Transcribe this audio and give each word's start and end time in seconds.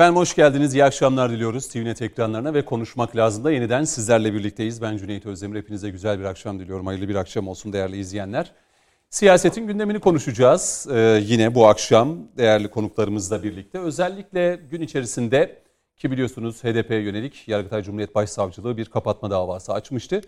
Efendim 0.00 0.16
hoş 0.16 0.34
geldiniz. 0.34 0.74
İyi 0.74 0.84
akşamlar 0.84 1.30
diliyoruz 1.30 1.68
TVNET 1.68 2.02
ekranlarına 2.02 2.54
ve 2.54 2.64
konuşmak 2.64 3.16
lazım 3.16 3.44
da 3.44 3.52
yeniden 3.52 3.84
sizlerle 3.84 4.34
birlikteyiz. 4.34 4.82
Ben 4.82 4.96
Cüneyt 4.96 5.26
Özdemir. 5.26 5.58
Hepinize 5.58 5.90
güzel 5.90 6.18
bir 6.18 6.24
akşam 6.24 6.60
diliyorum. 6.60 6.86
Hayırlı 6.86 7.08
bir 7.08 7.14
akşam 7.14 7.48
olsun 7.48 7.72
değerli 7.72 7.96
izleyenler. 7.96 8.52
Siyasetin 9.10 9.66
gündemini 9.66 10.00
konuşacağız 10.00 10.86
ee, 10.90 11.20
yine 11.22 11.54
bu 11.54 11.66
akşam 11.66 12.18
değerli 12.36 12.68
konuklarımızla 12.68 13.42
birlikte. 13.42 13.78
Özellikle 13.78 14.60
gün 14.70 14.80
içerisinde 14.80 15.62
ki 15.96 16.10
biliyorsunuz 16.10 16.64
HDP'ye 16.64 17.00
yönelik 17.00 17.48
Yargıtay 17.48 17.82
Cumhuriyet 17.82 18.14
Başsavcılığı 18.14 18.76
bir 18.76 18.84
kapatma 18.84 19.30
davası 19.30 19.72
açmıştı. 19.72 20.20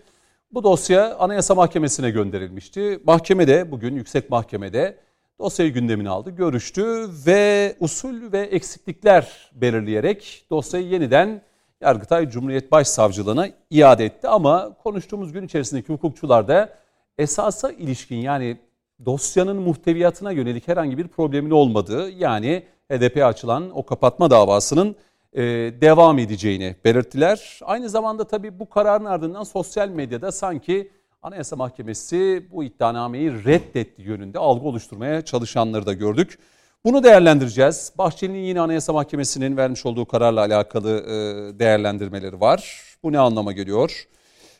Bu 0.51 0.63
dosya 0.63 1.15
Anayasa 1.15 1.55
Mahkemesi'ne 1.55 2.09
gönderilmişti. 2.09 2.99
Mahkemede 3.03 3.71
bugün 3.71 3.95
Yüksek 3.95 4.29
Mahkemede 4.29 4.97
dosyayı 5.43 5.73
gündemine 5.73 6.09
aldı, 6.09 6.29
görüştü 6.29 7.09
ve 7.25 7.75
usul 7.79 8.31
ve 8.31 8.39
eksiklikler 8.39 9.51
belirleyerek 9.53 10.45
dosyayı 10.49 10.87
yeniden 10.87 11.41
Yargıtay 11.81 12.29
Cumhuriyet 12.29 12.71
Başsavcılığına 12.71 13.47
iade 13.69 14.05
etti. 14.05 14.27
Ama 14.27 14.73
konuştuğumuz 14.83 15.33
gün 15.33 15.43
içerisindeki 15.43 15.93
hukukçular 15.93 16.47
da 16.47 16.69
esasa 17.17 17.71
ilişkin 17.71 18.15
yani 18.15 18.57
dosyanın 19.05 19.57
muhteviyatına 19.57 20.31
yönelik 20.31 20.67
herhangi 20.67 20.97
bir 20.97 21.07
problemin 21.07 21.51
olmadığı 21.51 22.09
yani 22.09 22.63
HDP 22.91 23.25
açılan 23.25 23.77
o 23.77 23.85
kapatma 23.85 24.31
davasının 24.31 24.95
e, 25.33 25.41
devam 25.81 26.19
edeceğini 26.19 26.75
belirttiler. 26.85 27.59
Aynı 27.63 27.89
zamanda 27.89 28.23
tabii 28.23 28.59
bu 28.59 28.69
kararın 28.69 29.05
ardından 29.05 29.43
sosyal 29.43 29.89
medyada 29.89 30.31
sanki 30.31 30.91
Anayasa 31.23 31.55
Mahkemesi 31.55 32.47
bu 32.51 32.63
iddianameyi 32.63 33.45
reddetti 33.45 34.01
yönünde 34.01 34.39
algı 34.39 34.67
oluşturmaya 34.67 35.21
çalışanları 35.21 35.85
da 35.85 35.93
gördük. 35.93 36.39
Bunu 36.85 37.03
değerlendireceğiz. 37.03 37.93
Bahçeli'nin 37.97 38.43
yine 38.43 38.61
Anayasa 38.61 38.93
Mahkemesi'nin 38.93 39.57
vermiş 39.57 39.85
olduğu 39.85 40.05
kararla 40.05 40.39
alakalı 40.39 40.89
e, 40.89 41.13
değerlendirmeleri 41.59 42.41
var. 42.41 42.81
Bu 43.03 43.11
ne 43.11 43.19
anlama 43.19 43.51
geliyor? 43.51 44.07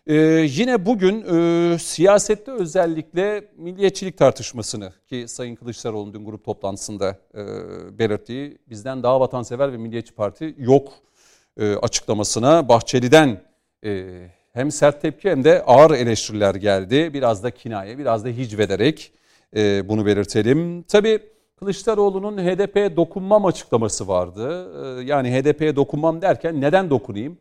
Ee, 0.07 0.15
yine 0.49 0.85
bugün 0.85 1.23
e, 1.23 1.77
siyasette 1.79 2.51
özellikle 2.51 3.49
milliyetçilik 3.57 4.17
tartışmasını 4.17 4.93
ki 5.09 5.25
Sayın 5.27 5.55
Kılıçdaroğlu'nun 5.55 6.13
dün 6.13 6.25
grup 6.25 6.45
toplantısında 6.45 7.17
e, 7.35 7.39
belirttiği 7.99 8.57
bizden 8.69 9.03
daha 9.03 9.19
vatansever 9.19 9.73
ve 9.73 9.77
milliyetçi 9.77 10.13
parti 10.13 10.55
yok 10.57 10.93
e, 11.57 11.75
açıklamasına 11.75 12.69
Bahçeli'den 12.69 13.41
e, 13.85 14.09
hem 14.53 14.71
sert 14.71 15.01
tepki 15.01 15.29
hem 15.29 15.43
de 15.43 15.63
ağır 15.63 15.91
eleştiriler 15.91 16.55
geldi. 16.55 17.13
Biraz 17.13 17.43
da 17.43 17.51
kinaye, 17.51 17.97
biraz 17.97 18.25
da 18.25 18.29
hicvederek 18.29 19.11
e, 19.55 19.89
bunu 19.89 20.05
belirtelim. 20.05 20.83
Tabii 20.83 21.19
Kılıçdaroğlu'nun 21.59 22.37
HDP'ye 22.37 22.95
dokunmam 22.95 23.45
açıklaması 23.45 24.07
vardı. 24.07 24.71
E, 24.99 25.03
yani 25.03 25.31
HDP'ye 25.31 25.75
dokunmam 25.75 26.21
derken 26.21 26.61
neden 26.61 26.89
dokunayım? 26.89 27.37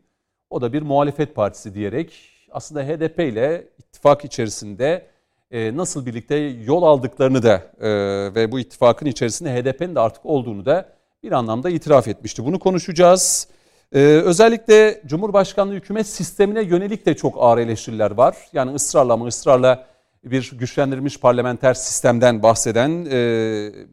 O 0.49 0.61
da 0.61 0.73
bir 0.73 0.81
muhalefet 0.81 1.35
partisi 1.35 1.73
diyerek 1.73 2.29
aslında 2.51 2.83
HDP 2.83 3.19
ile 3.19 3.67
ittifak 3.79 4.25
içerisinde 4.25 5.05
e, 5.51 5.77
nasıl 5.77 6.05
birlikte 6.05 6.35
yol 6.65 6.83
aldıklarını 6.83 7.43
da 7.43 7.63
e, 7.81 7.89
ve 8.35 8.51
bu 8.51 8.59
ittifakın 8.59 9.05
içerisinde 9.05 9.55
HDP'nin 9.55 9.95
de 9.95 9.99
artık 9.99 10.25
olduğunu 10.25 10.65
da 10.65 10.89
bir 11.23 11.31
anlamda 11.31 11.69
itiraf 11.69 12.07
etmişti. 12.07 12.45
Bunu 12.45 12.59
konuşacağız. 12.59 13.47
Ee, 13.93 13.99
özellikle 13.99 15.01
Cumhurbaşkanlığı 15.05 15.73
hükümet 15.73 16.07
sistemine 16.07 16.61
yönelik 16.61 17.05
de 17.05 17.15
çok 17.15 17.35
ağır 17.37 17.57
eleştiriler 17.57 18.11
var. 18.11 18.37
Yani 18.53 18.73
ısrarla 18.73 19.17
mı 19.17 19.27
ısrarla 19.27 19.85
bir 20.23 20.51
güçlendirilmiş 20.59 21.19
parlamenter 21.19 21.73
sistemden 21.73 22.43
bahseden 22.43 23.05
e, 23.11 23.17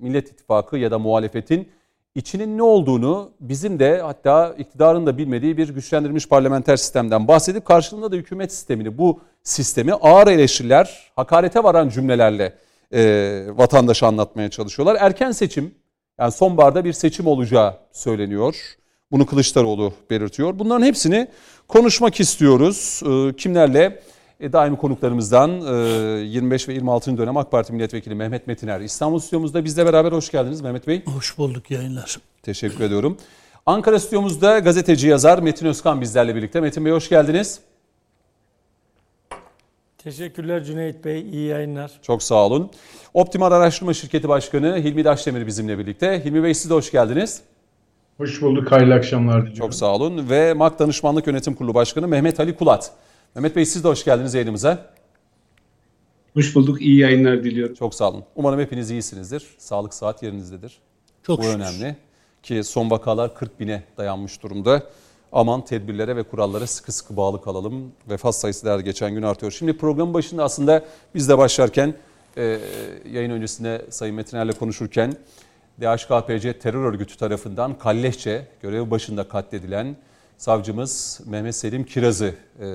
Millet 0.00 0.32
İttifakı 0.32 0.78
ya 0.78 0.90
da 0.90 0.98
muhalefetin 0.98 1.68
içinin 2.14 2.58
ne 2.58 2.62
olduğunu 2.62 3.30
bizim 3.40 3.78
de 3.78 4.00
hatta 4.00 4.54
iktidarın 4.58 5.06
da 5.06 5.18
bilmediği 5.18 5.56
bir 5.56 5.68
güçlendirilmiş 5.68 6.28
parlamenter 6.28 6.76
sistemden 6.76 7.28
bahsedip 7.28 7.64
karşılığında 7.64 8.12
da 8.12 8.16
hükümet 8.16 8.52
sistemini 8.52 8.98
bu 8.98 9.20
sistemi 9.42 9.94
ağır 9.94 10.26
eleştiriler, 10.26 11.12
hakarete 11.16 11.64
varan 11.64 11.88
cümlelerle 11.88 12.54
e, 12.92 13.44
vatandaşa 13.48 14.06
anlatmaya 14.06 14.50
çalışıyorlar. 14.50 14.96
Erken 15.00 15.32
seçim 15.32 15.74
yani 16.18 16.32
sonbaharda 16.32 16.84
bir 16.84 16.92
seçim 16.92 17.26
olacağı 17.26 17.74
söyleniyor. 17.92 18.79
Bunu 19.12 19.26
Kılıçdaroğlu 19.26 19.92
belirtiyor. 20.10 20.58
Bunların 20.58 20.86
hepsini 20.86 21.28
konuşmak 21.68 22.20
istiyoruz. 22.20 23.02
Ee, 23.06 23.36
kimlerle? 23.36 24.02
E, 24.40 24.52
daimi 24.52 24.76
konuklarımızdan 24.76 25.48
25 26.20 26.64
e, 26.64 26.68
ve 26.68 26.74
26. 26.74 27.18
dönem 27.18 27.36
AK 27.36 27.50
Parti 27.50 27.72
Milletvekili 27.72 28.14
Mehmet 28.14 28.46
Metiner 28.46 28.80
İstanbul 28.80 29.18
stüdyomuzda 29.18 29.64
bizle 29.64 29.86
beraber 29.86 30.12
hoş 30.12 30.30
geldiniz 30.30 30.60
Mehmet 30.60 30.86
Bey. 30.86 31.04
Hoş 31.04 31.38
bulduk 31.38 31.70
yayınlar. 31.70 32.18
Teşekkür 32.42 32.84
ediyorum. 32.84 33.16
Ankara 33.66 34.00
stüdyomuzda 34.00 34.58
gazeteci 34.58 35.08
yazar 35.08 35.38
Metin 35.38 35.66
Özkan 35.66 36.00
bizlerle 36.00 36.34
birlikte. 36.34 36.60
Metin 36.60 36.84
Bey 36.84 36.92
hoş 36.92 37.08
geldiniz. 37.08 37.60
Teşekkürler 39.98 40.64
Cüneyt 40.64 41.04
Bey, 41.04 41.20
iyi 41.20 41.46
yayınlar. 41.46 41.92
Çok 42.02 42.22
sağ 42.22 42.46
olun. 42.46 42.70
Optimal 43.14 43.52
Araştırma 43.52 43.94
Şirketi 43.94 44.28
Başkanı 44.28 44.76
Hilmi 44.76 45.04
Daşdemir 45.04 45.46
bizimle 45.46 45.78
birlikte. 45.78 46.24
Hilmi 46.24 46.42
Bey 46.42 46.54
siz 46.54 46.70
de 46.70 46.74
hoş 46.74 46.90
geldiniz. 46.90 47.42
Hoş 48.20 48.42
bulduk, 48.42 48.72
hayırlı 48.72 48.94
akşamlar 48.94 49.36
diliyorum. 49.36 49.58
Çok 49.58 49.74
sağ 49.74 49.94
olun. 49.94 50.30
Ve 50.30 50.54
MAK 50.54 50.78
Danışmanlık 50.78 51.26
Yönetim 51.26 51.54
Kurulu 51.54 51.74
Başkanı 51.74 52.08
Mehmet 52.08 52.40
Ali 52.40 52.56
Kulat. 52.56 52.92
Mehmet 53.34 53.56
Bey 53.56 53.66
siz 53.66 53.84
de 53.84 53.88
hoş 53.88 54.04
geldiniz 54.04 54.34
yayınımıza. 54.34 54.86
Hoş 56.34 56.54
bulduk, 56.54 56.82
iyi 56.82 56.98
yayınlar 56.98 57.44
diliyorum. 57.44 57.74
Çok 57.74 57.94
sağ 57.94 58.10
olun. 58.10 58.24
Umarım 58.36 58.60
hepiniz 58.60 58.90
iyisinizdir. 58.90 59.46
Sağlık 59.58 59.94
saat 59.94 60.22
yerinizdedir. 60.22 60.78
Çok 61.22 61.38
Bu 61.38 61.42
şükür. 61.42 61.56
önemli. 61.56 61.96
Ki 62.42 62.64
son 62.64 62.90
vakalar 62.90 63.34
40 63.34 63.60
bine 63.60 63.82
dayanmış 63.98 64.42
durumda. 64.42 64.82
Aman 65.32 65.64
tedbirlere 65.64 66.16
ve 66.16 66.22
kurallara 66.22 66.66
sıkı 66.66 66.92
sıkı 66.92 67.16
bağlı 67.16 67.42
kalalım. 67.42 67.92
Vefat 68.10 68.34
sayısı 68.34 68.66
da 68.66 68.80
geçen 68.80 69.14
gün 69.14 69.22
artıyor. 69.22 69.52
Şimdi 69.52 69.76
programın 69.76 70.14
başında 70.14 70.44
aslında 70.44 70.84
biz 71.14 71.28
de 71.28 71.38
başlarken 71.38 71.94
e, 72.36 72.58
yayın 73.12 73.30
öncesinde 73.30 73.86
Sayın 73.90 74.14
Metiner'le 74.14 74.52
konuşurken 74.52 75.14
DHKPC 75.80 76.58
terör 76.58 76.84
örgütü 76.84 77.16
tarafından 77.16 77.78
kalleşçe 77.78 78.46
görev 78.62 78.90
başında 78.90 79.28
katledilen 79.28 79.96
savcımız 80.38 81.20
Mehmet 81.26 81.56
Selim 81.56 81.84
Kiraz'ı 81.84 82.26
e, 82.26 82.66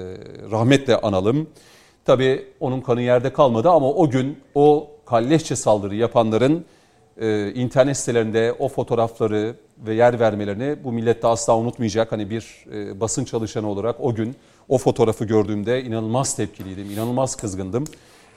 rahmetle 0.51 0.97
analım. 0.97 1.49
Tabii 2.05 2.47
onun 2.59 2.81
kanı 2.81 3.01
yerde 3.01 3.33
kalmadı 3.33 3.69
ama 3.69 3.89
o 3.89 4.09
gün 4.09 4.39
o 4.55 4.91
kalleşçe 5.05 5.55
saldırı 5.55 5.95
yapanların 5.95 6.65
e, 7.17 7.53
internet 7.53 7.97
sitelerinde 7.97 8.55
o 8.59 8.67
fotoğrafları 8.67 9.55
ve 9.77 9.93
yer 9.93 10.19
vermelerini 10.19 10.83
bu 10.83 10.91
millet 10.91 11.23
de 11.23 11.27
asla 11.27 11.57
unutmayacak. 11.57 12.11
Hani 12.11 12.29
bir 12.29 12.65
e, 12.73 12.99
basın 12.99 13.25
çalışanı 13.25 13.69
olarak 13.69 13.95
o 13.99 14.15
gün 14.15 14.35
o 14.69 14.77
fotoğrafı 14.77 15.25
gördüğümde 15.25 15.83
inanılmaz 15.83 16.35
tepkiliydim, 16.35 16.91
inanılmaz 16.91 17.35
kızgındım. 17.35 17.85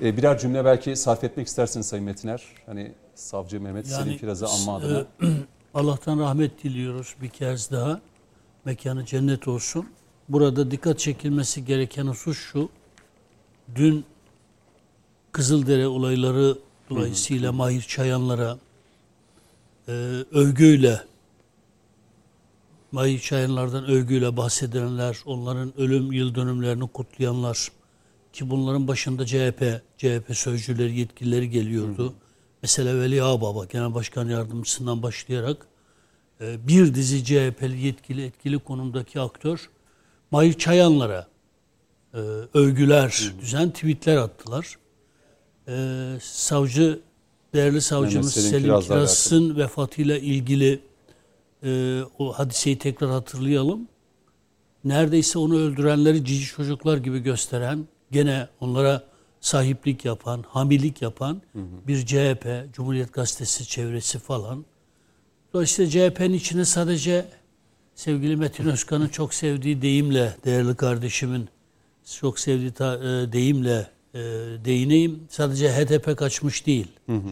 E, 0.00 0.16
birer 0.16 0.38
cümle 0.38 0.64
belki 0.64 0.97
sarf 0.97 1.25
etmek 1.25 1.47
istersiniz 1.47 1.86
Sayın 1.86 2.04
Metiner. 2.04 2.42
Hani 2.66 2.92
Savcı 3.14 3.60
Mehmet 3.60 3.91
yani, 3.91 4.04
Selim 4.04 4.19
Kiraz'ı 4.19 4.47
anma 4.47 4.76
adına. 4.76 4.98
E, 4.98 5.26
Allah'tan 5.75 6.19
rahmet 6.19 6.64
diliyoruz 6.64 7.14
bir 7.22 7.28
kez 7.28 7.70
daha. 7.70 8.00
Mekanı 8.64 9.04
cennet 9.04 9.48
olsun. 9.48 9.88
Burada 10.28 10.70
dikkat 10.70 10.98
çekilmesi 10.98 11.64
gereken 11.64 12.06
husus 12.06 12.38
şu. 12.38 12.69
Dün 13.74 14.04
Kızıldere 15.33 15.86
olayları 15.86 16.59
dolayısıyla 16.91 17.53
Mahir 17.53 17.83
Çayanlara 17.83 18.59
e, 19.89 19.92
övgüyle 20.33 21.00
Mahir 22.92 23.18
Çayanlardan 23.18 23.84
övgüyle 23.84 24.36
bahsedenler, 24.36 25.18
onların 25.27 25.80
ölüm 25.80 26.12
yıl 26.12 26.34
dönümlerini 26.34 26.89
kutlayanlar 26.89 27.68
ki 28.38 28.50
bunların 28.50 28.88
başında 28.88 29.26
CHP, 29.26 29.82
CHP 29.96 30.36
sözcüleri, 30.36 30.98
yetkilileri 30.98 31.50
geliyordu. 31.50 32.08
Hı. 32.08 32.12
Mesela 32.62 33.00
Veli 33.00 33.22
Ağbaba, 33.22 33.64
Genel 33.64 33.94
Başkan 33.94 34.28
Yardımcısından 34.28 35.02
başlayarak 35.02 35.66
e, 36.40 36.68
bir 36.68 36.94
dizi 36.94 37.24
CHP'li 37.24 37.80
yetkili, 37.80 38.24
etkili 38.24 38.58
konumdaki 38.58 39.20
aktör 39.20 39.70
Mahir 40.30 40.52
Çayanlar'a 40.52 41.28
e, 42.14 42.18
övgüler, 42.54 43.30
hı. 43.34 43.40
düzen 43.40 43.70
tweetler 43.70 44.16
attılar. 44.16 44.78
E, 45.68 45.74
savcı, 46.22 47.00
değerli 47.54 47.80
savcımız 47.80 48.34
Selim, 48.34 48.50
Selim 48.50 48.80
Kiraz'ın 48.80 49.56
vefatıyla 49.56 50.18
ilgili 50.18 50.80
o 52.18 52.32
hadiseyi 52.32 52.78
tekrar 52.78 53.10
hatırlayalım. 53.10 53.88
Neredeyse 54.84 55.38
onu 55.38 55.58
öldürenleri 55.58 56.24
cici 56.24 56.46
çocuklar 56.46 56.96
gibi 56.96 57.18
gösteren, 57.18 57.86
gene 58.13 58.49
onlara 58.60 59.05
sahiplik 59.41 60.05
yapan, 60.05 60.45
hamilik 60.49 61.03
yapan 61.03 61.43
hı 61.53 61.59
hı. 61.59 61.89
bir 61.89 62.07
CHP, 62.07 62.75
Cumhuriyet 62.75 63.13
Gazetesi 63.13 63.69
çevresi 63.69 64.19
falan. 64.19 64.65
Dolayısıyla 65.53 65.91
CHP'nin 65.91 66.33
içine 66.33 66.65
sadece 66.65 67.27
sevgili 67.95 68.37
Metin 68.37 68.66
Özkan'ın 68.66 69.09
çok 69.09 69.34
sevdiği 69.34 69.83
deyimle, 69.83 70.37
değerli 70.45 70.77
kardeşimin 70.77 71.49
çok 72.21 72.39
sevdiği 72.39 72.71
ta, 72.71 72.97
e, 72.97 73.33
deyimle 73.33 73.87
e, 74.15 74.19
değineyim. 74.65 75.27
Sadece 75.28 75.72
HDP 75.72 76.19
kaçmış 76.19 76.66
değil. 76.66 76.87
Hı 77.07 77.16
hı. 77.16 77.31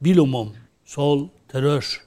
Bilumum, 0.00 0.52
sol, 0.84 1.28
terör, 1.48 2.06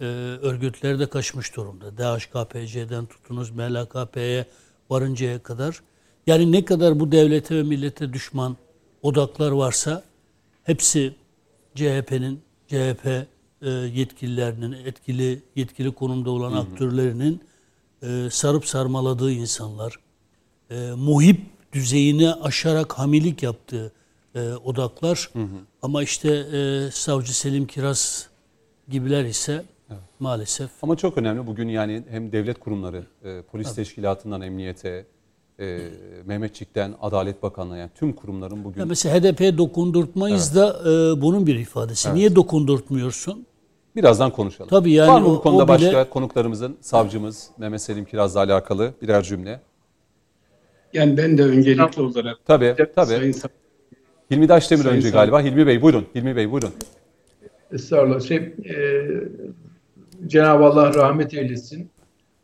e, 0.00 0.04
örgütleri 0.42 0.98
de 0.98 1.08
kaçmış 1.08 1.56
durumda. 1.56 1.98
DHKPC'den 1.98 3.06
tutunuz 3.06 3.50
MLKP'ye 3.50 4.46
varıncaya 4.90 5.42
kadar. 5.42 5.82
Yani 6.26 6.52
ne 6.52 6.64
kadar 6.64 7.00
bu 7.00 7.12
devlete 7.12 7.56
ve 7.56 7.62
millete 7.62 8.12
düşman 8.12 8.56
odaklar 9.02 9.50
varsa 9.50 10.02
hepsi 10.64 11.14
CHP'nin, 11.74 12.40
CHP 12.68 13.06
e, 13.62 13.70
yetkililerinin, 13.70 14.72
etkili 14.72 15.42
yetkili 15.56 15.92
konumda 15.94 16.30
olan 16.30 16.52
aktörlerinin 16.52 17.40
e, 18.02 18.28
sarıp 18.30 18.66
sarmaladığı 18.66 19.32
insanlar, 19.32 19.96
e, 20.70 20.90
muhip 20.96 21.40
düzeyini 21.72 22.32
aşarak 22.32 22.92
hamilik 22.92 23.42
yaptığı 23.42 23.92
odaklar. 24.64 25.30
Ama 25.82 26.02
işte 26.02 26.44
Savcı 26.92 27.38
Selim 27.38 27.66
Kiraz 27.66 28.28
gibiler 28.88 29.24
ise 29.24 29.64
maalesef 30.18 30.70
Ama 30.82 30.96
çok 30.96 31.18
önemli 31.18 31.46
bugün 31.46 31.68
yani 31.68 32.02
hem 32.08 32.32
devlet 32.32 32.60
kurumları, 32.60 33.06
polis 33.50 33.74
teşkilatından 33.74 34.40
emniyete, 34.40 35.06
e, 35.60 35.78
Mehmetçik'ten 36.26 36.94
Adalet 37.02 37.42
Bakanlığı'na 37.42 37.76
yani 37.76 37.90
tüm 37.94 38.12
kurumların 38.12 38.64
bugün 38.64 38.80
Ya 38.80 38.86
mesela 38.86 39.20
HDP'ye 39.20 39.58
dokundurtmayız 39.58 40.56
da 40.56 40.68
e, 40.80 41.20
bunun 41.22 41.46
bir 41.46 41.54
ifadesi. 41.58 42.14
Niye 42.14 42.36
dokundurtmuyorsun? 42.36 43.46
birazdan 43.96 44.30
konuşalım. 44.30 44.70
Tabii 44.70 44.92
yani 44.92 45.08
Var 45.10 45.20
mı 45.20 45.28
o- 45.28 45.34
bu 45.36 45.42
konuda 45.42 45.64
o 45.64 45.68
başka 45.68 45.88
bile- 45.90 46.10
konuklarımızın, 46.10 46.76
savcımız 46.80 47.48
Mehmet 47.58 47.82
Selim 47.82 48.04
Kiraz'la 48.04 48.40
alakalı 48.40 48.92
birer 49.02 49.22
cümle? 49.22 49.60
Yani 50.92 51.16
ben 51.16 51.38
de 51.38 51.42
öncelikli 51.44 52.02
olarak 52.02 52.36
Tabii, 52.46 52.74
tabii. 52.94 53.06
Sayın 53.06 53.32
Sa- 53.32 53.48
Hilmi 54.30 54.48
Daşdemir 54.48 54.82
Sayın 54.82 54.96
önce 54.96 55.06
Savcı. 55.08 55.16
galiba. 55.16 55.40
Hilmi 55.42 55.66
Bey 55.66 55.82
buyurun. 55.82 56.06
Hilmi 56.14 56.36
Bey 56.36 56.50
buyurun. 56.50 56.70
Estağfurullah. 57.72 58.20
Şey, 58.20 58.36
e, 58.36 58.54
Cenab-ı 60.26 60.64
Allah 60.64 60.94
rahmet 60.94 61.34
eylesin. 61.34 61.90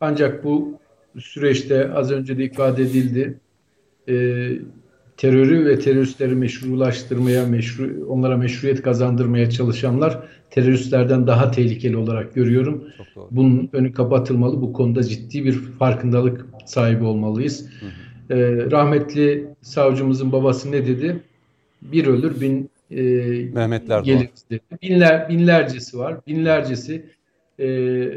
Ancak 0.01 0.43
bu 0.43 0.73
süreçte 1.17 1.93
az 1.93 2.11
önce 2.11 2.37
de 2.37 2.43
ifade 2.43 2.81
edildi. 2.81 3.39
E, 4.09 4.13
terörü 5.17 5.65
ve 5.65 5.79
teröristleri 5.79 6.35
meşrulaştırmaya, 6.35 7.45
meşru, 7.45 8.05
onlara 8.07 8.37
meşruiyet 8.37 8.81
kazandırmaya 8.81 9.49
çalışanlar 9.49 10.19
teröristlerden 10.49 11.27
daha 11.27 11.51
tehlikeli 11.51 11.97
olarak 11.97 12.35
görüyorum. 12.35 12.83
Bunun 13.31 13.69
önü 13.73 13.93
kapatılmalı. 13.93 14.61
Bu 14.61 14.73
konuda 14.73 15.03
ciddi 15.03 15.45
bir 15.45 15.53
farkındalık 15.53 16.45
sahibi 16.65 17.03
olmalıyız. 17.03 17.69
Ee, 18.29 18.35
rahmetli 18.71 19.47
savcımızın 19.61 20.31
babası 20.31 20.71
ne 20.71 20.87
dedi? 20.87 21.23
Bir 21.81 22.07
ölür 22.07 22.41
bin 22.41 22.69
e, 22.91 23.01
Mehmetler 23.53 24.03
geliriz 24.03 24.45
dedi. 24.51 24.61
Binler, 24.81 25.29
binlercesi 25.29 25.97
var. 25.97 26.17
Binlercesi 26.27 27.05
e, 27.59 28.07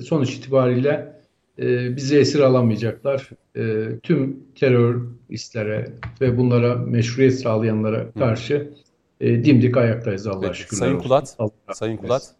sonuç 0.00 0.34
itibariyle 0.34 1.17
e, 1.58 1.96
bizi 1.96 2.18
esir 2.18 2.40
alamayacaklar. 2.40 3.30
E, 3.56 3.86
tüm 4.02 4.36
teröristlere 4.54 5.92
ve 6.20 6.38
bunlara 6.38 6.74
meşruiyet 6.74 7.40
sağlayanlara 7.40 8.12
karşı 8.12 8.70
e, 9.20 9.44
dimdik 9.44 9.76
ayaktayız 9.76 10.26
Allah'a 10.26 10.40
Peki. 10.40 10.58
şükürler 10.58 10.78
Sayın 10.78 10.94
olsun. 10.94 11.08
Kulat, 11.08 11.36
Allah 11.38 11.74
Sayın. 11.74 11.96
Kulat. 11.96 12.34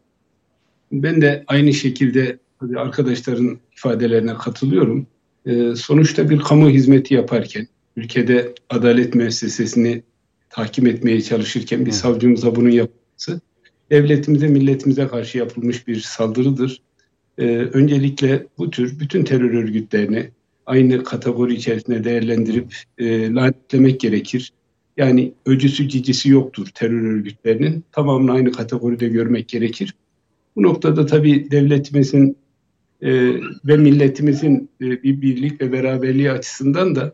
Ben 0.93 1.23
de 1.23 1.45
aynı 1.47 1.75
şekilde 1.75 2.39
tabii 2.61 2.79
arkadaşların 2.79 3.59
ifadelerine 3.73 4.35
katılıyorum. 4.35 5.07
Ee, 5.47 5.75
sonuçta 5.77 6.31
bir 6.31 6.39
kamu 6.39 6.71
hizmeti 6.71 7.15
yaparken, 7.15 7.67
ülkede 7.97 8.55
adalet 8.71 9.15
müessesesini 9.15 10.03
tahkim 10.51 10.87
etmeye 10.87 11.21
çalışırken 11.21 11.87
bir 11.87 11.93
savcımıza 11.93 12.57
bunun 12.57 12.71
yapması, 12.71 13.41
devletimize, 13.91 14.49
milletimize 14.49 15.09
karşı 15.09 15.39
yapılmış 15.39 15.89
bir 15.89 16.01
saldırıdır. 16.01 16.83
Ee, 17.39 17.45
öncelikle 17.73 18.47
bu 18.59 18.71
tür 18.71 19.01
bütün 19.01 19.25
terör 19.25 19.55
örgütlerini 19.55 20.31
aynı 20.67 21.05
kategori 21.05 21.55
içerisinde 21.55 22.05
değerlendirip 22.05 22.75
e, 22.99 23.35
lanetlemek 23.35 24.01
gerekir. 24.01 24.53
Yani 24.97 25.33
öcüsü 25.47 25.89
cicisi 25.89 26.31
yoktur 26.31 26.67
terör 26.75 27.03
örgütlerinin. 27.03 27.85
Tamamını 27.93 28.33
aynı 28.33 28.53
kategoride 28.53 29.09
görmek 29.09 29.49
gerekir. 29.49 29.95
Bu 30.57 30.63
noktada 30.63 31.07
tabii 31.07 31.51
devletimizin 31.51 32.37
e, 33.03 33.11
ve 33.65 33.77
milletimizin 33.77 34.71
e, 34.81 35.03
bir 35.03 35.23
birlik 35.23 35.61
ve 35.61 35.73
beraberliği 35.73 36.31
açısından 36.31 36.95
da 36.95 37.07
e, 37.07 37.13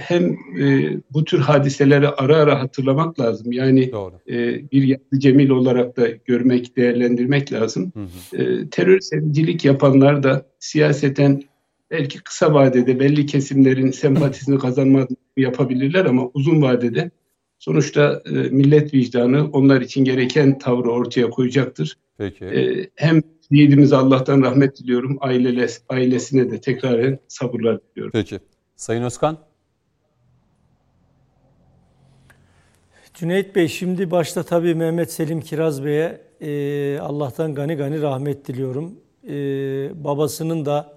hem 0.00 0.36
e, 0.60 0.96
bu 1.10 1.24
tür 1.24 1.38
hadiseleri 1.38 2.08
ara 2.08 2.36
ara 2.36 2.60
hatırlamak 2.60 3.20
lazım. 3.20 3.52
Yani 3.52 3.92
Doğru. 3.92 4.14
e, 4.28 4.70
bir 4.72 4.82
yapı 4.82 5.18
cemil 5.18 5.50
olarak 5.50 5.96
da 5.96 6.08
görmek, 6.24 6.76
değerlendirmek 6.76 7.52
lazım. 7.52 7.92
Hı 7.94 8.36
hı. 8.36 8.42
E, 8.42 8.70
terör 8.70 9.00
sevcilik 9.00 9.64
yapanlar 9.64 10.22
da 10.22 10.46
siyaseten 10.58 11.42
belki 11.90 12.18
kısa 12.18 12.54
vadede 12.54 13.00
belli 13.00 13.26
kesimlerin 13.26 13.90
sempatisini 13.90 14.58
kazanmak 14.58 15.08
yapabilirler 15.36 16.04
ama 16.04 16.30
uzun 16.34 16.62
vadede 16.62 17.10
sonuçta 17.58 18.22
e, 18.26 18.30
millet 18.30 18.94
vicdanı 18.94 19.50
onlar 19.52 19.80
için 19.80 20.04
gereken 20.04 20.58
tavrı 20.58 20.90
ortaya 20.90 21.30
koyacaktır. 21.30 21.96
Peki. 22.18 22.44
E, 22.44 22.88
hem 22.94 23.22
yiğidimize 23.50 23.96
Allah'tan 23.96 24.42
rahmet 24.42 24.78
diliyorum, 24.78 25.18
ailele, 25.20 25.66
ailesine 25.88 26.50
de 26.50 26.60
tekrar 26.60 27.16
sabırlar 27.28 27.78
diliyorum. 27.90 28.12
Peki. 28.12 28.38
Sayın 28.82 29.02
Özkan. 29.02 29.38
Cüneyt 33.14 33.56
Bey 33.56 33.68
şimdi 33.68 34.10
başta 34.10 34.42
tabii 34.42 34.74
Mehmet 34.74 35.12
Selim 35.12 35.40
Kiraz 35.40 35.84
Bey'e 35.84 36.20
e, 36.40 36.98
Allah'tan 37.00 37.54
gani 37.54 37.74
gani 37.74 38.02
rahmet 38.02 38.48
diliyorum. 38.48 38.94
E, 39.28 39.34
babasının 40.04 40.66
da 40.66 40.92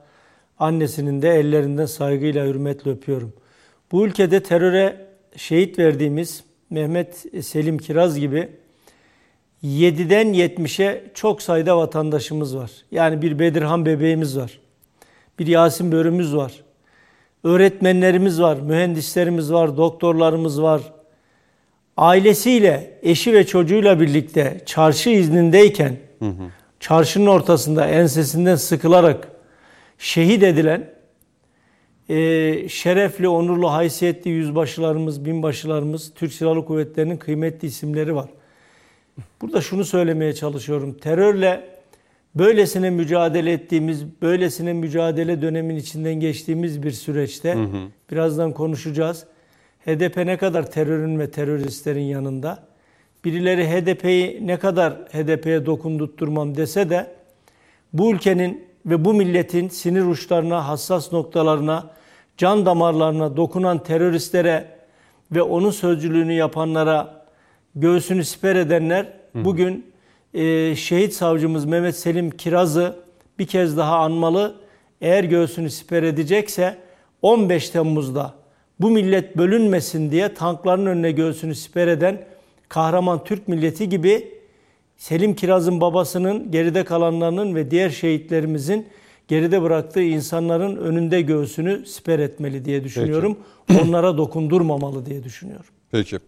annesinin 0.60 1.22
de 1.22 1.30
ellerinden 1.30 1.86
saygıyla 1.86 2.46
hürmetle 2.46 2.92
öpüyorum. 2.92 3.34
Bu 3.92 4.06
ülkede 4.06 4.44
teröre 4.44 5.08
şehit 5.36 5.80
verdiğimiz 5.80 6.44
Mehmet 6.69 7.26
Selim 7.42 7.78
Kiraz 7.78 8.19
gibi 8.19 8.50
7'den 9.64 10.33
70'e 10.33 11.12
çok 11.14 11.42
sayıda 11.42 11.78
vatandaşımız 11.78 12.57
var. 12.57 12.71
Yani 12.92 13.21
bir 13.21 13.40
Bedirhan 13.40 13.86
bebeğimiz 13.86 14.38
var. 14.38 14.59
Bir 15.40 15.48
Yasin 15.48 15.92
Börümüz 15.92 16.36
var. 16.36 16.66
Öğretmenlerimiz 17.45 18.42
var, 18.42 18.57
mühendislerimiz 18.57 19.54
var, 19.54 19.78
doktorlarımız 19.78 20.61
var. 20.61 20.81
Ailesiyle, 21.97 22.99
eşi 23.04 23.33
ve 23.33 23.45
çocuğuyla 23.45 23.99
birlikte 23.99 24.61
çarşı 24.66 25.09
iznindeyken 25.09 25.97
çarşının 26.80 27.28
ortasında 27.28 27.87
ensesinden 27.87 28.56
sıkılarak 28.56 29.28
şehit 29.97 30.44
edilen 30.44 30.90
e, 32.09 32.69
şerefli, 32.69 33.28
onurlu, 33.28 33.71
haysiyetli 33.71 34.30
yüzbaşılarımız, 34.31 35.25
binbaşılarımız, 35.25 36.14
Türk 36.16 36.33
Silahlı 36.33 36.66
Kuvvetleri'nin 36.66 37.18
kıymetli 37.18 37.68
isimleri 37.68 38.16
var. 38.16 38.30
Burada 39.42 39.61
şunu 39.61 39.85
söylemeye 39.85 40.33
çalışıyorum. 40.33 40.94
Terörle 40.94 41.75
böylesine 42.35 42.89
mücadele 42.89 43.51
ettiğimiz, 43.51 44.21
böylesine 44.21 44.73
mücadele 44.73 45.42
dönemin 45.42 45.75
içinden 45.75 46.13
geçtiğimiz 46.13 46.83
bir 46.83 46.92
süreçte 46.92 47.57
birazdan 48.11 48.54
konuşacağız. 48.54 49.25
HDP 49.85 50.18
ne 50.18 50.37
kadar 50.37 50.71
terörün 50.71 51.19
ve 51.19 51.31
teröristlerin 51.31 52.04
yanında? 52.04 52.63
Birileri 53.25 53.68
HDP'yi 53.68 54.47
ne 54.47 54.59
kadar 54.59 54.94
HDP'ye 54.94 55.65
dokundurtturmam 55.65 56.56
dese 56.56 56.89
de 56.89 57.07
bu 57.94 58.11
ülkenin 58.11 58.65
ve 58.85 59.06
bu 59.06 59.13
milletin 59.13 59.69
sinir 59.69 60.06
uçlarına, 60.06 60.68
hassas 60.68 61.13
noktalarına, 61.13 61.89
can 62.37 62.65
damarlarına 62.65 63.37
dokunan 63.37 63.83
teröristlere 63.83 64.68
ve 65.31 65.42
onun 65.42 65.71
sözcülüğünü 65.71 66.33
yapanlara 66.33 67.25
göğsünü 67.75 68.23
siper 68.25 68.56
edenler 68.56 69.07
bugün 69.35 69.94
e, 70.35 70.75
şehit 70.75 71.13
savcımız 71.13 71.65
Mehmet 71.65 71.95
Selim 71.95 72.31
Kiraz'ı 72.31 72.95
bir 73.39 73.47
kez 73.47 73.77
daha 73.77 73.97
anmalı. 73.97 74.56
Eğer 75.01 75.23
göğsünü 75.23 75.69
siper 75.69 76.04
edecekse 76.04 76.77
15 77.21 77.69
Temmuz'da 77.69 78.33
bu 78.80 78.89
millet 78.89 79.37
bölünmesin 79.37 80.11
diye 80.11 80.33
tankların 80.33 80.85
önüne 80.85 81.11
göğsünü 81.11 81.56
siper 81.56 81.87
eden 81.87 82.25
kahraman 82.69 83.23
Türk 83.23 83.47
milleti 83.47 83.89
gibi 83.89 84.35
Selim 84.97 85.35
Kiraz'ın 85.35 85.81
babasının, 85.81 86.51
geride 86.51 86.83
kalanlarının 86.83 87.56
ve 87.56 87.71
diğer 87.71 87.89
şehitlerimizin 87.89 88.87
geride 89.27 89.61
bıraktığı 89.61 90.01
insanların 90.01 90.77
önünde 90.77 91.21
göğsünü 91.21 91.85
siper 91.85 92.19
etmeli 92.19 92.65
diye 92.65 92.83
düşünüyorum. 92.83 93.37
Onlara 93.81 94.18
dokundurmamalı 94.18 95.06
diye 95.06 95.23
düşünüyorum. 95.23 95.65
Peki. 95.92 96.19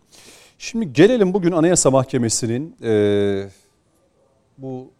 Şimdi 0.59 0.93
gelelim 0.93 1.33
bugün 1.33 1.51
Anayasa 1.51 1.91
Mahkemesi'nin 1.91 2.75
e, 2.83 3.49
bu 4.57 4.91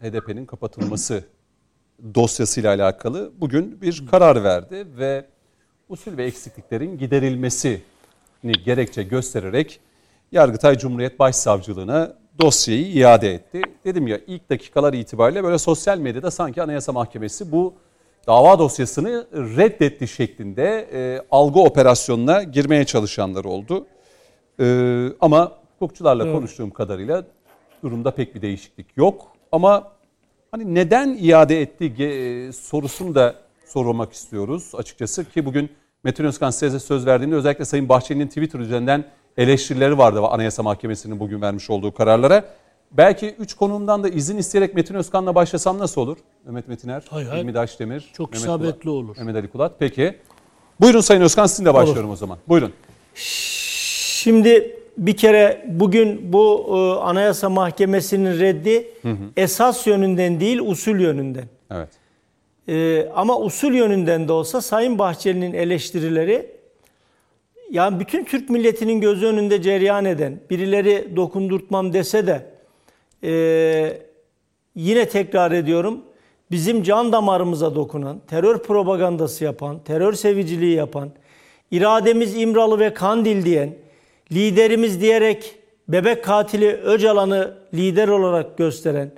HDP'nin 0.00 0.46
kapatılması 0.46 1.24
dosyasıyla 2.14 2.74
alakalı 2.74 3.32
bugün 3.38 3.80
bir 3.82 4.06
karar 4.10 4.44
verdi 4.44 4.86
ve 4.98 5.24
usul 5.88 6.16
ve 6.16 6.24
eksikliklerin 6.24 6.98
giderilmesini 6.98 8.52
gerekçe 8.64 9.02
göstererek 9.02 9.80
Yargıtay 10.32 10.78
Cumhuriyet 10.78 11.18
Başsavcılığına 11.18 12.16
dosyayı 12.40 12.92
iade 12.92 13.34
etti. 13.34 13.62
Dedim 13.84 14.06
ya 14.06 14.20
ilk 14.26 14.50
dakikalar 14.50 14.92
itibariyle 14.92 15.44
böyle 15.44 15.58
sosyal 15.58 15.98
medyada 15.98 16.30
sanki 16.30 16.62
Anayasa 16.62 16.92
Mahkemesi 16.92 17.52
bu 17.52 17.74
dava 18.26 18.58
dosyasını 18.58 19.26
reddetti 19.32 20.08
şeklinde 20.08 20.88
e, 20.92 21.20
algı 21.30 21.60
operasyonuna 21.60 22.42
girmeye 22.42 22.84
çalışanlar 22.84 23.44
oldu. 23.44 23.86
E, 24.60 25.06
ama 25.20 25.52
hukukçularla 25.78 26.32
konuştuğum 26.32 26.70
kadarıyla 26.70 27.24
durumda 27.82 28.10
pek 28.10 28.34
bir 28.34 28.42
değişiklik 28.42 28.86
yok. 28.96 29.32
Ama 29.52 29.92
hani 30.50 30.74
neden 30.74 31.18
iade 31.20 31.60
etti 31.62 31.84
ge- 31.98 32.52
sorusunu 32.52 33.14
da 33.14 33.34
sormak 33.66 34.12
istiyoruz 34.12 34.72
açıkçası 34.74 35.24
ki 35.30 35.44
bugün 35.46 35.70
Metin 36.04 36.24
Özkan 36.24 36.50
size 36.50 36.78
söz 36.80 37.06
verdiğinde 37.06 37.34
özellikle 37.34 37.64
Sayın 37.64 37.88
Bahçeli'nin 37.88 38.26
Twitter 38.28 38.58
üzerinden 38.60 39.04
eleştirileri 39.36 39.98
vardı 39.98 40.20
Anayasa 40.20 40.62
Mahkemesi'nin 40.62 41.20
bugün 41.20 41.40
vermiş 41.42 41.70
olduğu 41.70 41.94
kararlara. 41.94 42.44
Belki 42.92 43.34
üç 43.38 43.54
konumdan 43.54 44.04
da 44.04 44.08
izin 44.08 44.38
isteyerek 44.38 44.74
Metin 44.74 44.94
Özkan'la 44.94 45.34
başlasam 45.34 45.78
nasıl 45.78 46.00
olur? 46.00 46.16
Mehmet 46.44 46.68
Metiner, 46.68 47.04
Hay 47.10 47.24
hay. 47.24 47.40
İlmi 47.40 47.54
Daşdemir, 47.54 48.10
Çok 48.12 48.32
Mehmet 48.32 48.42
isabetli 48.44 48.80
Kulat- 48.80 48.86
olur. 48.94 49.16
Mehmet 49.18 49.36
Ali 49.36 49.48
Kulat. 49.48 49.72
Peki. 49.78 50.16
Buyurun 50.80 51.00
Sayın 51.00 51.20
Özkan 51.20 51.46
sizinle 51.46 51.74
başlıyorum 51.74 52.10
o 52.10 52.16
zaman. 52.16 52.38
Buyurun. 52.48 52.72
Şimdi 53.14 54.78
bir 54.96 55.16
kere 55.16 55.64
bugün 55.68 56.32
bu 56.32 56.66
e, 56.68 57.00
Anayasa 57.00 57.48
Mahkemesi'nin 57.48 58.40
reddi 58.40 58.88
esas 59.36 59.86
yönünden 59.86 60.40
değil 60.40 60.60
usul 60.60 61.00
yönünden. 61.00 61.44
Evet. 61.70 61.88
E, 62.68 63.08
ama 63.14 63.40
usul 63.40 63.74
yönünden 63.74 64.28
de 64.28 64.32
olsa 64.32 64.60
Sayın 64.60 64.98
Bahçeli'nin 64.98 65.52
eleştirileri 65.52 66.46
yani 67.70 68.00
bütün 68.00 68.24
Türk 68.24 68.50
milletinin 68.50 69.00
gözü 69.00 69.26
önünde 69.26 69.62
cereyan 69.62 70.04
eden 70.04 70.40
birileri 70.50 71.16
dokundurtmam 71.16 71.92
dese 71.92 72.26
de 72.26 72.46
e, 73.22 74.02
yine 74.74 75.08
tekrar 75.08 75.52
ediyorum 75.52 76.00
bizim 76.50 76.82
can 76.82 77.12
damarımıza 77.12 77.74
dokunan, 77.74 78.20
terör 78.26 78.58
propagandası 78.58 79.44
yapan, 79.44 79.78
terör 79.78 80.12
seviciliği 80.12 80.74
yapan, 80.74 81.10
irademiz 81.70 82.36
İmralı 82.36 82.78
ve 82.78 82.94
Kandil 82.94 83.44
diyen, 83.44 83.74
liderimiz 84.32 85.00
diyerek 85.00 85.54
bebek 85.88 86.24
katili 86.24 86.72
Öcalan'ı 86.72 87.54
lider 87.74 88.08
olarak 88.08 88.58
gösteren, 88.58 89.12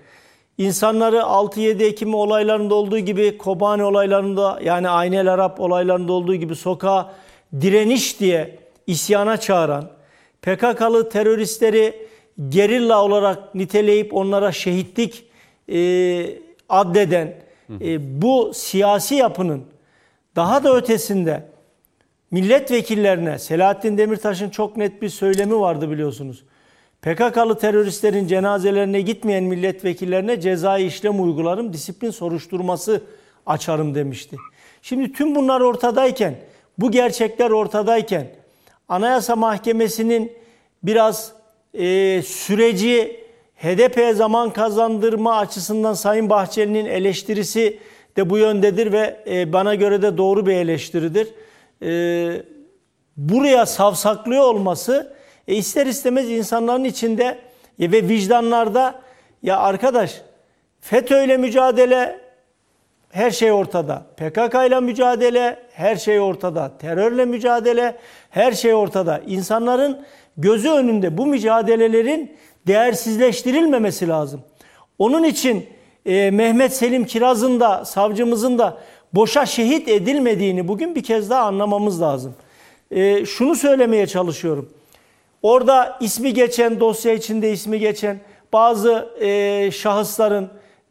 insanları 0.58 1.16
6-7 1.16 1.84
Ekim 1.84 2.14
olaylarında 2.14 2.74
olduğu 2.74 2.98
gibi 2.98 3.38
Kobani 3.38 3.84
olaylarında 3.84 4.60
yani 4.64 4.88
Aynel 4.88 5.32
Arap 5.32 5.60
olaylarında 5.60 6.12
olduğu 6.12 6.34
gibi 6.34 6.56
sokağa 6.56 7.14
direniş 7.60 8.20
diye 8.20 8.58
isyana 8.86 9.36
çağıran, 9.36 9.90
PKK'lı 10.42 11.08
teröristleri 11.08 12.08
gerilla 12.48 13.04
olarak 13.04 13.54
niteleyip 13.54 14.14
onlara 14.14 14.52
şehitlik 14.52 15.24
e, 15.72 15.78
addeden 16.68 17.34
e, 17.80 18.22
bu 18.22 18.50
siyasi 18.54 19.14
yapının 19.14 19.64
daha 20.36 20.64
da 20.64 20.76
ötesinde 20.76 21.48
milletvekillerine 22.30 23.38
Selahattin 23.38 23.98
Demirtaş'ın 23.98 24.50
çok 24.50 24.76
net 24.76 25.02
bir 25.02 25.08
söylemi 25.08 25.60
vardı 25.60 25.90
biliyorsunuz. 25.90 26.44
PKK'lı 27.02 27.58
teröristlerin 27.58 28.26
cenazelerine 28.26 29.00
gitmeyen 29.00 29.44
milletvekillerine 29.44 30.40
cezai 30.40 30.84
işlem 30.84 31.22
uygularım, 31.22 31.72
disiplin 31.72 32.10
soruşturması 32.10 33.02
açarım 33.46 33.94
demişti. 33.94 34.36
Şimdi 34.82 35.12
tüm 35.12 35.34
bunlar 35.34 35.60
ortadayken, 35.60 36.34
bu 36.78 36.90
gerçekler 36.90 37.50
ortadayken 37.50 38.26
Anayasa 38.88 39.36
Mahkemesi'nin 39.36 40.32
biraz 40.82 41.32
e, 41.74 42.22
süreci 42.22 43.20
HDP'ye 43.56 44.14
zaman 44.14 44.50
kazandırma 44.50 45.36
açısından 45.36 45.94
Sayın 45.94 46.30
Bahçeli'nin 46.30 46.86
eleştirisi 46.86 47.78
de 48.16 48.30
bu 48.30 48.38
yöndedir 48.38 48.92
ve 48.92 49.24
e, 49.26 49.52
bana 49.52 49.74
göre 49.74 50.02
de 50.02 50.18
doğru 50.18 50.46
bir 50.46 50.54
eleştiridir. 50.54 51.28
E, 51.82 52.42
buraya 53.16 53.66
savsaklıyor 53.66 54.42
olması 54.42 55.16
e, 55.48 55.54
ister 55.54 55.86
istemez 55.86 56.30
insanların 56.30 56.84
içinde 56.84 57.38
e, 57.80 57.92
ve 57.92 58.08
vicdanlarda 58.08 59.00
ya 59.42 59.58
arkadaş 59.58 60.22
FETÖ 60.80 61.24
ile 61.24 61.36
mücadele 61.36 62.20
her 63.10 63.30
şey 63.30 63.52
ortada. 63.52 64.06
PKK 64.16 64.54
ile 64.66 64.80
mücadele 64.80 65.58
her 65.72 65.96
şey 65.96 66.20
ortada. 66.20 66.78
Terörle 66.78 67.24
mücadele 67.24 67.96
her 68.30 68.52
şey 68.52 68.74
ortada. 68.74 69.20
İnsanların 69.26 70.04
gözü 70.36 70.68
önünde 70.70 71.18
bu 71.18 71.26
mücadelelerin 71.26 72.36
değersizleştirilmemesi 72.66 74.08
lazım. 74.08 74.40
Onun 74.98 75.24
için 75.24 75.66
e, 76.06 76.30
Mehmet 76.30 76.76
Selim 76.76 77.04
Kiraz'ın 77.04 77.60
da 77.60 77.84
savcımızın 77.84 78.58
da 78.58 78.78
boşa 79.14 79.46
şehit 79.46 79.88
edilmediğini 79.88 80.68
bugün 80.68 80.94
bir 80.94 81.02
kez 81.02 81.30
daha 81.30 81.42
anlamamız 81.42 82.00
lazım. 82.00 82.34
E, 82.90 83.26
şunu 83.26 83.54
söylemeye 83.54 84.06
çalışıyorum. 84.06 84.68
Orada 85.42 85.98
ismi 86.00 86.34
geçen, 86.34 86.80
dosya 86.80 87.12
içinde 87.12 87.52
ismi 87.52 87.78
geçen 87.78 88.20
bazı 88.52 89.08
e, 89.20 89.70
şahısların 89.70 90.48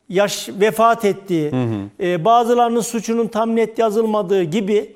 yaş 0.10 0.50
vefat 0.50 1.06
ettiği, 1.06 1.52
e, 2.00 2.26
bazılarının 2.26 2.82
suçunun 2.82 3.28
tam 3.28 3.56
net 3.56 3.80
yazılmadığı 3.80 4.44
gibi 4.44 4.94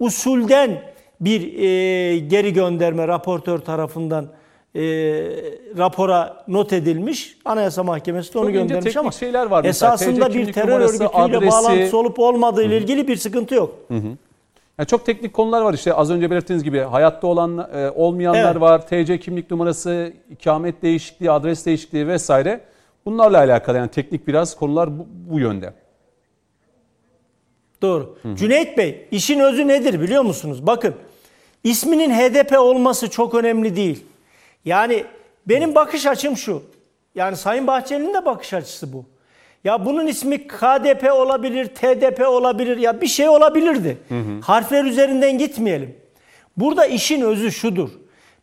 usulden 0.00 0.82
bir 1.20 1.58
e, 1.58 2.18
geri 2.18 2.52
gönderme 2.52 3.08
raportör 3.08 3.58
tarafından 3.58 4.26
e, 4.74 4.80
rapora 5.78 6.44
not 6.48 6.72
edilmiş. 6.72 7.36
Anayasa 7.44 7.82
Mahkemesi 7.82 8.34
de 8.34 8.38
onu 8.38 8.46
Çok 8.46 8.54
göndermiş 8.54 8.96
ama 8.96 9.10
şeyler 9.12 9.46
var 9.46 9.64
esasında 9.64 10.28
TC 10.28 10.38
bir 10.38 10.52
terör 10.52 10.80
örgütüyle 10.80 11.06
adresi- 11.06 11.50
bağlantısı 11.50 11.98
olup 11.98 12.18
olmadığı 12.18 12.62
ile 12.62 12.78
ilgili 12.78 13.08
bir 13.08 13.16
sıkıntı 13.16 13.54
yok. 13.54 13.74
Yani 14.78 14.86
çok 14.86 15.06
teknik 15.06 15.32
konular 15.32 15.62
var 15.62 15.74
işte 15.74 15.94
az 15.94 16.10
önce 16.10 16.30
belirttiğiniz 16.30 16.64
gibi 16.64 16.78
hayatta 16.80 17.26
olan 17.26 17.68
e, 17.74 17.90
olmayanlar 17.90 18.50
Evet. 18.52 18.60
var. 18.60 18.86
TC 18.86 19.20
kimlik 19.20 19.50
numarası, 19.50 20.12
ikamet 20.30 20.82
değişikliği, 20.82 21.30
adres 21.30 21.66
değişikliği 21.66 22.08
vesaire. 22.08 22.60
Bunlarla 23.06 23.38
alakalı 23.38 23.76
yani 23.76 23.90
teknik 23.90 24.26
biraz 24.28 24.56
konular 24.56 24.98
bu, 24.98 25.06
bu 25.30 25.40
yönde. 25.40 25.72
Doğru. 27.82 28.18
Cüneyt 28.34 28.78
Bey, 28.78 29.08
işin 29.10 29.40
özü 29.40 29.68
nedir 29.68 30.00
biliyor 30.00 30.22
musunuz? 30.22 30.66
Bakın, 30.66 30.94
isminin 31.64 32.10
HDP 32.10 32.58
olması 32.58 33.10
çok 33.10 33.34
önemli 33.34 33.76
değil. 33.76 34.04
Yani 34.64 35.04
benim 35.46 35.74
bakış 35.74 36.06
açım 36.06 36.36
şu. 36.36 36.62
Yani 37.14 37.36
Sayın 37.36 37.66
Bahçeli'nin 37.66 38.14
de 38.14 38.24
bakış 38.24 38.54
açısı 38.54 38.92
bu. 38.92 39.04
Ya 39.64 39.86
bunun 39.86 40.06
ismi 40.06 40.46
KDP 40.46 41.12
olabilir, 41.12 41.66
TDP 41.66 42.28
olabilir, 42.28 42.76
ya 42.76 43.00
bir 43.00 43.06
şey 43.06 43.28
olabilirdi. 43.28 43.98
Harfler 44.42 44.84
üzerinden 44.84 45.38
gitmeyelim. 45.38 45.96
Burada 46.56 46.86
işin 46.86 47.20
özü 47.20 47.52
şudur. 47.52 47.90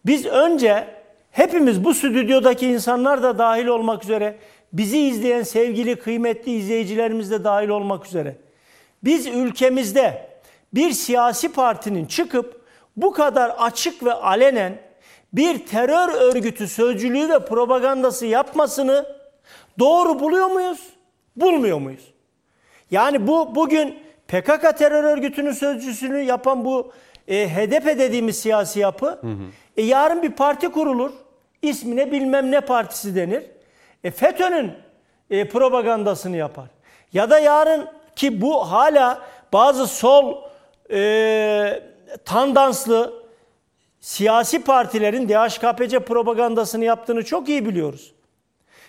Biz 0.05 0.25
önce 0.25 0.87
hepimiz 1.31 1.83
bu 1.85 1.93
stüdyodaki 1.93 2.67
insanlar 2.67 3.23
da 3.23 3.37
dahil 3.37 3.67
olmak 3.67 4.03
üzere, 4.03 4.35
bizi 4.73 4.99
izleyen 4.99 5.43
sevgili 5.43 5.95
kıymetli 5.95 6.51
izleyicilerimiz 6.51 7.31
de 7.31 7.43
dahil 7.43 7.69
olmak 7.69 8.05
üzere. 8.05 8.35
Biz 9.03 9.27
ülkemizde 9.27 10.29
bir 10.73 10.91
siyasi 10.91 11.51
partinin 11.51 12.05
çıkıp 12.05 12.61
bu 12.97 13.13
kadar 13.13 13.49
açık 13.49 14.03
ve 14.03 14.13
alenen 14.13 14.77
bir 15.33 15.65
terör 15.65 16.09
örgütü 16.09 16.67
sözcülüğü 16.67 17.29
ve 17.29 17.45
propagandası 17.45 18.25
yapmasını 18.25 19.05
doğru 19.79 20.19
buluyor 20.19 20.47
muyuz? 20.47 20.89
Bulmuyor 21.35 21.77
muyuz? 21.79 22.13
Yani 22.91 23.27
bu 23.27 23.55
bugün 23.55 23.99
PKK 24.27 24.77
terör 24.77 25.03
örgütünün 25.03 25.51
sözcüsünü 25.51 26.21
yapan 26.21 26.65
bu 26.65 26.91
e, 27.27 27.49
HDP 27.49 27.85
dediğimiz 27.85 28.39
siyasi 28.39 28.79
yapı 28.79 29.19
E, 29.77 29.81
yarın 29.81 30.23
bir 30.23 30.31
parti 30.31 30.69
kurulur. 30.69 31.11
İsmine 31.61 32.11
bilmem 32.11 32.51
ne 32.51 32.61
partisi 32.61 33.15
denir. 33.15 33.43
E, 34.03 34.11
FETÖ'nün 34.11 34.71
e, 35.29 35.47
propagandasını 35.47 36.37
yapar. 36.37 36.65
Ya 37.13 37.29
da 37.29 37.39
yarın 37.39 37.87
ki 38.15 38.41
bu 38.41 38.71
hala 38.71 39.21
bazı 39.53 39.87
sol 39.87 40.37
e, 40.91 41.83
tandanslı 42.25 43.20
siyasi 44.01 44.63
partilerin 44.63 45.29
DHKPC 45.29 45.99
propagandasını 45.99 46.85
yaptığını 46.85 47.25
çok 47.25 47.49
iyi 47.49 47.65
biliyoruz. 47.65 48.13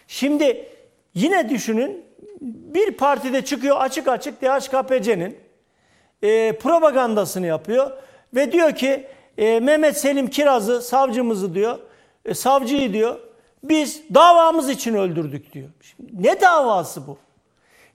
Şimdi 0.08 0.68
yine 1.14 1.48
düşünün 1.48 2.04
bir 2.40 2.92
partide 2.92 3.44
çıkıyor 3.44 3.76
açık 3.80 4.08
açık 4.08 4.42
DHKPC'nin 4.42 5.38
e, 6.22 6.52
propagandasını 6.52 7.46
yapıyor 7.46 7.90
ve 8.34 8.52
diyor 8.52 8.74
ki 8.74 9.06
e, 9.38 9.60
Mehmet 9.60 9.98
Selim 9.98 10.30
Kiraz'ı 10.30 10.82
savcımızı 10.82 11.54
diyor 11.54 11.78
e, 12.24 12.34
savcıyı 12.34 12.92
diyor 12.92 13.18
biz 13.64 14.02
davamız 14.14 14.70
için 14.70 14.94
öldürdük 14.94 15.52
diyor. 15.52 15.68
Şimdi 15.80 16.22
ne 16.28 16.40
davası 16.40 17.06
bu? 17.06 17.18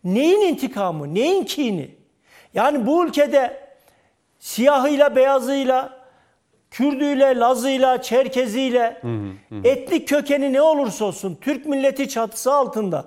Neyin 0.03 0.41
intikamı? 0.41 1.15
Neyin 1.15 1.43
kini? 1.43 1.91
Yani 2.53 2.88
bu 2.88 3.05
ülkede 3.05 3.67
siyahıyla 4.39 5.15
beyazıyla 5.15 5.97
Kürdüyle, 6.77 7.39
Lazıyla, 7.39 8.01
Çerkeziyle, 8.01 9.01
etnik 9.63 10.07
kökeni 10.07 10.53
ne 10.53 10.62
olursa 10.62 11.05
olsun 11.05 11.38
Türk 11.41 11.65
milleti 11.65 12.10
çatısı 12.10 12.53
altında 12.53 13.05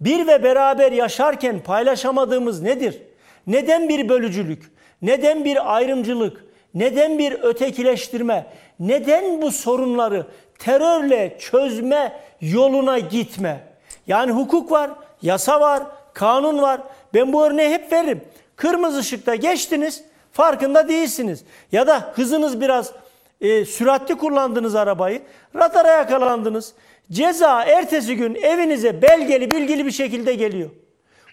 bir 0.00 0.26
ve 0.26 0.42
beraber 0.42 0.92
yaşarken 0.92 1.60
paylaşamadığımız 1.60 2.62
nedir? 2.62 3.02
Neden 3.46 3.88
bir 3.88 4.08
bölücülük? 4.08 4.72
Neden 5.02 5.44
bir 5.44 5.76
ayrımcılık? 5.76 6.44
Neden 6.74 7.18
bir 7.18 7.32
ötekileştirme? 7.32 8.46
Neden 8.80 9.42
bu 9.42 9.50
sorunları 9.50 10.26
terörle 10.58 11.36
çözme 11.38 12.12
yoluna 12.40 12.98
gitme? 12.98 13.60
Yani 14.06 14.32
hukuk 14.32 14.72
var, 14.72 14.90
yasa 15.22 15.60
var, 15.60 15.82
kanun 16.14 16.62
var. 16.62 16.80
Ben 17.14 17.32
bu 17.32 17.46
örneği 17.46 17.70
hep 17.70 17.92
veririm. 17.92 18.20
Kırmızı 18.56 18.98
ışıkta 18.98 19.34
geçtiniz, 19.34 20.04
farkında 20.38 20.88
değilsiniz. 20.88 21.44
Ya 21.72 21.86
da 21.86 22.12
hızınız 22.14 22.60
biraz 22.60 22.92
e, 23.40 23.64
süratli 23.64 24.14
kullandınız 24.14 24.74
arabayı, 24.74 25.22
radara 25.56 25.88
yakalandınız. 25.88 26.74
Ceza 27.12 27.64
ertesi 27.64 28.16
gün 28.16 28.34
evinize 28.34 29.02
belgeli 29.02 29.50
bilgili 29.50 29.86
bir 29.86 29.90
şekilde 29.90 30.34
geliyor. 30.34 30.70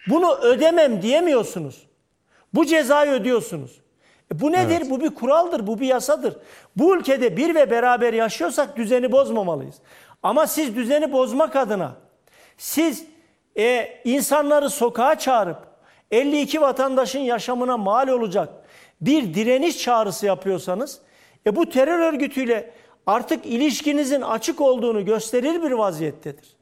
Bunu 0.10 0.36
ödemem 0.36 1.02
diyemiyorsunuz. 1.02 1.88
Bu 2.54 2.66
cezayı 2.66 3.12
ödüyorsunuz. 3.12 3.82
E 4.34 4.40
bu 4.42 4.52
nedir? 4.52 4.78
Evet. 4.82 4.90
Bu 4.90 5.02
bir 5.02 5.10
kuraldır, 5.10 5.68
bu 5.68 5.80
bir 5.80 5.88
yasadır. 5.88 6.38
Bu 6.76 6.98
ülkede 6.98 7.38
bir 7.38 7.56
ve 7.56 7.72
beraber 7.72 8.14
yaşıyorsak 8.14 8.78
düzeni 8.78 9.12
bozmamalıyız. 9.12 9.76
Ama 10.24 10.48
siz 10.48 10.76
düzeni 10.76 11.12
bozmak 11.12 11.56
adına 11.56 11.92
siz 12.58 13.06
e, 13.58 13.88
insanları 14.04 14.70
sokağa 14.70 15.20
çağırıp 15.20 15.58
52 16.12 16.62
vatandaşın 16.62 17.20
yaşamına 17.20 17.78
mal 17.78 18.08
olacak 18.08 18.65
bir 19.02 19.34
direniş 19.34 19.78
çağrısı 19.78 20.26
yapıyorsanız 20.26 21.00
e, 21.46 21.56
bu 21.56 21.70
terör 21.70 22.00
örgütüyle 22.00 22.72
artık 23.06 23.46
ilişkinizin 23.46 24.22
açık 24.22 24.62
olduğunu 24.62 25.06
gösterir 25.06 25.64
bir 25.64 25.72
vaziyettedir. 25.72 26.56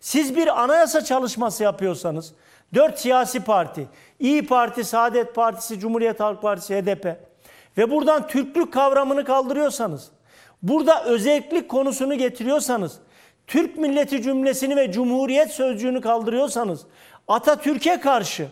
Siz 0.00 0.36
bir 0.36 0.62
anayasa 0.62 1.04
çalışması 1.04 1.62
yapıyorsanız 1.62 2.32
dört 2.74 3.00
siyasi 3.00 3.40
parti, 3.40 3.86
İyi 4.18 4.46
Parti, 4.46 4.84
Saadet 4.84 5.34
Partisi, 5.34 5.80
Cumhuriyet 5.80 6.20
Halk 6.20 6.42
Partisi, 6.42 6.76
HDP 6.76 7.16
ve 7.78 7.90
buradan 7.90 8.26
Türklük 8.26 8.72
kavramını 8.72 9.24
kaldırıyorsanız, 9.24 10.10
burada 10.62 11.04
özellik 11.04 11.68
konusunu 11.68 12.14
getiriyorsanız, 12.14 12.98
Türk 13.46 13.76
milleti 13.76 14.22
cümlesini 14.22 14.76
ve 14.76 14.92
Cumhuriyet 14.92 15.50
sözcüğünü 15.50 16.00
kaldırıyorsanız, 16.00 16.86
Atatürk'e 17.28 18.00
karşı 18.00 18.48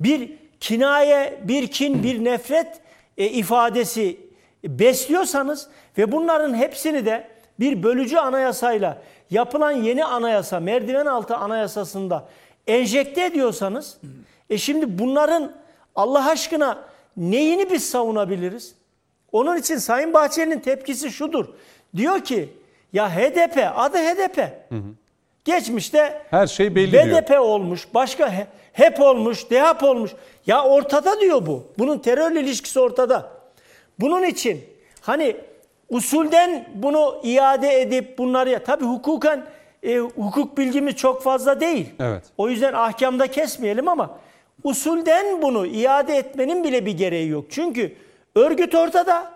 bir 0.00 0.39
kinaye, 0.60 1.40
bir 1.44 1.66
kin, 1.66 2.02
bir 2.02 2.24
nefret 2.24 2.80
e, 3.18 3.26
ifadesi 3.26 4.20
besliyorsanız 4.64 5.68
ve 5.98 6.12
bunların 6.12 6.54
hepsini 6.54 7.06
de 7.06 7.28
bir 7.60 7.82
bölücü 7.82 8.16
anayasayla 8.16 8.98
yapılan 9.30 9.72
yeni 9.72 10.04
anayasa, 10.04 10.60
merdiven 10.60 11.06
altı 11.06 11.36
anayasasında 11.36 12.28
enjekte 12.66 13.24
ediyorsanız 13.24 13.98
e 14.50 14.58
şimdi 14.58 14.98
bunların 14.98 15.52
Allah 15.96 16.30
aşkına 16.30 16.78
neyini 17.16 17.70
biz 17.70 17.90
savunabiliriz? 17.90 18.74
Onun 19.32 19.56
için 19.56 19.76
Sayın 19.76 20.14
Bahçeli'nin 20.14 20.60
tepkisi 20.60 21.10
şudur. 21.10 21.46
Diyor 21.96 22.24
ki 22.24 22.48
ya 22.92 23.16
HDP 23.16 23.72
adı 23.76 23.98
HDP. 23.98 24.38
Hı 24.38 24.74
hı. 24.74 24.82
Geçmişte 25.44 26.22
her 26.30 26.46
şey 26.46 26.74
belli 26.74 26.92
BDP 26.92 27.28
diyor. 27.28 27.40
olmuş, 27.40 27.88
başka 27.94 28.32
HEP 28.72 29.00
olmuş, 29.00 29.50
DEHAP 29.50 29.82
olmuş. 29.82 30.10
Ya 30.46 30.64
ortada 30.64 31.20
diyor 31.20 31.46
bu. 31.46 31.64
Bunun 31.78 31.98
terörle 31.98 32.40
ilişkisi 32.40 32.80
ortada. 32.80 33.30
Bunun 34.00 34.22
için 34.22 34.64
hani 35.00 35.36
usulden 35.88 36.68
bunu 36.74 37.20
iade 37.22 37.80
edip 37.80 38.18
bunları 38.18 38.50
ya 38.50 38.64
tabii 38.64 38.84
hukuken 38.84 39.46
e, 39.82 39.98
hukuk 39.98 40.58
bilgimiz 40.58 40.96
çok 40.96 41.22
fazla 41.22 41.60
değil. 41.60 41.90
Evet. 42.00 42.24
O 42.38 42.48
yüzden 42.48 42.72
ahkamda 42.72 43.26
kesmeyelim 43.26 43.88
ama 43.88 44.18
usulden 44.64 45.42
bunu 45.42 45.66
iade 45.66 46.16
etmenin 46.16 46.64
bile 46.64 46.86
bir 46.86 46.98
gereği 46.98 47.28
yok. 47.28 47.44
Çünkü 47.50 47.96
örgüt 48.34 48.74
ortada, 48.74 49.32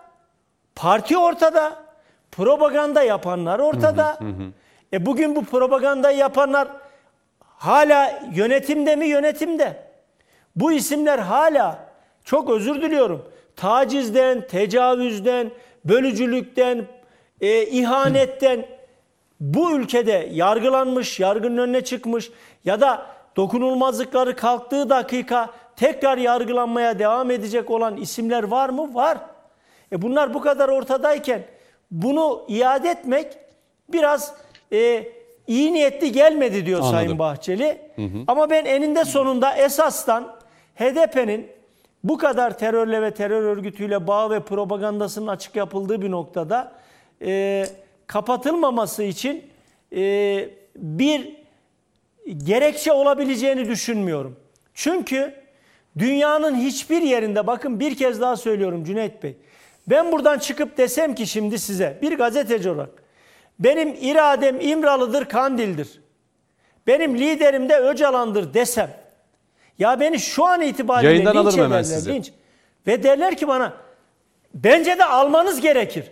parti 0.75 1.17
ortada, 1.17 1.83
propaganda 2.31 3.03
yapanlar 3.03 3.59
ortada. 3.59 4.17
Hı 4.19 4.23
hı 4.23 4.29
hı. 4.29 4.51
E 4.93 5.05
bugün 5.05 5.35
bu 5.35 5.45
propagandayı 5.45 6.17
yapanlar 6.17 6.67
hala 7.57 8.23
yönetimde 8.33 8.95
mi? 8.95 9.07
Yönetimde. 9.07 9.83
Bu 10.55 10.71
isimler 10.71 11.19
hala 11.19 11.89
çok 12.23 12.49
özür 12.49 12.81
diliyorum. 12.81 13.29
Tacizden, 13.55 14.47
tecavüzden, 14.47 15.51
bölücülükten, 15.85 16.85
e, 17.41 17.65
ihanetten 17.65 18.65
bu 19.39 19.71
ülkede 19.71 20.29
yargılanmış, 20.31 21.19
yargının 21.19 21.57
önüne 21.57 21.83
çıkmış 21.83 22.31
ya 22.65 22.81
da 22.81 23.05
dokunulmazlıkları 23.35 24.35
kalktığı 24.35 24.89
dakika 24.89 25.49
tekrar 25.75 26.17
yargılanmaya 26.17 26.99
devam 26.99 27.31
edecek 27.31 27.71
olan 27.71 27.97
isimler 27.97 28.43
var 28.43 28.69
mı? 28.69 28.95
Var. 28.95 29.17
E 29.91 30.01
bunlar 30.01 30.33
bu 30.33 30.41
kadar 30.41 30.69
ortadayken 30.69 31.43
bunu 31.91 32.45
iade 32.47 32.89
etmek 32.89 33.37
biraz 33.89 34.33
e, 34.73 35.07
iyi 35.47 35.73
niyetli 35.73 36.11
gelmedi 36.11 36.65
diyor 36.65 36.79
Anladım. 36.79 36.95
Sayın 36.95 37.19
Bahçeli. 37.19 37.81
Hı 37.95 38.01
hı. 38.01 38.23
Ama 38.27 38.49
ben 38.49 38.65
eninde 38.65 39.05
sonunda 39.05 39.55
esastan 39.55 40.35
HDP'nin 40.75 41.47
bu 42.03 42.17
kadar 42.17 42.57
terörle 42.57 43.01
ve 43.01 43.13
terör 43.13 43.41
örgütüyle 43.41 44.07
bağ 44.07 44.29
ve 44.29 44.39
propagandasının 44.39 45.27
açık 45.27 45.55
yapıldığı 45.55 46.01
bir 46.01 46.11
noktada 46.11 46.71
e, 47.21 47.65
kapatılmaması 48.07 49.03
için 49.03 49.43
e, 49.95 50.49
bir 50.75 51.35
gerekçe 52.37 52.91
olabileceğini 52.91 53.69
düşünmüyorum. 53.69 54.39
Çünkü 54.73 55.33
dünyanın 55.97 56.55
hiçbir 56.55 57.01
yerinde 57.01 57.47
bakın 57.47 57.79
bir 57.79 57.95
kez 57.97 58.21
daha 58.21 58.35
söylüyorum 58.35 58.83
Cüneyt 58.83 59.23
Bey. 59.23 59.37
Ben 59.87 60.11
buradan 60.11 60.39
çıkıp 60.39 60.77
desem 60.77 61.15
ki 61.15 61.27
şimdi 61.27 61.59
size 61.59 61.99
bir 62.01 62.17
gazeteci 62.17 62.69
olarak 62.69 63.04
benim 63.59 63.97
iradem 64.01 64.61
İmralı'dır, 64.61 65.25
Kandil'dir. 65.25 66.01
Benim 66.87 67.17
liderim 67.17 67.69
de 67.69 67.77
Öcalan'dır 67.79 68.53
desem. 68.53 68.89
Ya 69.79 69.99
beni 69.99 70.19
şu 70.19 70.45
an 70.45 70.61
itibariyle 70.61 71.11
Yayından 71.13 71.35
linç 71.35 71.45
alırım 71.45 71.63
hemen 71.65 71.83
sizi. 71.83 72.13
linç. 72.13 72.31
Ve 72.87 73.03
derler 73.03 73.37
ki 73.37 73.47
bana 73.47 73.73
bence 74.53 74.97
de 74.97 75.05
almanız 75.05 75.61
gerekir. 75.61 76.11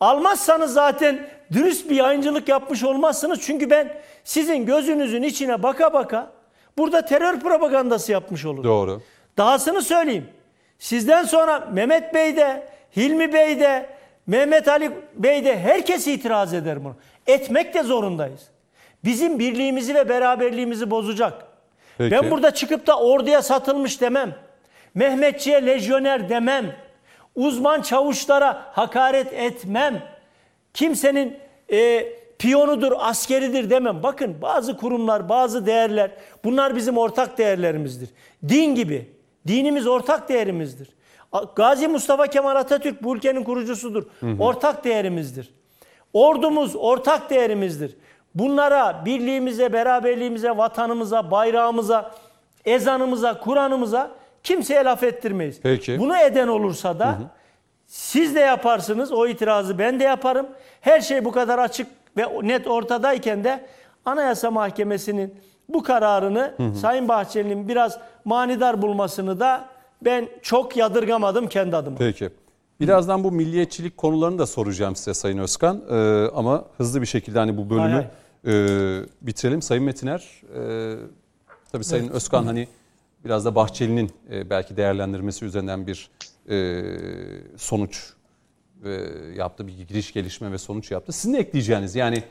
Almazsanız 0.00 0.72
zaten 0.72 1.26
dürüst 1.52 1.90
bir 1.90 1.96
yayıncılık 1.96 2.48
yapmış 2.48 2.84
olmazsınız. 2.84 3.40
Çünkü 3.42 3.70
ben 3.70 3.96
sizin 4.24 4.66
gözünüzün 4.66 5.22
içine 5.22 5.62
baka 5.62 5.92
baka 5.92 6.32
burada 6.78 7.04
terör 7.04 7.40
propagandası 7.40 8.12
yapmış 8.12 8.44
olurum. 8.44 8.64
Doğru. 8.64 9.02
Dahasını 9.38 9.82
söyleyeyim. 9.82 10.28
Sizden 10.78 11.24
sonra 11.24 11.68
Mehmet 11.72 12.14
Bey 12.14 12.36
de, 12.36 12.66
Hilmi 12.96 13.32
Bey 13.32 13.60
de, 13.60 13.86
Mehmet 14.26 14.68
Ali 14.68 14.90
Bey 15.14 15.44
de 15.44 15.58
herkes 15.58 16.06
itiraz 16.06 16.54
eder 16.54 16.84
bunu. 16.84 16.94
Etmek 17.26 17.74
de 17.74 17.82
zorundayız. 17.82 18.40
Bizim 19.04 19.38
birliğimizi 19.38 19.94
ve 19.94 20.08
beraberliğimizi 20.08 20.90
bozacak. 20.90 21.46
Peki. 21.98 22.10
Ben 22.10 22.30
burada 22.30 22.50
çıkıp 22.50 22.86
da 22.86 22.98
orduya 22.98 23.42
satılmış 23.42 24.00
demem. 24.00 24.34
Mehmetçiye 24.94 25.66
lejyoner 25.66 26.28
demem. 26.28 26.76
Uzman 27.34 27.82
çavuşlara 27.82 28.62
hakaret 28.72 29.32
etmem. 29.32 30.02
Kimsenin 30.74 31.36
e, 31.72 32.06
piyonudur, 32.38 32.92
askeridir 32.98 33.70
demem. 33.70 34.02
Bakın 34.02 34.36
bazı 34.42 34.76
kurumlar, 34.76 35.28
bazı 35.28 35.66
değerler 35.66 36.10
bunlar 36.44 36.76
bizim 36.76 36.98
ortak 36.98 37.38
değerlerimizdir. 37.38 38.08
Din 38.48 38.74
gibi. 38.74 39.10
Dinimiz 39.46 39.86
ortak 39.86 40.28
değerimizdir. 40.28 40.88
Gazi 41.56 41.88
Mustafa 41.88 42.26
Kemal 42.26 42.56
Atatürk 42.56 43.02
bu 43.02 43.16
ülkenin 43.16 43.44
kurucusudur. 43.44 44.04
Hı 44.20 44.26
hı. 44.26 44.42
Ortak 44.42 44.84
değerimizdir. 44.84 45.54
Ordumuz 46.12 46.76
ortak 46.76 47.30
değerimizdir. 47.30 47.96
Bunlara, 48.34 49.04
birliğimize, 49.04 49.72
beraberliğimize, 49.72 50.56
vatanımıza, 50.56 51.30
bayrağımıza, 51.30 52.10
ezanımıza, 52.64 53.40
Kur'an'ımıza 53.40 54.10
kimseye 54.42 54.84
laf 54.84 55.02
ettirmeyiz. 55.02 55.60
Peki. 55.62 55.98
Bunu 55.98 56.16
eden 56.16 56.48
olursa 56.48 56.98
da 56.98 57.06
hı 57.06 57.10
hı. 57.10 57.22
siz 57.86 58.34
de 58.34 58.40
yaparsınız, 58.40 59.12
o 59.12 59.26
itirazı 59.26 59.78
ben 59.78 60.00
de 60.00 60.04
yaparım. 60.04 60.46
Her 60.80 61.00
şey 61.00 61.24
bu 61.24 61.32
kadar 61.32 61.58
açık 61.58 61.86
ve 62.16 62.26
net 62.42 62.66
ortadayken 62.66 63.44
de 63.44 63.66
Anayasa 64.04 64.50
Mahkemesi'nin 64.50 65.34
bu 65.68 65.82
kararını 65.82 66.54
hı 66.56 66.62
hı. 66.62 66.74
Sayın 66.74 67.08
Bahçeli'nin 67.08 67.68
biraz 67.68 67.98
manidar 68.24 68.82
bulmasını 68.82 69.40
da 69.40 69.64
ben 70.04 70.28
çok 70.42 70.76
yadırgamadım 70.76 71.46
kendi 71.46 71.76
adıma. 71.76 71.98
Peki. 71.98 72.30
Birazdan 72.80 73.24
bu 73.24 73.32
milliyetçilik 73.32 73.96
konularını 73.96 74.38
da 74.38 74.46
soracağım 74.46 74.96
size 74.96 75.14
Sayın 75.14 75.38
Özkan. 75.38 75.82
Ee, 75.90 76.28
ama 76.34 76.64
hızlı 76.76 77.00
bir 77.00 77.06
şekilde 77.06 77.38
hani 77.38 77.56
bu 77.56 77.70
bölümü 77.70 77.82
hay 77.82 78.08
hay. 78.44 78.54
E, 78.54 79.06
bitirelim. 79.22 79.62
Sayın 79.62 79.84
Metiner, 79.84 80.42
e, 80.56 80.94
tabii 81.72 81.84
Sayın 81.84 82.04
evet. 82.04 82.14
Özkan 82.14 82.44
hani 82.44 82.68
biraz 83.24 83.44
da 83.44 83.54
Bahçeli'nin 83.54 84.10
e, 84.30 84.50
belki 84.50 84.76
değerlendirmesi 84.76 85.44
üzerinden 85.44 85.86
bir 85.86 86.10
e, 86.50 86.82
sonuç 87.56 88.12
e, 88.84 88.90
yaptı, 89.36 89.66
bir 89.66 89.72
giriş 89.88 90.12
gelişme 90.12 90.52
ve 90.52 90.58
sonuç 90.58 90.90
yaptı. 90.90 91.12
Sizin 91.12 91.34
ekleyeceğiniz 91.34 91.94
yani 91.94 92.22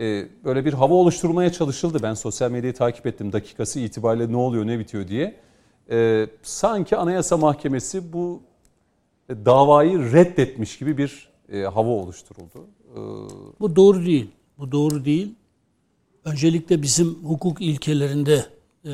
e, 0.00 0.26
böyle 0.44 0.64
bir 0.64 0.72
hava 0.72 0.94
oluşturmaya 0.94 1.52
çalışıldı. 1.52 1.98
Ben 2.02 2.14
sosyal 2.14 2.50
medyayı 2.50 2.74
takip 2.74 3.06
ettim 3.06 3.32
dakikası 3.32 3.80
itibariyle 3.80 4.32
ne 4.32 4.36
oluyor 4.36 4.66
ne 4.66 4.78
bitiyor 4.78 5.08
diye. 5.08 5.34
E, 5.90 6.26
sanki 6.42 6.96
Anayasa 6.96 7.36
Mahkemesi 7.36 8.12
bu 8.12 8.42
e, 9.28 9.44
davayı 9.44 10.12
reddetmiş 10.12 10.78
gibi 10.78 10.98
bir 10.98 11.28
e, 11.52 11.60
hava 11.62 11.88
oluşturuldu. 11.90 12.66
E, 12.94 12.98
Bu 13.60 13.76
doğru 13.76 14.06
değil. 14.06 14.30
Bu 14.58 14.72
doğru 14.72 15.04
değil. 15.04 15.34
Öncelikle 16.24 16.82
bizim 16.82 17.14
hukuk 17.14 17.60
ilkelerinde 17.60 18.46
e, 18.84 18.92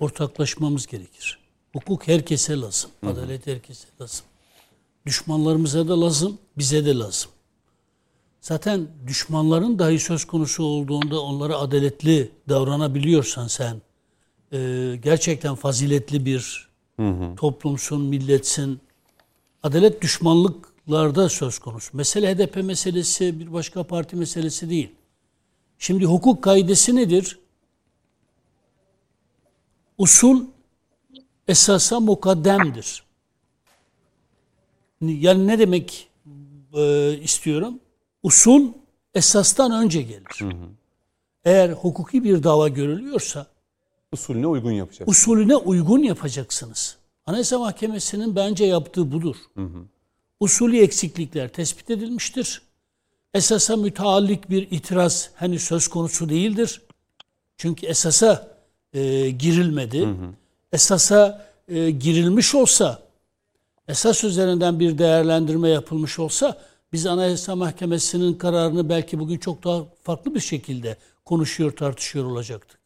ortaklaşmamız 0.00 0.86
gerekir. 0.86 1.38
Hukuk 1.72 2.08
herkese 2.08 2.60
lazım. 2.60 2.90
Adalet 3.06 3.46
herkese 3.46 3.88
lazım. 4.00 4.24
Düşmanlarımıza 5.06 5.88
da 5.88 6.00
lazım, 6.00 6.38
bize 6.58 6.84
de 6.84 6.98
lazım. 6.98 7.30
Zaten 8.40 8.88
düşmanların 9.06 9.78
dahi 9.78 9.98
söz 9.98 10.24
konusu 10.24 10.64
olduğunda 10.64 11.20
onlara 11.20 11.56
adaletli 11.56 12.30
davranabiliyorsan 12.48 13.46
sen 13.46 13.80
e, 14.52 14.58
gerçekten 15.02 15.54
faziletli 15.54 16.26
bir 16.26 16.68
toplumsun, 17.36 18.02
milletsin. 18.02 18.80
Adalet 19.62 20.02
düşmanlıklarda 20.02 21.28
söz 21.28 21.58
konusu. 21.58 21.96
Mesele 21.96 22.34
HDP 22.34 22.56
meselesi, 22.56 23.40
bir 23.40 23.52
başka 23.52 23.82
parti 23.82 24.16
meselesi 24.16 24.70
değil. 24.70 24.92
Şimdi 25.78 26.04
hukuk 26.04 26.42
kaidesi 26.42 26.96
nedir? 26.96 27.38
Usul 29.98 30.44
esasa 31.48 32.00
mukaddemdir. 32.00 33.02
Yani 35.00 35.46
ne 35.46 35.58
demek 35.58 36.10
e, 36.74 37.12
istiyorum? 37.18 37.80
Usul 38.22 38.72
esastan 39.14 39.84
önce 39.84 40.02
gelir. 40.02 40.38
Eğer 41.44 41.70
hukuki 41.70 42.24
bir 42.24 42.42
dava 42.42 42.68
görülüyorsa 42.68 43.51
usulüne 44.12 44.46
uygun 44.46 44.72
yapacak. 44.72 45.08
usulüne 45.08 45.56
uygun 45.56 46.02
yapacaksınız. 46.02 46.96
Anayasa 47.26 47.58
Mahkemesi'nin 47.58 48.36
bence 48.36 48.64
yaptığı 48.64 49.12
budur. 49.12 49.36
Usulü 50.40 50.78
eksiklikler 50.78 51.48
tespit 51.48 51.90
edilmiştir. 51.90 52.62
Esasa 53.34 53.76
müteallik 53.76 54.50
bir 54.50 54.70
itiraz 54.70 55.30
henüz 55.34 55.62
söz 55.62 55.88
konusu 55.88 56.28
değildir. 56.28 56.82
Çünkü 57.56 57.86
esasa 57.86 58.56
e, 58.92 59.30
girilmedi. 59.30 60.08
Esasa 60.72 61.46
e, 61.68 61.90
girilmiş 61.90 62.54
olsa, 62.54 63.02
esas 63.88 64.24
üzerinden 64.24 64.80
bir 64.80 64.98
değerlendirme 64.98 65.68
yapılmış 65.68 66.18
olsa 66.18 66.58
biz 66.92 67.06
Anayasa 67.06 67.56
Mahkemesi'nin 67.56 68.34
kararını 68.34 68.88
belki 68.88 69.18
bugün 69.18 69.38
çok 69.38 69.64
daha 69.64 69.84
farklı 70.02 70.34
bir 70.34 70.40
şekilde 70.40 70.96
konuşuyor, 71.24 71.70
tartışıyor 71.70 72.24
olacaktık. 72.24 72.81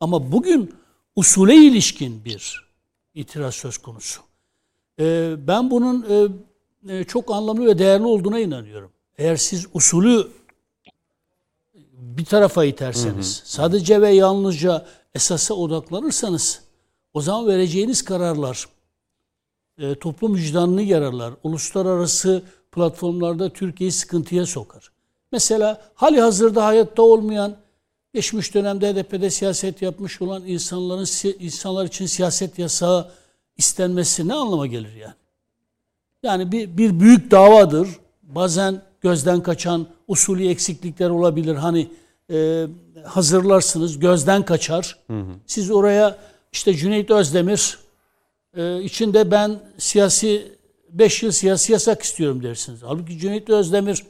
Ama 0.00 0.32
bugün 0.32 0.74
usule 1.16 1.54
ilişkin 1.54 2.24
bir 2.24 2.68
itiraz 3.14 3.54
söz 3.54 3.78
konusu. 3.78 4.20
Ee, 5.00 5.34
ben 5.46 5.70
bunun 5.70 6.06
e, 6.08 6.28
e, 6.94 7.04
çok 7.04 7.30
anlamlı 7.30 7.66
ve 7.66 7.78
değerli 7.78 8.04
olduğuna 8.04 8.38
inanıyorum. 8.40 8.90
Eğer 9.18 9.36
siz 9.36 9.66
usulü 9.74 10.28
bir 11.92 12.24
tarafa 12.24 12.64
iterseniz, 12.64 13.42
sadece 13.44 14.02
ve 14.02 14.10
yalnızca 14.10 14.86
esasa 15.14 15.54
odaklanırsanız, 15.54 16.62
o 17.14 17.20
zaman 17.20 17.46
vereceğiniz 17.46 18.02
kararlar 18.04 18.68
e, 19.78 19.94
toplum 19.94 20.36
vicdanını 20.36 20.82
yararlar. 20.82 21.34
Uluslararası 21.42 22.42
platformlarda 22.72 23.52
Türkiye'yi 23.52 23.92
sıkıntıya 23.92 24.46
sokar. 24.46 24.90
Mesela 25.32 25.82
hali 25.94 26.20
hazırda 26.20 26.64
hayatta 26.66 27.02
olmayan, 27.02 27.56
geçmiş 28.14 28.54
dönemde 28.54 28.92
HDP'de 28.92 29.30
siyaset 29.30 29.82
yapmış 29.82 30.22
olan 30.22 30.46
insanların 30.46 31.06
insanlar 31.40 31.86
için 31.86 32.06
siyaset 32.06 32.58
yasağı 32.58 33.10
istenmesi 33.56 34.28
ne 34.28 34.34
anlama 34.34 34.66
gelir 34.66 34.94
yani? 34.94 35.14
Yani 36.22 36.52
bir, 36.52 36.78
bir 36.78 37.00
büyük 37.00 37.30
davadır. 37.30 37.88
Bazen 38.22 38.82
gözden 39.00 39.42
kaçan 39.42 39.86
usulü 40.08 40.48
eksiklikler 40.48 41.10
olabilir. 41.10 41.54
Hani 41.54 41.88
e, 42.30 42.66
hazırlarsınız, 43.04 43.98
gözden 43.98 44.44
kaçar. 44.44 44.98
Siz 45.46 45.70
oraya 45.70 46.18
işte 46.52 46.74
Cüneyt 46.74 47.10
Özdemir 47.10 47.78
e, 48.56 48.82
içinde 48.82 49.30
ben 49.30 49.60
siyasi 49.78 50.52
5 50.90 51.22
yıl 51.22 51.30
siyasi 51.30 51.72
yasak 51.72 52.02
istiyorum 52.02 52.42
dersiniz. 52.42 52.80
Halbuki 52.82 53.18
Cüneyt 53.18 53.50
Özdemir 53.50 54.02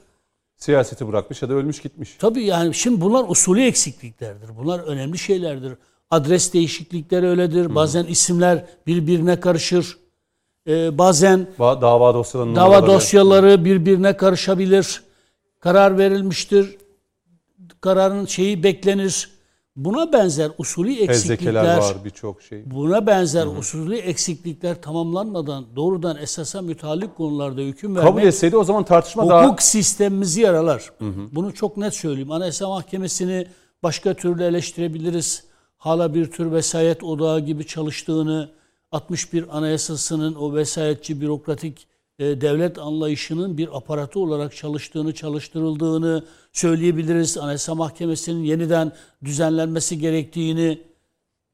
Siyaseti 0.59 1.09
bırakmış 1.09 1.43
ya 1.43 1.49
da 1.49 1.55
ölmüş 1.55 1.83
gitmiş. 1.83 2.17
Tabii 2.19 2.45
yani 2.45 2.75
şimdi 2.75 3.01
bunlar 3.01 3.25
usulü 3.29 3.63
eksikliklerdir. 3.63 4.57
Bunlar 4.57 4.81
önemli 4.81 5.19
şeylerdir. 5.19 5.73
Adres 6.11 6.53
değişiklikleri 6.53 7.27
öyledir. 7.27 7.75
Bazen 7.75 8.05
isimler 8.05 8.65
birbirine 8.87 9.41
karışır. 9.41 9.97
Ee, 10.69 10.99
bazen 10.99 11.47
Ba- 11.59 11.81
Dava 11.81 12.15
dosyalarının 12.15 12.57
dava 12.57 12.87
dosyaları 12.87 13.65
birbirine 13.65 14.17
karışabilir. 14.17 15.03
Karar 15.61 15.99
verilmiştir. 15.99 16.77
Kararın 17.81 18.27
şeyi 18.27 18.63
beklenir. 18.63 19.31
Buna 19.79 20.13
benzer 20.13 20.51
usulü 20.59 20.95
eksiklikler 20.95 21.79
var 21.79 21.97
birçok 22.05 22.43
şey. 22.43 22.71
Buna 22.71 23.07
benzer 23.07 23.47
usulü 23.47 23.97
eksiklikler 23.97 24.83
tamamlanmadan 24.83 25.67
doğrudan 25.77 26.17
esasa 26.17 26.63
müteallik 26.63 27.17
konularda 27.17 27.61
hüküm 27.61 27.97
vermek 27.97 28.13
Kabul 28.13 28.23
etseydi 28.23 28.57
o 28.57 28.65
zaman 28.65 28.85
tartışma 28.85 29.29
daha... 29.29 29.45
hukuk 29.45 29.63
sistemimizi 29.63 30.41
yaralar. 30.41 30.93
Bunu 31.33 31.55
çok 31.55 31.77
net 31.77 31.95
söyleyeyim. 31.95 32.31
Anayasa 32.31 32.69
Mahkemesi'ni 32.69 33.47
başka 33.83 34.15
türlü 34.15 34.45
eleştirebiliriz. 34.45 35.45
Hala 35.77 36.15
bir 36.15 36.31
tür 36.31 36.53
vesayet 36.53 37.03
odağı 37.05 37.41
gibi 37.41 37.67
çalıştığını, 37.67 38.51
61 38.93 39.57
Anayasası'nın 39.57 40.35
o 40.35 40.55
vesayetçi 40.55 41.21
bürokratik 41.21 41.87
e, 42.19 42.41
devlet 42.41 42.79
anlayışının 42.79 43.59
bir 43.59 43.77
aparatı 43.77 44.21
olarak 44.21 44.57
çalıştığını, 44.57 45.15
çalıştırıldığını 45.15 46.25
söyleyebiliriz. 46.53 47.39
Anayasa 47.39 47.75
Mahkemesi'nin 47.75 48.45
yeniden 48.45 48.93
düzenlenmesi 49.25 49.99
gerektiğini, 49.99 50.83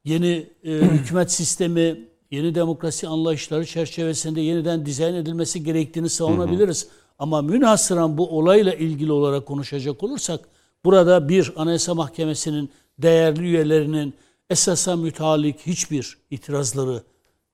yeni 0.05 0.47
e, 0.65 0.71
hükümet 0.73 1.33
sistemi, 1.33 2.09
yeni 2.31 2.55
demokrasi 2.55 3.09
anlayışları 3.09 3.67
çerçevesinde 3.67 4.41
yeniden 4.41 4.87
dizayn 4.87 5.15
edilmesi 5.15 5.65
gerektiğini 5.65 6.09
savunabiliriz. 6.09 6.89
Ama 7.19 7.43
münhasıran 7.43 8.19
bu 8.19 8.39
olayla 8.39 8.75
ilgili 8.75 9.13
olarak 9.13 9.47
konuşacak 9.47 10.03
olursak, 10.03 10.41
burada 10.85 11.29
bir 11.29 11.53
Anayasa 11.57 11.95
Mahkemesi'nin 11.95 12.71
değerli 12.99 13.43
üyelerinin 13.43 14.15
esasa 14.51 14.97
müteallik 14.97 15.61
hiçbir 15.67 16.19
itirazları 16.31 17.03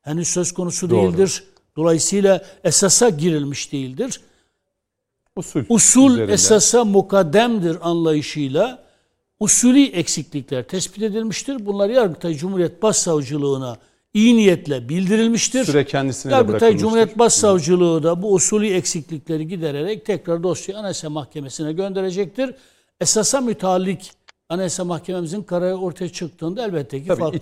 henüz 0.02 0.28
söz 0.28 0.52
konusu 0.52 0.90
Doğru. 0.90 1.12
değildir. 1.12 1.44
Dolayısıyla 1.76 2.44
esasa 2.64 3.08
girilmiş 3.08 3.72
değildir. 3.72 4.20
Usul. 5.36 5.64
Usul 5.68 6.12
üzerinde. 6.12 6.32
esasa 6.32 6.84
mukaddemdir 6.84 7.78
anlayışıyla 7.82 8.82
usulü 9.40 9.82
eksiklikler 9.84 10.62
tespit 10.68 11.02
edilmiştir. 11.02 11.66
Bunlar 11.66 11.88
Yargıtay 11.90 12.34
Cumhuriyet 12.34 12.82
Başsavcılığına 12.82 13.76
iyi 14.14 14.36
niyetle 14.36 14.88
bildirilmiştir. 14.88 15.64
Süre 15.64 15.84
kendisine 15.84 16.32
Yargıtay. 16.32 16.76
Cumhuriyet 16.76 17.18
Başsavcılığı 17.18 18.02
da 18.02 18.22
bu 18.22 18.32
usulü 18.34 18.66
eksiklikleri 18.68 19.48
gidererek 19.48 20.06
tekrar 20.06 20.42
dosyayı 20.42 20.78
Anayasa 20.78 21.10
Mahkemesi'ne 21.10 21.72
gönderecektir. 21.72 22.54
Esasa 23.00 23.40
müteallik 23.40 24.12
Anayasa 24.48 24.84
Mahkememizin 24.84 25.42
kararı 25.42 25.76
ortaya 25.76 26.08
çıktığında 26.08 26.64
elbette 26.64 27.02
ki 27.02 27.08
Tabii, 27.08 27.20
farklı 27.20 27.38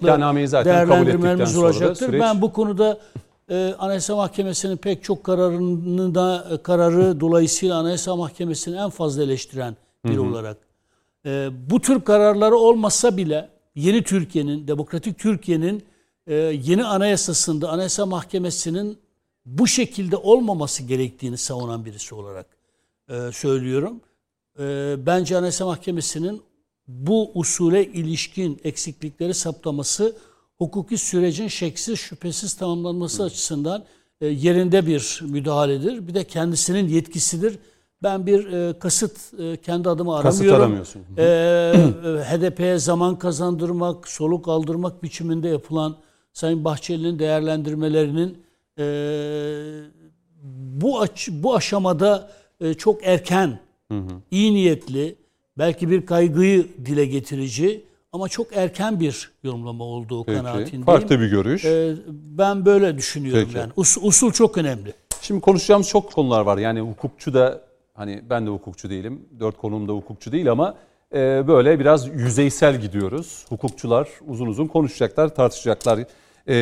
zaten 0.49 0.73
değerlendirmelerimiz 0.73 1.57
olacaktır. 1.57 2.07
süreç- 2.07 2.21
Ben 2.21 2.43
bu 2.43 2.53
konuda 2.53 2.99
e, 3.51 3.75
Anayasa 3.79 4.17
Mahkemesi'nin 4.17 4.77
pek 4.77 5.05
çok 5.05 5.25
kararını 5.25 6.15
da 6.15 6.49
e, 6.51 6.63
kararı 6.63 7.21
dolayısıyla 7.21 7.77
Anayasa 7.77 8.17
Mahkemesi'ni 8.17 8.77
en 8.77 8.91
fazla 8.91 9.23
eleştiren 9.23 9.77
biri 10.05 10.21
olarak 10.21 10.57
e, 11.27 11.49
bu 11.71 11.81
tür 11.81 12.01
kararları 12.01 12.57
olmasa 12.57 13.17
bile 13.17 13.49
yeni 13.75 14.03
Türkiye'nin, 14.03 14.69
demokratik 14.69 15.19
Türkiye'nin 15.19 15.83
e, 16.27 16.35
yeni 16.35 16.85
anayasasında 16.85 17.69
Anayasa 17.71 18.07
Mahkemesi'nin 18.07 18.99
bu 19.47 19.67
şekilde 19.67 20.17
olmaması 20.17 20.83
gerektiğini 20.83 21.37
savunan 21.37 21.85
birisi 21.85 22.15
olarak 22.15 22.47
e, 23.09 23.31
söylüyorum. 23.33 24.01
E, 24.59 24.97
bence 25.07 25.37
Anayasa 25.37 25.67
Mahkemesi'nin 25.67 26.43
bu 26.89 27.31
usule 27.35 27.87
ilişkin 27.87 28.61
eksiklikleri 28.65 29.35
saptaması 29.35 30.17
hukuki 30.59 30.99
sürecin 30.99 31.49
şeksiz 31.49 31.99
şüphesiz 31.99 32.55
tamamlanması 32.55 33.25
açısından 33.25 33.85
e, 34.21 34.27
yerinde 34.27 34.87
bir 34.87 35.21
müdahaledir. 35.29 36.09
Bir 36.09 36.15
de 36.15 36.25
kendisinin 36.25 36.89
yetkisidir. 36.89 37.59
Ben 38.03 38.27
bir 38.27 38.53
e, 38.53 38.79
kasıt 38.79 39.41
e, 39.41 39.57
kendi 39.57 39.89
adıma 39.89 40.23
Kasıt 40.23 40.41
aramıyorum. 40.41 40.63
aramıyorsun. 40.63 41.03
Ee, 41.19 41.73
HDP'ye 42.23 42.79
zaman 42.79 43.19
kazandırmak, 43.19 44.09
soluk 44.09 44.49
aldırmak 44.49 45.03
biçiminde 45.03 45.49
yapılan 45.49 45.97
Sayın 46.33 46.65
Bahçeli'nin 46.65 47.19
değerlendirmelerinin 47.19 48.39
e, 48.79 48.85
bu 50.83 51.01
aç, 51.01 51.29
bu 51.33 51.57
aşamada 51.57 52.31
e, 52.61 52.75
çok 52.75 53.07
erken, 53.07 53.59
iyi 54.31 54.55
niyetli, 54.55 55.17
belki 55.59 55.91
bir 55.91 56.07
kaygıyı 56.07 56.67
dile 56.87 57.07
getirici 57.07 57.85
ama 58.13 58.29
çok 58.29 58.57
erken 58.57 59.01
bir 59.01 59.31
yorumlama 59.43 59.85
olduğu 59.85 60.25
Peki. 60.25 60.39
kanaatindeyim. 60.39 60.85
Farklı 60.87 61.21
bir 61.21 61.31
görüş. 61.31 61.65
E, 61.65 61.95
ben 62.09 62.67
böyle 62.67 62.97
düşünüyorum 62.97 63.45
Peki. 63.47 63.59
yani. 63.59 63.73
Us- 63.73 63.99
usul 64.03 64.33
çok 64.33 64.59
önemli. 64.59 64.93
Şimdi 65.21 65.41
konuşacağımız 65.41 65.89
çok 65.89 66.13
konular 66.13 66.41
var. 66.41 66.59
Yani 66.59 66.81
hukukçu 66.81 67.35
da 67.35 67.61
hani 67.95 68.23
ben 68.31 68.47
de 68.47 68.51
hukukçu 68.51 68.91
değilim. 68.91 69.29
Dört 69.41 69.57
konumda 69.57 69.93
hukukçu 69.93 70.33
değil 70.33 70.51
ama 70.51 70.75
e, 71.15 71.49
böyle 71.49 71.81
biraz 71.81 72.09
yüzeysel 72.09 72.81
gidiyoruz. 72.81 73.45
Hukukçular 73.49 74.09
uzun 74.27 74.47
uzun 74.47 74.67
konuşacaklar, 74.67 75.35
tartışacaklar. 75.35 75.99
E, 76.49 76.55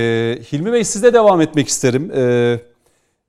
Hilmi 0.53 0.73
Bey 0.73 0.85
sizle 0.85 1.13
devam 1.13 1.41
etmek 1.41 1.69
isterim. 1.69 2.11
E, 2.15 2.61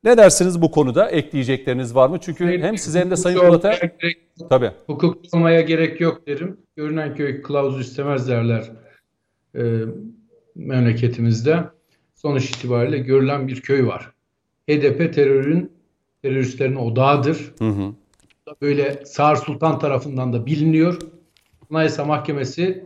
ne 0.07 0.17
dersiniz 0.17 0.61
bu 0.61 0.71
konuda? 0.71 1.09
Ekleyecekleriniz 1.09 1.95
var 1.95 2.09
mı? 2.09 2.17
Çünkü 2.21 2.61
hem 2.61 2.77
size 2.77 2.99
hem 2.99 3.11
de 3.11 3.15
Sayın 3.15 3.39
Polat'a... 3.39 3.73
gerek- 3.73 4.17
Tabii. 4.49 4.71
Hukukçu 4.85 5.29
olmaya 5.37 5.61
gerek 5.61 6.01
yok 6.01 6.27
derim. 6.27 6.57
Görünen 6.75 7.15
köy 7.15 7.41
kılavuz 7.41 7.79
istemez 7.81 8.27
derler 8.29 8.71
e, 9.55 9.61
memleketimizde. 10.55 11.63
Sonuç 12.15 12.49
itibariyle 12.49 12.97
görülen 12.97 13.47
bir 13.47 13.61
köy 13.61 13.85
var. 13.85 14.11
HDP 14.69 15.13
terörün, 15.13 15.71
teröristlerin 16.21 16.75
odağıdır. 16.75 17.53
Hı 17.59 17.69
hı. 17.69 17.93
Böyle 18.61 19.05
Sağır 19.05 19.35
Sultan 19.35 19.79
tarafından 19.79 20.33
da 20.33 20.45
biliniyor. 20.45 20.99
Anayasa 21.71 22.05
Mahkemesi 22.05 22.85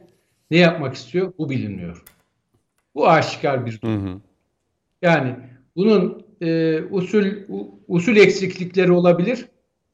ne 0.51 0.57
yapmak 0.57 0.95
istiyor? 0.95 1.33
Bu 1.37 1.49
bilinmiyor. 1.49 2.03
Bu 2.95 3.09
aşikar 3.09 3.65
bir 3.65 3.81
durum. 3.81 4.07
Hı 4.07 4.09
hı. 4.11 4.17
Yani 5.01 5.35
bunun 5.75 6.20
e, 6.41 6.79
usul 6.91 7.25
u- 7.49 7.79
usul 7.87 8.15
eksiklikleri 8.17 8.91
olabilir. 8.91 9.45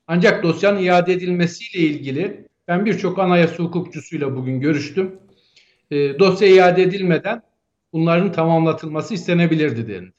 Ancak 0.07 0.43
dosyanın 0.43 0.79
iade 0.79 1.13
edilmesiyle 1.13 1.85
ilgili 1.87 2.45
ben 2.67 2.85
birçok 2.85 3.19
anayasa 3.19 3.63
hukukçusuyla 3.63 4.35
bugün 4.35 4.59
görüştüm. 4.59 5.15
E, 5.91 6.19
dosya 6.19 6.47
iade 6.47 6.83
edilmeden 6.83 7.41
bunların 7.93 8.31
tamamlatılması 8.31 9.13
istenebilirdi 9.13 9.87
denildi. 9.87 10.13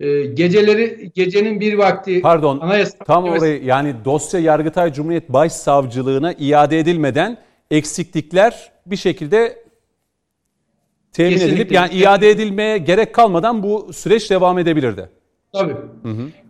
E, 0.00 0.26
geceleri 0.26 1.10
gecenin 1.14 1.60
bir 1.60 1.74
vakti 1.74 2.20
Pardon. 2.20 2.58
Anayasa 2.60 2.98
Tam 3.04 3.24
Mahkemesi- 3.24 3.38
orayı 3.38 3.64
yani 3.64 3.94
dosya 4.04 4.40
Yargıtay 4.40 4.92
Cumhuriyet 4.92 5.28
Başsavcılığına 5.28 6.32
iade 6.32 6.78
edilmeden 6.78 7.38
eksiklikler 7.70 8.72
bir 8.86 8.96
şekilde 8.96 9.62
temin 11.12 11.30
Kesinlikle. 11.30 11.54
edilip 11.54 11.72
yani 11.72 11.94
iade 11.94 12.30
edilmeye 12.30 12.78
gerek 12.78 13.14
kalmadan 13.14 13.62
bu 13.62 13.92
süreç 13.92 14.30
devam 14.30 14.58
edebilirdi. 14.58 15.08
Tabii. 15.52 15.76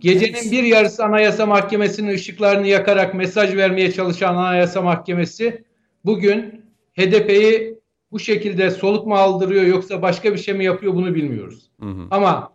Gecenin 0.01 0.53
bir 0.53 0.63
yarısı 0.63 1.05
Anayasa 1.05 1.47
Mahkemesi'nin 1.47 2.15
ışıklarını 2.15 2.67
yakarak 2.67 3.15
mesaj 3.15 3.57
vermeye 3.57 3.93
çalışan 3.93 4.37
Anayasa 4.37 4.83
Mahkemesi 4.83 5.65
bugün 6.05 6.65
HDP'yi 6.99 7.79
bu 8.13 8.19
şekilde 8.19 8.71
soluk 8.71 9.07
mu 9.07 9.15
aldırıyor 9.15 9.65
yoksa 9.65 10.03
başka 10.03 10.33
bir 10.33 10.39
şey 10.39 10.55
mi 10.55 10.65
yapıyor 10.65 10.95
bunu 10.95 11.15
bilmiyoruz. 11.15 11.71
Ama 12.11 12.53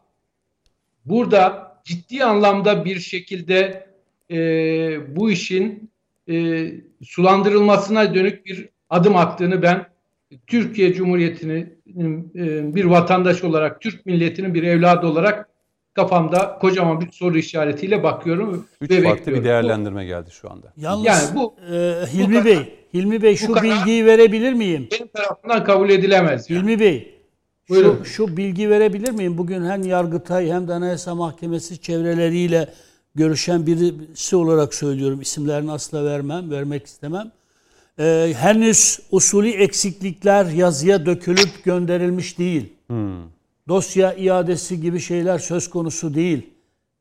burada 1.05 1.71
ciddi 1.83 2.23
anlamda 2.23 2.85
bir 2.85 2.99
şekilde 2.99 3.87
e, 4.31 4.35
bu 5.15 5.31
işin 5.31 5.91
e, 6.29 6.67
sulandırılmasına 7.03 8.15
dönük 8.15 8.45
bir 8.45 8.69
adım 8.89 9.15
attığını 9.15 9.61
ben 9.61 9.85
Türkiye 10.47 10.93
Cumhuriyeti'nin 10.93 11.79
e, 12.35 12.75
bir 12.75 12.85
vatandaş 12.85 13.43
olarak, 13.43 13.81
Türk 13.81 14.05
milletinin 14.05 14.53
bir 14.53 14.63
evladı 14.63 15.07
olarak 15.07 15.49
kafamda 15.93 16.57
kocaman 16.61 17.01
bir 17.01 17.11
soru 17.11 17.37
işaretiyle 17.37 18.03
bakıyorum 18.03 18.65
Üç 18.81 18.91
ve 18.91 19.01
farklı 19.01 19.17
bekliyorum. 19.19 19.43
bir 19.43 19.49
değerlendirme 19.49 20.05
geldi 20.05 20.29
şu 20.31 20.51
anda. 20.51 20.73
Yalnız 20.77 21.05
Yani 21.05 21.35
bu- 21.35 21.55
e, 21.73 21.75
Hilmi 22.13 22.33
karar- 22.33 22.45
Bey, 22.45 22.57
Hilmi 22.93 23.21
Bey 23.21 23.35
şu 23.35 23.55
bilgiyi 23.55 24.05
verebilir 24.05 24.53
miyim? 24.53 24.87
Bu 24.91 24.95
benim 24.95 25.07
tarafından 25.07 25.63
kabul 25.63 25.89
edilemez. 25.89 26.49
yani. 26.49 26.59
Hilmi 26.61 26.79
Bey, 26.79 27.13
şu, 27.67 27.73
Buyurun. 27.73 28.03
şu 28.03 28.37
bilgi 28.37 28.69
verebilir 28.69 29.11
miyim? 29.11 29.37
Bugün 29.37 29.65
hem 29.65 29.83
Yargıtay 29.83 30.51
hem 30.51 30.67
de 30.67 30.73
Anayasa 30.73 31.15
Mahkemesi 31.15 31.81
çevreleriyle 31.81 32.67
görüşen 33.15 33.65
birisi 33.65 34.35
olarak 34.35 34.73
söylüyorum. 34.73 35.21
İsimlerini 35.21 35.71
asla 35.71 36.05
vermem, 36.05 36.51
vermek 36.51 36.85
istemem. 36.85 37.31
Ee, 37.99 38.33
henüz 38.37 38.99
usulü 39.11 39.49
eksiklikler 39.49 40.45
yazıya 40.45 41.05
dökülüp 41.05 41.63
gönderilmiş 41.63 42.39
değil. 42.39 42.73
Dosya 43.67 44.13
iadesi 44.13 44.81
gibi 44.81 44.99
şeyler 44.99 45.39
söz 45.39 45.69
konusu 45.69 46.13
değil. 46.13 46.49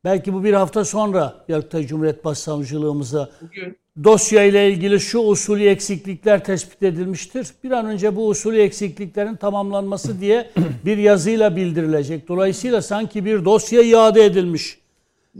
Belki 0.05 0.33
bu 0.35 0.45
bir 0.45 0.53
hafta 0.53 0.85
sonra 0.85 1.45
Yargıtay 1.49 1.87
Cumhuriyet 1.87 2.25
Başsavcılığımıza 2.25 3.31
Bugün 3.41 3.77
dosya 4.05 4.45
ile 4.45 4.71
ilgili 4.71 5.01
şu 5.01 5.19
usulü 5.19 5.65
eksiklikler 5.65 6.45
tespit 6.45 6.83
edilmiştir. 6.83 7.49
Bir 7.65 7.71
an 7.71 7.87
önce 7.87 8.17
bu 8.17 8.29
usulü 8.29 8.59
eksikliklerin 8.59 9.37
tamamlanması 9.37 10.21
diye 10.21 10.51
bir 10.85 10.97
yazıyla 10.97 11.57
bildirilecek. 11.57 12.29
Dolayısıyla 12.29 12.83
sanki 12.83 13.25
bir 13.25 13.45
dosya 13.45 13.83
iade 13.83 14.25
edilmiş. 14.25 14.79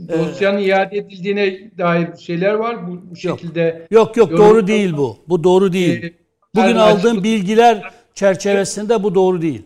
Dosyanın 0.09 0.57
iade 0.57 0.97
edildiğine 0.97 1.71
dair 1.77 2.07
şeyler 2.19 2.53
var. 2.53 2.87
Bu, 2.87 3.11
bu 3.11 3.15
şekilde 3.15 3.87
Yok 3.91 4.17
yok 4.17 4.31
doğru 4.31 4.67
değil 4.67 4.97
bu. 4.97 5.17
Bu 5.27 5.43
doğru 5.43 5.73
değil. 5.73 6.03
Ee, 6.03 6.13
Bugün 6.55 6.75
aldığım 6.75 7.23
bilgiler 7.23 7.93
çerçevesinde 8.13 9.03
bu 9.03 9.15
doğru 9.15 9.41
değil. 9.41 9.61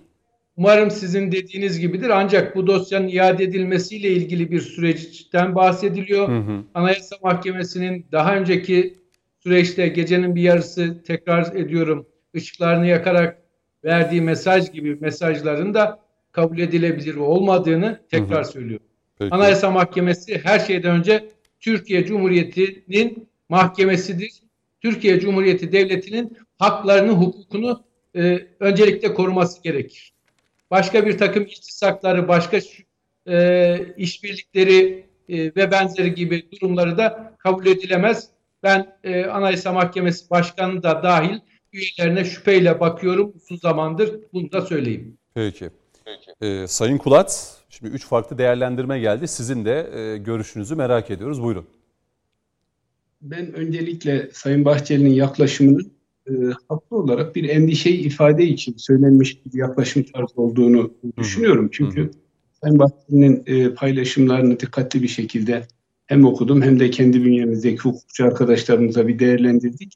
Umarım 0.57 0.91
sizin 0.91 1.31
dediğiniz 1.31 1.79
gibidir. 1.79 2.09
Ancak 2.09 2.55
bu 2.55 2.67
dosyanın 2.67 3.07
iade 3.07 3.43
edilmesiyle 3.43 4.09
ilgili 4.09 4.51
bir 4.51 4.61
süreçten 4.61 5.55
bahsediliyor. 5.55 6.29
Anayasa 6.73 7.15
Mahkemesi'nin 7.23 8.05
daha 8.11 8.35
önceki 8.35 8.97
süreçte 9.39 9.87
gecenin 9.87 10.35
bir 10.35 10.41
yarısı 10.41 11.03
tekrar 11.03 11.55
ediyorum 11.55 12.05
ışıklarını 12.35 12.87
yakarak 12.87 13.37
verdiği 13.83 14.21
mesaj 14.21 14.71
gibi 14.71 14.95
mesajların 14.95 15.73
da 15.73 15.99
kabul 16.31 16.59
edilebilir 16.59 17.15
olmadığını 17.15 18.01
tekrar 18.11 18.43
söylüyorum. 18.43 18.85
Peki. 19.21 19.35
Anayasa 19.35 19.71
Mahkemesi 19.71 20.41
her 20.43 20.59
şeyden 20.59 20.95
önce 20.95 21.29
Türkiye 21.59 22.05
Cumhuriyeti'nin 22.05 23.27
mahkemesidir. 23.49 24.31
Türkiye 24.81 25.19
Cumhuriyeti 25.19 25.71
Devleti'nin 25.71 26.37
haklarını, 26.59 27.11
hukukunu 27.11 27.83
e, 28.15 28.47
öncelikle 28.59 29.13
koruması 29.13 29.63
gerekir. 29.63 30.13
Başka 30.71 31.05
bir 31.05 31.17
takım 31.17 31.45
istisakları, 31.45 32.27
başka 32.27 32.59
e, 33.27 33.93
işbirlikleri 33.97 35.05
e, 35.29 35.37
ve 35.37 35.71
benzeri 35.71 36.15
gibi 36.15 36.51
durumları 36.51 36.97
da 36.97 37.35
kabul 37.37 37.65
edilemez. 37.65 38.27
Ben 38.63 38.95
e, 39.03 39.25
Anayasa 39.25 39.73
Mahkemesi 39.73 40.29
Başkanı 40.29 40.83
da 40.83 41.03
dahil 41.03 41.39
üyelerine 41.73 42.25
şüpheyle 42.25 42.79
bakıyorum 42.79 43.33
uzun 43.35 43.57
zamandır. 43.57 44.19
Bunu 44.33 44.51
da 44.51 44.61
söyleyeyim. 44.61 45.17
Peki. 45.33 45.69
Ee, 46.41 46.67
Sayın 46.67 46.97
Kulat, 46.97 47.60
şimdi 47.81 47.95
üç 47.95 48.05
farklı 48.05 48.37
değerlendirme 48.37 48.99
geldi. 48.99 49.27
Sizin 49.27 49.65
de 49.65 49.89
e, 49.93 50.17
görüşünüzü 50.17 50.75
merak 50.75 51.11
ediyoruz. 51.11 51.43
Buyurun. 51.43 51.65
Ben 53.21 53.53
öncelikle 53.53 54.29
Sayın 54.33 54.65
Bahçeli'nin 54.65 55.13
yaklaşımının 55.13 55.91
e, 56.27 56.31
haklı 56.69 56.97
olarak 56.97 57.35
bir 57.35 57.49
endişeyi 57.49 57.97
ifade 57.97 58.45
için 58.45 58.77
söylenmiş 58.77 59.45
bir 59.45 59.59
yaklaşım 59.59 60.03
tarzı 60.03 60.41
olduğunu 60.41 60.93
düşünüyorum. 61.17 61.69
Çünkü 61.71 62.11
Sayın 62.61 62.79
Bahçeli'nin 62.79 63.43
e, 63.45 63.73
paylaşımlarını 63.73 64.59
dikkatli 64.59 65.03
bir 65.03 65.07
şekilde 65.07 65.67
hem 66.05 66.25
okudum 66.25 66.61
hem 66.61 66.79
de 66.79 66.89
kendi 66.89 67.23
bünyemizdeki 67.25 67.81
hukukçu 67.81 68.25
arkadaşlarımıza 68.25 69.07
bir 69.07 69.19
değerlendirdik. 69.19 69.93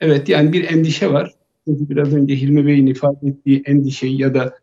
Evet 0.00 0.28
yani 0.28 0.52
bir 0.52 0.64
endişe 0.64 1.12
var. 1.12 1.34
Çünkü 1.68 1.88
biraz 1.88 2.14
önce 2.14 2.36
Hilmi 2.36 2.66
Bey'in 2.66 2.86
ifade 2.86 3.28
ettiği 3.28 3.62
endişeyi 3.66 4.20
ya 4.20 4.34
da 4.34 4.54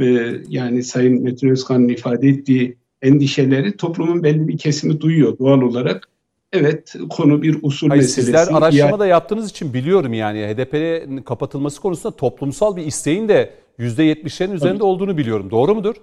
e, 0.00 0.32
yani 0.48 0.82
Sayın 0.82 1.22
Metin 1.22 1.48
Özkan'ın 1.48 1.88
ifade 1.88 2.28
ettiği 2.28 2.76
endişeleri 3.02 3.76
toplumun 3.76 4.22
belli 4.22 4.48
bir 4.48 4.58
kesimi 4.58 5.00
duyuyor 5.00 5.38
doğal 5.38 5.60
olarak. 5.62 6.08
Evet 6.52 6.94
konu 7.10 7.42
bir 7.42 7.58
usul 7.62 7.88
Hayır, 7.88 8.02
meselesi. 8.02 8.22
sizler 8.22 8.48
araştırma 8.52 8.88
Yani- 8.88 8.98
da 8.98 9.06
yaptığınız 9.06 9.50
için 9.50 9.74
biliyorum 9.74 10.12
yani 10.12 10.38
HDP'nin 10.38 11.22
kapatılması 11.22 11.80
konusunda 11.80 12.16
toplumsal 12.16 12.76
bir 12.76 12.86
isteğin 12.86 13.28
de 13.28 13.50
%70'lerin 13.78 14.52
üzerinde 14.52 14.84
olduğunu 14.84 15.16
biliyorum. 15.16 15.50
Doğru 15.50 15.74
mudur? 15.74 15.94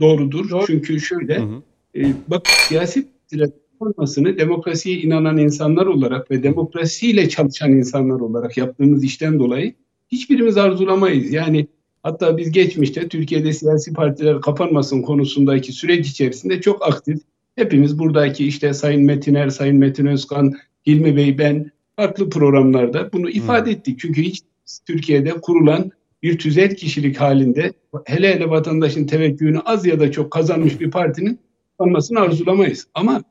Doğrudur. 0.00 0.50
Doğru. 0.50 0.66
Çünkü 0.66 1.00
şöyle, 1.00 1.38
Hı 1.38 1.42
hı. 1.42 1.62
e, 1.96 2.12
bak 2.28 2.46
siyasi 2.46 3.06
partiler 3.06 3.50
olmasını 3.80 4.38
demokrasiye 4.38 4.96
inanan 4.96 5.38
insanlar 5.38 5.86
olarak 5.86 6.30
ve 6.30 6.42
demokrasiyle 6.42 7.28
çalışan 7.28 7.72
insanlar 7.72 8.20
olarak 8.20 8.56
yaptığımız 8.56 9.04
işten 9.04 9.38
dolayı 9.38 9.74
hiçbirimiz 10.12 10.56
arzulamayız. 10.56 11.32
Yani 11.32 11.66
hatta 12.02 12.36
biz 12.36 12.50
geçmişte 12.50 13.08
Türkiye'de 13.08 13.52
siyasi 13.52 13.92
partiler 13.92 14.40
kapanmasın 14.40 15.02
konusundaki 15.02 15.72
süreç 15.72 16.08
içerisinde 16.08 16.60
çok 16.60 16.88
aktif. 16.88 17.18
Hepimiz 17.56 17.98
buradaki 17.98 18.46
işte 18.46 18.74
Sayın 18.74 19.02
Metiner, 19.02 19.48
Sayın 19.48 19.76
Metin 19.76 20.06
Özkan, 20.06 20.54
Hilmi 20.86 21.16
Bey, 21.16 21.38
ben 21.38 21.70
farklı 21.96 22.30
programlarda 22.30 23.12
bunu 23.12 23.30
ifade 23.30 23.70
ettik. 23.70 23.98
Çünkü 23.98 24.22
hiç 24.22 24.40
Türkiye'de 24.86 25.30
kurulan 25.30 25.90
bir 26.22 26.38
tüzel 26.38 26.76
kişilik 26.76 27.20
halinde 27.20 27.72
hele 28.04 28.34
hele 28.34 28.50
vatandaşın 28.50 29.06
teveccühünü 29.06 29.60
az 29.60 29.86
ya 29.86 30.00
da 30.00 30.12
çok 30.12 30.30
kazanmış 30.30 30.80
bir 30.80 30.90
partinin 30.90 31.38
kapanmasını 31.78 32.20
arzulamayız. 32.20 32.86
Ama 32.94 33.22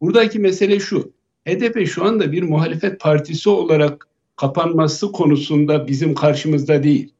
buradaki 0.00 0.38
mesele 0.38 0.80
şu. 0.80 1.12
HDP 1.48 1.86
şu 1.86 2.04
anda 2.04 2.32
bir 2.32 2.42
muhalefet 2.42 3.00
partisi 3.00 3.50
olarak 3.50 4.08
kapanması 4.36 5.12
konusunda 5.12 5.88
bizim 5.88 6.14
karşımızda 6.14 6.82
değil. 6.82 7.12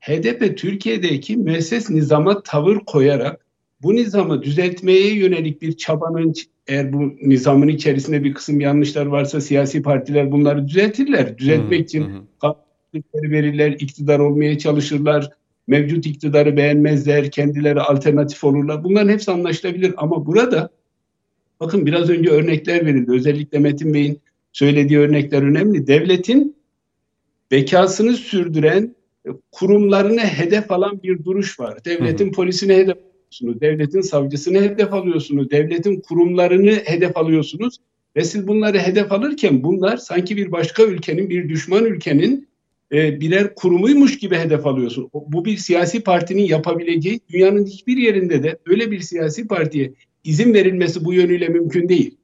HDP 0.00 0.58
Türkiye'deki 0.58 1.36
müesses 1.36 1.90
nizama 1.90 2.42
tavır 2.42 2.78
koyarak 2.78 3.44
bu 3.82 3.96
nizamı 3.96 4.42
düzeltmeye 4.42 5.14
yönelik 5.14 5.62
bir 5.62 5.76
çabanın 5.76 6.34
eğer 6.66 6.92
bu 6.92 7.16
nizamın 7.22 7.68
içerisinde 7.68 8.24
bir 8.24 8.34
kısım 8.34 8.60
yanlışlar 8.60 9.06
varsa 9.06 9.40
siyasi 9.40 9.82
partiler 9.82 10.32
bunları 10.32 10.68
düzeltirler. 10.68 11.38
Düzeltmek 11.38 11.80
için 11.80 12.02
kanunları 12.40 13.30
verirler, 13.30 13.72
iktidar 13.72 14.18
olmaya 14.18 14.58
çalışırlar, 14.58 15.30
mevcut 15.66 16.06
iktidarı 16.06 16.56
beğenmezler, 16.56 17.30
kendileri 17.30 17.80
alternatif 17.80 18.44
olurlar. 18.44 18.84
Bunların 18.84 19.08
hepsi 19.08 19.30
anlaşılabilir 19.30 19.94
ama 19.96 20.26
burada 20.26 20.70
bakın 21.60 21.86
biraz 21.86 22.10
önce 22.10 22.30
örnekler 22.30 22.86
verildi. 22.86 23.12
Özellikle 23.12 23.58
Metin 23.58 23.94
Bey'in 23.94 24.20
söylediği 24.52 24.98
örnekler 24.98 25.42
önemli. 25.42 25.86
Devletin 25.86 26.56
bekasını 27.50 28.12
sürdüren 28.12 28.94
kurumlarını 29.52 30.20
hedef 30.20 30.72
alan 30.72 31.02
bir 31.02 31.24
duruş 31.24 31.60
var. 31.60 31.84
Devletin 31.84 32.32
polisini 32.32 32.74
hedef 32.74 32.96
alıyorsunuz, 32.96 33.60
devletin 33.60 34.00
savcısını 34.00 34.60
hedef 34.60 34.92
alıyorsunuz, 34.92 35.50
devletin 35.50 36.00
kurumlarını 36.00 36.70
hedef 36.70 37.16
alıyorsunuz. 37.16 37.76
Ve 38.16 38.24
siz 38.24 38.48
bunları 38.48 38.78
hedef 38.78 39.12
alırken 39.12 39.62
bunlar 39.62 39.96
sanki 39.96 40.36
bir 40.36 40.52
başka 40.52 40.82
ülkenin, 40.82 41.30
bir 41.30 41.48
düşman 41.48 41.84
ülkenin 41.84 42.48
e, 42.92 43.20
birer 43.20 43.54
kurumuymuş 43.54 44.18
gibi 44.18 44.36
hedef 44.36 44.66
alıyorsun. 44.66 45.10
Bu 45.14 45.44
bir 45.44 45.56
siyasi 45.56 46.02
partinin 46.02 46.42
yapabileceği, 46.42 47.20
dünyanın 47.30 47.66
hiçbir 47.66 47.96
yerinde 47.96 48.42
de 48.42 48.58
öyle 48.66 48.90
bir 48.90 49.00
siyasi 49.00 49.46
partiye 49.46 49.92
izin 50.24 50.54
verilmesi 50.54 51.04
bu 51.04 51.14
yönüyle 51.14 51.48
mümkün 51.48 51.88
değil. 51.88 52.16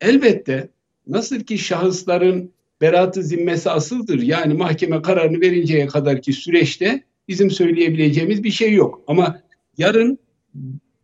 Elbette 0.00 0.68
nasıl 1.06 1.40
ki 1.40 1.58
şahısların 1.58 2.52
beraatı 2.80 3.22
zimmesi 3.22 3.70
asıldır. 3.70 4.22
Yani 4.22 4.54
mahkeme 4.54 5.02
kararını 5.02 5.40
verinceye 5.40 5.86
kadar 5.86 6.22
ki 6.22 6.32
süreçte 6.32 7.04
bizim 7.28 7.50
söyleyebileceğimiz 7.50 8.44
bir 8.44 8.50
şey 8.50 8.74
yok. 8.74 9.02
Ama 9.06 9.42
yarın 9.78 10.18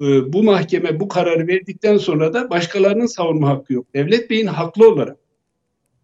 e, 0.00 0.32
bu 0.32 0.42
mahkeme 0.42 1.00
bu 1.00 1.08
kararı 1.08 1.46
verdikten 1.46 1.96
sonra 1.96 2.34
da 2.34 2.50
başkalarının 2.50 3.06
savunma 3.06 3.48
hakkı 3.48 3.72
yok. 3.72 3.94
Devlet 3.94 4.30
Bey'in 4.30 4.46
haklı 4.46 4.88
olarak 4.88 5.16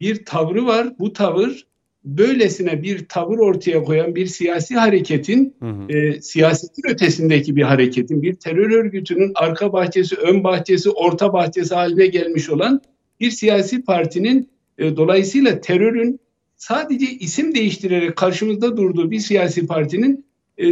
bir 0.00 0.24
tavrı 0.24 0.66
var. 0.66 0.98
Bu 0.98 1.12
tavır 1.12 1.66
böylesine 2.04 2.83
bir 2.83 3.09
tavır 3.09 3.38
ortaya 3.38 3.83
koyan 3.83 4.14
bir 4.14 4.26
siyasi 4.26 4.74
hareketin 4.74 5.56
hı 5.61 5.66
hı. 5.66 5.92
E, 5.92 6.20
siyasetin 6.20 6.83
ötesindeki 6.88 7.56
bir 7.56 7.62
hareketin 7.62 8.22
bir 8.22 8.35
terör 8.35 8.70
örgütünün 8.70 9.33
arka 9.35 9.72
bahçesi, 9.72 10.16
ön 10.16 10.44
bahçesi, 10.44 10.90
orta 10.90 11.33
bahçesi 11.33 11.74
haline 11.74 12.06
gelmiş 12.06 12.50
olan 12.50 12.83
bir 13.20 13.30
siyasi 13.30 13.85
partinin 13.85 14.50
e, 14.81 14.97
dolayısıyla 14.97 15.61
terörün 15.61 16.21
sadece 16.57 17.07
isim 17.07 17.55
değiştirerek 17.55 18.16
karşımızda 18.16 18.77
durduğu 18.77 19.11
bir 19.11 19.19
siyasi 19.19 19.66
partinin 19.66 20.25
e, 20.59 20.64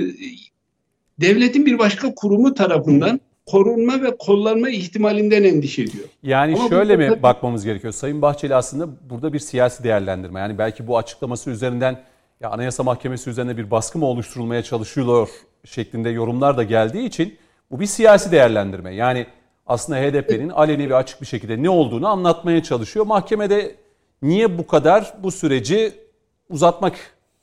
devletin 1.20 1.66
bir 1.66 1.78
başka 1.78 2.14
kurumu 2.14 2.54
tarafından 2.54 3.20
korunma 3.46 4.02
ve 4.02 4.16
kollanma 4.18 4.70
ihtimalinden 4.70 5.44
endişe 5.44 5.82
ediyor. 5.82 6.04
Yani 6.22 6.54
Ama 6.54 6.68
şöyle 6.68 6.96
mi 6.96 7.08
tabii... 7.08 7.22
bakmamız 7.22 7.64
gerekiyor? 7.64 7.92
Sayın 7.92 8.22
Bahçeli 8.22 8.54
aslında 8.54 8.88
burada 9.10 9.32
bir 9.32 9.38
siyasi 9.38 9.84
değerlendirme. 9.84 10.40
Yani 10.40 10.58
belki 10.58 10.86
bu 10.86 10.98
açıklaması 10.98 11.50
üzerinden 11.50 12.04
ya 12.40 12.50
Anayasa 12.50 12.82
Mahkemesi 12.82 13.30
üzerinde 13.30 13.56
bir 13.56 13.70
baskı 13.70 13.98
mı 13.98 14.06
oluşturulmaya 14.06 14.62
çalışılıyor 14.62 15.28
şeklinde 15.64 16.10
yorumlar 16.10 16.56
da 16.56 16.62
geldiği 16.62 17.06
için 17.06 17.34
bu 17.70 17.80
bir 17.80 17.86
siyasi 17.86 18.32
değerlendirme. 18.32 18.94
Yani 18.94 19.26
aslında 19.66 19.98
HDP'nin 19.98 20.48
aleni 20.48 20.90
ve 20.90 20.96
açık 20.96 21.20
bir 21.20 21.26
şekilde 21.26 21.62
ne 21.62 21.70
olduğunu 21.70 22.08
anlatmaya 22.08 22.62
çalışıyor. 22.62 23.06
Mahkemede 23.06 23.74
niye 24.22 24.58
bu 24.58 24.66
kadar 24.66 25.14
bu 25.22 25.30
süreci 25.30 25.92
uzatmak 26.48 26.94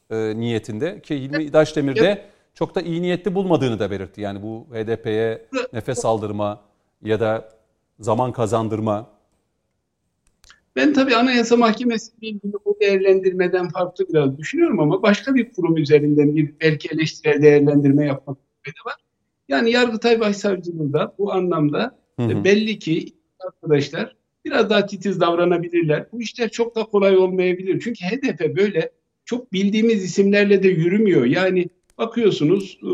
e, 0.10 0.40
niyetinde 0.40 1.02
ki 1.02 1.16
Hilmi 1.16 1.54
Daşdemir 1.54 1.96
de 1.96 2.26
çok 2.54 2.76
da 2.76 2.82
iyi 2.82 3.02
niyetli 3.02 3.36
bulmadığını 3.36 3.80
da 3.80 3.92
belirtti. 3.92 4.22
Yani 4.22 4.42
bu 4.42 4.68
HDP'ye 4.72 5.48
nefes 5.74 6.06
aldırma 6.06 6.62
ya 7.02 7.20
da 7.20 7.50
zaman 8.00 8.32
kazandırma. 8.32 9.16
Ben 10.76 10.94
tabii 10.94 11.16
Anayasa 11.16 11.58
Mahkemesi 11.58 12.12
ilgili 12.22 12.54
bu 12.66 12.78
değerlendirmeden 12.82 13.70
farklı 13.70 14.08
biraz 14.10 14.38
düşünüyorum 14.38 14.80
ama 14.80 15.04
başka 15.04 15.36
bir 15.36 15.54
kurum 15.54 15.78
üzerinden 15.78 16.36
bir 16.36 16.54
belki 16.62 16.90
eleştirel 16.92 17.42
değerlendirme 17.42 18.06
yapmak 18.06 18.38
var. 18.86 18.96
Yani 19.48 19.72
Yargıtay 19.72 20.20
Başsavcılığı 20.20 20.94
da 20.94 21.16
bu 21.18 21.34
anlamda 21.34 21.98
hı 22.20 22.26
hı. 22.26 22.44
belli 22.44 22.80
ki 22.80 23.14
arkadaşlar 23.40 24.16
biraz 24.46 24.70
daha 24.70 24.86
titiz 24.86 25.20
davranabilirler. 25.20 26.06
Bu 26.12 26.22
işler 26.22 26.50
çok 26.50 26.76
da 26.76 26.84
kolay 26.84 27.18
olmayabilir. 27.18 27.80
Çünkü 27.84 28.06
HDP 28.06 28.58
böyle 28.58 28.92
çok 29.26 29.54
bildiğimiz 29.54 30.04
isimlerle 30.04 30.64
de 30.64 30.68
yürümüyor. 30.68 31.26
Yani 31.26 31.70
bakıyorsunuz 31.98 32.80
e, 32.84 32.90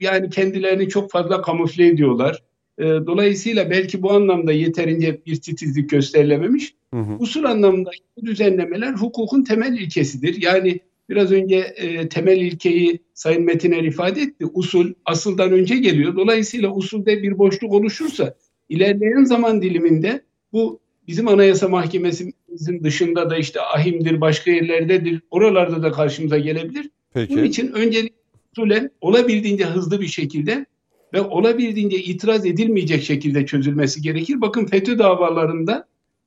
yani 0.00 0.30
kendilerini 0.30 0.88
çok 0.88 1.10
fazla 1.10 1.42
kamufle 1.42 1.86
ediyorlar. 1.86 2.42
E, 2.78 2.84
dolayısıyla 2.84 3.70
belki 3.70 4.02
bu 4.02 4.12
anlamda 4.12 4.52
yeterince 4.52 5.20
bir 5.26 5.36
titizlik 5.40 5.90
gösterilememiş. 5.90 6.74
Hı 6.94 7.00
hı. 7.00 7.16
Usul 7.18 7.44
anlamında 7.44 7.90
bu 8.16 8.26
düzenlemeler 8.26 8.92
hukukun 8.92 9.44
temel 9.44 9.72
ilkesidir. 9.78 10.42
Yani 10.42 10.80
biraz 11.08 11.32
önce 11.32 11.56
e, 11.56 12.08
temel 12.08 12.40
ilkeyi 12.40 12.98
Sayın 13.14 13.42
Metiner 13.42 13.82
ifade 13.82 14.20
etti. 14.20 14.46
Usul 14.54 14.92
asıldan 15.04 15.52
önce 15.52 15.76
geliyor. 15.76 16.16
Dolayısıyla 16.16 16.74
usulde 16.74 17.22
bir 17.22 17.38
boşluk 17.38 17.72
oluşursa 17.72 18.34
ilerleyen 18.68 19.24
zaman 19.24 19.62
diliminde 19.62 20.22
bu 20.52 20.80
bizim 21.08 21.28
Anayasa 21.28 21.68
Mahkemesimizin 21.68 22.84
dışında 22.84 23.30
da 23.30 23.36
işte 23.36 23.60
ahimdir, 23.60 24.20
başka 24.20 24.50
yerlerdedir. 24.50 25.20
Oralarda 25.30 25.82
da 25.82 25.92
karşımıza 25.92 26.38
gelebilir. 26.38 26.90
Peki. 27.14 27.34
Bunun 27.34 27.44
için 27.44 27.72
öncelikle 27.72 28.90
olabildiğince 29.00 29.64
hızlı 29.64 30.00
bir 30.00 30.06
şekilde 30.06 30.66
ve 31.14 31.20
olabildiğince 31.20 31.96
itiraz 31.96 32.46
edilmeyecek 32.46 33.02
şekilde 33.02 33.46
çözülmesi 33.46 34.02
gerekir. 34.02 34.40
Bakın 34.40 34.66
FETÖ 34.66 34.98
davalarında 34.98 35.86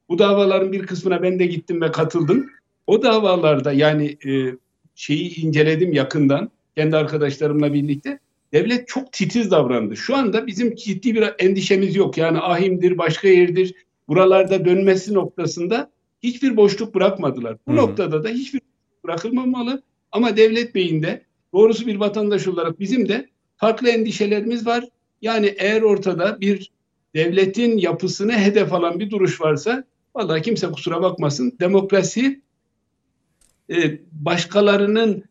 bu 0.09 0.19
davaların 0.19 0.71
bir 0.71 0.87
kısmına 0.87 1.23
ben 1.23 1.39
de 1.39 1.45
gittim 1.45 1.81
ve 1.81 1.91
katıldım. 1.91 2.49
O 2.87 3.03
davalarda 3.03 3.73
yani 3.73 4.17
e, 4.27 4.31
şeyi 4.95 5.35
inceledim 5.35 5.93
yakından 5.93 6.51
kendi 6.75 6.97
arkadaşlarımla 6.97 7.73
birlikte. 7.73 8.19
Devlet 8.53 8.87
çok 8.87 9.11
titiz 9.11 9.51
davrandı. 9.51 9.97
Şu 9.97 10.15
anda 10.15 10.47
bizim 10.47 10.75
ciddi 10.75 11.15
bir 11.15 11.23
endişemiz 11.39 11.95
yok. 11.95 12.17
Yani 12.17 12.39
ahimdir, 12.39 12.97
başka 12.97 13.27
yerdir. 13.27 13.73
Buralarda 14.07 14.65
dönmesi 14.65 15.13
noktasında 15.13 15.91
hiçbir 16.23 16.57
boşluk 16.57 16.95
bırakmadılar. 16.95 17.57
Bu 17.67 17.71
Hı-hı. 17.71 17.81
noktada 17.81 18.23
da 18.23 18.29
hiçbir 18.29 18.61
bırakılmamalı. 19.03 19.81
Ama 20.11 20.37
devlet 20.37 20.75
beyinde 20.75 21.25
doğrusu 21.53 21.87
bir 21.87 21.95
vatandaş 21.95 22.47
olarak 22.47 22.79
bizim 22.79 23.09
de 23.09 23.29
farklı 23.57 23.89
endişelerimiz 23.89 24.67
var. 24.67 24.83
Yani 25.21 25.55
eğer 25.57 25.81
ortada 25.81 26.41
bir 26.41 26.71
devletin 27.15 27.77
yapısını 27.77 28.33
hedef 28.33 28.73
alan 28.73 28.99
bir 28.99 29.09
duruş 29.09 29.41
varsa 29.41 29.83
vallahi 30.15 30.41
kimse 30.41 30.71
kusura 30.71 31.01
bakmasın. 31.01 31.57
Demokrasi 31.59 32.41
e, 33.69 33.99
başkalarının 34.11 35.23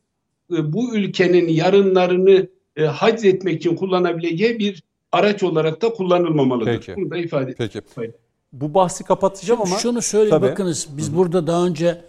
e, 0.52 0.72
bu 0.72 0.96
ülkenin 0.96 1.48
yarınlarını 1.48 2.48
e, 2.76 2.84
haciz 2.84 3.24
etmek 3.24 3.56
için 3.56 3.76
kullanabileceği 3.76 4.58
bir 4.58 4.82
araç 5.12 5.42
olarak 5.42 5.82
da 5.82 5.92
kullanılmamalıdır. 5.92 6.72
Peki. 6.72 6.96
Bunu 6.96 7.10
da 7.10 7.16
ifade 7.16 7.54
Peki. 7.58 7.78
Ifade. 7.78 8.23
Bu 8.60 8.74
bahsi 8.74 9.04
kapatacağım 9.04 9.60
ama... 9.62 9.78
Şunu 9.78 10.02
söyleyeyim 10.02 10.40
tabii. 10.40 10.50
bakınız 10.50 10.88
biz 10.90 11.08
Hı-hı. 11.08 11.16
burada 11.16 11.46
daha 11.46 11.66
önce 11.66 12.04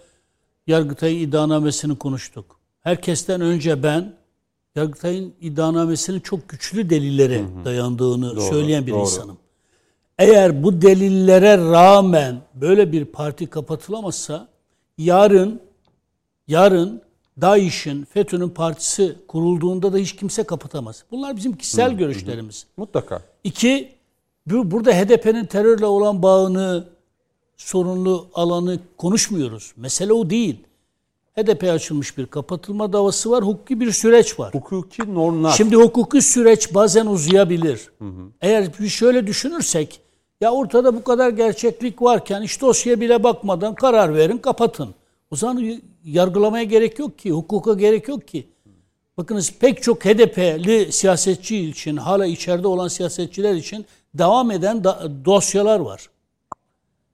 Yargıtay 0.66 1.22
iddianamesini 1.22 1.98
konuştuk. 1.98 2.56
Herkesten 2.80 3.40
önce 3.40 3.82
ben 3.82 4.14
Yargıtay'ın 4.76 5.34
iddianamesinin 5.40 6.20
çok 6.20 6.48
güçlü 6.48 6.90
delillere 6.90 7.38
Hı-hı. 7.38 7.64
dayandığını 7.64 8.36
doğru, 8.36 8.40
söyleyen 8.40 8.86
bir 8.86 8.92
doğru. 8.92 9.00
insanım. 9.00 9.38
Eğer 10.18 10.62
bu 10.62 10.82
delillere 10.82 11.56
rağmen 11.56 12.40
böyle 12.54 12.92
bir 12.92 13.04
parti 13.04 13.46
kapatılamazsa 13.46 14.48
yarın 14.98 15.60
yarın 16.48 17.02
DAEŞ'in, 17.40 18.04
FETÖ'nün 18.04 18.48
partisi 18.48 19.16
kurulduğunda 19.28 19.92
da 19.92 19.98
hiç 19.98 20.16
kimse 20.16 20.44
kapatamaz. 20.44 21.04
Bunlar 21.10 21.36
bizim 21.36 21.56
kişisel 21.56 21.92
hı, 21.92 21.96
görüşlerimiz. 21.96 22.64
Hı. 22.64 22.68
Mutlaka. 22.76 23.22
İki, 23.44 23.95
burada 24.46 24.92
HDP'nin 24.92 25.44
terörle 25.44 25.86
olan 25.86 26.22
bağını, 26.22 26.88
sorunlu 27.56 28.28
alanı 28.34 28.78
konuşmuyoruz. 28.96 29.72
Mesele 29.76 30.12
o 30.12 30.30
değil. 30.30 30.56
HDP'ye 31.36 31.72
açılmış 31.72 32.18
bir 32.18 32.26
kapatılma 32.26 32.92
davası 32.92 33.30
var. 33.30 33.44
Hukuki 33.44 33.80
bir 33.80 33.92
süreç 33.92 34.38
var. 34.38 34.54
Hukuki 34.54 35.14
normlar. 35.14 35.52
Şimdi 35.52 35.76
hukuki 35.76 36.22
süreç 36.22 36.74
bazen 36.74 37.06
uzayabilir. 37.06 37.90
Hı 37.98 38.04
hı. 38.04 38.30
Eğer 38.40 38.78
bir 38.80 38.88
şöyle 38.88 39.26
düşünürsek 39.26 40.00
ya 40.40 40.52
ortada 40.52 40.94
bu 40.94 41.04
kadar 41.04 41.30
gerçeklik 41.30 42.02
varken 42.02 42.42
hiç 42.42 42.60
dosya 42.60 43.00
bile 43.00 43.22
bakmadan 43.22 43.74
karar 43.74 44.14
verin 44.14 44.38
kapatın. 44.38 44.94
O 45.30 45.36
zaman 45.36 45.80
yargılamaya 46.04 46.64
gerek 46.64 46.98
yok 46.98 47.18
ki, 47.18 47.30
hukuka 47.30 47.74
gerek 47.74 48.08
yok 48.08 48.28
ki. 48.28 48.46
Bakınız 49.16 49.52
pek 49.60 49.82
çok 49.82 50.04
HDP'li 50.04 50.92
siyasetçi 50.92 51.58
için, 51.58 51.96
hala 51.96 52.26
içeride 52.26 52.68
olan 52.68 52.88
siyasetçiler 52.88 53.54
için 53.54 53.86
devam 54.14 54.50
eden 54.50 54.84
da- 54.84 55.10
dosyalar 55.24 55.80
var. 55.80 56.06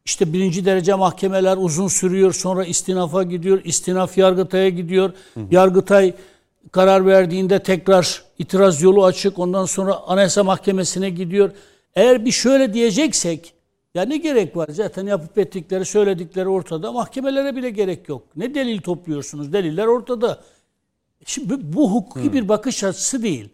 İşte 0.04 0.32
birinci 0.32 0.64
derece 0.64 0.94
mahkemeler 0.94 1.56
uzun 1.56 1.88
sürüyor. 1.88 2.32
Sonra 2.32 2.64
istinafa 2.64 3.22
gidiyor. 3.22 3.60
İstinaf 3.64 4.18
Yargıtay'a 4.18 4.68
gidiyor. 4.68 5.12
Yargıtay 5.50 6.14
karar 6.72 7.06
verdiğinde 7.06 7.62
tekrar 7.62 8.24
itiraz 8.38 8.82
yolu 8.82 9.04
açık. 9.04 9.38
Ondan 9.38 9.64
sonra 9.64 9.96
Anayasa 9.96 10.44
Mahkemesi'ne 10.44 11.10
gidiyor. 11.10 11.50
Eğer 11.94 12.24
bir 12.24 12.30
şöyle 12.32 12.74
diyeceksek 12.74 13.54
ya 13.94 14.02
ne 14.02 14.16
gerek 14.16 14.56
var? 14.56 14.68
Zaten 14.72 15.06
yapıp 15.06 15.38
ettikleri, 15.38 15.84
söyledikleri 15.84 16.48
ortada. 16.48 16.92
Mahkemelere 16.92 17.56
bile 17.56 17.70
gerek 17.70 18.08
yok. 18.08 18.22
Ne 18.36 18.54
delil 18.54 18.80
topluyorsunuz? 18.80 19.52
Deliller 19.52 19.86
ortada. 19.86 20.40
Şimdi 21.26 21.50
bu- 21.50 21.76
bu 21.76 21.90
hukuki 21.92 22.32
bir 22.32 22.48
bakış 22.48 22.84
açısı 22.84 23.22
değil. 23.22 23.48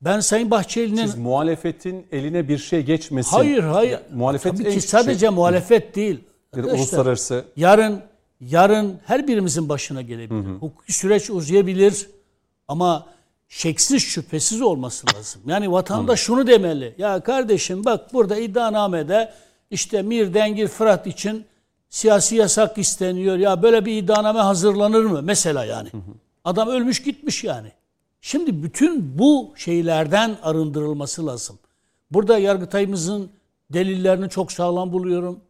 Ben 0.00 0.20
Sayın 0.20 0.50
Bahçeli'nin 0.50 1.06
Siz 1.06 1.14
muhalefetin 1.14 2.06
eline 2.12 2.48
bir 2.48 2.58
şey 2.58 2.82
geçmesin. 2.82 3.36
Hayır 3.36 3.62
hayır. 3.62 3.92
Ya, 3.92 4.02
muhalefet 4.14 4.52
Tabii 4.52 4.74
ki 4.74 4.80
sadece 4.80 5.18
şey. 5.18 5.28
muhalefet 5.28 5.96
değil. 5.96 6.20
Arkadaşlar, 6.52 6.78
uluslararası 6.78 7.44
Yarın 7.56 8.00
yarın 8.40 9.00
her 9.06 9.28
birimizin 9.28 9.68
başına 9.68 10.02
gelebilir. 10.02 10.54
Hukuki 10.60 10.92
süreç 10.92 11.30
uzayabilir 11.30 12.06
ama 12.68 13.06
şeksiz 13.48 14.02
şüphesiz 14.02 14.62
olması 14.62 15.06
lazım. 15.16 15.42
Yani 15.46 15.72
vatandaş 15.72 16.20
şunu 16.20 16.46
demeli. 16.46 16.94
Ya 16.98 17.20
kardeşim 17.20 17.84
bak 17.84 18.12
burada 18.12 18.36
iddianamede 18.36 19.32
işte 19.70 20.02
Mir 20.02 20.34
Dengir 20.34 20.68
Fırat 20.68 21.06
için 21.06 21.44
siyasi 21.90 22.36
yasak 22.36 22.78
isteniyor. 22.78 23.36
Ya 23.36 23.62
böyle 23.62 23.84
bir 23.84 23.96
iddianame 24.02 24.40
hazırlanır 24.40 25.04
mı? 25.04 25.20
Mesela 25.22 25.64
yani. 25.64 25.88
Adam 26.44 26.68
ölmüş 26.68 27.02
gitmiş 27.02 27.44
yani. 27.44 27.72
Şimdi 28.26 28.62
bütün 28.62 29.18
bu 29.18 29.52
şeylerden 29.56 30.36
arındırılması 30.42 31.26
lazım. 31.26 31.58
Burada 32.10 32.38
Yargıtay'ımızın 32.38 33.30
delillerini 33.70 34.30
çok 34.30 34.52
sağlam 34.52 34.92
buluyorum. 34.92 35.40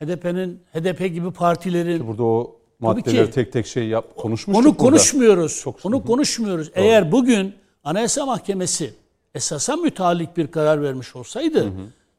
HDP'nin, 0.00 0.60
HDP 0.72 1.14
gibi 1.14 1.30
partilerin 1.30 2.06
burada 2.06 2.24
o 2.24 2.56
maddeleri 2.78 3.26
ki. 3.26 3.32
tek 3.32 3.52
tek 3.52 3.66
şey 3.66 3.88
yap 3.88 4.16
konuşmuştuk 4.16 4.66
onu 4.66 4.76
konuşmuyoruz. 4.76 5.60
Çok- 5.60 5.86
onu 5.86 6.04
konuşmuyoruz. 6.04 6.70
Eğer 6.74 7.12
bugün 7.12 7.54
Anayasa 7.84 8.26
Mahkemesi 8.26 8.94
esasa 9.34 9.76
müteallik 9.76 10.36
bir 10.36 10.46
karar 10.46 10.82
vermiş 10.82 11.16
olsaydı 11.16 11.72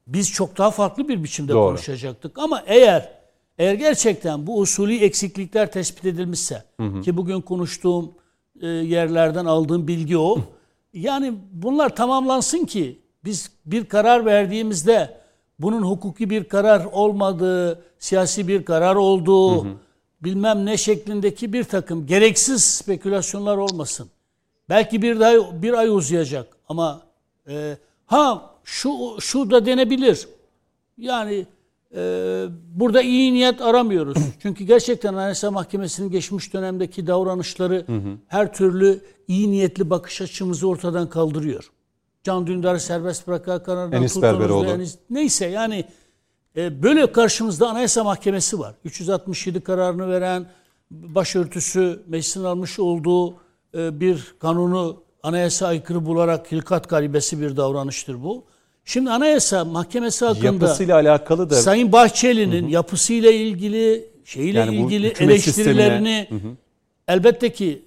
biz 0.08 0.32
çok 0.32 0.58
daha 0.58 0.72
farklı 0.72 1.08
bir 1.08 1.24
biçimde 1.24 1.54
Doğru. 1.54 1.68
konuşacaktık. 1.68 2.38
Ama 2.38 2.64
eğer 2.68 3.12
eğer 3.58 3.74
gerçekten 3.74 4.48
bu 4.48 4.60
usulü 4.60 4.96
eksiklikler 4.96 5.72
tespit 5.72 6.06
edilmişse 6.06 6.64
ki 7.04 7.18
bugün 7.18 7.42
konuştuğum 7.42 8.12
e, 8.62 8.68
yerlerden 8.68 9.46
aldığım 9.46 9.88
bilgi 9.88 10.18
o. 10.18 10.38
yani 10.94 11.34
bunlar 11.52 11.96
tamamlansın 11.96 12.66
ki 12.66 13.00
biz 13.24 13.52
bir 13.66 13.86
karar 13.86 14.26
verdiğimizde 14.26 15.18
bunun 15.60 15.82
hukuki 15.82 16.30
bir 16.30 16.44
karar 16.44 16.86
olmadığı, 16.86 17.84
siyasi 18.00 18.48
bir 18.48 18.66
karar 18.66 18.96
olduğu, 18.96 19.68
bilmem 20.22 20.66
ne 20.66 20.78
şeklindeki 20.78 21.54
bir 21.54 21.64
takım 21.64 22.06
gereksiz 22.06 22.64
spekülasyonlar 22.64 23.58
olmasın. 23.58 24.10
Belki 24.70 25.02
bir 25.02 25.22
ay 25.22 25.40
bir 25.54 25.74
ay 25.74 25.90
uzayacak 25.90 26.58
ama 26.70 27.02
e, 27.50 27.78
ha 28.06 28.56
şu 28.64 29.18
şu 29.20 29.52
da 29.52 29.66
denebilir. 29.66 30.28
Yani 30.98 31.46
burada 32.76 33.02
iyi 33.02 33.34
niyet 33.34 33.62
aramıyoruz. 33.62 34.18
Çünkü 34.40 34.64
gerçekten 34.64 35.14
Anayasa 35.14 35.52
Mahkemesi'nin 35.52 36.10
geçmiş 36.12 36.54
dönemdeki 36.54 37.08
davranışları 37.08 37.86
her 38.28 38.54
türlü 38.54 39.02
iyi 39.28 39.52
niyetli 39.52 39.90
bakış 39.90 40.22
açımızı 40.22 40.68
ortadan 40.68 41.10
kaldırıyor. 41.10 41.72
Can 42.24 42.48
Dündar'ı 42.48 42.80
serbest 42.80 43.28
bırakan 43.28 43.64
kararından 43.64 44.02
Enis 44.02 44.22
Berberoğlu. 44.22 44.66
Enis- 44.66 44.98
neyse 45.10 45.46
yani 45.46 45.86
e, 46.58 46.84
böyle 46.84 47.12
karşımızda 47.12 47.70
Anayasa 47.70 48.04
Mahkemesi 48.04 48.60
var. 48.60 48.76
367 48.86 49.62
kararını 49.62 50.10
veren 50.10 50.46
başörtüsü 50.92 52.04
meclisin 52.08 52.44
almış 52.44 52.80
olduğu 52.80 53.34
e, 53.76 54.00
bir 54.00 54.36
kanunu 54.40 55.04
anayasa 55.24 55.68
aykırı 55.68 56.06
bularak 56.06 56.52
hilkat 56.52 56.90
garibesi 56.90 57.42
bir 57.42 57.58
davranıştır 57.58 58.24
bu. 58.24 58.46
Şimdi 58.88 59.10
Anayasa 59.10 59.66
Mahkemesi 59.66 60.26
hakkında 60.26 60.46
Yapısıyla 60.46 60.96
alakalı 60.96 61.50
da 61.50 61.56
Sayın 61.56 61.92
Bahçeli'nin 61.92 62.68
yapısıyla 62.68 63.32
ilgili 63.32 64.10
şeyle 64.26 64.60
Yani 64.60 64.76
ilgili 64.76 65.08
eleştirilerini 65.08 66.30
elbette 67.08 67.54
ki 67.54 67.82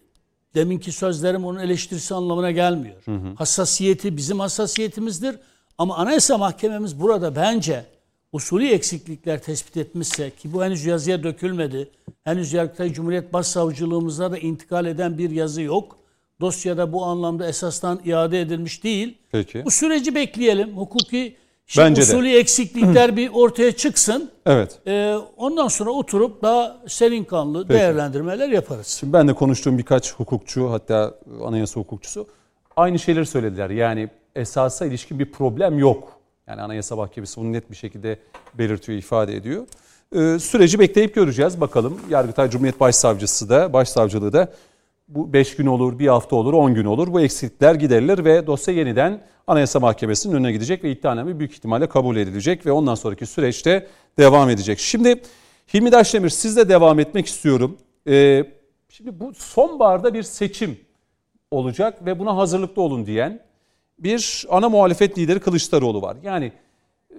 deminki 0.55 0.93
sözlerim 0.93 1.45
onun 1.45 1.59
eleştirisi 1.59 2.15
anlamına 2.15 2.51
gelmiyor. 2.51 2.97
Hassasiyeti 3.35 4.17
bizim 4.17 4.41
hassasiyetimizdir 4.41 5.37
ama 5.79 5.97
Anayasa 5.97 6.39
Mahkememiz 6.39 7.01
burada 7.01 7.37
bence 7.37 7.85
usulü 8.33 8.69
eksiklikler 8.69 9.43
tespit 9.43 9.77
etmişse 9.77 10.31
ki 10.31 10.53
bu 10.53 10.65
henüz 10.65 10.85
yazıya 10.85 11.23
dökülmedi. 11.23 11.91
Henüz 12.25 12.53
Yargıtay 12.53 12.93
Cumhuriyet 12.93 13.33
Başsavcılığımıza 13.33 14.33
da 14.33 14.39
intikal 14.39 14.87
eden 14.87 15.19
bir 15.19 15.31
yazı 15.31 15.63
yok. 15.63 16.00
Dosyada 16.41 16.93
bu 16.93 17.05
anlamda 17.05 17.49
esastan 17.49 18.01
iade 18.05 18.41
edilmiş 18.41 18.85
değil. 18.85 19.19
Peki. 19.33 19.65
Bu 19.65 19.71
süreci 19.71 20.15
bekleyelim. 20.15 20.77
Hukuki 20.77 21.37
şey, 21.67 21.85
Bence 21.85 22.03
de. 22.03 22.07
usulü 22.07 22.31
eksiklikler 22.31 23.17
bir 23.17 23.31
ortaya 23.35 23.73
çıksın. 23.73 24.31
evet. 24.47 24.79
Ee, 24.87 25.15
ondan 25.37 25.69
sonra 25.69 25.91
oturup 25.91 26.43
daha 26.43 26.77
serin 26.89 27.25
kanlı 27.25 27.69
değerlendirmeler 27.69 28.49
yaparız. 28.49 28.87
Şimdi 28.87 29.13
ben 29.13 29.29
de 29.29 29.33
konuştuğum 29.33 29.79
birkaç 29.79 30.15
hukukçu 30.15 30.71
hatta 30.71 31.15
anayasa 31.45 31.81
hukukçusu 31.81 32.27
aynı 32.77 32.99
şeyleri 32.99 33.27
söylediler. 33.27 33.71
Yani 33.71 34.09
esasa 34.37 34.87
ilişkin 34.87 35.19
bir 35.19 35.33
problem 35.33 35.79
yok. 35.79 36.21
Yani 36.47 36.63
Anayasa 36.63 36.97
Mahkemesi 36.97 37.41
bunu 37.41 37.53
net 37.53 37.71
bir 37.71 37.77
şekilde 37.77 38.19
belirtiyor, 38.55 38.99
ifade 38.99 39.37
ediyor. 39.37 39.67
Ee, 40.15 40.39
süreci 40.39 40.79
bekleyip 40.79 41.15
göreceğiz. 41.15 41.61
Bakalım 41.61 42.01
Yargıtay 42.11 42.51
Cumhuriyet 42.51 42.81
Başsavcısı 42.81 43.49
da, 43.49 43.73
Başsavcılığı 43.73 44.33
da 44.33 44.53
bu 45.11 45.33
5 45.33 45.57
gün 45.57 45.67
olur, 45.67 45.99
bir 45.99 46.07
hafta 46.07 46.37
olur, 46.37 46.53
10 46.53 46.75
gün 46.75 46.85
olur. 46.85 47.13
Bu 47.13 47.21
eksiklikler 47.21 47.75
giderilir 47.75 48.25
ve 48.25 48.47
dosya 48.47 48.75
yeniden 48.75 49.23
Anayasa 49.47 49.81
Mahkemesi'nin 49.81 50.35
önüne 50.35 50.53
gidecek 50.53 50.85
ve 50.85 50.93
iddianame 50.93 51.39
büyük 51.39 51.53
ihtimalle 51.53 51.89
kabul 51.89 52.17
edilecek 52.17 52.67
ve 52.67 52.73
ondan 52.73 52.95
sonraki 52.95 53.27
süreçte 53.27 53.87
devam 54.19 54.51
edecek. 54.51 54.79
Şimdi 54.79 55.23
Hilmi 55.75 55.93
Daşdemir 55.93 56.29
sizle 56.29 56.69
devam 56.69 56.99
etmek 57.01 57.27
istiyorum. 57.27 57.77
Ee, 58.09 58.45
şimdi 58.89 59.21
bu 59.21 59.35
sonbaharda 59.35 60.15
bir 60.15 60.23
seçim 60.23 60.79
olacak 61.51 62.07
ve 62.07 62.19
buna 62.19 62.37
hazırlıklı 62.37 62.83
olun 62.83 63.07
diyen 63.07 63.41
bir 63.99 64.47
ana 64.51 64.69
muhalefet 64.69 65.19
lideri 65.19 65.41
Kılıçdaroğlu 65.41 66.03
var. 66.03 66.17
Yani 66.23 66.53
e, 67.11 67.15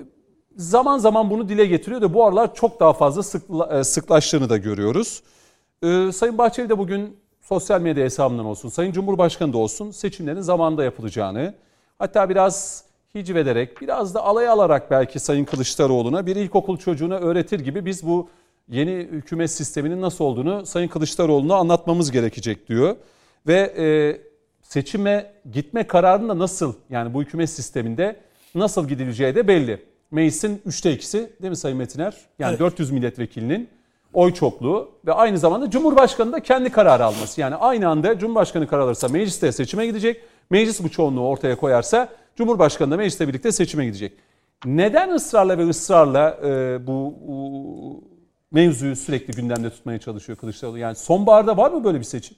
zaman 0.55 0.97
zaman 0.97 1.29
bunu 1.29 1.49
dile 1.49 1.65
getiriyor 1.65 2.01
da 2.01 2.13
bu 2.13 2.25
aralar 2.25 2.55
çok 2.55 2.79
daha 2.79 2.93
fazla 2.93 3.21
sıkla- 3.21 3.79
e, 3.79 3.83
sıklaştığını 3.83 4.49
da 4.49 4.57
görüyoruz. 4.57 5.23
Ee, 5.83 6.11
Sayın 6.13 6.37
Bahçeli 6.37 6.69
de 6.69 6.77
bugün 6.77 7.17
sosyal 7.51 7.81
medya 7.81 8.03
hesabından 8.03 8.45
olsun, 8.45 8.69
Sayın 8.69 8.91
Cumhurbaşkanı 8.91 9.53
da 9.53 9.57
olsun 9.57 9.91
seçimlerin 9.91 10.41
zamanında 10.41 10.83
yapılacağını, 10.83 11.53
hatta 11.99 12.29
biraz 12.29 12.83
hicvederek, 13.15 13.81
biraz 13.81 14.15
da 14.15 14.23
alay 14.23 14.47
alarak 14.47 14.91
belki 14.91 15.19
Sayın 15.19 15.45
Kılıçdaroğlu'na 15.45 16.25
bir 16.25 16.35
ilkokul 16.35 16.77
çocuğuna 16.77 17.15
öğretir 17.15 17.59
gibi 17.59 17.85
biz 17.85 18.05
bu 18.05 18.29
yeni 18.69 18.91
hükümet 18.91 19.51
sisteminin 19.51 20.01
nasıl 20.01 20.25
olduğunu 20.25 20.65
Sayın 20.65 20.87
Kılıçdaroğlu'na 20.87 21.55
anlatmamız 21.55 22.11
gerekecek 22.11 22.69
diyor. 22.69 22.95
Ve 23.47 23.73
e, 23.77 23.85
seçime 24.61 25.33
gitme 25.51 25.87
kararında 25.87 26.39
nasıl 26.39 26.73
yani 26.89 27.13
bu 27.13 27.21
hükümet 27.21 27.49
sisteminde 27.49 28.15
nasıl 28.55 28.87
gidileceği 28.87 29.35
de 29.35 29.47
belli. 29.47 29.85
Meclisin 30.11 30.61
3'te 30.67 30.93
2'si 30.93 31.41
değil 31.41 31.49
mi 31.49 31.57
Sayın 31.57 31.77
Metiner? 31.77 32.17
Yani 32.39 32.49
Evet. 32.49 32.59
400 32.59 32.91
milletvekilinin 32.91 33.69
oy 34.13 34.33
çokluğu 34.33 34.91
ve 35.05 35.13
aynı 35.13 35.37
zamanda 35.37 35.69
Cumhurbaşkanı 35.69 36.31
da 36.31 36.39
kendi 36.39 36.69
kararı 36.69 37.05
alması. 37.05 37.41
Yani 37.41 37.55
aynı 37.55 37.87
anda 37.89 38.19
Cumhurbaşkanı 38.19 38.67
karar 38.67 38.81
alırsa 38.81 39.07
meclis 39.07 39.41
de 39.41 39.51
seçime 39.51 39.85
gidecek. 39.85 40.21
Meclis 40.49 40.83
bu 40.83 40.89
çoğunluğu 40.89 41.27
ortaya 41.27 41.55
koyarsa 41.57 42.09
Cumhurbaşkanı 42.35 42.91
da 42.91 42.97
meclisle 42.97 43.27
birlikte 43.27 43.51
seçime 43.51 43.85
gidecek. 43.85 44.13
Neden 44.65 45.09
ısrarla 45.11 45.57
ve 45.57 45.69
ısrarla 45.69 46.37
e, 46.45 46.79
bu, 46.87 47.15
bu 47.27 48.03
mevzuyu 48.51 48.95
sürekli 48.95 49.33
gündemde 49.33 49.69
tutmaya 49.69 49.99
çalışıyor 49.99 50.37
Kılıçdaroğlu? 50.37 50.77
Yani 50.77 50.95
sonbaharda 50.95 51.57
var 51.57 51.71
mı 51.71 51.83
böyle 51.83 51.99
bir 51.99 52.03
seçim? 52.03 52.37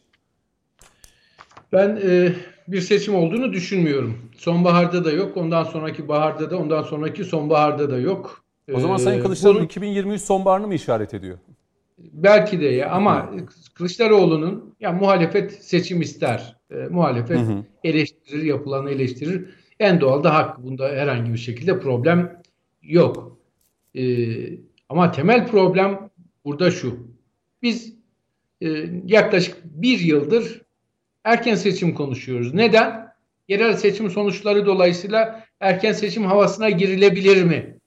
Ben 1.74 2.00
e, 2.04 2.34
bir 2.68 2.82
seçim 2.82 3.16
olduğunu 3.16 3.54
düşünmüyorum. 3.54 4.18
Sonbaharda 4.38 5.06
da 5.06 5.12
yok, 5.12 5.38
ondan 5.38 5.64
sonraki 5.64 6.08
baharda 6.08 6.50
da, 6.50 6.58
ondan 6.58 6.84
sonraki 6.84 7.24
sonbaharda 7.24 7.92
da 7.92 7.98
yok. 7.98 8.44
O 8.74 8.80
zaman 8.80 9.00
Ee, 9.00 9.04
Sayın 9.04 9.22
Kılıçdaroğlu 9.22 9.58
bunu- 9.58 9.66
2023 9.66 10.22
sonbaharını 10.22 10.68
mı 10.68 10.74
işaret 10.74 11.14
ediyor? 11.14 11.38
Belki 11.98 12.62
de 12.62 12.66
ya 12.66 12.90
ama 12.92 13.32
Kılıçdaroğlu'nun 13.74 14.76
ya 14.80 14.92
muhalefet 14.92 15.64
seçim 15.64 16.02
ister. 16.02 16.56
E, 16.72 16.76
muhalefet 16.76 17.40
eleştirir, 17.84 18.44
yapılanı 18.44 18.92
eleştirir. 18.92 19.50
En 19.80 20.02
doğal 20.02 20.24
da 20.24 20.34
hak. 20.34 20.64
Bunda 20.64 20.90
herhangi 20.90 21.34
bir 21.34 21.38
şekilde 21.38 21.80
problem 21.80 22.42
yok. 22.82 23.38
E, 23.96 24.04
ama 24.90 25.12
temel 25.12 25.48
problem 25.48 26.10
burada 26.46 26.72
şu. 26.72 27.08
Biz 27.62 27.94
e, 28.62 28.68
yaklaşık 29.06 29.58
bir 29.64 30.00
yıldır 30.00 30.62
erken 31.24 31.56
seçim 31.56 31.96
konuşuyoruz. 31.96 32.54
Neden? 32.54 33.14
Yerel 33.48 33.74
seçim 33.74 34.10
sonuçları 34.10 34.66
dolayısıyla 34.66 35.46
erken 35.60 35.94
seçim 35.94 36.26
havasına 36.26 36.70
girilebilir 36.70 37.44
mi? 37.44 37.78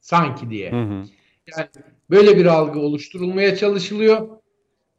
Sanki 0.00 0.50
diye. 0.50 0.72
Hı 0.72 0.82
hı. 0.82 1.04
Yani 1.46 1.68
böyle 2.10 2.36
bir 2.36 2.46
algı 2.46 2.80
oluşturulmaya 2.80 3.56
çalışılıyor. 3.56 4.28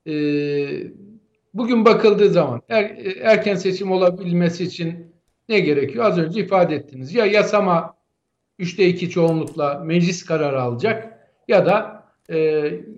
Ee, 0.08 0.91
bugün 1.53 1.86
bakıldığı 1.86 2.30
zaman 2.30 2.62
er- 2.70 3.16
erken 3.22 3.56
seçim 3.56 3.91
olabilmesi 3.91 4.64
için 4.64 5.16
ne 5.49 5.60
gerekiyor? 5.60 6.06
Az 6.06 6.18
önce 6.18 6.39
ifade 6.39 6.76
ettiniz. 6.76 7.16
Ya 7.16 7.26
yasama 7.26 7.95
üçte 8.60 8.88
iki 8.88 9.10
çoğunlukla 9.10 9.80
meclis 9.86 10.26
kararı 10.26 10.62
alacak 10.62 11.20
ya 11.47 11.66
da 11.66 12.03
e, 12.30 12.38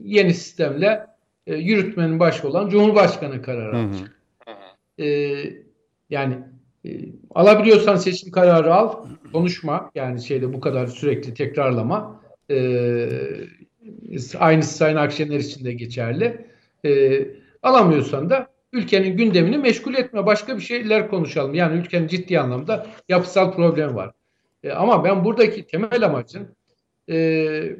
yeni 0.04 0.34
sistemle 0.34 1.08
e, 1.48 1.56
yürütmenin 1.56 2.20
başı 2.20 2.48
olan 2.48 2.70
Cumhurbaşkanı 2.70 3.42
kararı 3.42 3.78
Hı 3.78 3.82
hı. 3.82 3.86
alacak. 3.86 4.18
E, 5.00 5.36
yani 6.10 6.38
e, 6.86 6.90
alabiliyorsan 7.36 7.96
seçim 7.96 8.32
kararı 8.32 8.74
al, 8.74 9.06
konuşma. 9.32 9.92
Yani 9.96 10.22
şeyde 10.22 10.54
bu 10.54 10.60
kadar 10.60 10.88
sürekli 10.88 11.34
tekrarlama. 11.34 12.22
E, 12.52 12.58
aynısı 14.40 14.78
Sayın 14.78 14.96
Akşener 14.96 15.40
için 15.40 15.66
de 15.66 15.74
geçerli. 15.74 16.48
E, 16.86 17.22
alamıyorsan 17.64 18.30
da 18.30 18.48
ülkenin 18.74 19.18
gündemini 19.18 19.58
meşgul 19.58 19.94
etme. 19.94 20.26
Başka 20.26 20.58
bir 20.58 20.62
şeyler 20.62 21.10
konuşalım. 21.10 21.54
Yani 21.54 21.80
ülkenin 21.80 22.08
ciddi 22.08 22.40
anlamda 22.40 22.88
yapısal 23.10 23.54
problemi 23.56 23.96
var. 23.96 24.12
E, 24.64 24.72
ama 24.72 25.04
ben 25.04 25.26
buradaki 25.26 25.68
temel 25.68 26.06
amacın 26.06 26.56
e, 27.10 27.78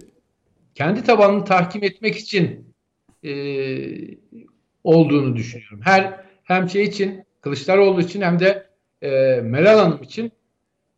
kendi 0.76 1.04
tabanını 1.04 1.46
tahkim 1.46 1.84
etmek 1.84 2.16
için 2.16 2.74
e, 3.24 3.32
olduğunu 4.84 5.36
düşünüyorum. 5.36 5.80
Her 5.84 6.26
hem 6.44 6.70
şey 6.70 6.84
için 6.84 7.28
Kılıçdaroğlu 7.42 8.02
için 8.02 8.22
hem 8.22 8.40
de 8.40 8.68
e, 9.02 9.10
Meral 9.42 9.80
Hanım 9.80 10.04
için 10.04 10.32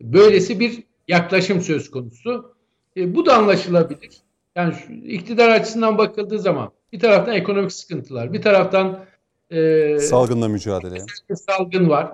böylesi 0.01 0.59
bir 0.59 0.83
yaklaşım 1.07 1.61
söz 1.61 1.91
konusu. 1.91 2.55
E, 2.97 3.15
bu 3.15 3.25
da 3.25 3.37
anlaşılabilir. 3.37 4.17
Yani 4.55 4.73
şu, 4.73 4.93
iktidar 4.93 5.49
açısından 5.49 5.97
bakıldığı 5.97 6.39
zaman 6.39 6.71
bir 6.93 6.99
taraftan 6.99 7.35
ekonomik 7.35 7.71
sıkıntılar, 7.71 8.33
bir 8.33 8.41
taraftan 8.41 9.05
e, 9.51 9.99
Salgınla 9.99 10.47
mücadele. 10.47 11.05
salgın 11.35 11.89
var. 11.89 12.13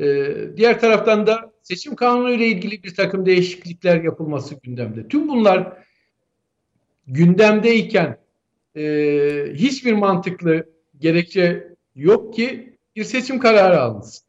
Ee, 0.00 0.36
diğer 0.56 0.80
taraftan 0.80 1.26
da 1.26 1.52
seçim 1.62 1.96
kanunu 1.96 2.30
ile 2.30 2.46
ilgili 2.46 2.82
bir 2.82 2.94
takım 2.94 3.26
değişiklikler 3.26 4.02
yapılması 4.02 4.54
gündemde. 4.54 5.08
Tüm 5.08 5.28
bunlar 5.28 5.72
gündemdeyken 7.06 8.18
e, 8.76 8.82
hiçbir 9.54 9.92
mantıklı 9.92 10.66
gerekçe 10.98 11.74
yok 11.94 12.34
ki 12.34 12.76
bir 12.96 13.04
seçim 13.04 13.38
kararı 13.38 13.80
alınsın. 13.80 14.26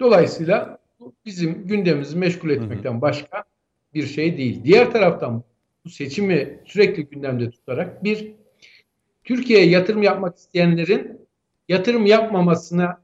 Dolayısıyla 0.00 0.78
bu 1.00 1.14
bizim 1.24 1.66
gündemimizi 1.66 2.16
meşgul 2.16 2.50
etmekten 2.50 3.00
başka 3.00 3.44
bir 3.94 4.06
şey 4.06 4.36
değil. 4.36 4.64
Diğer 4.64 4.92
taraftan 4.92 5.42
bu 5.84 5.90
seçimi 5.90 6.60
sürekli 6.64 7.06
gündemde 7.06 7.50
tutarak 7.50 8.04
bir 8.04 8.32
Türkiye'ye 9.24 9.66
yatırım 9.66 10.02
yapmak 10.02 10.36
isteyenlerin 10.36 11.28
yatırım 11.68 12.06
yapmamasına 12.06 13.00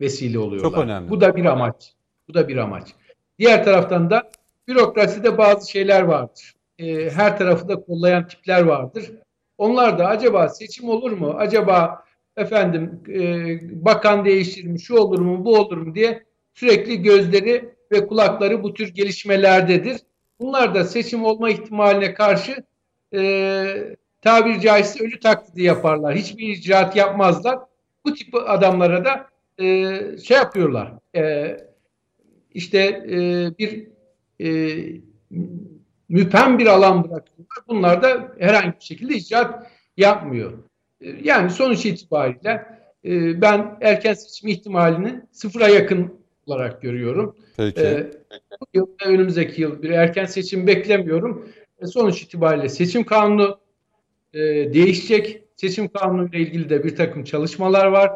vesile 0.00 0.38
oluyorlar. 0.38 0.70
Çok 0.70 0.78
önemli. 0.78 1.10
Bu 1.10 1.20
da 1.20 1.36
bir 1.36 1.44
amaç. 1.44 1.94
Bu 2.28 2.34
da 2.34 2.48
bir 2.48 2.56
amaç. 2.56 2.94
Diğer 3.38 3.64
taraftan 3.64 4.10
da 4.10 4.30
bürokraside 4.68 5.38
bazı 5.38 5.70
şeyler 5.70 6.02
vardır. 6.02 6.54
Ee, 6.78 7.10
her 7.10 7.38
tarafı 7.38 7.68
da 7.68 7.80
kollayan 7.80 8.28
tipler 8.28 8.62
vardır. 8.62 9.12
Onlar 9.58 9.98
da 9.98 10.06
acaba 10.06 10.48
seçim 10.48 10.88
olur 10.88 11.12
mu? 11.12 11.34
Acaba 11.38 12.04
efendim 12.36 13.02
e, 13.08 13.84
bakan 13.84 14.24
değişir 14.24 14.64
mi? 14.64 14.80
Şu 14.80 14.96
olur 14.96 15.18
mu? 15.18 15.44
Bu 15.44 15.58
olur 15.58 15.76
mu? 15.76 15.94
diye 15.94 16.24
sürekli 16.54 17.02
gözleri 17.02 17.75
ve 17.92 18.06
kulakları 18.06 18.62
bu 18.62 18.74
tür 18.74 18.88
gelişmelerdedir. 18.88 20.00
Bunlar 20.40 20.74
da 20.74 20.84
seçim 20.84 21.24
olma 21.24 21.50
ihtimaline 21.50 22.14
karşı 22.14 22.64
e, 23.14 23.96
tabiri 24.22 24.60
caizse 24.60 25.04
ölü 25.04 25.20
taklidi 25.20 25.62
yaparlar. 25.62 26.14
Hiçbir 26.16 26.48
icraat 26.48 26.96
yapmazlar. 26.96 27.58
Bu 28.04 28.14
tip 28.14 28.34
adamlara 28.34 29.04
da 29.04 29.26
e, 29.64 29.98
şey 30.18 30.36
yapıyorlar. 30.36 30.92
E, 31.16 31.56
işte 32.54 32.78
e, 33.10 33.18
bir 33.58 33.88
e, 34.40 34.78
müphem 36.08 36.58
bir 36.58 36.66
alan 36.66 37.04
bırakıyorlar. 37.04 37.58
Bunlar 37.68 38.02
da 38.02 38.32
herhangi 38.38 38.72
bir 38.80 38.84
şekilde 38.84 39.14
icraat 39.14 39.70
yapmıyor. 39.96 40.52
E, 41.00 41.08
yani 41.22 41.50
sonuç 41.50 41.86
itibariyle 41.86 42.66
e, 43.04 43.40
ben 43.40 43.78
erken 43.80 44.14
seçim 44.14 44.48
ihtimalini 44.48 45.20
sıfıra 45.32 45.68
yakın 45.68 46.25
olarak 46.46 46.82
görüyorum. 46.82 47.36
Peki. 47.56 47.80
E, 47.80 48.10
bu 48.60 48.66
yıl 48.74 48.86
önümüzdeki 49.04 49.62
yıl 49.62 49.82
bir 49.82 49.90
erken 49.90 50.26
seçim 50.26 50.66
beklemiyorum. 50.66 51.48
E, 51.78 51.86
sonuç 51.86 52.22
itibariyle 52.22 52.68
seçim 52.68 53.04
kanunu 53.04 53.58
e, 54.34 54.40
değişecek. 54.74 55.42
Seçim 55.56 55.88
kanunu 55.88 56.28
ile 56.28 56.38
ilgili 56.38 56.70
de 56.70 56.84
bir 56.84 56.96
takım 56.96 57.24
çalışmalar 57.24 57.86
var. 57.86 58.12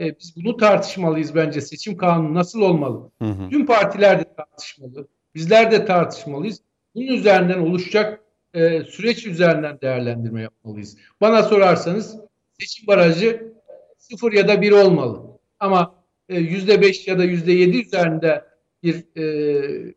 E, 0.00 0.18
biz 0.18 0.36
bunu 0.36 0.56
tartışmalıyız 0.56 1.34
bence. 1.34 1.60
Seçim 1.60 1.96
kanunu 1.96 2.34
nasıl 2.34 2.60
olmalı? 2.60 3.10
Hı 3.22 3.28
hı. 3.28 3.50
Tüm 3.50 3.66
partiler 3.66 4.20
de 4.20 4.24
tartışmalı. 4.36 5.08
Bizler 5.34 5.72
de 5.72 5.84
tartışmalıyız. 5.84 6.60
Bunun 6.94 7.06
üzerinden 7.06 7.58
oluşacak 7.58 8.20
e, 8.54 8.82
süreç 8.82 9.26
üzerinden 9.26 9.80
değerlendirme 9.80 10.42
yapmalıyız. 10.42 10.96
Bana 11.20 11.42
sorarsanız 11.42 12.16
seçim 12.60 12.86
barajı 12.86 13.52
sıfır 13.98 14.32
ya 14.32 14.48
da 14.48 14.62
bir 14.62 14.72
olmalı. 14.72 15.22
Ama 15.60 15.94
yüzde 16.28 16.82
beş 16.82 17.08
ya 17.08 17.18
da 17.18 17.24
yüzde 17.24 17.52
yedi 17.52 17.80
üzerinde 17.80 18.44
bir 18.82 19.04
e, 19.16 19.94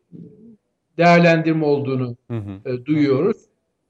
değerlendirme 0.98 1.64
olduğunu 1.64 2.16
Hı 2.30 2.36
hı. 2.36 2.70
e, 2.70 2.84
duyuyoruz. 2.84 3.36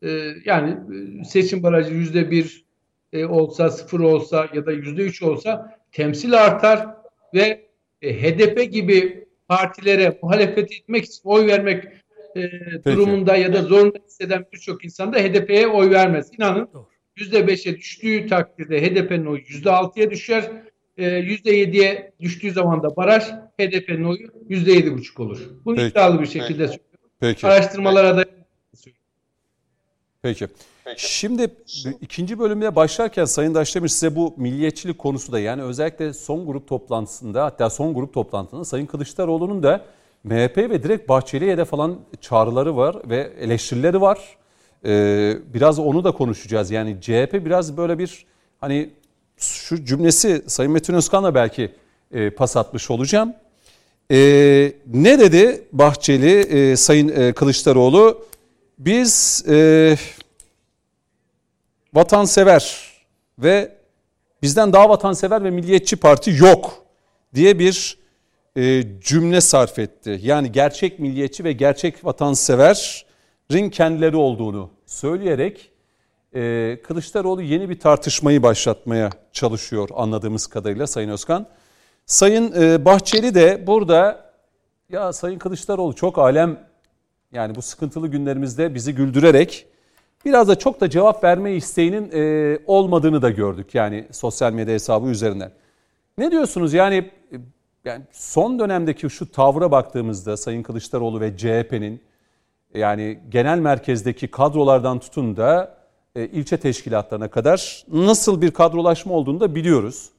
E, 0.03 0.35
yani 0.45 0.71
e, 0.71 1.25
seçim 1.25 1.63
barajı 1.63 1.95
yüzde 1.95 2.31
bir 2.31 2.65
e, 3.13 3.25
olsa, 3.25 3.71
sıfır 3.71 4.01
olsa 4.01 4.49
ya 4.55 4.67
da 4.67 4.73
yüzde 4.73 5.03
üç 5.03 5.23
olsa 5.23 5.79
temsil 5.93 6.33
artar 6.33 6.89
ve 7.35 7.69
e, 8.03 8.23
HDP 8.23 8.73
gibi 8.73 9.27
partilere 9.49 10.19
muhalefet 10.23 10.73
etmek 10.73 11.05
için 11.05 11.21
oy 11.25 11.47
vermek 11.47 11.85
e, 12.37 12.51
durumunda 12.85 13.37
ya 13.37 13.53
da 13.53 13.63
zorunda 13.63 13.99
hisseden 14.07 14.45
birçok 14.53 14.85
insan 14.85 15.13
da 15.13 15.19
HDP'ye 15.19 15.67
oy 15.69 15.91
vermez. 15.91 16.31
İnanın 16.39 16.69
yüzde 17.17 17.47
beşe 17.47 17.77
düştüğü 17.77 18.27
takdirde 18.27 18.83
HDP'nin 18.83 19.27
oyu 19.27 19.43
yüzde 19.49 19.71
altıya 19.71 20.11
düşer. 20.11 20.51
E, 20.97 21.09
Yüzde 21.09 21.51
yediye 21.51 22.13
düştüğü 22.21 22.51
zaman 22.51 22.83
da 22.83 22.97
baraj 22.97 23.23
HDP'nin 23.61 24.05
oyu 24.05 24.29
yüzde 24.49 24.73
yedi 24.73 24.93
buçuk 24.93 25.21
olur. 25.21 25.51
Bunu 25.65 25.77
Peki. 25.77 25.89
iddialı 25.89 26.21
bir 26.21 26.27
şekilde 26.27 26.69
söylüyorum. 26.69 27.11
Peki. 27.21 27.47
Araştırmalara 27.47 28.17
da 28.17 28.25
Peki. 30.23 30.49
Şimdi 30.97 31.51
ikinci 32.01 32.39
bölümde 32.39 32.77
başlarken 32.77 33.25
Sayın 33.25 33.55
Daşdemir 33.55 33.89
size 33.89 34.17
bu 34.17 34.35
milliyetçilik 34.37 34.99
konusu 34.99 35.33
da 35.33 35.41
yani 35.41 35.63
özellikle 35.63 36.13
son 36.13 36.47
grup 36.47 36.69
toplantısında 36.69 37.45
hatta 37.45 37.71
son 37.71 37.95
grup 37.95 38.15
toplantısında 38.15 38.65
Sayın 38.65 38.87
Kılıçdaroğlu'nun 38.87 39.63
da 39.63 39.85
MHP 40.25 40.57
ve 40.57 40.83
direkt 40.83 41.09
Bahçeli'ye 41.09 41.59
de 41.59 41.65
falan 41.65 42.01
çağrıları 42.21 42.77
var 42.77 42.97
ve 43.09 43.33
eleştirileri 43.41 44.01
var. 44.01 44.19
Ee, 44.85 45.37
biraz 45.55 45.79
onu 45.79 46.05
da 46.05 46.13
konuşacağız. 46.13 46.71
Yani 46.71 47.01
CHP 47.01 47.33
biraz 47.33 47.77
böyle 47.77 47.99
bir 47.99 48.27
hani 48.61 48.91
şu 49.43 49.85
cümlesi 49.85 50.43
Sayın 50.47 50.73
Metin 50.73 50.95
Özkan'la 50.95 51.35
belki 51.35 51.75
e, 52.13 52.31
pas 52.31 52.57
atmış 52.57 52.91
olacağım. 52.91 53.35
Ee, 54.11 54.73
ne 54.87 55.19
dedi 55.19 55.65
Bahçeli, 55.73 56.39
e, 56.41 56.77
Sayın 56.77 57.09
e, 57.09 57.33
Kılıçdaroğlu? 57.33 58.27
Biz 58.79 59.45
e, 59.49 59.97
vatansever 61.95 62.93
ve 63.39 63.73
bizden 64.43 64.73
daha 64.73 64.89
vatansever 64.89 65.45
ve 65.45 65.51
milliyetçi 65.51 65.97
parti 65.97 66.31
yok 66.31 66.85
diye 67.35 67.59
bir 67.59 67.99
e, 68.57 68.85
cümle 69.01 69.41
sarf 69.41 69.79
etti. 69.79 70.21
Yani 70.23 70.53
gerçek 70.53 70.99
milliyetçi 70.99 71.45
ve 71.45 71.53
gerçek 71.53 72.05
vatanseverin 72.05 73.71
kendileri 73.71 74.17
olduğunu 74.17 74.71
söyleyerek 74.87 75.72
e, 76.35 76.79
Kılıçdaroğlu 76.83 77.43
yeni 77.43 77.69
bir 77.69 77.79
tartışmayı 77.81 78.43
başlatmaya 78.43 79.11
çalışıyor 79.33 79.89
anladığımız 79.95 80.47
kadarıyla 80.47 80.87
Sayın 80.87 81.09
Özkan. 81.09 81.47
Sayın 82.07 82.53
e, 82.63 82.85
Bahçeli 82.85 83.35
de 83.35 83.67
burada 83.67 84.33
ya 84.89 85.13
Sayın 85.13 85.39
Kılıçdaroğlu 85.39 85.95
çok 85.95 86.19
alem 86.19 86.59
yani 87.33 87.55
bu 87.55 87.63
sıkıntılı 87.63 88.09
günlerimizde 88.09 88.75
bizi 88.75 88.95
güldürerek 88.95 89.67
biraz 90.25 90.49
da 90.49 90.59
çok 90.59 90.81
da 90.81 90.91
cevap 90.91 91.25
verme 91.25 91.53
isteğinin 91.53 92.11
e, 92.13 92.59
olmadığını 92.67 93.23
da 93.23 93.31
gördük 93.31 93.75
yani 93.75 94.07
sosyal 94.11 94.53
medya 94.53 94.75
hesabı 94.75 95.07
üzerinden. 95.07 95.53
Ne 96.19 96.31
diyorsunuz 96.31 96.73
yani, 96.73 96.97
e, 97.33 97.37
yani 97.85 98.03
son 98.13 98.59
dönemdeki 98.59 99.11
şu 99.11 99.33
tavra 99.33 99.71
baktığımızda 99.71 100.37
Sayın 100.37 100.63
Kılıçdaroğlu 100.63 101.21
ve 101.21 101.37
CHP'nin 101.37 102.03
yani 102.75 103.21
genel 103.29 103.59
merkezdeki 103.59 104.29
kadrolardan 104.29 104.99
tutun 104.99 105.37
da 105.37 105.82
ilçe 106.17 106.57
teşkilatlarına 106.57 107.29
kadar 107.29 107.85
nasıl 107.93 108.43
bir 108.43 108.51
kadrolaşma 108.51 109.15
olduğunu 109.15 109.41
da 109.41 109.55
biliyoruz. 109.55 110.11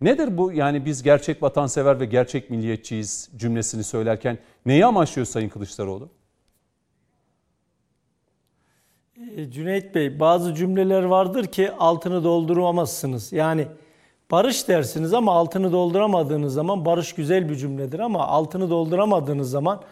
Nedir 0.00 0.38
bu 0.38 0.52
yani 0.52 0.84
biz 0.84 1.02
gerçek 1.02 1.42
vatansever 1.42 2.00
ve 2.00 2.04
gerçek 2.04 2.50
milliyetçiyiz 2.50 3.30
cümlesini 3.36 3.84
söylerken 3.84 4.38
neyi 4.66 4.86
amaçlıyor 4.86 5.26
Sayın 5.26 5.48
Kılıçdaroğlu? 5.48 6.08
E, 9.36 9.50
Cüneyt 9.50 9.94
Bey 9.94 10.20
bazı 10.20 10.54
cümleler 10.54 11.02
vardır 11.02 11.46
ki 11.46 11.72
altını 11.72 12.24
dolduramazsınız. 12.24 13.32
Yani 13.32 13.66
barış 14.30 14.68
dersiniz 14.68 15.14
ama 15.14 15.32
altını 15.32 15.72
dolduramadığınız 15.72 16.54
zaman 16.54 16.84
barış 16.84 17.12
güzel 17.12 17.48
bir 17.48 17.56
cümledir 17.56 17.98
ama 17.98 18.26
altını 18.26 18.70
dolduramadığınız 18.70 19.50
zaman 19.50 19.82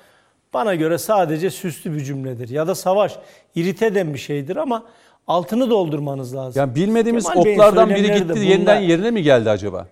bana 0.55 0.74
göre 0.74 0.99
sadece 0.99 1.51
süslü 1.51 1.95
bir 1.95 2.05
cümledir. 2.05 2.49
Ya 2.49 2.66
da 2.66 2.74
savaş 2.74 3.18
irite 3.55 3.87
eden 3.87 4.14
bir 4.14 4.18
şeydir 4.18 4.57
ama 4.57 4.85
altını 5.27 5.70
doldurmanız 5.70 6.37
lazım. 6.37 6.61
Yani 6.61 6.75
bilmediğimiz 6.75 7.29
Kemal 7.29 7.45
Bey'in 7.45 7.59
otlardan 7.59 7.89
biri 7.89 7.99
söylemleri 7.99 8.23
gitti 8.29 8.41
de 8.41 8.45
yeniden 8.45 8.77
bunlar. 8.77 8.89
yerine 8.89 9.11
mi 9.11 9.23
geldi 9.23 9.51
acaba? 9.51 9.89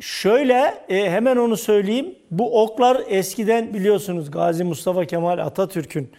Şöyle 0.00 0.84
e, 0.88 1.10
hemen 1.10 1.36
onu 1.36 1.56
söyleyeyim. 1.56 2.14
Bu 2.30 2.62
oklar 2.62 3.02
eskiden 3.08 3.74
biliyorsunuz 3.74 4.30
Gazi 4.30 4.64
Mustafa 4.64 5.04
Kemal 5.04 5.38
Atatürk'ün 5.38 6.10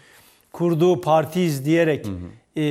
kurduğu 0.54 1.02
partiyiz 1.02 1.66
diyerek 1.66 2.06
e, 2.58 2.64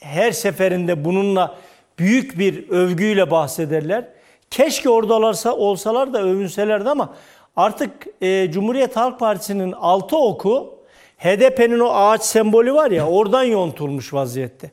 her 0.00 0.32
seferinde 0.32 1.04
bununla 1.04 1.56
büyük 1.98 2.38
bir 2.38 2.68
övgüyle 2.68 3.30
bahsederler. 3.30 4.08
Keşke 4.50 4.88
oradalarsa 4.90 5.56
olsalar 5.56 6.12
da 6.12 6.22
övünselerdi 6.22 6.88
ama 6.88 7.14
artık 7.56 7.90
e, 8.20 8.50
Cumhuriyet 8.50 8.96
Halk 8.96 9.18
Partisi'nin 9.18 9.72
altı 9.72 10.16
oku 10.16 10.75
HDP'nin 11.18 11.80
o 11.80 11.88
ağaç 11.90 12.22
sembolü 12.22 12.72
var 12.74 12.90
ya 12.90 13.06
oradan 13.08 13.42
yontulmuş 13.44 14.14
vaziyette. 14.14 14.70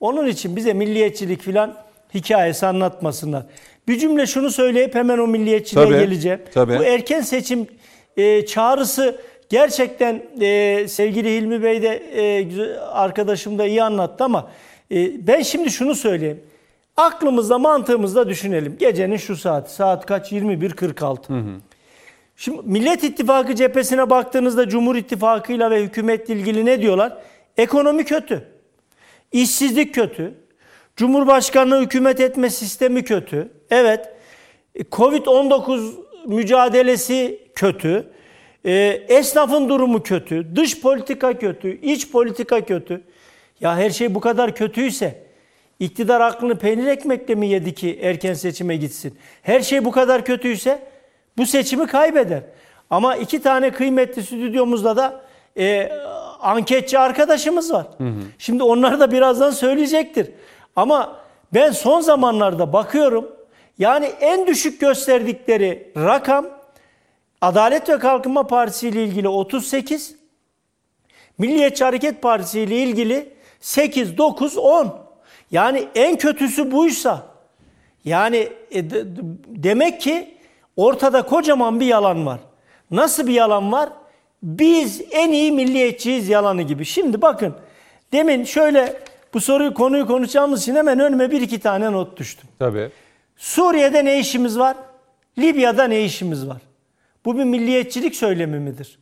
Onun 0.00 0.26
için 0.26 0.56
bize 0.56 0.72
milliyetçilik 0.72 1.42
filan 1.42 1.74
hikayesi 2.14 2.66
anlatmasınlar. 2.66 3.42
Bir 3.88 3.98
cümle 3.98 4.26
şunu 4.26 4.50
söyleyip 4.50 4.94
hemen 4.94 5.18
o 5.18 5.26
milliyetçiliğe 5.26 5.86
Tabii, 5.86 5.98
geleceğim. 5.98 6.40
tabii. 6.54 6.78
Bu 6.78 6.84
erken 6.84 7.20
seçim 7.20 7.66
e, 8.16 8.46
çağrısı 8.46 9.20
gerçekten 9.48 10.22
e, 10.40 10.88
sevgili 10.88 11.36
Hilmi 11.36 11.62
Bey 11.62 11.82
de 11.82 12.02
e, 12.16 12.78
arkadaşım 12.78 13.58
da 13.58 13.66
iyi 13.66 13.82
anlattı 13.82 14.24
ama 14.24 14.50
e, 14.90 15.26
ben 15.26 15.42
şimdi 15.42 15.70
şunu 15.70 15.94
söyleyeyim. 15.94 16.40
Aklımızda 16.96 17.58
mantığımızda 17.58 18.28
düşünelim. 18.28 18.76
Gecenin 18.78 19.16
şu 19.16 19.36
saati. 19.36 19.74
Saat 19.74 20.06
kaç? 20.06 20.32
21.46. 20.32 21.56
Şimdi 22.36 22.60
Millet 22.64 23.04
İttifakı 23.04 23.54
cephesine 23.54 24.10
baktığınızda 24.10 24.68
Cumhur 24.68 24.96
İttifakı'yla 24.96 25.70
ve 25.70 25.82
hükümetle 25.82 26.34
ilgili 26.34 26.66
ne 26.66 26.80
diyorlar? 26.82 27.18
Ekonomi 27.56 28.04
kötü. 28.04 28.48
İşsizlik 29.32 29.94
kötü. 29.94 30.34
Cumhurbaşkanlığı 30.96 31.80
hükümet 31.80 32.20
etme 32.20 32.50
sistemi 32.50 33.04
kötü. 33.04 33.48
Evet. 33.70 34.12
E, 34.74 34.82
Covid-19 34.82 35.92
mücadelesi 36.26 37.40
kötü. 37.54 38.08
E, 38.64 38.72
esnafın 39.08 39.68
durumu 39.68 40.02
kötü. 40.02 40.56
Dış 40.56 40.80
politika 40.80 41.38
kötü. 41.38 41.80
iç 41.80 42.10
politika 42.10 42.64
kötü. 42.64 43.02
Ya 43.60 43.76
her 43.76 43.90
şey 43.90 44.14
bu 44.14 44.20
kadar 44.20 44.54
kötüyse 44.54 45.26
iktidar 45.80 46.20
aklını 46.20 46.58
peynir 46.58 46.86
ekmekle 46.86 47.34
mi 47.34 47.48
yedi 47.48 47.74
ki 47.74 47.98
erken 48.02 48.34
seçime 48.34 48.76
gitsin? 48.76 49.18
Her 49.42 49.60
şey 49.60 49.84
bu 49.84 49.90
kadar 49.90 50.24
kötüyse 50.24 50.95
bu 51.38 51.46
seçimi 51.46 51.86
kaybeder. 51.86 52.42
Ama 52.90 53.16
iki 53.16 53.42
tane 53.42 53.70
kıymetli 53.70 54.22
stüdyomuzda 54.22 54.96
da 54.96 55.20
e, 55.58 55.92
anketçi 56.40 56.98
arkadaşımız 56.98 57.72
var. 57.72 57.86
Şimdi 58.38 58.62
onlar 58.62 59.00
da 59.00 59.12
birazdan 59.12 59.50
söyleyecektir. 59.50 60.30
Ama 60.76 61.16
ben 61.54 61.70
son 61.70 62.00
zamanlarda 62.00 62.72
bakıyorum 62.72 63.36
yani 63.78 64.06
en 64.20 64.46
düşük 64.46 64.80
gösterdikleri 64.80 65.92
rakam 65.96 66.46
Adalet 67.40 67.88
ve 67.88 67.98
Kalkınma 67.98 68.46
Partisi 68.46 68.88
ile 68.88 69.04
ilgili 69.04 69.28
38, 69.28 70.16
Milliyetçi 71.38 71.84
Hareket 71.84 72.22
Partisi 72.22 72.60
ile 72.60 72.76
ilgili 72.76 73.28
8, 73.60 74.18
9, 74.18 74.56
10. 74.58 74.98
Yani 75.50 75.88
en 75.94 76.16
kötüsü 76.16 76.72
buysa 76.72 77.22
yani 78.04 78.48
e, 78.70 78.90
de- 78.90 79.16
de- 79.16 79.20
demek 79.48 80.00
ki 80.00 80.35
ortada 80.76 81.22
kocaman 81.22 81.80
bir 81.80 81.86
yalan 81.86 82.26
var. 82.26 82.40
Nasıl 82.90 83.26
bir 83.26 83.34
yalan 83.34 83.72
var? 83.72 83.88
Biz 84.42 85.02
en 85.10 85.32
iyi 85.32 85.52
milliyetçiyiz 85.52 86.28
yalanı 86.28 86.62
gibi. 86.62 86.84
Şimdi 86.84 87.22
bakın 87.22 87.54
demin 88.12 88.44
şöyle 88.44 89.02
bu 89.34 89.40
soruyu 89.40 89.74
konuyu 89.74 90.06
konuşacağımız 90.06 90.62
için 90.62 90.74
hemen 90.74 91.00
önüme 91.00 91.30
bir 91.30 91.40
iki 91.40 91.60
tane 91.60 91.92
not 91.92 92.16
düştüm. 92.16 92.48
Tabii. 92.58 92.90
Suriye'de 93.36 94.04
ne 94.04 94.18
işimiz 94.18 94.58
var? 94.58 94.76
Libya'da 95.38 95.84
ne 95.84 96.04
işimiz 96.04 96.48
var? 96.48 96.58
Bu 97.24 97.38
bir 97.38 97.44
milliyetçilik 97.44 98.16
söylemi 98.16 98.58
midir? 98.58 98.98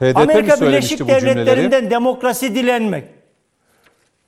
HDP 0.00 0.16
Amerika 0.16 0.60
Birleşik? 0.60 1.08
Devletleri'nden 1.08 1.90
demokrasi 1.90 2.54
dilenmek. 2.54 3.04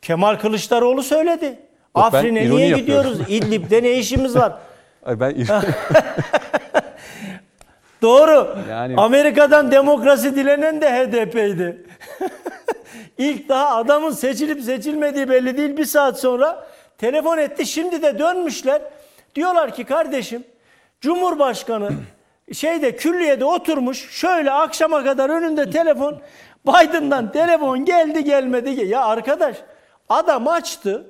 Kemal 0.02 0.36
Kılıçdaroğlu 0.36 1.02
söyledi. 1.02 1.44
Yok, 1.44 1.58
Afrin'e 1.94 2.50
niye 2.50 2.66
yapıyorum. 2.68 2.76
gidiyoruz? 2.76 3.18
İdlib'de 3.28 3.82
ne 3.82 3.92
işimiz 3.92 4.36
var? 4.36 4.58
Ay 5.02 5.20
ben 5.20 5.34
Doğru. 8.02 8.56
Yani- 8.70 8.94
Amerika'dan 8.96 9.70
demokrasi 9.70 10.36
dilenen 10.36 10.80
de 10.80 10.90
HDP'ydi. 10.90 11.86
İlk 13.18 13.48
daha 13.48 13.76
adamın 13.76 14.10
seçilip 14.10 14.62
seçilmediği 14.62 15.28
belli 15.28 15.56
değil. 15.56 15.76
Bir 15.76 15.84
saat 15.84 16.20
sonra 16.20 16.66
telefon 16.98 17.38
etti. 17.38 17.66
Şimdi 17.66 18.02
de 18.02 18.18
dönmüşler. 18.18 18.82
Diyorlar 19.34 19.74
ki 19.74 19.84
kardeşim 19.84 20.44
Cumhurbaşkanı 21.00 21.90
şeyde 22.52 22.96
külliyede 22.96 23.44
oturmuş. 23.44 24.10
Şöyle 24.10 24.50
akşama 24.50 25.04
kadar 25.04 25.30
önünde 25.30 25.70
telefon. 25.70 26.20
Biden'dan 26.66 27.32
telefon 27.32 27.84
geldi 27.84 28.24
gelmedi. 28.24 28.84
Ya 28.84 29.04
arkadaş 29.04 29.56
adam 30.08 30.48
açtı. 30.48 31.06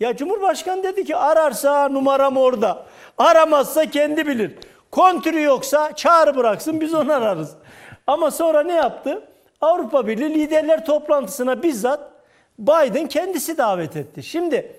Ya 0.00 0.16
Cumhurbaşkanı 0.16 0.82
dedi 0.82 1.04
ki 1.04 1.16
ararsa 1.16 1.88
numaram 1.88 2.36
orada. 2.36 2.86
Aramazsa 3.18 3.90
kendi 3.90 4.26
bilir. 4.26 4.52
Kontürü 4.90 5.42
yoksa 5.42 5.92
çağrı 5.96 6.36
bıraksın 6.36 6.80
biz 6.80 6.94
onu 6.94 7.12
ararız. 7.12 7.54
Ama 8.06 8.30
sonra 8.30 8.62
ne 8.62 8.74
yaptı? 8.74 9.22
Avrupa 9.60 10.06
Birliği 10.06 10.34
liderler 10.34 10.84
toplantısına 10.86 11.62
bizzat 11.62 12.00
Biden 12.58 13.08
kendisi 13.08 13.58
davet 13.58 13.96
etti. 13.96 14.22
Şimdi 14.22 14.72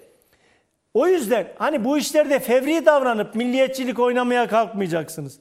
o 0.94 1.08
yüzden 1.08 1.48
hani 1.58 1.84
bu 1.84 1.98
işlerde 1.98 2.40
fevri 2.40 2.86
davranıp 2.86 3.36
milliyetçilik 3.36 4.00
oynamaya 4.00 4.48
kalkmayacaksınız. 4.48 5.40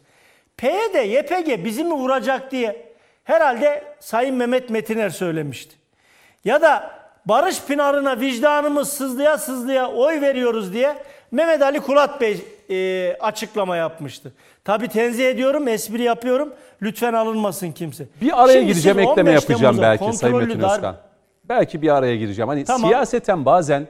PYD, 0.57 0.95
YPG 0.95 1.65
bizi 1.65 1.85
mi 1.85 1.95
vuracak 1.95 2.51
diye 2.51 2.93
herhalde 3.25 3.85
Sayın 4.01 4.35
Mehmet 4.35 4.71
Metiner 4.71 5.11
söylemişti. 5.11 5.77
Ya 6.45 6.63
da 6.63 6.91
Barış 7.27 7.63
Pınarı'na 7.63 8.21
vicdanımız 8.21 8.93
sızlıya 8.93 9.39
sızlıya 9.39 9.91
oy 9.91 10.21
veriyoruz 10.21 10.73
diye 10.73 10.95
Mehmet 11.31 11.63
Ali 11.63 11.81
Kulat 11.81 12.21
Bey 12.21 12.45
e, 12.71 13.17
açıklama 13.21 13.77
yapmıştı. 13.77 14.33
Tabi 14.64 14.89
tenzih 14.89 15.31
ediyorum, 15.31 15.69
espri 15.69 16.03
yapıyorum. 16.03 16.53
Lütfen 16.83 17.12
alınmasın 17.12 17.73
kimse. 17.73 18.07
Bir 18.21 18.43
araya 18.43 18.53
Şimdi 18.53 18.67
gireceğim, 18.67 18.99
ekleme 18.99 19.31
15 19.31 19.43
yapacağım 19.43 19.79
belki 19.81 20.12
Sayın 20.12 20.37
Metin 20.37 20.61
dar- 20.61 20.75
Özkan. 20.75 20.97
Belki 21.49 21.83
bir 21.83 21.97
araya 21.97 22.17
gireceğim. 22.17 22.49
Hani 22.49 22.64
Tamam. 22.64 22.91
siyaseten 22.91 23.45
bazen 23.45 23.87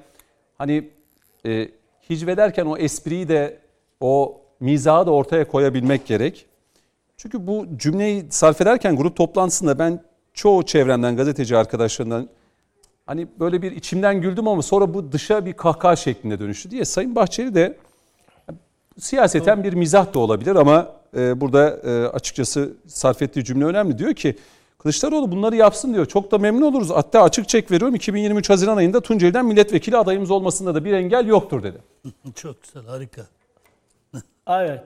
hani 0.59 0.91
e, 1.47 1.68
hicvederken 2.11 2.66
o 2.66 2.77
espriyi 2.77 3.29
de 3.29 3.59
o 4.01 4.41
mizahı 4.61 5.07
da 5.07 5.11
ortaya 5.11 5.49
koyabilmek 5.49 6.07
gerek. 6.07 6.47
Çünkü 7.16 7.47
bu 7.47 7.66
cümleyi 7.77 8.27
sarf 8.31 8.61
ederken 8.61 8.97
grup 8.97 9.16
toplantısında 9.16 9.79
ben 9.79 10.03
çoğu 10.35 10.62
çevremden, 10.62 11.16
gazeteci 11.16 11.57
arkadaşlarından 11.57 12.29
hani 13.07 13.27
böyle 13.41 13.62
bir 13.62 13.72
içimden 13.72 14.20
güldüm 14.20 14.49
ama 14.49 14.62
sonra 14.62 14.95
bu 14.95 15.12
dışa 15.12 15.47
bir 15.47 15.53
kahkaha 15.53 15.97
şeklinde 15.97 16.41
dönüştü 16.41 16.70
diye 16.70 16.85
Sayın 16.85 17.14
Bahçeli 17.14 17.55
de 17.55 17.77
siyaseten 18.99 19.64
bir 19.64 19.72
mizah 19.72 20.14
da 20.14 20.18
olabilir 20.18 20.57
ama 20.57 20.92
e, 21.16 21.40
burada 21.40 21.68
e, 21.84 22.07
açıkçası 22.07 22.72
sarf 22.86 23.22
ettiği 23.22 23.44
cümle 23.44 23.64
önemli. 23.64 23.99
Diyor 23.99 24.14
ki 24.14 24.36
Kılıçdaroğlu 24.78 25.30
bunları 25.32 25.57
yapsın 25.57 25.94
diyor. 25.94 26.07
Çok 26.07 26.30
da 26.30 26.38
memnun 26.38 26.62
oluruz. 26.62 26.90
Hatta 26.90 27.22
açık 27.22 27.49
çek 27.49 27.70
veriyorum 27.70 27.94
2023 27.94 28.51
Haziran 28.51 28.76
ayında 28.76 29.01
Tunceli'den 29.01 29.47
milletvekili 29.47 29.97
adayımız 29.97 30.30
olmasında 30.30 30.74
da 30.74 30.84
bir 30.84 30.92
engel 30.92 31.26
yoktur 31.26 31.62
dedi. 31.62 31.78
Çok 32.34 32.62
güzel, 32.62 32.84
harika. 32.84 33.22
Evet. 34.49 34.80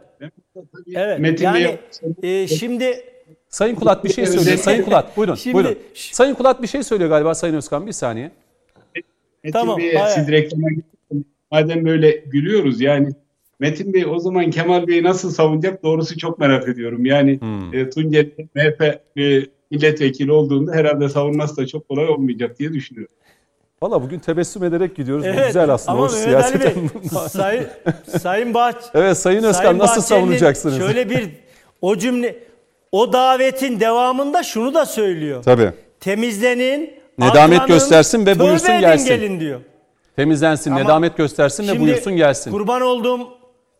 Evet. 0.94 1.20
Metin 1.20 1.44
yani 1.44 1.78
e, 2.22 2.46
şimdi 2.46 3.04
Sayın 3.48 3.74
Kulat 3.74 4.04
bir 4.04 4.12
şey 4.12 4.26
söylüyor. 4.26 4.56
Sayın 4.56 4.84
Kulat 4.84 5.16
buyurun. 5.16 5.34
Şimdi- 5.34 5.54
buyurun. 5.54 5.78
Sayın 5.94 6.34
Kulat 6.34 6.62
bir 6.62 6.66
şey 6.66 6.82
söylüyor 6.82 7.10
galiba 7.10 7.34
Sayın 7.34 7.54
Özkan 7.54 7.86
bir 7.86 7.92
saniye. 7.92 8.30
Metin 9.44 9.58
Tamam, 9.58 9.78
Bey'e 9.78 10.08
siz 10.14 10.28
reklama. 10.28 10.68
Madem 11.50 11.84
böyle 11.86 12.10
gülüyoruz 12.10 12.80
yani 12.80 13.08
Metin 13.60 13.94
Bey 13.94 14.06
o 14.06 14.18
zaman 14.18 14.50
Kemal 14.50 14.86
Bey'i 14.86 15.02
nasıl 15.02 15.30
savunacak 15.30 15.82
doğrusu 15.82 16.18
çok 16.18 16.38
merak 16.38 16.68
ediyorum. 16.68 17.04
Yani 17.06 17.40
Hmm. 17.40 17.74
e, 17.74 17.90
Tunceli 17.90 18.48
MHP 18.54 18.82
e, 19.18 19.42
milletvekili 19.70 20.32
olduğunda 20.32 20.72
herhalde 20.72 21.08
savunması 21.08 21.56
da 21.56 21.66
çok 21.66 21.88
kolay 21.88 22.08
olmayacak 22.08 22.58
diye 22.58 22.72
düşünüyorum. 22.72 23.14
Valla 23.82 24.02
bugün 24.02 24.18
tebessüm 24.18 24.64
ederek 24.64 24.96
gidiyoruz. 24.96 25.24
Bu 25.24 25.28
Evet, 25.28 25.46
güzel 25.46 25.70
aslında. 25.70 25.98
Ama 25.98 26.08
Mehmet 26.08 26.44
Ali. 26.44 26.60
Bey, 26.60 26.72
Sayın, 27.28 27.66
Sayın 28.18 28.54
Bahç, 28.54 28.76
evet 28.94 29.16
Sayın 29.18 29.42
Özkan 29.42 29.62
Sayın 29.62 29.78
nasıl 29.78 30.00
savunacaksınız? 30.00 30.78
Şöyle 30.78 31.10
bir 31.10 31.28
o 31.82 31.96
cümle 31.96 32.36
o 32.92 33.12
davetin 33.12 33.80
devamında 33.80 34.42
şunu 34.42 34.74
da 34.74 34.86
söylüyor. 34.86 35.42
Tabii. 35.42 35.70
Temizlenin, 36.00 36.90
Nedamet 37.18 37.60
aklanın, 37.60 37.66
göstersin 37.74 38.26
ve 38.26 38.38
buyursun 38.38 38.80
gelsin. 38.80 39.06
gelin 39.08 39.40
diyor. 39.40 39.60
Temizlensin, 40.16 40.70
Ama 40.70 40.80
nedamet 40.80 41.16
göstersin 41.16 41.68
ve 41.68 41.80
buyursun 41.80 42.16
gelsin. 42.16 42.50
Kurban 42.50 42.80
olduğum 42.82 43.28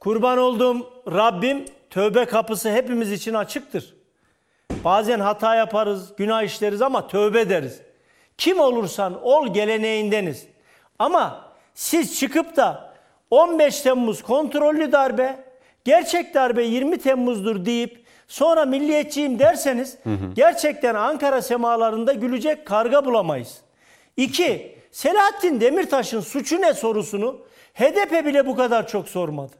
kurban 0.00 0.38
olduğum 0.38 0.90
Rabbim 1.12 1.64
tövbe 1.90 2.24
kapısı 2.24 2.70
hepimiz 2.70 3.12
için 3.12 3.34
açıktır. 3.34 3.94
Bazen 4.84 5.20
hata 5.20 5.54
yaparız, 5.54 6.12
günah 6.16 6.42
işleriz 6.42 6.82
ama 6.82 7.08
tövbe 7.08 7.40
ederiz. 7.40 7.80
Kim 8.38 8.60
olursan 8.60 9.22
ol 9.22 9.54
geleneğindeniz. 9.54 10.46
Ama 10.98 11.44
siz 11.74 12.18
çıkıp 12.18 12.56
da 12.56 12.94
15 13.30 13.80
Temmuz 13.80 14.22
kontrollü 14.22 14.92
darbe, 14.92 15.44
gerçek 15.84 16.34
darbe 16.34 16.64
20 16.64 16.98
Temmuz'dur 16.98 17.64
deyip 17.64 18.04
sonra 18.28 18.64
milliyetçiyim 18.64 19.38
derseniz 19.38 19.98
gerçekten 20.34 20.94
Ankara 20.94 21.42
semalarında 21.42 22.12
gülecek 22.12 22.66
karga 22.66 23.04
bulamayız. 23.04 23.58
İki, 24.16 24.78
Selahattin 24.92 25.60
Demirtaş'ın 25.60 26.20
suçu 26.20 26.60
ne 26.60 26.74
sorusunu 26.74 27.38
HDP 27.74 28.26
bile 28.26 28.46
bu 28.46 28.56
kadar 28.56 28.88
çok 28.88 29.08
sormadı. 29.08 29.52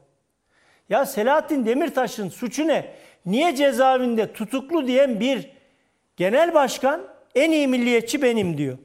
Ya 0.91 1.05
Selahattin 1.05 1.65
Demirtaş'ın 1.65 2.29
suçu 2.29 2.67
ne? 2.67 2.85
Niye 3.25 3.55
cezaevinde 3.55 4.33
tutuklu 4.33 4.87
diyen 4.87 5.19
bir 5.19 5.49
genel 6.17 6.53
başkan 6.53 7.01
en 7.35 7.51
iyi 7.51 7.67
milliyetçi 7.67 8.21
benim 8.21 8.57
diyor. 8.57 8.77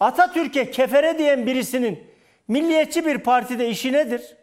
Atatürk'e 0.00 0.70
kefere 0.70 1.18
diyen 1.18 1.46
birisinin 1.46 2.00
milliyetçi 2.48 3.06
bir 3.06 3.18
partide 3.18 3.68
işi 3.68 3.92
nedir? 3.92 4.36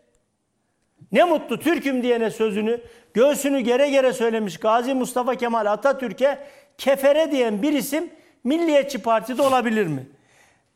Ne 1.12 1.24
mutlu 1.24 1.60
Türk'üm 1.60 2.04
diyene 2.04 2.32
sözünü 2.32 2.82
göğsünü 3.14 3.60
gere 3.60 3.89
gere 3.89 4.14
söylemiş 4.14 4.58
Gazi 4.58 4.93
Mustafa 4.93 5.36
Kemal 5.36 5.66
Atatürk'e 5.66 6.48
kefere 6.78 7.32
diyen 7.32 7.62
bir 7.62 7.74
isim 7.74 8.10
milliyetçi 8.43 9.02
partide 9.02 9.41
olabilir 9.41 9.88
mi? 9.88 10.08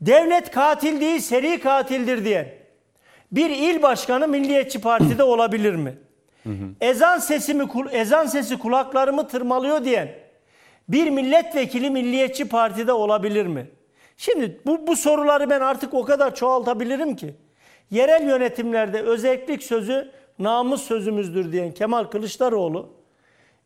Devlet 0.02 0.52
katil 0.52 1.02
değil 1.02 1.20
seri 1.20 1.60
katildir 1.60 2.26
diyen 2.26 2.48
bir 3.32 3.50
il 3.50 3.82
başkanı 3.82 4.28
milliyetçi 4.28 4.82
partide 4.82 5.24
olabilir 5.24 5.76
mi? 5.76 5.98
Ezan 6.82 7.18
sesimi 7.18 7.66
ezan 7.92 8.26
sesi 8.26 8.60
kulaklarımı 8.60 9.28
tırmalıyor 9.28 9.86
diyen 9.86 10.10
bir 10.90 11.10
milletvekili 11.10 11.90
milliyetçi 11.90 12.48
partide 12.48 12.94
olabilir 12.94 13.46
mi? 13.46 13.68
Şimdi 14.18 14.60
bu, 14.66 14.88
bu 14.88 14.96
soruları 14.96 15.50
ben 15.50 15.62
artık 15.62 15.94
o 15.94 16.06
kadar 16.06 16.36
çoğaltabilirim 16.36 17.16
ki. 17.16 17.36
Yerel 17.92 18.28
yönetimlerde 18.28 19.02
özellik 19.02 19.64
sözü 19.64 20.12
namus 20.40 20.84
sözümüzdür 20.84 21.52
diyen 21.52 21.72
Kemal 21.72 22.04
Kılıçdaroğlu 22.04 22.90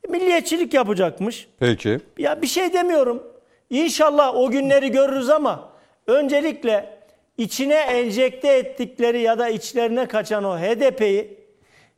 milliyetçilik 0.10 0.74
yapacakmış. 0.74 1.48
Peki. 1.60 2.00
Ya 2.18 2.42
bir 2.42 2.48
şey 2.48 2.74
demiyorum. 2.74 3.24
İnşallah 3.70 4.36
o 4.36 4.52
günleri 4.52 4.92
görürüz 4.92 5.30
ama 5.30 5.70
öncelikle 6.08 7.00
içine 7.38 7.76
enjekte 7.76 8.48
ettikleri 8.48 9.22
ya 9.22 9.40
da 9.40 9.50
içlerine 9.50 10.06
kaçan 10.06 10.44
o 10.44 10.58
HDP'yi 10.58 11.38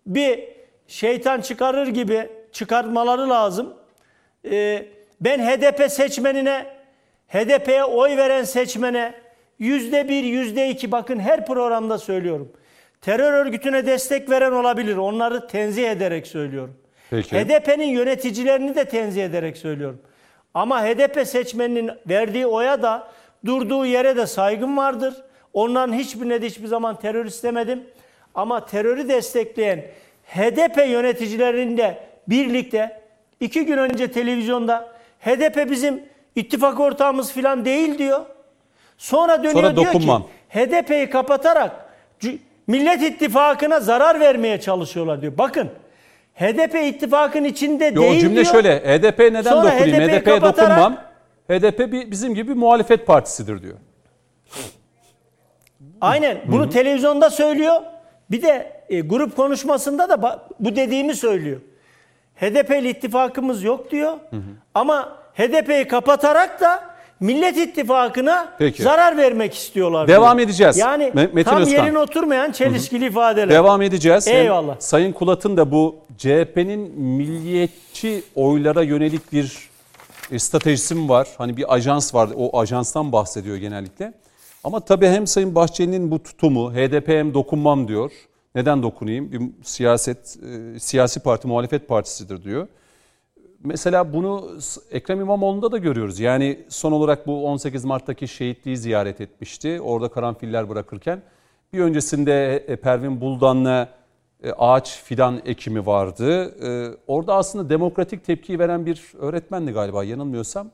bir 0.06 0.55
şeytan 0.88 1.42
çıkarır 1.42 1.88
gibi 1.88 2.30
çıkartmaları 2.52 3.30
lazım. 3.30 3.74
Ee, 4.52 4.86
ben 5.22 5.40
HDP 5.40 5.92
seçmenine, 5.92 6.66
HDP'ye 7.28 7.84
oy 7.84 8.18
veren 8.18 8.44
seçmene 8.44 9.14
yüzde 9.60 10.10
bir, 10.10 10.24
yüzde 10.24 10.70
iki 10.70 10.92
bakın 10.92 11.20
her 11.20 11.46
programda 11.46 11.98
söylüyorum. 11.98 12.52
Terör 13.02 13.34
örgütüne 13.34 13.86
destek 13.86 14.30
veren 14.30 14.52
olabilir. 14.52 14.98
Onları 14.98 15.48
tenzih 15.48 15.92
ederek 15.92 16.28
söylüyorum. 16.28 16.78
HDP'nin 17.12 17.88
yöneticilerini 17.88 18.76
de 18.76 18.86
tenzih 18.86 19.26
ederek 19.26 19.58
söylüyorum. 19.58 20.02
Ama 20.54 20.84
HDP 20.84 21.28
seçmeninin 21.28 21.92
verdiği 22.10 22.46
oya 22.46 22.82
da 22.82 23.08
durduğu 23.46 23.86
yere 23.86 24.18
de 24.18 24.28
saygım 24.28 24.78
vardır. 24.78 25.14
Onların 25.54 25.94
hiçbirine 25.94 26.42
de 26.42 26.46
hiçbir 26.46 26.68
zaman 26.68 27.00
terör 27.00 27.26
istemedim. 27.26 27.84
Ama 28.36 28.66
terörü 28.66 29.10
destekleyen 29.10 29.86
HDP 30.26 30.78
yöneticilerinde 30.88 31.98
birlikte 32.28 33.02
iki 33.40 33.66
gün 33.66 33.78
önce 33.78 34.12
televizyonda 34.12 34.88
HDP 35.20 35.72
bizim 35.72 36.04
ittifak 36.36 36.80
ortağımız 36.80 37.32
falan 37.34 37.66
değil 37.66 37.98
diyor. 37.98 38.26
Sonra 38.98 39.38
dönüyor 39.40 39.54
Sonra 39.54 39.76
diyor 39.76 39.86
dokunmam. 39.94 40.22
ki 40.24 40.28
HDP'yi 40.50 41.10
kapatarak 41.10 41.72
Millet 42.68 43.02
İttifakı'na 43.02 43.80
zarar 43.80 44.20
vermeye 44.20 44.62
çalışıyorlar 44.62 45.22
diyor. 45.22 45.34
Bakın 45.38 45.70
HDP 46.36 46.76
ittifakın 46.76 47.44
içinde 47.44 47.86
Yo, 47.86 48.02
değil 48.02 48.20
cümle 48.20 48.36
diyor. 48.36 48.46
şöyle. 48.46 48.80
HDP 48.80 49.20
neden 49.20 49.42
Sonra 49.42 49.72
dokunayım? 49.72 49.96
HDP'ye 49.96 50.20
kapatarak- 50.20 50.70
dokunmam. 50.70 50.98
HDP 51.50 51.92
bir, 51.92 52.12
bizim 52.12 52.36
gibi 52.36 52.54
muhalefet 52.54 53.08
partisidir 53.08 53.62
diyor. 53.64 53.76
Aynen 56.02 56.38
bunu 56.48 56.70
televizyonda 56.70 57.30
söylüyor. 57.30 57.82
Bir 58.32 58.42
de 58.42 58.75
e, 58.90 59.00
grup 59.02 59.36
konuşmasında 59.36 60.10
da 60.10 60.40
bu 60.60 60.76
dediğimi 60.76 61.16
söylüyor. 61.16 61.62
HDP 62.36 62.70
ile 62.70 62.90
ittifakımız 62.90 63.64
yok 63.64 63.92
diyor. 63.92 64.14
Ama 64.74 65.18
HDP'yi 65.34 65.88
kapatarak 65.88 66.62
da 66.62 66.96
Millet 67.20 67.58
İttifakı'na 67.58 68.54
Peki. 68.58 68.84
zarar 68.84 69.18
vermek 69.18 69.54
istiyorlar. 69.54 70.08
Devam 70.08 70.38
diyor. 70.38 70.48
edeceğiz. 70.50 70.78
Yani 70.78 71.04
Me- 71.04 71.34
Metin 71.34 71.50
tam 71.52 71.62
Özkan. 71.62 71.84
yerine 71.84 72.00
oturmayan 72.00 72.52
çelişkili 72.52 73.06
ifadeler. 73.06 73.50
Devam 73.50 73.82
edeceğiz. 73.82 74.28
Hem 74.28 74.36
Eyvallah. 74.36 74.76
Sayın 74.80 75.12
Kulat'ın 75.12 75.58
da 75.58 75.72
bu 75.72 75.96
CHP'nin 76.18 77.00
milliyetçi 77.02 78.24
oylara 78.36 78.82
yönelik 78.82 79.34
bir 79.34 79.70
e, 80.32 80.40
stratejisi 80.40 80.96
mi 80.96 81.10
var? 81.10 81.28
Hani 81.38 81.58
bir 81.58 81.74
ajans 81.74 82.14
var. 82.16 82.30
O 82.38 82.60
ajanstan 82.60 83.12
bahsediyor 83.12 83.58
genellikle. 83.58 84.14
Ama 84.64 84.80
tabii 84.80 85.08
hem 85.08 85.28
Sayın 85.28 85.56
Bahçeli'nin 85.56 86.12
bu 86.12 86.24
tutumu 86.24 86.74
HDP 86.74 87.08
hem 87.08 87.34
dokunmam 87.34 87.88
diyor. 87.88 88.12
Neden 88.56 88.84
dokunayım? 88.84 89.32
Bir 89.32 89.42
siyaset 89.64 90.38
e, 90.44 90.80
siyasi 90.80 91.20
parti 91.20 91.48
muhalefet 91.48 91.88
partisidir 91.88 92.44
diyor. 92.44 92.68
Mesela 93.64 94.14
bunu 94.14 94.52
Ekrem 94.92 95.22
İmamoğlu'nda 95.22 95.72
da 95.72 95.78
görüyoruz. 95.78 96.20
Yani 96.20 96.60
son 96.70 96.92
olarak 96.92 97.28
bu 97.28 97.48
18 97.48 97.86
Mart'taki 97.86 98.28
şehitliği 98.28 98.78
ziyaret 98.78 99.22
etmişti. 99.22 99.82
Orada 99.82 100.10
karanfiller 100.10 100.70
bırakırken. 100.70 101.22
Bir 101.74 101.80
öncesinde 101.80 102.56
e, 102.56 102.76
Pervin 102.76 103.22
Buldan'la 103.22 103.90
e, 104.44 104.52
ağaç 104.52 105.04
fidan 105.04 105.42
ekimi 105.46 105.86
vardı. 105.86 106.56
Orada 107.08 107.36
aslında 107.36 107.70
demokratik 107.70 108.26
tepkiyi 108.26 108.60
veren 108.60 108.86
bir 108.86 109.12
öğretmendi 109.20 109.72
galiba 109.72 110.04
yanılmıyorsam. 110.04 110.72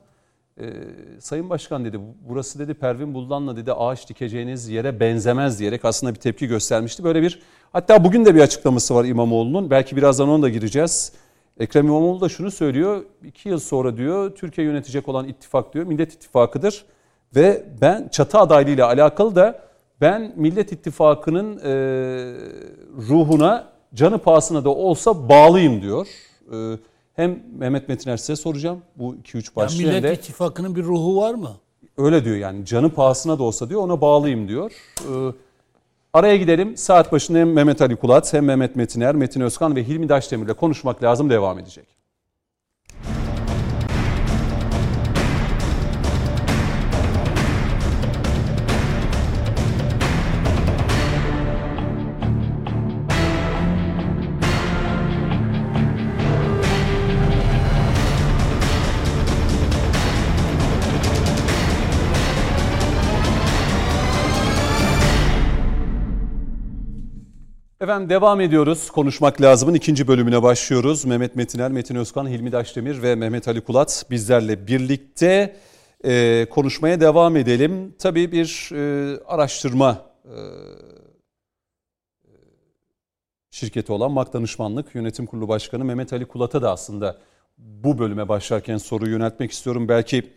Sayın 1.18 1.50
Başkan 1.50 1.84
dedi 1.84 2.00
burası 2.28 2.58
dedi 2.58 2.74
Pervin 2.74 3.14
Buldan'la 3.14 3.56
dedi 3.56 3.72
ağaç 3.72 4.08
dikeceğiniz 4.08 4.68
yere 4.68 5.00
benzemez 5.00 5.58
diyerek 5.60 5.84
aslında 5.84 6.14
bir 6.14 6.20
tepki 6.20 6.46
göstermişti. 6.46 7.04
Böyle 7.04 7.22
bir 7.22 7.42
hatta 7.72 8.04
bugün 8.04 8.24
de 8.24 8.34
bir 8.34 8.40
açıklaması 8.40 8.94
var 8.94 9.04
İmamoğlu'nun. 9.04 9.70
Belki 9.70 9.96
birazdan 9.96 10.28
ona 10.28 10.42
da 10.42 10.48
gireceğiz. 10.48 11.12
Ekrem 11.60 11.86
İmamoğlu 11.86 12.20
da 12.20 12.28
şunu 12.28 12.50
söylüyor. 12.50 13.04
iki 13.24 13.48
yıl 13.48 13.58
sonra 13.58 13.96
diyor 13.96 14.30
Türkiye 14.34 14.66
yönetecek 14.66 15.08
olan 15.08 15.28
ittifak 15.28 15.74
diyor 15.74 15.86
Millet 15.86 16.12
İttifakı'dır. 16.12 16.84
Ve 17.36 17.64
ben 17.80 18.08
çatı 18.08 18.38
adaylığıyla 18.38 18.86
alakalı 18.86 19.36
da 19.36 19.60
ben 20.00 20.32
Millet 20.36 20.72
İttifakı'nın 20.72 21.58
e, 21.58 21.72
ruhuna 23.08 23.68
canı 23.94 24.18
pahasına 24.18 24.64
da 24.64 24.70
olsa 24.70 25.28
bağlıyım 25.28 25.82
diyor. 25.82 26.06
E, 26.52 26.78
hem 27.14 27.42
Mehmet 27.58 27.88
Metiner 27.88 28.16
size 28.16 28.36
soracağım 28.36 28.82
bu 28.96 29.14
2-3 29.14 29.36
Ya 29.36 29.42
başlığı 29.56 29.78
hem 29.82 29.88
Millet 29.88 30.02
de 30.02 30.14
İttifakı'nın 30.14 30.76
bir 30.76 30.82
ruhu 30.84 31.16
var 31.16 31.34
mı? 31.34 31.50
öyle 31.96 32.24
diyor 32.24 32.36
yani 32.36 32.66
canı 32.66 32.90
pahasına 32.90 33.38
da 33.38 33.42
olsa 33.42 33.68
diyor 33.68 33.80
ona 33.80 34.00
bağlıyım 34.00 34.48
diyor. 34.48 34.72
E, 35.00 35.32
araya 36.14 36.36
gidelim 36.36 36.76
saat 36.76 37.12
başında 37.12 37.38
hem 37.38 37.52
Mehmet 37.52 37.82
Ali 37.82 37.96
Kulat 37.96 38.32
hem 38.32 38.44
Mehmet 38.44 38.76
Metiner, 38.76 39.14
Metin 39.14 39.40
Özkan 39.40 39.76
ve 39.76 39.84
Hilmi 39.84 40.08
Daşdemir 40.08 40.46
ile 40.46 40.52
konuşmak 40.52 41.02
lazım 41.02 41.30
devam 41.30 41.58
edecek. 41.58 42.01
Efendim 67.82 68.08
devam 68.08 68.40
ediyoruz. 68.40 68.90
Konuşmak 68.90 69.40
lazımın 69.40 69.74
ikinci 69.74 70.08
bölümüne 70.08 70.42
başlıyoruz. 70.42 71.04
Mehmet 71.04 71.36
Metiner, 71.36 71.70
Metin 71.70 71.94
Özkan, 71.94 72.28
Hilmi 72.28 72.52
Daşdemir 72.52 73.02
ve 73.02 73.14
Mehmet 73.14 73.48
Ali 73.48 73.60
Kulat 73.60 74.06
bizlerle 74.10 74.66
birlikte. 74.66 75.56
e, 76.04 76.46
konuşmaya 76.50 77.00
devam 77.00 77.36
edelim. 77.36 77.94
Tabii 77.98 78.32
bir 78.32 78.70
e, 78.74 79.18
araştırma 79.26 80.04
e, 80.24 80.34
şirketi 83.50 83.92
olan 83.92 84.12
MAK 84.12 84.32
Danışmanlık 84.32 84.94
Yönetim 84.94 85.26
Kurulu 85.26 85.48
Başkanı 85.48 85.84
Mehmet 85.84 86.12
Ali 86.12 86.24
Kulat'a 86.24 86.62
da 86.62 86.72
aslında 86.72 87.18
bu 87.58 87.98
bölüme 87.98 88.28
başlarken 88.28 88.76
soruyu 88.76 89.12
yöneltmek 89.12 89.52
istiyorum. 89.52 89.88
Belki 89.88 90.30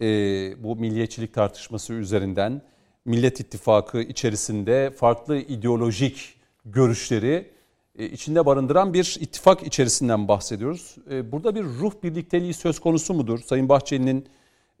e, 0.00 0.06
bu 0.64 0.76
milliyetçilik 0.76 1.34
tartışması 1.34 1.92
üzerinden 1.92 2.62
Millet 3.04 3.40
İttifakı 3.40 4.00
içerisinde 4.00 4.90
farklı 4.90 5.36
ideolojik 5.36 6.43
görüşleri 6.64 7.54
e, 7.98 8.06
içinde 8.06 8.46
barındıran 8.46 8.94
bir 8.94 9.16
ittifak 9.20 9.62
içerisinden 9.62 10.28
bahsediyoruz. 10.28 10.96
E, 11.10 11.32
burada 11.32 11.54
bir 11.54 11.64
ruh 11.64 11.92
birlikteliği 12.02 12.54
söz 12.54 12.78
konusu 12.78 13.14
mudur? 13.14 13.38
Sayın 13.38 13.68
Bahçeli'nin 13.68 14.26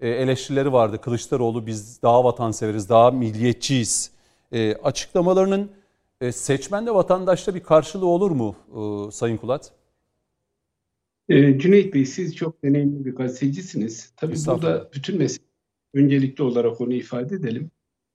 e, 0.00 0.08
eleştirileri 0.08 0.72
vardı. 0.72 1.00
Kılıçdaroğlu 1.00 1.66
biz 1.66 2.02
daha 2.02 2.24
vatanseveriz, 2.24 2.88
daha 2.88 3.10
milliyetçiyiz. 3.10 4.14
Açıklamalarının 4.82 5.70
seçmende 6.30 6.94
vatandaşta 6.94 7.54
bir 7.54 7.60
karşılığı 7.60 8.06
olur 8.06 8.30
mu 8.30 8.56
Sayın 9.12 9.36
Kulat? 9.36 9.72
Cüneyt 11.30 11.94
Bey 11.94 12.06
siz 12.06 12.36
çok 12.36 12.62
deneyimli 12.64 13.04
bir 13.04 13.14
gazetecisiniz. 13.14 14.12
Tabii 14.16 14.36
burada 14.46 14.90
bütün 14.94 15.18
mesele 15.18 15.44
öncelikli 15.94 16.42
olarak 16.42 16.80
onu 16.80 16.92
ifade 16.92 17.34
edelim. 17.34 17.70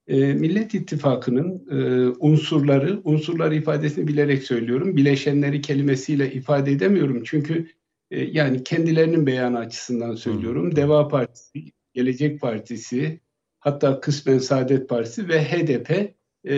E, 0.09 0.33
Millet 0.33 0.73
İttifakı'nın 0.73 1.67
e, 1.71 2.07
unsurları, 2.19 3.01
unsurlar 3.03 3.51
ifadesini 3.51 4.07
bilerek 4.07 4.43
söylüyorum. 4.43 4.95
Bileşenleri 4.95 5.61
kelimesiyle 5.61 6.31
ifade 6.33 6.71
edemiyorum. 6.71 7.23
Çünkü 7.23 7.67
e, 8.11 8.23
yani 8.23 8.63
kendilerinin 8.63 9.27
beyanı 9.27 9.59
açısından 9.59 10.15
söylüyorum. 10.15 10.75
Deva 10.75 11.07
Partisi, 11.07 11.71
Gelecek 11.93 12.41
Partisi, 12.41 13.19
hatta 13.59 13.99
kısmen 13.99 14.37
Saadet 14.37 14.89
Partisi 14.89 15.27
ve 15.27 15.43
HDP 15.43 16.13
e, 16.43 16.55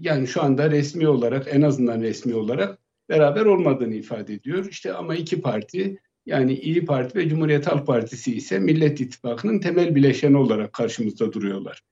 yani 0.00 0.26
şu 0.26 0.42
anda 0.42 0.70
resmi 0.70 1.08
olarak 1.08 1.46
en 1.54 1.62
azından 1.62 2.00
resmi 2.00 2.34
olarak 2.34 2.78
beraber 3.08 3.44
olmadığını 3.44 3.94
ifade 3.94 4.34
ediyor. 4.34 4.66
İşte 4.70 4.92
ama 4.92 5.14
iki 5.14 5.40
parti 5.40 5.98
yani 6.26 6.54
İyi 6.54 6.84
Parti 6.84 7.18
ve 7.18 7.28
Cumhuriyet 7.28 7.66
Halk 7.66 7.86
Partisi 7.86 8.36
ise 8.36 8.58
Millet 8.58 9.00
İttifakı'nın 9.00 9.58
temel 9.58 9.94
bileşeni 9.94 10.36
olarak 10.36 10.72
karşımızda 10.72 11.32
duruyorlar. 11.32 11.82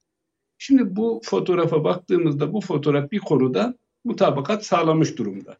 Şimdi 0.65 0.97
bu 0.97 1.21
fotoğrafa 1.25 1.85
baktığımızda 1.85 2.53
bu 2.53 2.61
fotoğraf 2.61 3.11
bir 3.13 3.19
konuda 3.19 3.75
mutabakat 4.05 4.67
sağlamış 4.67 5.19
durumda. 5.19 5.59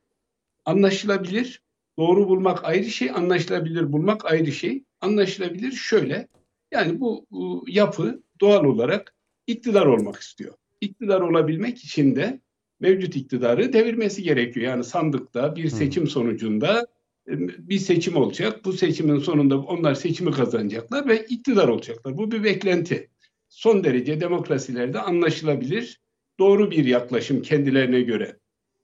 Anlaşılabilir, 0.65 1.63
doğru 1.99 2.29
bulmak 2.29 2.65
ayrı 2.65 2.85
şey, 2.85 3.11
anlaşılabilir 3.11 3.93
bulmak 3.93 4.33
ayrı 4.33 4.53
şey. 4.53 4.85
Anlaşılabilir 5.01 5.73
şöyle, 5.73 6.29
yani 6.73 7.01
bu, 7.01 7.27
bu 7.31 7.65
yapı 7.69 8.23
doğal 8.41 8.65
olarak 8.65 9.15
iktidar 9.47 9.87
olmak 9.87 10.17
istiyor. 10.17 10.55
İktidar 10.81 11.21
olabilmek 11.21 11.79
için 11.79 12.17
de 12.17 12.41
mevcut 12.81 13.17
iktidarı 13.17 13.73
devirmesi 13.73 14.23
gerekiyor. 14.23 14.67
Yani 14.67 14.85
sandıkta 14.85 15.57
bir 15.57 15.69
seçim 15.69 16.07
sonucunda 16.07 16.87
e, 17.29 17.33
bir 17.69 17.79
seçim 17.79 18.17
olacak. 18.17 18.65
Bu 18.65 18.73
seçimin 18.73 19.19
sonunda 19.19 19.59
onlar 19.59 19.95
seçimi 19.95 20.31
kazanacaklar 20.31 21.09
ve 21.09 21.25
iktidar 21.25 21.69
olacaklar. 21.69 22.17
Bu 22.17 22.31
bir 22.31 22.45
beklenti 22.45 23.12
son 23.53 23.85
derece 23.85 24.21
demokrasilerde 24.21 24.99
anlaşılabilir, 24.99 26.01
doğru 26.39 26.71
bir 26.71 26.85
yaklaşım 26.85 27.43
kendilerine 27.43 28.01
göre. 28.01 28.37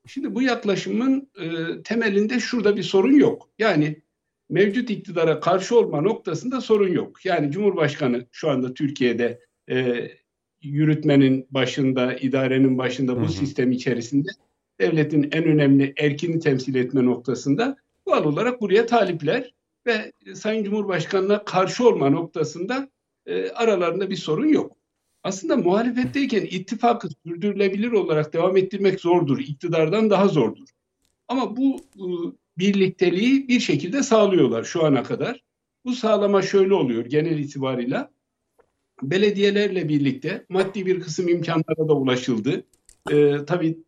Şimdi 0.07 0.35
bu 0.35 0.43
yaklaşımın 0.43 1.31
e, 1.41 1.47
temelinde 1.83 2.41
şurada 2.41 2.77
bir 2.77 2.83
sorun 2.83 3.15
yok. 3.15 3.51
Yani 3.59 4.03
mevcut 4.49 4.91
iktidara 4.91 5.41
karşı 5.41 5.79
olma 5.79 6.01
noktasında 6.01 6.61
sorun 6.61 6.93
yok. 6.93 7.25
Yani 7.25 7.51
Cumhurbaşkanı 7.51 8.27
şu 8.33 8.51
anda 8.51 8.75
Türkiye'de 8.75 9.41
e, 9.71 10.09
yürütmenin 10.63 11.47
başında, 11.51 12.15
idarenin 12.15 12.79
başında 12.79 13.17
bu 13.17 13.21
hı 13.21 13.25
hı. 13.25 13.33
sistem 13.33 13.73
içerisinde 13.73 14.29
devletin 14.81 15.29
en 15.33 15.45
önemli 15.45 15.95
erkini 15.97 16.41
temsil 16.41 16.75
etme 16.75 17.05
noktasında 17.05 17.77
doğal 18.07 18.25
olarak 18.25 18.61
buraya 18.61 18.87
talipler 18.87 19.55
ve 19.87 20.13
Sayın 20.35 20.65
Cumhurbaşkanı'na 20.65 21.45
karşı 21.45 21.89
olma 21.89 22.11
noktasında 22.11 22.89
e, 23.29 23.51
aralarında 23.51 24.11
bir 24.11 24.17
sorun 24.17 24.49
yok. 24.49 24.77
Aslında 25.23 25.57
muhalefetteyken 25.57 26.43
ittifakı 26.43 27.09
sürdürülebilir 27.27 27.93
olarak 27.93 28.33
devam 28.33 28.57
ettirmek 28.57 29.01
zordur. 29.01 29.39
İktidardan 29.39 30.11
daha 30.11 30.29
zordur. 30.29 30.69
Ama 31.29 31.57
bu 31.57 31.81
birlikteliği 32.59 33.49
bir 33.49 33.61
şekilde 33.61 34.03
sağlıyorlar 34.03 34.65
şu 34.65 34.85
ana 34.85 35.03
kadar. 35.03 35.45
Bu 35.85 35.93
sağlama 35.93 36.43
şöyle 36.43 36.75
oluyor 36.75 37.07
genel 37.07 37.39
itibarıyla. 37.39 38.11
Belediyelerle 39.03 39.89
birlikte 39.89 40.47
maddi 40.49 40.87
bir 40.87 41.01
kısım 41.01 41.29
imkanlara 41.29 41.89
da 41.89 41.95
ulaşıldı. 41.95 42.65
Ee, 43.11 43.37
tabii 43.47 43.79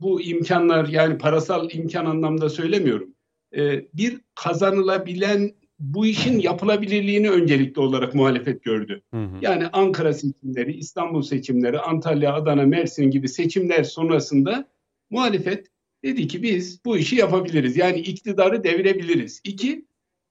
bu 0.00 0.20
imkanlar 0.20 0.88
yani 0.88 1.18
parasal 1.18 1.70
imkan 1.70 2.06
anlamda 2.06 2.48
söylemiyorum. 2.48 3.14
Ee, 3.56 3.86
bir 3.94 4.20
kazanılabilen 4.34 5.52
bu 5.80 6.06
işin 6.06 6.38
yapılabilirliğini 6.38 7.30
öncelikli 7.30 7.80
olarak 7.80 8.14
muhalefet 8.14 8.62
gördü. 8.62 9.02
Hı 9.14 9.24
hı. 9.24 9.38
Yani 9.40 9.66
Ankara 9.66 10.14
seçimleri, 10.14 10.76
İstanbul 10.76 11.22
seçimleri, 11.22 11.78
Antalya, 11.78 12.34
Adana, 12.34 12.62
Mersin 12.62 13.10
gibi 13.10 13.28
seçimler 13.28 13.84
sonrasında 13.84 14.68
muhalefet 15.10 15.66
dedi 16.04 16.28
ki 16.28 16.42
biz 16.42 16.84
bu 16.84 16.98
işi 16.98 17.16
yapabiliriz. 17.16 17.76
Yani 17.76 17.98
iktidarı 17.98 18.64
devirebiliriz. 18.64 19.40
İki, 19.44 19.84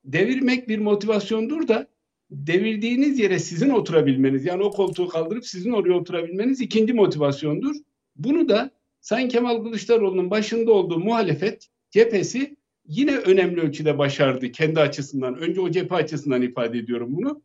devirmek 0.06 0.70
bir 0.70 0.80
motivasyondur 0.80 1.68
da 1.68 1.88
devirdiğiniz 2.32 3.20
yere 3.20 3.40
sizin 3.40 3.70
oturabilmeniz 3.70 4.46
yani 4.46 4.64
o 4.64 4.72
koltuğu 4.72 5.08
kaldırıp 5.08 5.46
sizin 5.46 5.72
oraya 5.72 5.94
oturabilmeniz 5.94 6.62
ikinci 6.62 6.94
motivasyondur. 6.94 7.76
Bunu 8.16 8.50
da 8.50 8.72
Sayın 9.02 9.30
Kemal 9.30 9.64
Kılıçdaroğlu'nun 9.64 10.32
başında 10.32 10.72
olduğu 10.72 11.00
muhalefet 11.00 11.68
cephesi 11.92 12.56
yine 12.90 13.18
önemli 13.18 13.62
ölçüde 13.62 13.98
başardı 13.98 14.52
kendi 14.52 14.80
açısından. 14.80 15.38
Önce 15.38 15.62
o 15.62 15.72
cephe 15.72 15.96
açısından 15.96 16.42
ifade 16.42 16.78
ediyorum 16.78 17.10
bunu. 17.12 17.42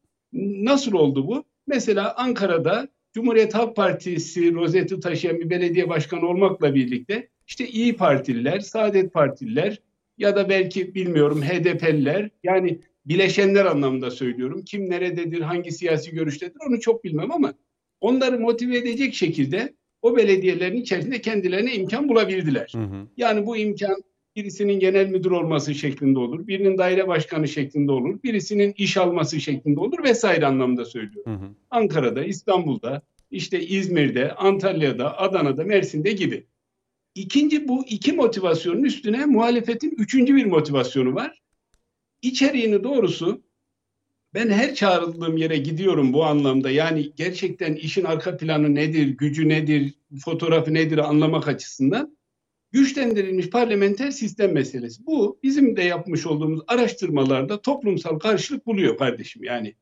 Nasıl 0.64 0.92
oldu 0.92 1.26
bu? 1.26 1.44
Mesela 1.66 2.14
Ankara'da 2.16 2.88
Cumhuriyet 3.12 3.54
Halk 3.54 3.76
Partisi 3.76 4.54
rozeti 4.54 5.00
taşıyan 5.00 5.40
bir 5.40 5.50
belediye 5.50 5.88
başkanı 5.88 6.28
olmakla 6.28 6.74
birlikte 6.74 7.28
işte 7.46 7.68
İyi 7.68 7.96
Partililer, 7.96 8.60
Saadet 8.60 9.12
Partililer 9.12 9.80
ya 10.18 10.36
da 10.36 10.48
belki 10.48 10.94
bilmiyorum 10.94 11.42
HDP'liler 11.42 12.30
yani 12.44 12.80
bileşenler 13.06 13.64
anlamında 13.64 14.10
söylüyorum. 14.10 14.62
Kim 14.66 14.90
nerededir, 14.90 15.40
hangi 15.40 15.72
siyasi 15.72 16.10
görüştedir 16.10 16.56
onu 16.68 16.80
çok 16.80 17.04
bilmem 17.04 17.32
ama 17.32 17.54
onları 18.00 18.38
motive 18.38 18.76
edecek 18.76 19.14
şekilde 19.14 19.74
o 20.02 20.16
belediyelerin 20.16 20.76
içerisinde 20.76 21.20
kendilerine 21.20 21.74
imkan 21.74 22.08
bulabildiler. 22.08 22.72
Hı 22.74 22.82
hı. 22.82 23.06
Yani 23.16 23.46
bu 23.46 23.56
imkan 23.56 23.96
birisinin 24.36 24.80
genel 24.80 25.08
müdür 25.08 25.30
olması 25.30 25.74
şeklinde 25.74 26.18
olur, 26.18 26.46
birinin 26.46 26.78
daire 26.78 27.08
başkanı 27.08 27.48
şeklinde 27.48 27.92
olur, 27.92 28.22
birisinin 28.22 28.74
iş 28.76 28.96
alması 28.96 29.40
şeklinde 29.40 29.80
olur 29.80 30.04
vesaire 30.04 30.46
anlamda 30.46 30.84
söylüyorum. 30.84 31.32
Hı 31.32 31.46
hı. 31.46 31.50
Ankara'da, 31.70 32.24
İstanbul'da, 32.24 33.02
işte 33.30 33.66
İzmir'de, 33.66 34.34
Antalya'da, 34.34 35.18
Adana'da, 35.18 35.64
Mersin'de 35.64 36.12
gibi. 36.12 36.46
İkinci 37.14 37.68
bu 37.68 37.84
iki 37.86 38.12
motivasyonun 38.12 38.82
üstüne 38.82 39.26
muhalefetin 39.26 39.94
üçüncü 39.98 40.36
bir 40.36 40.44
motivasyonu 40.44 41.14
var. 41.14 41.42
İçeriğini 42.22 42.84
doğrusu 42.84 43.42
ben 44.34 44.50
her 44.50 44.74
çağrıldığım 44.74 45.36
yere 45.36 45.56
gidiyorum 45.56 46.12
bu 46.12 46.24
anlamda. 46.24 46.70
Yani 46.70 47.12
gerçekten 47.16 47.74
işin 47.74 48.04
arka 48.04 48.36
planı 48.36 48.74
nedir, 48.74 49.06
gücü 49.06 49.48
nedir, 49.48 49.94
fotoğrafı 50.24 50.74
nedir 50.74 50.98
anlamak 50.98 51.48
açısından 51.48 52.16
güçlendirilmiş 52.74 53.50
parlamenter 53.50 54.10
sistem 54.10 54.52
meselesi. 54.52 55.06
Bu 55.06 55.38
bizim 55.42 55.76
de 55.76 55.82
yapmış 55.82 56.26
olduğumuz 56.26 56.60
araştırmalarda 56.68 57.60
toplumsal 57.60 58.18
karşılık 58.18 58.66
buluyor 58.66 58.98
kardeşim. 58.98 59.44
Yani 59.44 59.74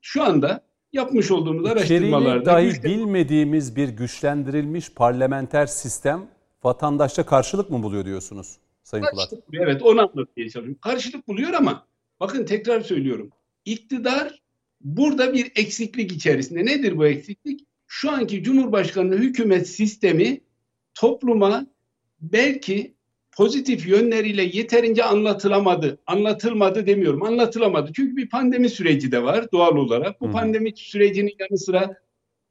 şu 0.00 0.22
anda 0.22 0.64
yapmış 0.92 1.30
olduğumuz 1.30 1.66
araştırmalarda 1.66 2.44
dahi 2.44 2.66
güçlen... 2.66 2.92
bilmediğimiz 2.92 3.76
bir 3.76 3.88
güçlendirilmiş 3.88 4.92
parlamenter 4.92 5.66
sistem 5.66 6.26
vatandaşta 6.64 7.26
karşılık 7.26 7.70
mı 7.70 7.82
buluyor 7.82 8.04
diyorsunuz 8.04 8.56
Sayın 8.82 9.04
Kulat? 9.04 9.32
Evet 9.52 9.82
onu 9.82 10.00
anlatmaya 10.00 10.24
çalışıyorum. 10.36 10.74
Karşılık 10.74 11.28
buluyor 11.28 11.52
ama 11.52 11.86
bakın 12.20 12.44
tekrar 12.44 12.80
söylüyorum. 12.80 13.30
İktidar 13.64 14.42
burada 14.80 15.34
bir 15.34 15.52
eksiklik 15.56 16.12
içerisinde. 16.12 16.66
Nedir 16.66 16.98
bu 16.98 17.06
eksiklik? 17.06 17.66
Şu 17.86 18.10
anki 18.10 18.42
Cumhurbaşkanlığı 18.42 19.18
hükümet 19.18 19.68
sistemi 19.68 20.40
topluma 20.94 21.66
belki 22.20 22.94
pozitif 23.32 23.88
yönleriyle 23.88 24.42
yeterince 24.42 25.04
anlatılamadı. 25.04 25.98
Anlatılmadı 26.06 26.86
demiyorum. 26.86 27.22
Anlatılamadı. 27.22 27.92
Çünkü 27.96 28.16
bir 28.16 28.28
pandemi 28.28 28.68
süreci 28.68 29.12
de 29.12 29.22
var 29.22 29.52
doğal 29.52 29.76
olarak. 29.76 30.20
Bu 30.20 30.30
pandemi 30.30 30.72
sürecinin 30.76 31.34
yanı 31.38 31.58
sıra 31.58 31.96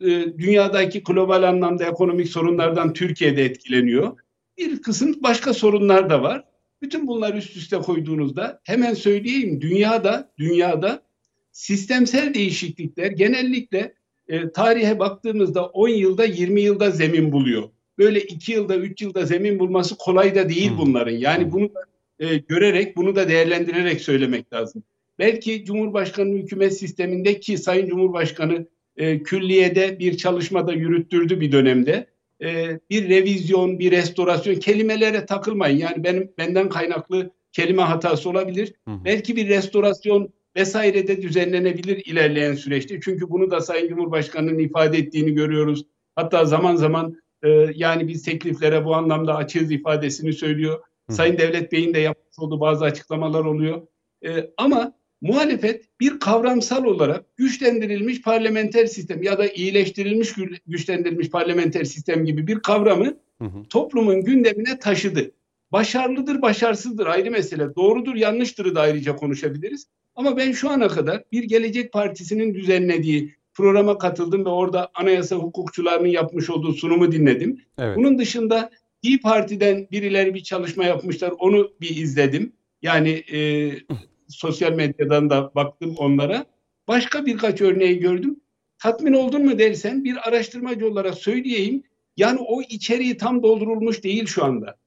e, 0.02 0.08
dünyadaki 0.38 1.04
global 1.04 1.44
anlamda 1.44 1.86
ekonomik 1.86 2.28
sorunlardan 2.28 2.94
Türkiye'de 2.94 3.46
etkileniyor. 3.46 4.18
Bir 4.58 4.82
kısım 4.82 5.16
başka 5.24 5.54
sorunlar 5.54 6.10
da 6.10 6.22
var. 6.22 6.44
Bütün 6.82 7.08
bunlar 7.08 7.34
üst 7.34 7.58
üste 7.58 7.78
koyduğunuzda 7.78 8.62
hemen 8.64 8.94
söyleyeyim 8.94 9.62
dünyada 9.62 10.32
dünyada 10.38 11.04
sistemsel 11.52 12.34
değişiklikler 12.34 13.12
genellikle 13.12 13.94
e, 14.28 14.52
tarihe 14.52 15.00
baktığımızda 15.00 15.66
10 15.66 15.90
yılda 15.90 16.26
20 16.26 16.62
yılda 16.62 16.92
zemin 16.92 17.32
buluyor. 17.32 17.70
Böyle 17.98 18.22
2 18.22 18.52
yılda 18.52 18.78
3 18.78 19.02
yılda 19.02 19.26
zemin 19.26 19.60
bulması 19.60 19.98
kolay 19.98 20.36
da 20.36 20.50
değil 20.50 20.72
bunların. 20.78 21.12
Yani 21.12 21.52
bunu 21.52 21.70
da 21.74 21.80
e, 22.20 22.38
görerek 22.38 22.98
bunu 22.98 23.16
da 23.16 23.30
değerlendirerek 23.30 24.02
söylemek 24.02 24.54
lazım. 24.54 24.84
Belki 25.20 25.66
Cumhurbaşkanı 25.66 26.34
hükümet 26.34 26.78
sistemindeki 26.78 27.58
Sayın 27.58 27.88
Cumhurbaşkanı 27.88 28.68
e, 28.98 29.24
külliyede 29.24 30.00
bir 30.00 30.18
çalışmada 30.18 30.74
yürüttürdü 30.74 31.42
bir 31.42 31.52
dönemde. 31.52 32.08
E, 32.44 32.80
bir 32.90 33.10
revizyon, 33.10 33.80
bir 33.80 33.92
restorasyon 33.92 34.56
kelimelere 34.56 35.26
takılmayın. 35.26 35.78
Yani 35.78 36.04
benim 36.04 36.32
benden 36.38 36.70
kaynaklı 36.70 37.32
kelime 37.52 37.82
hatası 37.82 38.30
olabilir. 38.30 38.74
Hı 38.88 38.92
hı. 38.92 39.06
Belki 39.06 39.36
bir 39.36 39.50
restorasyon 39.50 40.30
vesaire 40.56 41.08
de 41.08 41.22
düzenlenebilir 41.22 42.06
ilerleyen 42.06 42.54
süreçte. 42.54 43.00
Çünkü 43.04 43.30
bunu 43.30 43.52
da 43.52 43.62
Sayın 43.62 43.90
Cumhurbaşkanı'nın 43.90 44.60
ifade 44.60 44.98
ettiğini 44.98 45.34
görüyoruz. 45.34 45.86
Hatta 46.16 46.46
zaman 46.46 46.76
zaman 46.76 47.16
e, 47.48 47.72
yani 47.76 48.08
biz 48.08 48.24
tekliflere 48.24 48.86
bu 48.86 48.96
anlamda 48.96 49.36
açığız 49.36 49.72
ifadesini 49.72 50.34
söylüyor. 50.34 50.80
Hı. 51.10 51.14
Sayın 51.14 51.38
Devlet 51.38 51.72
Bey'in 51.72 51.94
de 51.94 52.00
yapmış 52.00 52.40
olduğu 52.40 52.60
bazı 52.60 52.86
açıklamalar 52.86 53.46
oluyor. 53.46 53.88
E, 54.26 54.50
ama 54.58 54.94
muhalefet 55.22 56.00
bir 56.00 56.20
kavramsal 56.20 56.84
olarak 56.84 57.38
güçlendirilmiş 57.38 58.22
parlamenter 58.22 58.86
sistem 58.86 59.24
ya 59.24 59.38
da 59.38 59.48
iyileştirilmiş 59.48 60.34
güçlendirilmiş 60.68 61.30
parlamenter 61.30 61.84
sistem 61.84 62.26
gibi 62.26 62.48
bir 62.48 62.60
kavramı 62.60 63.06
hı 63.42 63.46
hı. 63.46 63.64
toplumun 63.70 64.22
gündemine 64.22 64.80
taşıdı. 64.80 65.32
Başarılıdır, 65.72 66.42
başarısızdır 66.42 67.08
ayrı 67.08 67.32
mesele. 67.32 67.76
Doğrudur, 67.76 68.16
yanlıştırı 68.16 68.76
da 68.76 68.82
ayrıca 68.82 69.16
konuşabiliriz. 69.16 69.88
Ama 70.16 70.38
ben 70.38 70.52
şu 70.52 70.70
ana 70.70 70.88
kadar 70.88 71.24
bir 71.32 71.44
Gelecek 71.44 71.94
Partisi'nin 71.94 72.54
düzenlediği 72.54 73.36
programa 73.58 73.98
katıldım 73.98 74.46
ve 74.46 74.50
orada 74.50 74.90
anayasa 74.96 75.36
hukukçularının 75.36 76.08
yapmış 76.08 76.50
olduğu 76.50 76.74
sunumu 76.74 77.12
dinledim. 77.12 77.62
Evet. 77.78 77.98
Bunun 77.98 78.18
dışında 78.18 78.70
İyi 79.02 79.22
Parti'den 79.22 79.88
birileri 79.92 80.34
bir 80.34 80.44
çalışma 80.44 80.86
yapmışlar. 80.86 81.34
Onu 81.40 81.72
bir 81.82 81.96
izledim. 81.96 82.54
Yani 82.82 83.10
e, 83.10 83.72
sosyal 84.28 84.74
medyadan 84.74 85.30
da 85.30 85.52
baktım 85.56 85.96
onlara. 85.98 86.46
Başka 86.88 87.26
birkaç 87.26 87.62
örneği 87.62 88.00
gördüm. 88.00 88.40
Tatmin 88.80 89.14
oldun 89.14 89.46
mu 89.46 89.60
dersen 89.60 90.04
bir 90.04 90.28
araştırmacı 90.30 90.88
olarak 90.88 91.16
söyleyeyim. 91.16 91.84
Yani 92.18 92.40
o 92.40 92.62
içeriği 92.62 93.18
tam 93.18 93.44
doldurulmuş 93.44 94.04
değil 94.04 94.26
şu 94.26 94.46
anda. 94.46 94.78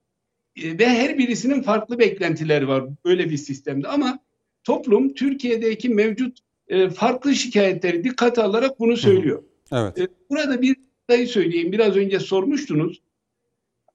E, 0.56 0.78
ve 0.78 0.88
her 0.88 1.18
birisinin 1.18 1.62
farklı 1.62 1.98
beklentileri 1.98 2.68
var 2.68 2.84
böyle 3.04 3.30
bir 3.30 3.36
sistemde. 3.36 3.88
Ama 3.88 4.18
toplum 4.64 5.14
Türkiye'deki 5.14 5.88
mevcut 5.88 6.38
e, 6.70 6.90
farklı 6.90 7.34
şikayetleri 7.34 8.04
dikkate 8.04 8.42
alarak 8.42 8.80
bunu 8.80 8.96
söylüyor. 8.96 9.42
Evet. 9.72 9.98
E, 9.98 10.08
burada 10.30 10.62
bir 10.62 10.76
sayı 11.10 11.28
söyleyeyim. 11.28 11.72
Biraz 11.72 11.96
önce 11.96 12.20
sormuştunuz. 12.20 13.00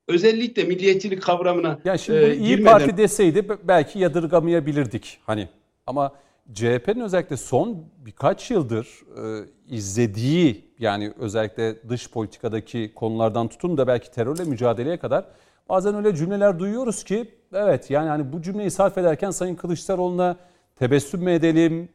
Özellikle 0.08 0.64
milliyetçilik 0.64 1.22
kavramına 1.22 1.80
yani 1.86 2.00
şimdi 2.00 2.20
e, 2.20 2.36
iyi 2.36 2.48
girmeden... 2.48 2.72
Parti 2.72 2.98
deseydi 2.98 3.48
belki 3.64 4.00
yadırgamayabilirdik. 4.00 5.20
Hani 5.26 5.50
ama 5.88 6.12
CHP'nin 6.54 7.00
özellikle 7.00 7.38
son 7.38 7.86
birkaç 8.06 8.52
yıldır 8.52 8.88
e, 9.18 9.46
izlediği 9.76 10.66
yani 10.80 11.14
özellikle 11.20 11.90
dış 11.90 12.10
politikadaki 12.10 12.92
konulardan 12.96 13.48
tutun 13.48 13.78
da 13.78 13.88
belki 13.88 14.12
terörle 14.12 14.44
mücadeleye 14.44 14.98
kadar 14.98 15.26
bazen 15.70 15.96
öyle 15.96 16.16
cümleler 16.16 16.60
duyuyoruz 16.60 17.04
ki 17.04 17.32
evet 17.54 17.90
yani 17.90 18.10
hani 18.10 18.34
bu 18.34 18.42
cümleyi 18.42 18.72
sarf 18.72 18.98
ederken 18.98 19.32
Sayın 19.32 19.56
Kılıçdaroğlu'na 19.56 20.38
tebessüm 20.76 21.24
mü 21.24 21.32
edelim? 21.32 21.90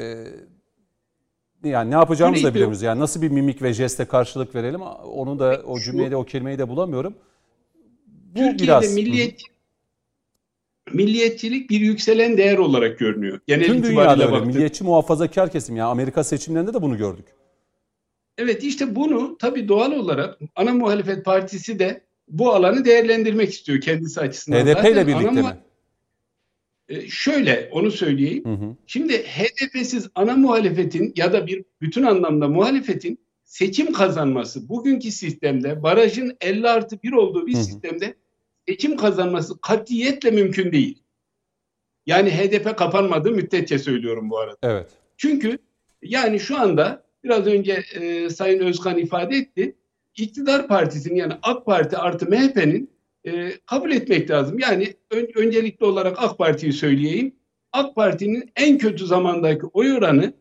Ee, 0.00 1.68
yani 1.68 1.90
ne 1.90 1.94
yapacağımızı 1.94 2.44
da 2.44 2.54
bilemiyoruz. 2.54 2.82
Yani 2.82 3.00
nasıl 3.00 3.22
bir 3.22 3.28
mimik 3.28 3.62
ve 3.62 3.72
jeste 3.72 4.04
karşılık 4.04 4.54
verelim 4.54 4.82
onu 4.82 5.38
da 5.38 5.62
o 5.66 5.78
cümleyi 5.78 6.10
de 6.10 6.16
o 6.16 6.24
kelimeyi 6.24 6.58
de 6.58 6.68
bulamıyorum. 6.68 7.14
Bu 8.06 8.38
Türkiye'de 8.38 8.62
biraz... 8.62 8.94
milliyet 8.94 9.40
milliyetçilik 10.92 11.70
bir 11.70 11.80
yükselen 11.80 12.36
değer 12.36 12.58
olarak 12.58 12.98
görünüyor. 12.98 13.40
Genel 13.46 13.66
Tüm 13.66 13.82
dünyada 13.82 14.12
öyle. 14.12 14.32
Baktık. 14.32 14.46
Milliyetçi 14.46 14.84
muhafazakar 14.84 15.52
kesim. 15.52 15.76
Yani 15.76 15.88
Amerika 15.88 16.24
seçimlerinde 16.24 16.74
de 16.74 16.82
bunu 16.82 16.96
gördük. 16.96 17.26
Evet 18.38 18.64
işte 18.64 18.94
bunu 18.94 19.38
tabii 19.38 19.68
doğal 19.68 19.92
olarak 19.92 20.38
ana 20.56 20.72
muhalefet 20.72 21.24
partisi 21.24 21.78
de 21.78 22.04
bu 22.28 22.52
alanı 22.52 22.84
değerlendirmek 22.84 23.50
istiyor 23.50 23.80
kendisi 23.80 24.20
açısından. 24.20 24.60
HDP 24.60 24.84
ile 24.84 25.06
birlikte 25.06 25.28
ana 25.28 25.42
mi? 25.42 25.56
E, 26.90 27.08
şöyle 27.08 27.68
onu 27.72 27.90
söyleyeyim. 27.90 28.44
Hı 28.44 28.52
hı. 28.52 28.76
Şimdi 28.86 29.18
HDP'siz 29.18 30.08
ana 30.14 30.36
muhalefetin 30.36 31.12
ya 31.16 31.32
da 31.32 31.46
bir 31.46 31.64
bütün 31.80 32.02
anlamda 32.02 32.48
muhalefetin 32.48 33.18
seçim 33.44 33.92
kazanması 33.92 34.68
bugünkü 34.68 35.10
sistemde 35.10 35.82
barajın 35.82 36.36
50 36.40 36.68
artı 36.68 37.02
1 37.02 37.12
olduğu 37.12 37.46
bir 37.46 37.54
hı 37.54 37.58
hı. 37.58 37.64
sistemde 37.64 38.14
seçim 38.68 38.96
kazanması 38.96 39.60
katiyetle 39.60 40.30
mümkün 40.30 40.72
değil. 40.72 41.02
Yani 42.06 42.30
HDP 42.30 42.78
kapanmadığı 42.78 43.30
müddetçe 43.30 43.78
söylüyorum 43.78 44.30
bu 44.30 44.38
arada. 44.38 44.58
Evet. 44.62 44.88
Çünkü 45.16 45.58
yani 46.02 46.40
şu 46.40 46.60
anda 46.60 47.02
biraz 47.24 47.46
önce 47.46 47.82
e, 47.94 48.30
Sayın 48.30 48.60
Özkan 48.60 48.98
ifade 48.98 49.36
etti. 49.36 49.76
İktidar 50.16 50.68
partisinin 50.68 51.14
yani 51.14 51.32
AK 51.42 51.66
Parti 51.66 51.96
artı 51.96 52.26
MHP'nin 52.26 52.90
e, 53.26 53.52
kabul 53.66 53.90
etmek 53.90 54.30
lazım. 54.30 54.58
Yani 54.58 54.94
ön, 55.10 55.28
öncelikli 55.34 55.84
olarak 55.84 56.16
AK 56.18 56.38
Parti'yi 56.38 56.72
söyleyeyim. 56.72 57.34
AK 57.72 57.94
Parti'nin 57.94 58.50
en 58.56 58.78
kötü 58.78 59.06
zamandaki 59.06 59.66
oy 59.66 59.92
oranı 59.92 60.32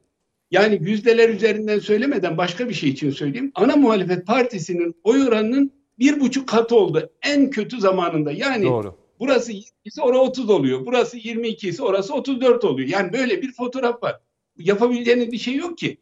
yani 0.51 0.79
yüzdeler 0.81 1.29
üzerinden 1.29 1.79
söylemeden 1.79 2.37
başka 2.37 2.69
bir 2.69 2.73
şey 2.73 2.89
için 2.89 3.11
söyleyeyim. 3.11 3.51
Ana 3.55 3.75
muhalefet 3.75 4.27
partisinin 4.27 4.95
oy 5.03 5.27
oranının 5.27 5.71
bir 5.99 6.19
buçuk 6.19 6.47
katı 6.47 6.75
oldu 6.75 7.09
en 7.21 7.49
kötü 7.49 7.79
zamanında. 7.79 8.31
Yani 8.31 8.65
Doğru. 8.65 8.95
burası 9.19 9.51
22 9.51 9.73
ise 9.85 10.01
orası 10.01 10.21
30 10.21 10.49
oluyor. 10.49 10.85
Burası 10.85 11.17
22 11.17 11.69
ise 11.69 11.83
orası 11.83 12.13
34 12.13 12.65
oluyor. 12.65 12.89
Yani 12.89 13.13
böyle 13.13 13.41
bir 13.41 13.51
fotoğraf 13.51 14.03
var. 14.03 14.19
Yapabileceğiniz 14.57 15.31
bir 15.31 15.37
şey 15.37 15.55
yok 15.55 15.77
ki. 15.77 15.97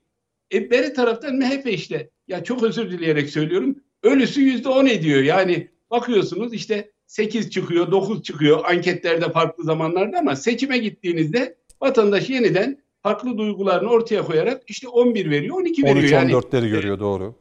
E 0.53 0.71
beri 0.71 0.93
taraftan 0.93 1.35
MHP 1.35 1.67
işte 1.67 2.09
ya 2.27 2.43
çok 2.43 2.63
özür 2.63 2.91
dileyerek 2.91 3.29
söylüyorum. 3.29 3.75
Ölüsü 4.03 4.41
yüzde 4.41 4.69
on 4.69 4.85
ediyor. 4.85 5.23
Yani 5.23 5.67
bakıyorsunuz 5.91 6.53
işte 6.53 6.91
8 7.07 7.49
çıkıyor, 7.49 7.91
9 7.91 8.23
çıkıyor 8.23 8.65
anketlerde 8.65 9.31
farklı 9.31 9.63
zamanlarda 9.63 10.19
ama 10.19 10.35
seçime 10.35 10.77
gittiğinizde 10.77 11.55
vatandaş 11.81 12.29
yeniden 12.29 12.77
farklı 13.03 13.37
duygularını 13.37 13.89
ortaya 13.89 14.21
koyarak 14.25 14.63
işte 14.67 14.87
11 14.87 15.29
veriyor, 15.29 15.55
12 15.55 15.83
veriyor. 15.83 15.97
13 15.97 16.11
yani. 16.11 16.31
14'leri 16.31 16.69
görüyor 16.69 16.99
doğru. 16.99 17.35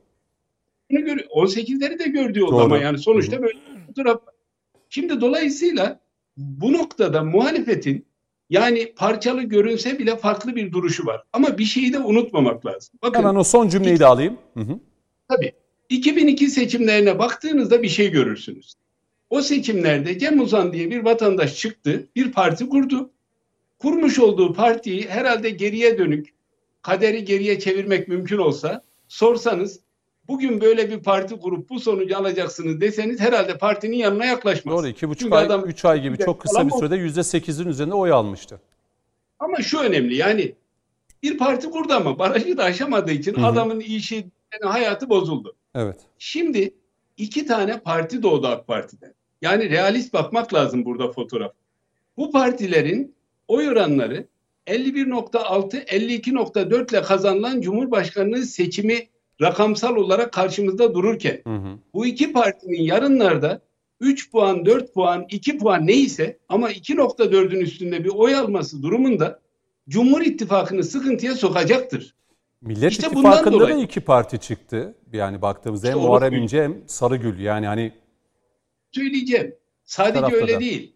Bunu 0.90 1.00
görüyor. 1.00 1.28
18'leri 1.28 1.98
de 1.98 2.04
gördüğü 2.04 2.42
o 2.42 2.58
zaman 2.58 2.78
yani 2.78 2.98
sonuçta 2.98 3.42
böyle 3.42 3.58
fotoğraf. 3.86 4.20
Şimdi 4.88 5.20
dolayısıyla 5.20 6.00
bu 6.36 6.72
noktada 6.72 7.22
muhalefetin 7.22 8.06
yani 8.50 8.94
parçalı 8.96 9.42
görünse 9.42 9.98
bile 9.98 10.16
farklı 10.16 10.56
bir 10.56 10.72
duruşu 10.72 11.06
var. 11.06 11.22
Ama 11.32 11.58
bir 11.58 11.64
şeyi 11.64 11.92
de 11.92 11.98
unutmamak 11.98 12.66
lazım. 12.66 12.98
Bakın, 13.02 13.18
Hemen 13.18 13.34
o 13.34 13.44
son 13.44 13.68
cümleyi 13.68 13.98
de 13.98 14.06
alayım. 14.06 14.38
Hı 14.54 14.60
hı. 14.60 14.78
Tabii. 15.28 15.52
2002 15.88 16.50
seçimlerine 16.50 17.18
baktığınızda 17.18 17.82
bir 17.82 17.88
şey 17.88 18.10
görürsünüz. 18.10 18.74
O 19.30 19.42
seçimlerde 19.42 20.18
Cem 20.18 20.40
Uzan 20.40 20.72
diye 20.72 20.90
bir 20.90 21.04
vatandaş 21.04 21.56
çıktı, 21.56 22.06
bir 22.16 22.32
parti 22.32 22.68
kurdu. 22.68 23.10
Kurmuş 23.78 24.18
olduğu 24.18 24.52
partiyi 24.52 25.08
herhalde 25.08 25.50
geriye 25.50 25.98
dönük, 25.98 26.34
kaderi 26.82 27.24
geriye 27.24 27.58
çevirmek 27.58 28.08
mümkün 28.08 28.38
olsa 28.38 28.82
sorsanız 29.08 29.80
bugün 30.28 30.60
böyle 30.60 30.90
bir 30.90 31.02
parti 31.02 31.36
kurup 31.36 31.70
bu 31.70 31.80
sonucu 31.80 32.16
alacaksınız 32.16 32.80
deseniz 32.80 33.20
herhalde 33.20 33.58
partinin 33.58 33.96
yanına 33.96 34.24
yaklaşmaz. 34.24 34.78
Doğru 34.78 34.88
iki 34.88 35.08
buçuk 35.08 35.32
ay, 35.32 35.44
adam, 35.44 35.64
üç 35.64 35.84
ay 35.84 36.02
gibi 36.02 36.18
çok 36.18 36.40
kısa 36.40 36.66
bir 36.66 36.72
sürede 36.72 36.96
yüzde 36.96 37.22
sekizin 37.22 37.66
üzerinde 37.66 37.94
oy 37.94 38.12
almıştı. 38.12 38.60
Ama 39.38 39.56
şu 39.56 39.78
önemli 39.78 40.16
yani 40.16 40.54
bir 41.22 41.38
parti 41.38 41.70
kurdu 41.70 41.92
ama 41.92 42.18
barajı 42.18 42.56
da 42.56 42.64
aşamadığı 42.64 43.12
için 43.12 43.34
Hı-hı. 43.34 43.46
adamın 43.46 43.80
işi 43.80 44.14
yani 44.52 44.72
hayatı 44.72 45.08
bozuldu. 45.08 45.55
Evet. 45.76 45.96
Şimdi 46.18 46.74
iki 47.16 47.46
tane 47.46 47.80
parti 47.80 48.22
doğdu 48.22 48.46
AK 48.46 48.66
Parti'den. 48.66 49.14
Yani 49.42 49.70
realist 49.70 50.12
bakmak 50.12 50.54
lazım 50.54 50.84
burada 50.84 51.08
fotoğraf. 51.12 51.52
Bu 52.16 52.30
partilerin 52.30 53.14
oy 53.48 53.68
oranları 53.68 54.26
51.6 54.66 55.84
52.4 55.84 56.90
ile 56.90 57.02
kazanılan 57.02 57.60
Cumhurbaşkanlığı 57.60 58.42
seçimi 58.42 59.08
rakamsal 59.42 59.96
olarak 59.96 60.32
karşımızda 60.32 60.94
dururken 60.94 61.40
hı 61.44 61.54
hı. 61.54 61.78
bu 61.94 62.06
iki 62.06 62.32
partinin 62.32 62.82
yarınlarda 62.82 63.60
3 64.00 64.30
puan, 64.30 64.66
4 64.66 64.94
puan, 64.94 65.26
2 65.30 65.58
puan 65.58 65.86
neyse 65.86 66.38
ama 66.48 66.72
2.4'ün 66.72 67.60
üstünde 67.60 68.04
bir 68.04 68.10
oy 68.10 68.34
alması 68.34 68.82
durumunda 68.82 69.40
Cumhur 69.88 70.20
İttifakı'nı 70.20 70.84
sıkıntıya 70.84 71.34
sokacaktır. 71.34 72.14
Millet 72.66 72.92
işte 72.92 73.06
İttifakı'nda 73.06 73.68
da 73.68 73.72
iki 73.72 74.00
parti 74.00 74.38
çıktı. 74.38 74.94
Yani 75.12 75.42
baktığımızda 75.42 75.86
işte 75.86 76.00
hem 76.00 76.06
Muharrem 76.06 76.34
İnce 76.34 76.62
hem 76.62 76.82
Sarıgül 76.86 77.38
yani 77.38 77.66
hani 77.66 77.92
söyleyeceğim. 78.92 79.54
Sadece 79.84 80.36
öyle 80.36 80.54
da. 80.54 80.60
değil. 80.60 80.92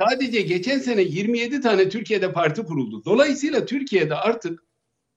Sadece 0.00 0.42
geçen 0.42 0.78
sene 0.78 1.02
27 1.02 1.60
tane 1.60 1.88
Türkiye'de 1.88 2.32
parti 2.32 2.62
kuruldu. 2.62 3.04
Dolayısıyla 3.04 3.66
Türkiye'de 3.66 4.14
artık 4.14 4.64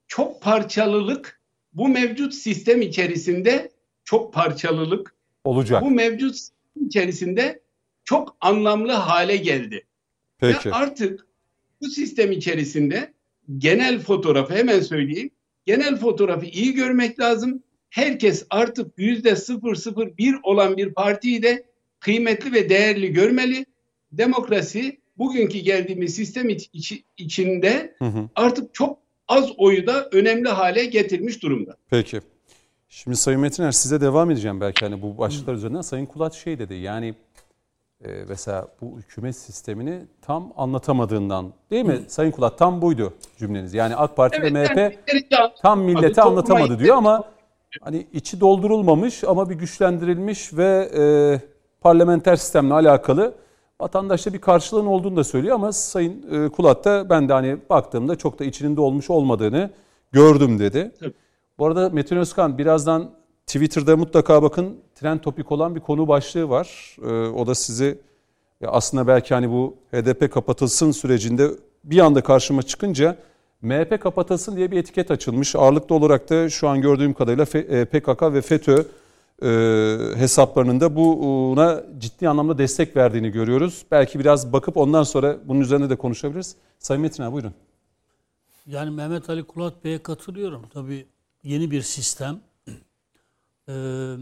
çok 0.08 0.42
parçalılık 0.42 1.40
bu 1.72 1.88
mevcut 1.88 2.34
sistem 2.34 2.82
içerisinde 2.82 3.70
çok 4.04 4.32
parçalılık 4.34 5.14
Olacak. 5.44 5.82
bu 5.82 5.90
mevcut 5.90 6.36
sistem 6.36 6.86
içerisinde 6.86 7.60
çok 8.04 8.36
anlamlı 8.40 8.92
hale 8.92 9.36
geldi. 9.36 9.86
Peki. 10.38 10.68
Ve 10.68 10.74
artık 10.74 11.26
bu 11.80 11.86
sistem 11.86 12.32
içerisinde 12.32 13.12
genel 13.58 13.98
fotoğrafı 13.98 14.54
hemen 14.54 14.80
söyleyeyim. 14.80 15.30
Genel 15.66 15.96
fotoğrafı 15.96 16.46
iyi 16.46 16.74
görmek 16.74 17.20
lazım. 17.20 17.62
Herkes 17.90 18.46
artık 18.50 18.98
yüzde 18.98 19.34
001 19.36 20.36
olan 20.42 20.76
bir 20.76 20.94
partiyi 20.94 21.42
de 21.42 21.64
kıymetli 22.00 22.52
ve 22.52 22.68
değerli 22.68 23.12
görmeli. 23.12 23.66
Demokrasi 24.12 24.98
bugünkü 25.18 25.58
geldiğimiz 25.58 26.14
sistem 26.14 26.48
iç- 26.48 27.02
içinde 27.16 27.94
Hı 27.98 28.04
hı. 28.04 28.28
artık 28.36 28.74
çok 28.74 28.98
az 29.28 29.50
oyu 29.58 29.86
da 29.86 30.08
önemli 30.12 30.48
hale 30.48 30.84
getirmiş 30.84 31.42
durumda. 31.42 31.76
Peki. 31.90 32.20
Şimdi 32.88 33.16
Sayın 33.16 33.40
Metiner 33.40 33.72
size 33.72 34.00
devam 34.00 34.30
edeceğim 34.30 34.60
belki 34.60 34.84
hani 34.84 35.02
bu 35.02 35.18
başlıklar 35.18 35.54
üzerinden. 35.54 35.80
Sayın 35.80 36.06
Kulat 36.06 36.34
şey 36.34 36.58
dedi 36.58 36.74
yani 36.74 37.14
e, 38.04 38.24
mesela 38.28 38.68
bu 38.80 38.98
hükümet 38.98 39.36
sistemini 39.36 40.02
tam 40.22 40.52
anlatamadığından 40.56 41.52
değil 41.70 41.84
mi? 41.84 42.00
Sayın 42.08 42.30
Kulat 42.30 42.58
tam 42.58 42.82
buydu 42.82 43.14
cümleniz. 43.38 43.74
Yani 43.74 43.96
AK 43.96 44.16
Parti 44.16 44.42
ve 44.42 44.50
MHP 44.50 44.76
yani 45.30 45.52
tam 45.62 45.80
millete 45.80 46.22
anlatamadı 46.22 46.78
diyor 46.78 46.96
ama 46.96 47.24
hani 47.80 48.06
içi 48.12 48.40
doldurulmamış 48.40 49.24
ama 49.24 49.50
bir 49.50 49.54
güçlendirilmiş 49.54 50.52
ve 50.56 50.90
e, 50.98 51.02
parlamenter 51.80 52.36
sistemle 52.36 52.74
alakalı 52.74 53.34
vatandaşta 53.80 54.32
bir 54.32 54.40
karşılığın 54.40 54.86
olduğunu 54.86 55.16
da 55.16 55.24
söylüyor 55.24 55.54
ama 55.54 55.72
Sayın 55.72 56.44
e, 56.46 56.48
Kulat 56.48 56.84
da 56.84 57.10
ben 57.10 57.28
de 57.28 57.32
hani 57.32 57.56
baktığımda 57.70 58.16
çok 58.16 58.38
da 58.38 58.44
içinin 58.44 58.76
dolmuş 58.76 59.10
olmadığını 59.10 59.70
gördüm 60.12 60.58
dedi. 60.58 60.92
Tabii. 61.00 61.14
Bu 61.58 61.66
arada 61.66 61.90
Metin 61.90 62.16
Özkan 62.16 62.58
birazdan 62.58 63.10
Twitter'da 63.46 63.96
mutlaka 63.96 64.42
bakın 64.42 64.76
trend 65.00 65.20
topik 65.20 65.52
olan 65.52 65.74
bir 65.74 65.80
konu 65.80 66.08
başlığı 66.08 66.48
var. 66.48 66.96
E, 67.02 67.28
o 67.28 67.46
da 67.46 67.54
sizi 67.54 67.98
ya 68.60 68.70
aslında 68.70 69.06
belki 69.06 69.34
hani 69.34 69.50
bu 69.50 69.76
HDP 69.92 70.32
kapatılsın 70.32 70.90
sürecinde 70.90 71.50
bir 71.84 71.98
anda 71.98 72.22
karşıma 72.22 72.62
çıkınca 72.62 73.16
MHP 73.62 74.00
kapatılsın 74.00 74.56
diye 74.56 74.70
bir 74.70 74.76
etiket 74.76 75.10
açılmış. 75.10 75.56
Ağırlıklı 75.56 75.94
olarak 75.94 76.30
da 76.30 76.48
şu 76.50 76.68
an 76.68 76.80
gördüğüm 76.80 77.14
kadarıyla 77.14 77.46
e, 77.54 77.84
PKK 77.84 78.22
ve 78.22 78.42
FETÖ 78.42 78.84
e, 79.42 79.48
hesaplarının 80.16 80.80
da 80.80 80.96
buna 80.96 81.84
ciddi 81.98 82.28
anlamda 82.28 82.58
destek 82.58 82.96
verdiğini 82.96 83.30
görüyoruz. 83.30 83.84
Belki 83.90 84.18
biraz 84.18 84.52
bakıp 84.52 84.76
ondan 84.76 85.02
sonra 85.02 85.38
bunun 85.44 85.60
üzerine 85.60 85.90
de 85.90 85.96
konuşabiliriz. 85.96 86.56
Sayın 86.78 87.02
Metin 87.02 87.22
abi 87.22 87.32
buyurun. 87.32 87.54
Yani 88.66 88.90
Mehmet 88.90 89.30
Ali 89.30 89.44
Kulat 89.44 89.84
Bey'e 89.84 90.02
katılıyorum. 90.02 90.62
Tabii 90.74 91.06
yeni 91.42 91.70
bir 91.70 91.82
sistem. 91.82 92.40
Ee, 93.68 94.16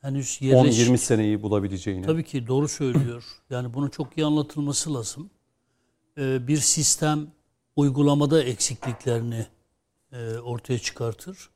henüz 0.00 0.42
yerleş... 0.42 0.78
10-20 0.78 0.96
seneyi 0.96 1.42
bulabileceğini. 1.42 2.06
Tabii 2.06 2.24
ki 2.24 2.46
doğru 2.46 2.68
söylüyor. 2.68 3.24
Yani 3.50 3.74
bunu 3.74 3.90
çok 3.90 4.18
iyi 4.18 4.26
anlatılması 4.26 4.94
lazım. 4.94 5.30
Ee, 6.18 6.48
bir 6.48 6.56
sistem 6.56 7.26
uygulamada 7.76 8.42
eksikliklerini 8.42 9.46
e, 10.12 10.38
ortaya 10.38 10.78
çıkartır. 10.78 11.50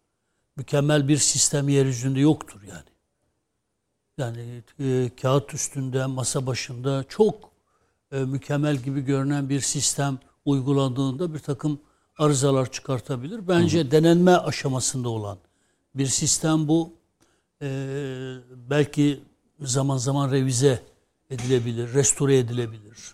Mükemmel 0.57 1.09
bir 1.09 1.17
sistem 1.17 1.69
yeryüzünde 1.69 2.21
yoktur 2.21 2.63
yani. 2.63 2.93
Yani 4.19 4.63
e, 4.81 5.11
kağıt 5.23 5.55
üstünde, 5.55 6.07
masa 6.07 6.47
başında 6.47 7.05
çok 7.09 7.51
e, 8.13 8.19
mükemmel 8.19 8.77
gibi 8.77 9.01
görünen 9.01 9.49
bir 9.49 9.61
sistem 9.61 10.19
uygulandığında 10.45 11.35
bir 11.35 11.39
takım 11.39 11.81
arızalar 12.19 12.73
çıkartabilir. 12.73 13.49
Bence 13.49 13.91
denenme 13.91 14.37
aşamasında 14.37 15.09
olan 15.09 15.39
bir 15.95 16.07
sistem 16.07 16.69
bu. 16.69 17.02
Ee, 17.63 18.35
belki 18.71 19.21
zaman 19.61 19.97
zaman 19.97 20.33
revize 20.33 20.83
edilebilir, 21.31 21.95
restore 21.95 22.39
edilebilir. 22.39 23.13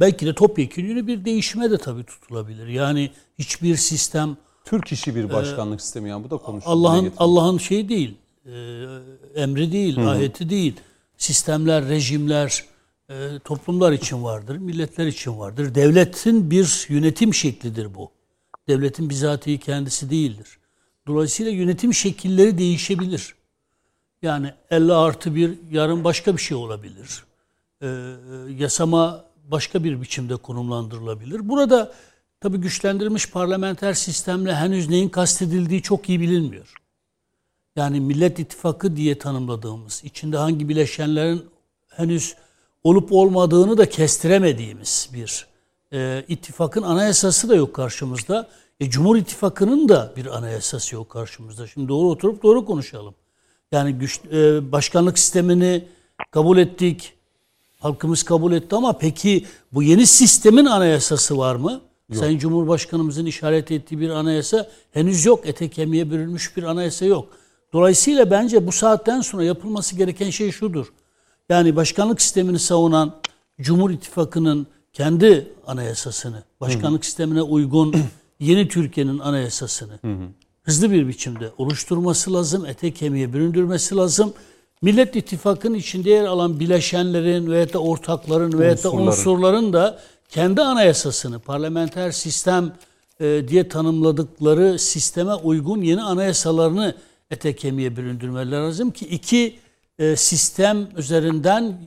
Belki 0.00 0.26
de 0.26 0.34
topyekun 0.34 1.06
bir 1.06 1.24
değişime 1.24 1.70
de 1.70 1.78
tabii 1.78 2.04
tutulabilir. 2.04 2.66
Yani 2.66 3.10
hiçbir 3.38 3.76
sistem 3.76 4.36
Türk 4.64 4.92
işi 4.92 5.14
bir 5.14 5.32
başkanlık 5.32 5.80
sistemi 5.80 6.08
yani 6.08 6.24
bu 6.24 6.30
da 6.30 6.36
konuşuldu. 6.36 6.70
Ee, 6.70 6.72
Allah'ın. 6.72 7.12
Allah'ın 7.16 7.58
şeyi 7.58 7.88
değil, 7.88 8.14
e, 8.46 8.52
emri 9.34 9.72
değil, 9.72 10.10
ayeti 10.10 10.50
değil. 10.50 10.74
Sistemler, 11.16 11.88
rejimler 11.88 12.64
e, 13.10 13.38
toplumlar 13.44 13.92
için 13.92 14.24
vardır, 14.24 14.56
milletler 14.56 15.06
için 15.06 15.38
vardır. 15.38 15.74
Devletin 15.74 16.50
bir 16.50 16.86
yönetim 16.88 17.34
şeklidir 17.34 17.94
bu. 17.94 18.10
Devletin 18.68 19.10
bizatihi 19.10 19.58
kendisi 19.58 20.10
değildir. 20.10 20.58
Dolayısıyla 21.06 21.52
yönetim 21.52 21.94
şekilleri 21.94 22.58
değişebilir. 22.58 23.37
Yani 24.22 24.54
50 24.70 24.92
artı 24.92 25.34
bir 25.34 25.58
yarın 25.70 26.04
başka 26.04 26.36
bir 26.36 26.42
şey 26.42 26.56
olabilir. 26.56 27.24
Ee, 27.82 27.86
yasama 28.58 29.24
başka 29.44 29.84
bir 29.84 30.00
biçimde 30.00 30.36
konumlandırılabilir. 30.36 31.48
Burada 31.48 31.92
tabii 32.40 32.58
güçlendirilmiş 32.58 33.30
parlamenter 33.30 33.92
sistemle 33.92 34.54
henüz 34.54 34.88
neyin 34.88 35.08
kastedildiği 35.08 35.82
çok 35.82 36.08
iyi 36.08 36.20
bilinmiyor. 36.20 36.74
Yani 37.76 38.00
Millet 38.00 38.38
İttifakı 38.38 38.96
diye 38.96 39.18
tanımladığımız, 39.18 40.04
içinde 40.04 40.36
hangi 40.36 40.68
bileşenlerin 40.68 41.44
henüz 41.88 42.34
olup 42.84 43.12
olmadığını 43.12 43.78
da 43.78 43.88
kestiremediğimiz 43.88 45.10
bir 45.14 45.46
e, 45.92 46.24
ittifakın 46.28 46.82
anayasası 46.82 47.48
da 47.48 47.54
yok 47.54 47.74
karşımızda. 47.74 48.48
E, 48.80 48.90
Cumhur 48.90 49.16
İttifakı'nın 49.16 49.88
da 49.88 50.12
bir 50.16 50.26
anayasası 50.26 50.94
yok 50.94 51.10
karşımızda. 51.10 51.66
Şimdi 51.66 51.88
doğru 51.88 52.08
oturup 52.08 52.42
doğru 52.42 52.64
konuşalım. 52.64 53.14
Yani 53.72 53.92
güç, 53.92 54.20
e, 54.32 54.72
başkanlık 54.72 55.18
sistemini 55.18 55.84
kabul 56.30 56.58
ettik. 56.58 57.12
Halkımız 57.80 58.22
kabul 58.22 58.52
etti 58.52 58.76
ama 58.76 58.92
peki 58.98 59.44
bu 59.72 59.82
yeni 59.82 60.06
sistemin 60.06 60.64
anayasası 60.64 61.38
var 61.38 61.56
mı? 61.56 61.80
Sayın 62.12 62.38
Cumhurbaşkanımızın 62.38 63.26
işaret 63.26 63.70
ettiği 63.70 64.00
bir 64.00 64.10
anayasa 64.10 64.68
henüz 64.92 65.24
yok. 65.26 65.46
Ete 65.46 65.68
kemiğe 65.68 66.10
bürünmüş 66.10 66.56
bir 66.56 66.62
anayasa 66.62 67.04
yok. 67.04 67.28
Dolayısıyla 67.72 68.30
bence 68.30 68.66
bu 68.66 68.72
saatten 68.72 69.20
sonra 69.20 69.44
yapılması 69.44 69.96
gereken 69.96 70.30
şey 70.30 70.50
şudur. 70.50 70.92
Yani 71.48 71.76
başkanlık 71.76 72.22
sistemini 72.22 72.58
savunan 72.58 73.14
Cumhur 73.60 73.90
İttifakı'nın 73.90 74.66
kendi 74.92 75.52
anayasasını, 75.66 76.42
başkanlık 76.60 77.04
sistemine 77.04 77.42
uygun 77.42 77.94
yeni 78.40 78.68
Türkiye'nin 78.68 79.18
anayasasını 79.18 79.98
hızlı 80.68 80.90
bir 80.90 81.08
biçimde 81.08 81.50
oluşturması 81.58 82.32
lazım, 82.34 82.66
ete 82.66 82.94
kemiğe 82.94 83.32
büründürmesi 83.32 83.96
lazım. 83.96 84.34
Millet 84.82 85.16
İttifakı'nın 85.16 85.74
içinde 85.74 86.10
yer 86.10 86.24
alan 86.24 86.60
bileşenlerin 86.60 87.50
veya 87.50 87.72
da 87.72 87.78
ortakların 87.78 88.58
veya 88.58 88.82
da 88.82 88.92
Unsurların. 88.92 89.72
da 89.72 89.98
kendi 90.28 90.62
anayasasını, 90.62 91.38
parlamenter 91.38 92.10
sistem 92.10 92.72
e, 93.20 93.48
diye 93.48 93.68
tanımladıkları 93.68 94.78
sisteme 94.78 95.34
uygun 95.34 95.82
yeni 95.82 96.02
anayasalarını 96.02 96.94
ete 97.30 97.56
kemiğe 97.56 97.96
büründürmeleri 97.96 98.50
lazım 98.50 98.90
ki 98.90 99.06
iki 99.06 99.58
e, 99.98 100.16
sistem 100.16 100.88
üzerinden, 100.96 101.78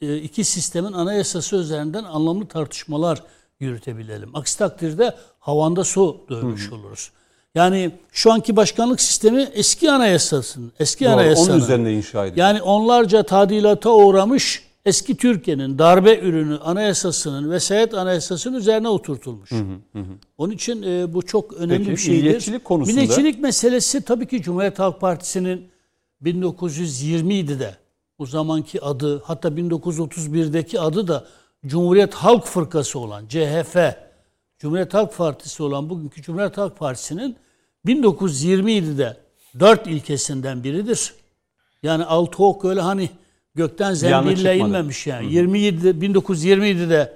e, 0.00 0.16
iki 0.16 0.44
sistemin 0.44 0.92
anayasası 0.92 1.56
üzerinden 1.56 2.04
anlamlı 2.04 2.46
tartışmalar 2.46 3.22
yürütebilelim. 3.60 4.36
Aksi 4.36 4.58
takdirde 4.58 5.16
havanda 5.38 5.84
su 5.84 6.20
dövmüş 6.30 6.72
oluruz. 6.72 7.10
Yani 7.56 7.90
şu 8.12 8.32
anki 8.32 8.56
başkanlık 8.56 9.00
sistemi 9.00 9.42
eski 9.54 9.90
anayasasının, 9.90 10.72
eski 10.80 11.04
Doğru, 11.04 11.12
anayasanın. 11.12 11.50
Onun 11.54 11.62
üzerine 11.64 11.92
inşa 11.92 12.26
ediliyor. 12.26 12.46
Yani 12.46 12.62
onlarca 12.62 13.22
tadilata 13.22 13.90
uğramış 13.90 14.62
eski 14.84 15.16
Türkiye'nin 15.16 15.78
darbe 15.78 16.18
ürünü 16.18 16.58
anayasasının 16.58 17.50
vesayet 17.50 17.94
anayasasının 17.94 18.58
üzerine 18.58 18.88
oturtulmuş. 18.88 19.50
Onun 20.38 20.52
için 20.52 20.82
e, 20.82 21.14
bu 21.14 21.22
çok 21.26 21.52
önemli 21.52 21.78
Peki, 21.78 21.90
bir 21.90 21.96
şeydir. 21.96 22.16
milliyetçilik 22.22 22.64
konusunda- 22.64 22.86
Milliyetçilik 23.00 23.40
meselesi 23.42 24.00
tabii 24.00 24.26
ki 24.28 24.42
Cumhuriyet 24.42 24.78
Halk 24.78 25.00
Partisi'nin 25.00 25.68
1920'de 26.24 27.76
o 28.18 28.26
zamanki 28.26 28.80
adı 28.82 29.22
hatta 29.24 29.48
1931'deki 29.48 30.80
adı 30.80 31.08
da 31.08 31.24
Cumhuriyet 31.66 32.14
Halk 32.14 32.44
Fırkası 32.46 32.98
olan 32.98 33.26
CHF, 33.28 33.76
Cumhuriyet 34.58 34.94
Halk 34.94 35.16
Partisi 35.16 35.62
olan 35.62 35.90
bugünkü 35.90 36.22
Cumhuriyet 36.22 36.58
Halk 36.58 36.78
Partisi'nin 36.78 37.36
1927'de 37.86 39.16
dört 39.60 39.86
ilkesinden 39.86 40.64
biridir. 40.64 41.14
Yani 41.82 42.04
altı 42.04 42.44
ok 42.44 42.64
öyle 42.64 42.80
hani 42.80 43.10
gökten 43.54 43.94
zembille 43.94 44.56
inmemiş 44.56 45.06
yani. 45.06 45.26
27'de 45.26 46.06
1927'de 46.06 47.12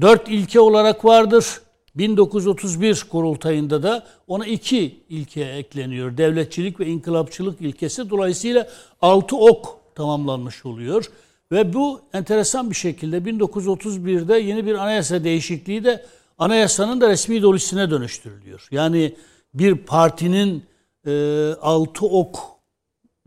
dört 0.00 0.28
ilke 0.28 0.60
olarak 0.60 1.04
vardır. 1.04 1.60
1931 1.94 3.04
kurultayında 3.10 3.82
da 3.82 4.06
ona 4.26 4.46
iki 4.46 5.00
ilke 5.08 5.44
ekleniyor. 5.44 6.16
Devletçilik 6.16 6.80
ve 6.80 6.86
inkılapçılık 6.86 7.60
ilkesi. 7.60 8.10
Dolayısıyla 8.10 8.68
altı 9.02 9.36
ok 9.36 9.78
tamamlanmış 9.94 10.66
oluyor. 10.66 11.10
Ve 11.52 11.74
bu 11.74 12.00
enteresan 12.12 12.70
bir 12.70 12.74
şekilde 12.74 13.18
1931'de 13.18 14.38
yeni 14.38 14.66
bir 14.66 14.74
anayasa 14.74 15.24
değişikliği 15.24 15.84
de 15.84 16.04
anayasanın 16.38 17.00
da 17.00 17.08
resmi 17.08 17.42
dolisine 17.42 17.90
dönüştürülüyor. 17.90 18.68
Yani 18.70 19.14
bir 19.54 19.74
partinin 19.74 20.64
e, 21.06 21.12
altı 21.60 22.06
ok 22.06 22.38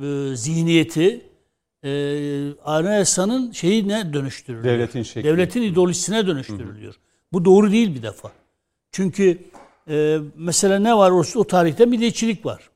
e, 0.04 0.36
zihniyeti 0.36 1.22
e, 1.84 1.90
anayasanın 2.64 3.52
şeyine 3.52 4.14
dönüştürülüyor. 4.14 4.74
Devletin 4.74 5.04
şekli. 5.04 5.28
Devletin 5.30 5.62
ideolojisine 5.62 6.28
dönüştürülüyor. 6.28 6.96
Bu 7.34 7.46
doğru 7.46 7.72
değil 7.72 7.96
bir 7.96 8.04
defa. 8.04 8.32
Çünkü 8.92 9.40
e, 9.90 10.18
mesela 10.36 10.80
ne 10.80 10.98
var 10.98 11.12
o, 11.12 11.24
o 11.36 11.44
tarihte 11.44 11.86
milliyetçilik 11.86 12.46
var. 12.46 12.70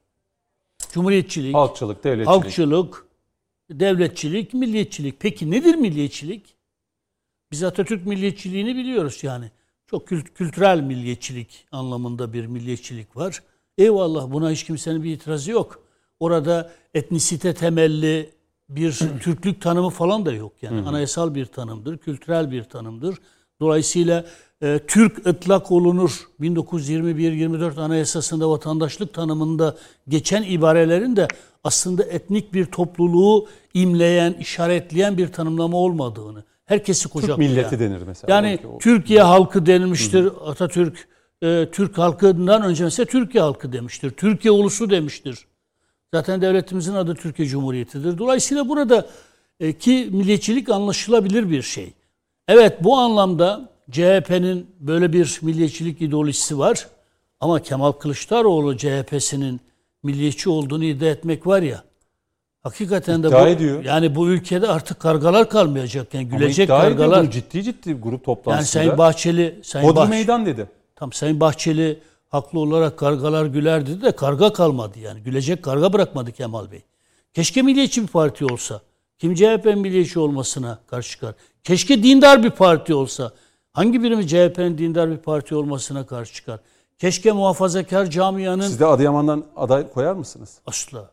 Cumhuriyetçilik, 0.92 1.56
Halkçılık, 1.56 2.04
devletçilik. 2.04 2.28
halkçılık, 2.28 3.06
devletçilik, 3.72 4.54
milliyetçilik. 4.54 5.20
Peki 5.20 5.52
nedir 5.52 5.76
milliyetçilik? 5.76 6.56
Biz 7.52 7.64
Atatürk 7.64 8.06
milliyetçiliğini 8.06 8.76
biliyoruz 8.76 9.20
yani. 9.24 9.52
Çok 9.90 10.08
kült- 10.08 10.34
kültürel 10.34 10.82
milliyetçilik 10.82 11.66
anlamında 11.72 12.34
bir 12.34 12.46
milliyetçilik 12.46 13.18
var. 13.18 13.44
Eyvallah 13.78 14.32
buna 14.32 14.52
hiç 14.52 14.64
kimsenin 14.64 15.04
bir 15.04 15.14
itirazı 15.14 15.52
yok. 15.52 15.84
Orada 16.20 16.72
etnisite 16.94 17.54
temelli 17.54 18.30
bir 18.70 18.92
Türklük 19.22 19.62
tanımı 19.62 19.90
falan 19.90 20.26
da 20.26 20.34
yok. 20.34 20.54
Yani 20.62 20.88
anayasal 20.88 21.36
bir 21.36 21.46
tanımdır, 21.46 21.98
kültürel 21.98 22.52
bir 22.52 22.64
tanımdır. 22.64 23.16
Dolayısıyla 23.60 24.26
e, 24.62 24.80
Türk 24.88 25.28
ıtlak 25.28 25.72
olunur 25.72 26.28
1921-24 26.42 27.82
Anayasası'nda 27.82 28.50
vatandaşlık 28.50 29.14
tanımında 29.14 29.78
geçen 30.08 30.44
ibarelerin 30.44 31.16
de 31.16 31.28
aslında 31.64 32.04
etnik 32.04 32.54
bir 32.54 32.66
topluluğu 32.66 33.48
imleyen, 33.74 34.34
işaretleyen 34.34 35.18
bir 35.18 35.28
tanımlama 35.28 35.78
olmadığını, 35.78 36.44
herkesi 36.70 37.04
Türk 37.04 37.12
kucaklayan. 37.14 37.40
milleti 37.52 37.80
denir 37.80 38.02
mesela. 38.08 38.36
Yani 38.36 38.60
o- 38.74 38.78
Türkiye 38.78 39.22
halkı 39.22 39.66
denilmiştir. 39.66 40.30
Atatürk 40.46 41.08
e, 41.44 41.68
Türk 41.72 41.98
halkından 41.98 42.64
önce 42.64 42.84
mesela 42.84 43.06
Türkiye 43.06 43.44
halkı 43.44 43.74
demiştir. 43.74 44.10
Türkiye 44.12 44.52
ulusu 44.52 44.90
demiştir. 44.90 45.46
Zaten 46.14 46.42
devletimizin 46.42 46.94
adı 46.94 47.16
Türkiye 47.16 47.48
Cumhuriyeti'dir. 47.48 48.18
Dolayısıyla 48.18 48.70
burada 48.70 49.08
e, 49.60 49.74
ki 49.74 50.10
milliyetçilik 50.12 50.70
anlaşılabilir 50.70 51.50
bir 51.50 51.62
şey. 51.62 51.94
Evet 52.48 52.84
bu 52.84 52.98
anlamda 52.98 53.70
CHP'nin 53.92 54.68
böyle 54.80 55.14
bir 55.14 55.40
milliyetçilik 55.42 56.02
ideolojisi 56.02 56.60
var. 56.60 56.88
Ama 57.40 57.60
Kemal 57.62 57.92
Kılıçdaroğlu 57.92 58.78
CHP'sinin 58.78 59.60
milliyetçi 60.04 60.50
olduğunu 60.50 60.84
iddia 60.84 61.10
etmek 61.10 61.48
var 61.48 61.62
ya. 61.62 61.84
Hakikaten 62.64 63.24
de 63.24 63.28
İddia 63.28 63.44
bu, 63.46 63.48
ediyor. 63.48 63.84
yani 63.84 64.16
bu 64.16 64.28
ülkede 64.30 64.68
artık 64.68 65.00
kargalar 65.00 65.50
kalmayacak. 65.50 66.14
Yani 66.14 66.28
Ama 66.30 66.38
gülecek 66.38 66.66
iddia 66.66 66.84
ediyor 66.86 66.98
kargalar. 66.98 67.24
bunu 67.24 67.30
ciddi 67.32 67.64
ciddi 67.64 67.94
grup 67.94 68.12
Yani 68.14 68.22
toplantısında. 68.24 68.66
Sayın 68.84 68.98
Bahçeli, 68.98 69.60
Sayın 69.64 69.88
Hodri 69.88 69.96
Bahçeli, 69.96 70.10
meydan 70.16 70.46
dedi. 70.46 70.68
tam 70.96 71.14
Sayın 71.14 71.40
Bahçeli 71.40 72.00
haklı 72.30 72.60
olarak 72.60 72.98
kargalar 72.98 73.46
güler 73.46 73.86
dedi 73.86 74.02
de 74.02 74.12
karga 74.12 74.54
kalmadı 74.54 75.00
yani. 75.00 75.20
Gülecek 75.22 75.64
karga 75.64 75.94
bırakmadı 75.94 76.32
Kemal 76.32 76.72
Bey. 76.72 76.82
Keşke 77.34 77.62
milliyetçi 77.62 78.02
bir 78.02 78.08
parti 78.08 78.46
olsa. 78.46 78.82
Kim 79.18 79.36
CHP 79.36 79.66
milliyetçi 79.66 80.20
olmasına 80.20 80.80
karşı 80.88 81.10
çıkar? 81.12 81.36
Keşke 81.64 82.04
dindar 82.04 82.44
bir 82.44 82.50
parti 82.50 82.94
olsa. 82.94 83.32
Hangi 83.74 84.04
birimiz 84.04 84.30
CHP'nin 84.30 84.78
dindar 84.78 85.12
bir 85.12 85.18
parti 85.18 85.56
olmasına 85.56 86.06
karşı 86.06 86.34
çıkar? 86.34 86.60
Keşke 86.98 87.32
muhafazakar 87.32 88.06
camianın 88.06 88.62
Siz 88.62 88.80
de 88.80 88.86
Adıyaman'dan 88.86 89.46
aday 89.56 89.90
koyar 89.94 90.14
mısınız? 90.14 90.58
asla. 90.66 91.12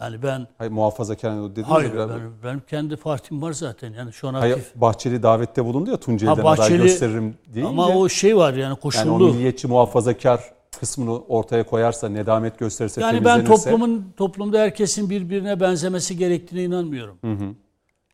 Yani 0.00 0.22
ben 0.22 0.46
Hayır 0.58 0.72
muhafazakar 0.72 1.32
dediniz 1.50 1.68
hayır 1.68 1.88
ya 1.88 1.94
biraz. 1.94 2.10
ben, 2.10 2.20
benim 2.44 2.60
kendi 2.60 2.96
partim 2.96 3.42
var 3.42 3.52
zaten. 3.52 3.92
Yani 3.92 4.12
şu 4.12 4.28
an 4.28 4.34
Hayır, 4.34 4.54
aktif. 4.56 4.74
Bahçeli 4.74 5.22
davette 5.22 5.64
bulundu 5.64 5.90
ya 5.90 5.96
Tunceli'den 5.96 6.34
Ha, 6.42 6.48
aday 6.50 6.68
Bahçeli- 6.68 6.82
gösteririm 6.82 7.34
deyince. 7.54 7.68
Ama 7.68 7.88
o 7.88 8.08
şey 8.08 8.36
var 8.36 8.52
yani 8.52 8.60
yani 8.60 8.72
o 8.72 8.76
koşullu. 8.76 9.32
milliyetçi 9.32 9.66
muhafazakar 9.68 10.40
kısmını 10.80 11.18
ortaya 11.22 11.66
koyarsa, 11.66 12.08
nedamet 12.08 12.58
gösterirse, 12.58 13.00
Yani 13.00 13.24
ben 13.24 13.44
toplumun 13.44 14.12
toplumda 14.16 14.58
herkesin 14.58 15.10
birbirine 15.10 15.60
benzemesi 15.60 16.16
gerektiğine 16.16 16.64
inanmıyorum. 16.64 17.18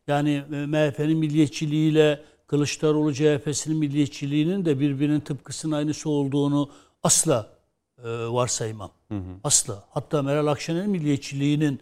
Yani 0.07 0.43
e, 0.53 0.65
MHP'nin 0.65 1.17
milliyetçiliğiyle 1.17 2.19
Kılıçdaroğlu 2.47 3.13
CHP'sinin 3.13 3.77
milliyetçiliğinin 3.77 4.65
de 4.65 4.79
birbirinin 4.79 5.19
tıpkısının 5.19 5.75
aynısı 5.75 6.09
olduğunu 6.09 6.69
asla 7.03 7.47
e, 8.03 8.09
varsaymam. 8.09 8.91
Asla. 9.43 9.83
Hatta 9.89 10.21
Meral 10.21 10.47
Akşener'in 10.47 10.89
milliyetçiliğinin 10.89 11.79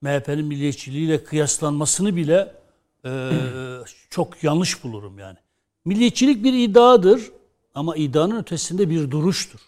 MHP'nin 0.00 0.44
milliyetçiliğiyle 0.44 1.24
kıyaslanmasını 1.24 2.16
bile 2.16 2.54
e, 3.04 3.30
çok 4.10 4.44
yanlış 4.44 4.84
bulurum 4.84 5.18
yani. 5.18 5.38
Milliyetçilik 5.84 6.44
bir 6.44 6.52
iddiadır 6.52 7.30
ama 7.74 7.96
iddianın 7.96 8.38
ötesinde 8.38 8.90
bir 8.90 9.10
duruştur. 9.10 9.60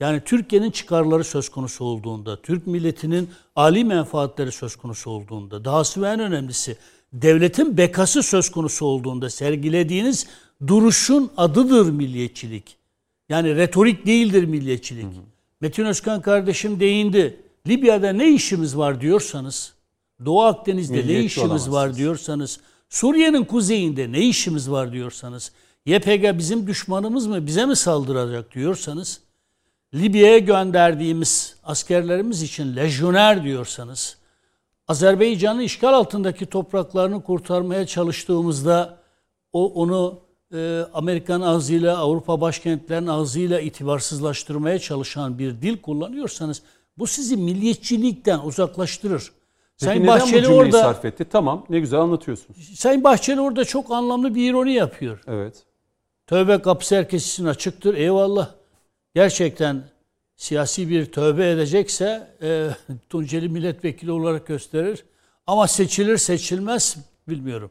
Yani 0.00 0.22
Türkiye'nin 0.24 0.70
çıkarları 0.70 1.24
söz 1.24 1.48
konusu 1.48 1.84
olduğunda, 1.84 2.42
Türk 2.42 2.66
milletinin 2.66 3.30
âli 3.56 3.84
menfaatleri 3.84 4.52
söz 4.52 4.76
konusu 4.76 5.10
olduğunda, 5.10 5.64
dahası 5.64 6.02
ve 6.02 6.08
en 6.08 6.20
önemlisi 6.20 6.76
devletin 7.12 7.76
bekası 7.76 8.22
söz 8.22 8.50
konusu 8.50 8.86
olduğunda 8.86 9.30
sergilediğiniz 9.30 10.26
duruşun 10.66 11.30
adıdır 11.36 11.90
milliyetçilik. 11.90 12.75
Yani 13.28 13.56
retorik 13.56 14.06
değildir 14.06 14.44
milliyetçilik. 14.44 15.06
Metin 15.60 15.84
Özkan 15.84 16.22
kardeşim 16.22 16.80
değindi. 16.80 17.40
Libya'da 17.66 18.12
ne 18.12 18.28
işimiz 18.28 18.76
var 18.76 19.00
diyorsanız, 19.00 19.74
Doğu 20.24 20.42
Akdeniz'de 20.42 21.06
ne 21.06 21.20
işimiz 21.20 21.70
var 21.70 21.96
diyorsanız, 21.96 22.60
Suriye'nin 22.88 23.44
kuzeyinde 23.44 24.12
ne 24.12 24.20
işimiz 24.20 24.70
var 24.70 24.92
diyorsanız, 24.92 25.52
YPG 25.86 26.38
bizim 26.38 26.66
düşmanımız 26.66 27.26
mı, 27.26 27.46
bize 27.46 27.66
mi 27.66 27.76
saldıracak 27.76 28.54
diyorsanız, 28.54 29.20
Libya'ya 29.94 30.38
gönderdiğimiz 30.38 31.56
askerlerimiz 31.64 32.42
için 32.42 32.76
lejyoner 32.76 33.44
diyorsanız, 33.44 34.16
Azerbaycan'ın 34.88 35.60
işgal 35.60 35.92
altındaki 35.92 36.46
topraklarını 36.46 37.22
kurtarmaya 37.22 37.86
çalıştığımızda 37.86 38.98
o 39.52 39.72
onu 39.72 40.25
e, 40.52 40.86
Amerikan 40.94 41.40
ağzıyla, 41.40 41.98
Avrupa 41.98 42.40
başkentlerinin 42.40 43.06
ağzıyla 43.06 43.60
itibarsızlaştırmaya 43.60 44.78
çalışan 44.78 45.38
bir 45.38 45.62
dil 45.62 45.76
kullanıyorsanız 45.76 46.62
bu 46.98 47.06
sizi 47.06 47.36
milliyetçilikten 47.36 48.38
uzaklaştırır. 48.38 49.32
Peki 49.80 49.84
Sayın 49.84 50.02
neden 50.02 50.16
bu 50.16 50.20
Bahçeli 50.20 50.42
cümleyi 50.42 50.60
orada 50.60 50.82
sarf 50.82 51.04
etti? 51.04 51.24
Tamam 51.30 51.66
ne 51.70 51.80
güzel 51.80 52.00
anlatıyorsunuz. 52.00 52.78
Sayın 52.78 53.04
Bahçeli 53.04 53.40
orada 53.40 53.64
çok 53.64 53.90
anlamlı 53.90 54.34
bir 54.34 54.50
ironi 54.50 54.72
yapıyor. 54.72 55.20
Evet. 55.26 55.64
Tövbe 56.26 56.62
kapısı 56.62 56.96
herkes 56.96 57.32
için 57.32 57.44
açıktır. 57.44 57.94
Eyvallah. 57.94 58.50
Gerçekten 59.14 59.82
siyasi 60.36 60.88
bir 60.88 61.06
tövbe 61.06 61.50
edecekse 61.50 62.30
e, 62.42 62.68
Tunceli 63.10 63.48
milletvekili 63.48 64.12
olarak 64.12 64.46
gösterir. 64.46 65.04
Ama 65.46 65.68
seçilir 65.68 66.16
seçilmez 66.16 66.96
bilmiyorum. 67.28 67.70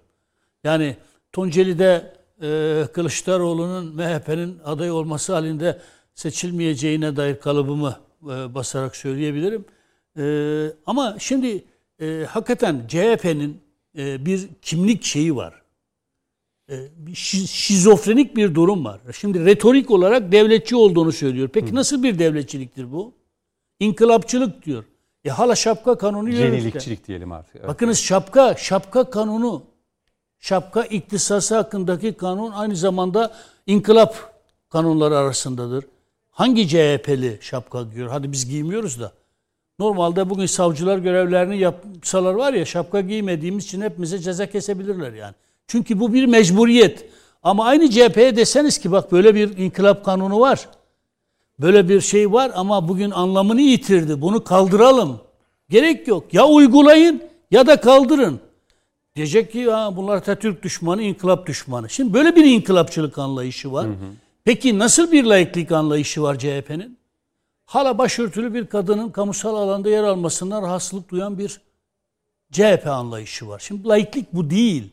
Yani 0.63 0.95
Tunceli'de 1.31 2.14
e, 2.41 2.83
Kılıçdaroğlu'nun 2.93 3.95
MHP'nin 3.95 4.59
aday 4.65 4.91
olması 4.91 5.33
halinde 5.33 5.81
seçilmeyeceğine 6.15 7.15
dair 7.15 7.39
kalıbımı 7.39 7.99
e, 8.23 8.55
basarak 8.55 8.95
söyleyebilirim. 8.95 9.65
E, 10.17 10.23
ama 10.85 11.15
şimdi 11.19 11.63
e, 12.01 12.25
hakikaten 12.29 12.87
CHP'nin 12.87 13.61
e, 13.97 14.25
bir 14.25 14.49
kimlik 14.61 15.03
şeyi 15.03 15.35
var 15.35 15.61
bir 16.97 17.11
şi- 17.13 17.47
şizofrenik 17.47 18.35
bir 18.35 18.55
durum 18.55 18.85
var. 18.85 19.01
Şimdi 19.19 19.45
retorik 19.45 19.91
olarak 19.91 20.31
devletçi 20.31 20.75
olduğunu 20.75 21.11
söylüyor. 21.11 21.49
Peki 21.53 21.75
nasıl 21.75 22.03
bir 22.03 22.19
devletçiliktir 22.19 22.91
bu? 22.91 23.13
İnkılapçılık 23.79 24.65
diyor. 24.65 24.83
E 25.25 25.29
hala 25.29 25.55
şapka 25.55 25.97
kanunu 25.97 26.29
yürürlükte. 26.29 26.55
Yenilikçilik 26.57 27.07
diyelim 27.07 27.31
artık. 27.31 27.55
Evet. 27.55 27.67
Bakınız 27.67 27.99
şapka, 27.99 28.55
şapka 28.57 29.09
kanunu, 29.09 29.63
şapka 30.45 30.83
iktisası 30.83 31.55
hakkındaki 31.55 32.13
kanun 32.13 32.51
aynı 32.51 32.75
zamanda 32.75 33.33
inkılap 33.67 34.33
kanunları 34.69 35.17
arasındadır. 35.17 35.85
Hangi 36.31 36.67
CHP'li 36.67 37.37
şapka 37.41 37.81
giyiyor? 37.83 38.09
Hadi 38.09 38.31
biz 38.31 38.49
giymiyoruz 38.49 39.01
da. 39.01 39.11
Normalde 39.79 40.29
bugün 40.29 40.45
savcılar 40.45 40.97
görevlerini 40.97 41.57
yapsalar 41.57 42.33
var 42.33 42.53
ya 42.53 42.65
şapka 42.65 43.01
giymediğimiz 43.01 43.65
için 43.65 43.81
hepimize 43.81 44.19
ceza 44.19 44.45
kesebilirler 44.45 45.13
yani. 45.13 45.33
Çünkü 45.67 45.99
bu 45.99 46.13
bir 46.13 46.25
mecburiyet. 46.25 47.09
Ama 47.43 47.65
aynı 47.65 47.89
CHP'ye 47.89 48.35
deseniz 48.35 48.77
ki 48.77 48.91
bak 48.91 49.11
böyle 49.11 49.35
bir 49.35 49.57
inkılap 49.57 50.05
kanunu 50.05 50.39
var. 50.39 50.69
Böyle 51.59 51.89
bir 51.89 52.01
şey 52.01 52.31
var 52.31 52.51
ama 52.55 52.87
bugün 52.87 53.11
anlamını 53.11 53.61
yitirdi. 53.61 54.21
Bunu 54.21 54.43
kaldıralım. 54.43 55.19
Gerek 55.69 56.07
yok. 56.07 56.33
Ya 56.33 56.45
uygulayın 56.47 57.23
ya 57.51 57.67
da 57.67 57.81
kaldırın. 57.81 58.39
Diyecek 59.15 59.51
ki 59.51 59.71
ha, 59.71 59.95
bunlar 59.95 60.17
Atatürk 60.17 60.63
düşmanı, 60.63 61.01
inkılap 61.01 61.47
düşmanı. 61.47 61.89
Şimdi 61.89 62.13
böyle 62.13 62.35
bir 62.35 62.43
inkılapçılık 62.43 63.17
anlayışı 63.17 63.71
var. 63.71 63.87
Peki 64.43 64.79
nasıl 64.79 65.11
bir 65.11 65.23
laiklik 65.23 65.71
anlayışı 65.71 66.21
var 66.21 66.39
CHP'nin? 66.39 66.97
Hala 67.65 67.97
başörtülü 67.97 68.53
bir 68.53 68.65
kadının 68.65 69.09
kamusal 69.09 69.55
alanda 69.55 69.89
yer 69.89 70.03
almasından 70.03 70.63
rahatsızlık 70.63 71.09
duyan 71.09 71.37
bir 71.37 71.61
CHP 72.51 72.87
anlayışı 72.87 73.47
var. 73.47 73.59
Şimdi 73.59 73.87
laiklik 73.87 74.33
bu 74.33 74.49
değil. 74.49 74.83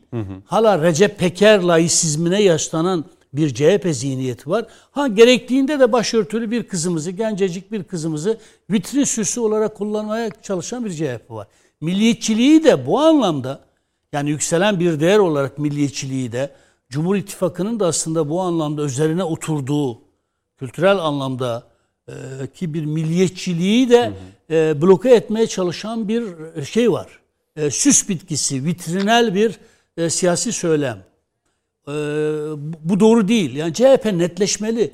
Hala 0.45 0.81
Recep 0.83 1.19
Peker 1.19 1.61
laisizmine 1.61 2.41
yaslanan 2.41 3.05
bir 3.33 3.53
CHP 3.53 3.87
zihniyeti 3.91 4.49
var. 4.49 4.65
Ha 4.91 5.07
gerektiğinde 5.07 5.79
de 5.79 5.91
başörtülü 5.91 6.51
bir 6.51 6.63
kızımızı, 6.63 7.11
gencecik 7.11 7.71
bir 7.71 7.83
kızımızı 7.83 8.37
vitrin 8.69 9.03
süsü 9.03 9.39
olarak 9.39 9.75
kullanmaya 9.75 10.29
çalışan 10.41 10.85
bir 10.85 10.91
CHP 10.91 11.31
var. 11.31 11.47
Milliyetçiliği 11.81 12.63
de 12.63 12.85
bu 12.87 12.99
anlamda 12.99 13.59
yani 14.13 14.29
yükselen 14.29 14.79
bir 14.79 14.99
değer 14.99 15.19
olarak 15.19 15.57
milliyetçiliği 15.57 16.31
de 16.31 16.51
Cumhur 16.89 17.15
İttifakı'nın 17.15 17.79
da 17.79 17.87
aslında 17.87 18.29
bu 18.29 18.41
anlamda 18.41 18.83
üzerine 18.83 19.23
oturduğu 19.23 20.01
kültürel 20.57 20.97
anlamda 20.97 21.63
e, 22.07 22.13
ki 22.53 22.73
bir 22.73 22.85
milliyetçiliği 22.85 23.89
de 23.89 24.13
e, 24.49 24.81
bloke 24.81 25.09
etmeye 25.15 25.47
çalışan 25.47 26.07
bir 26.07 26.23
şey 26.65 26.91
var. 26.91 27.19
E, 27.55 27.69
süs 27.69 28.09
bitkisi, 28.09 28.65
vitrinel 28.65 29.35
bir 29.35 29.59
e, 29.97 30.09
siyasi 30.09 30.51
söylem. 30.51 31.03
E, 31.87 31.91
bu 32.79 32.99
doğru 32.99 33.27
değil. 33.27 33.55
Yani 33.55 33.73
CHP 33.73 34.05
netleşmeli. 34.05 34.91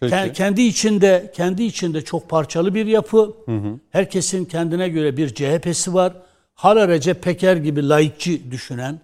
Peki. 0.00 0.32
Kendi 0.32 0.62
içinde 0.62 1.32
kendi 1.34 1.62
içinde 1.62 2.02
çok 2.02 2.28
parçalı 2.28 2.74
bir 2.74 2.86
yapı. 2.86 3.36
Herkesin 3.90 4.44
kendine 4.44 4.88
göre 4.88 5.16
bir 5.16 5.34
CHP'si 5.34 5.94
var. 5.94 6.12
Hala 6.54 6.88
Recep 6.88 7.22
Peker 7.22 7.56
gibi 7.56 7.88
laikçi 7.88 8.50
düşünen, 8.50 9.00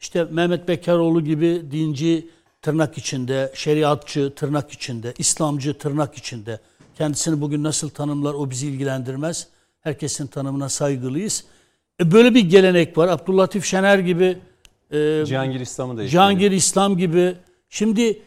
işte 0.00 0.24
Mehmet 0.30 0.68
Bekaroğlu 0.68 1.24
gibi 1.24 1.62
dinci 1.70 2.28
tırnak 2.62 2.98
içinde, 2.98 3.52
şeriatçı 3.54 4.32
tırnak 4.36 4.70
içinde, 4.70 5.14
İslamcı 5.18 5.78
tırnak 5.78 6.14
içinde. 6.14 6.60
Kendisini 6.98 7.40
bugün 7.40 7.62
nasıl 7.62 7.90
tanımlar 7.90 8.34
o 8.34 8.50
bizi 8.50 8.66
ilgilendirmez. 8.66 9.48
Herkesin 9.80 10.26
tanımına 10.26 10.68
saygılıyız. 10.68 11.44
E 12.00 12.12
böyle 12.12 12.34
bir 12.34 12.50
gelenek 12.50 12.98
var. 12.98 13.08
Abdüllatif 13.08 13.64
Şener 13.64 13.98
gibi, 13.98 14.38
e, 14.90 15.24
Cihangir 15.26 15.60
İslam'ı 15.60 15.98
da 15.98 16.08
Cihangir 16.08 16.50
İslam 16.50 16.96
gibi. 16.96 17.34
Şimdi 17.68 18.22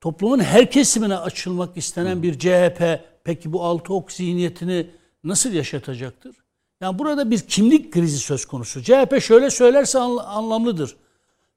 toplumun 0.00 0.38
her 0.40 0.70
kesimine 0.70 1.16
açılmak 1.16 1.76
istenen 1.76 2.22
bir 2.22 2.38
CHP 2.38 3.00
peki 3.24 3.52
bu 3.52 3.64
altı 3.64 3.94
ok 3.94 4.12
zihniyetini 4.12 4.86
nasıl 5.24 5.52
yaşatacaktır? 5.52 6.36
Yani 6.80 6.98
burada 6.98 7.30
bir 7.30 7.40
kimlik 7.40 7.92
krizi 7.92 8.18
söz 8.18 8.44
konusu. 8.44 8.82
CHP 8.82 9.20
şöyle 9.22 9.50
söylerse 9.50 9.98
anla- 9.98 10.24
anlamlıdır. 10.26 10.96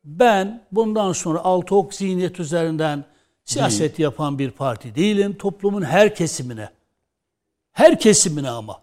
Ben 0.03 0.63
bundan 0.71 1.13
sonra 1.13 1.39
altı 1.39 1.75
ok 1.75 1.93
zihniyet 1.93 2.39
üzerinden 2.39 3.05
siyaset 3.45 3.99
yapan 3.99 4.39
bir 4.39 4.51
parti 4.51 4.95
değilim. 4.95 5.37
Toplumun 5.37 5.81
her 5.81 6.15
kesimine, 6.15 6.69
her 7.71 7.99
kesimine 7.99 8.49
ama, 8.49 8.81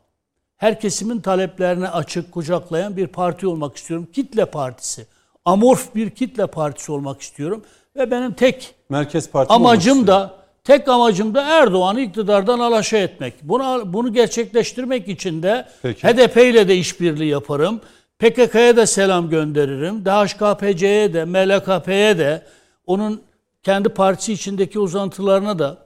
her 0.57 0.81
kesimin 0.81 1.21
taleplerine 1.21 1.89
açık, 1.89 2.33
kucaklayan 2.33 2.97
bir 2.97 3.07
parti 3.07 3.47
olmak 3.47 3.77
istiyorum. 3.77 4.09
Kitle 4.13 4.45
partisi, 4.45 5.07
amorf 5.45 5.95
bir 5.95 6.11
kitle 6.11 6.47
partisi 6.47 6.93
olmak 6.93 7.21
istiyorum. 7.21 7.65
Ve 7.97 8.11
benim 8.11 8.33
tek 8.33 8.75
Merkez 8.89 9.31
Parti 9.31 9.53
amacım 9.53 10.07
da 10.07 10.38
tek 10.69 10.89
amacım 10.89 11.35
da 11.35 11.43
Erdoğan'ı 11.43 12.01
iktidardan 12.01 12.59
alaşağı 12.59 13.01
etmek. 13.01 13.35
Bunu 13.43 13.83
bunu 13.93 14.13
gerçekleştirmek 14.13 15.09
için 15.09 15.43
de 15.43 15.69
Peki. 15.83 16.09
HDP 16.09 16.37
ile 16.37 16.69
de 16.69 16.77
işbirliği 16.77 17.29
yaparım. 17.29 17.81
PKK'ya 18.19 18.77
da 18.77 18.87
selam 18.87 19.31
gönderirim. 19.31 20.05
DHKPC'ye 20.05 21.15
de, 21.15 21.25
MLKP'ye 21.25 22.19
de, 22.19 22.43
onun 22.87 23.23
kendi 23.63 23.89
partisi 23.89 24.33
içindeki 24.33 24.79
uzantılarına 24.79 25.59
da, 25.59 25.79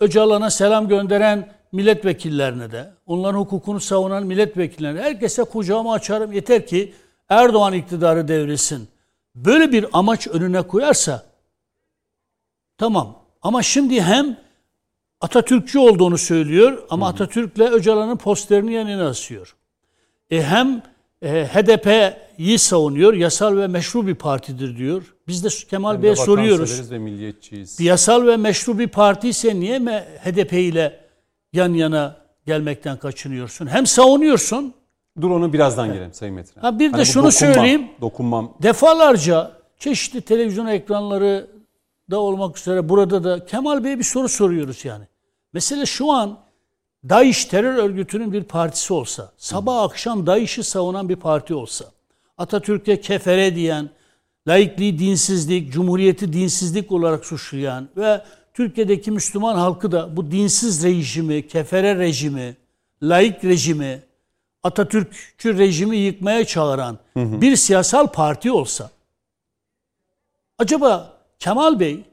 Öcalan'a 0.00 0.50
selam 0.50 0.88
gönderen 0.88 1.48
milletvekillerine 1.72 2.70
de, 2.72 2.92
onların 3.06 3.38
hukukunu 3.38 3.80
savunan 3.80 4.26
milletvekillerine, 4.26 5.00
herkese 5.00 5.44
kucağımı 5.44 5.92
açarım. 5.92 6.32
Yeter 6.32 6.66
ki 6.66 6.94
Erdoğan 7.28 7.72
iktidarı 7.72 8.28
devrilsin. 8.28 8.88
Böyle 9.34 9.72
bir 9.72 9.86
amaç 9.92 10.26
önüne 10.26 10.62
koyarsa 10.62 11.26
Tamam. 12.78 13.25
Ama 13.46 13.62
şimdi 13.62 14.02
hem 14.02 14.36
Atatürkçü 15.20 15.78
olduğunu 15.78 16.18
söylüyor 16.18 16.82
ama 16.90 17.08
Atatürk'le 17.08 17.60
Öcalan'ın 17.60 18.16
posterini 18.16 18.72
yanına 18.72 19.08
asıyor. 19.08 19.56
E 20.30 20.42
hem 20.42 20.82
e, 21.22 21.46
HDP'yi 21.46 22.58
savunuyor, 22.58 23.14
yasal 23.14 23.56
ve 23.56 23.66
meşru 23.66 24.06
bir 24.06 24.14
partidir 24.14 24.76
diyor. 24.76 25.14
Biz 25.28 25.44
de 25.44 25.48
Kemal 25.70 25.92
Hem 25.92 25.98
de 25.98 26.02
Bey'e 26.02 26.16
soruyoruz. 26.16 26.90
ve 26.90 26.98
milliyetçiyiz. 26.98 27.80
Yasal 27.80 28.26
ve 28.26 28.36
meşru 28.36 28.78
bir 28.78 28.88
parti 28.88 29.28
ise 29.28 29.60
niye 29.60 29.78
HDP 30.24 30.52
ile 30.52 31.00
yan 31.52 31.74
yana 31.74 32.16
gelmekten 32.46 32.96
kaçınıyorsun? 32.96 33.66
Hem 33.66 33.86
savunuyorsun, 33.86 34.74
Dur 35.20 35.30
onu 35.30 35.52
birazdan 35.52 35.92
gelelim 35.92 36.12
Sayın 36.12 36.34
Metin. 36.34 36.60
Ha, 36.60 36.78
bir 36.78 36.92
de 36.92 36.98
bu 36.98 37.04
şunu 37.04 37.24
dokunmam, 37.24 37.32
söyleyeyim. 37.54 37.88
Dokunmam. 38.00 38.54
defalarca 38.62 39.52
çeşitli 39.78 40.20
televizyon 40.20 40.66
ekranları 40.66 41.55
da 42.10 42.20
olmak 42.20 42.58
üzere 42.58 42.88
burada 42.88 43.24
da 43.24 43.46
Kemal 43.46 43.84
Bey'e 43.84 43.98
bir 43.98 44.04
soru 44.04 44.28
soruyoruz 44.28 44.84
yani. 44.84 45.04
Mesele 45.52 45.86
şu 45.86 46.12
an 46.12 46.38
DAEŞ 47.08 47.44
terör 47.44 47.74
örgütünün 47.74 48.32
bir 48.32 48.44
partisi 48.44 48.92
olsa, 48.92 49.32
sabah 49.36 49.82
akşam 49.82 50.26
DAEŞ'i 50.26 50.64
savunan 50.64 51.08
bir 51.08 51.16
parti 51.16 51.54
olsa, 51.54 51.84
Atatürk'e 52.38 53.00
kefere 53.00 53.54
diyen, 53.54 53.90
laikliği 54.48 54.98
dinsizlik, 54.98 55.72
cumhuriyeti 55.72 56.32
dinsizlik 56.32 56.92
olarak 56.92 57.26
suçlayan 57.26 57.88
ve 57.96 58.22
Türkiye'deki 58.54 59.10
Müslüman 59.10 59.54
halkı 59.54 59.92
da 59.92 60.16
bu 60.16 60.30
dinsiz 60.30 60.84
rejimi, 60.84 61.48
kefere 61.48 61.98
rejimi, 61.98 62.56
laik 63.02 63.44
rejimi, 63.44 64.02
Atatürkçü 64.62 65.58
rejimi 65.58 65.96
yıkmaya 65.96 66.44
çağıran 66.44 66.98
bir 67.16 67.56
siyasal 67.56 68.06
parti 68.06 68.52
olsa, 68.52 68.90
acaba 70.58 71.15
Kemal 71.38 71.80
Bey 71.80 72.04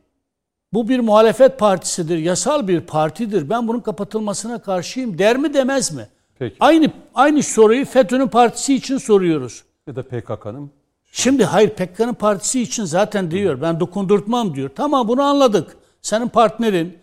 bu 0.74 0.90
bir 0.90 1.00
muhalefet 1.00 1.60
partisidir, 1.60 2.18
yasal 2.18 2.68
bir 2.68 2.82
partidir. 2.82 3.50
Ben 3.50 3.68
bunun 3.68 3.80
kapatılmasına 3.80 4.62
karşıyım 4.62 5.18
der 5.18 5.38
mi 5.38 5.54
demez 5.54 5.92
mi? 5.94 6.08
Peki. 6.40 6.56
Aynı 6.60 6.92
aynı 7.16 7.44
soruyu 7.44 7.86
FETÖ'nün 7.86 8.28
partisi 8.28 8.76
için 8.76 8.98
soruyoruz. 8.98 9.64
Ya 9.88 9.96
da 9.96 10.04
PKK'nın. 10.04 10.72
Şimdi 11.12 11.46
hayır 11.46 11.70
PKK'nın 11.70 12.14
partisi 12.14 12.62
için 12.62 12.84
zaten 12.84 13.32
diyor. 13.32 13.62
Ben 13.62 13.80
dokundurtmam 13.80 14.56
diyor. 14.56 14.70
Tamam 14.76 15.08
bunu 15.08 15.22
anladık. 15.22 15.78
Senin 16.02 16.28
partnerin 16.28 16.98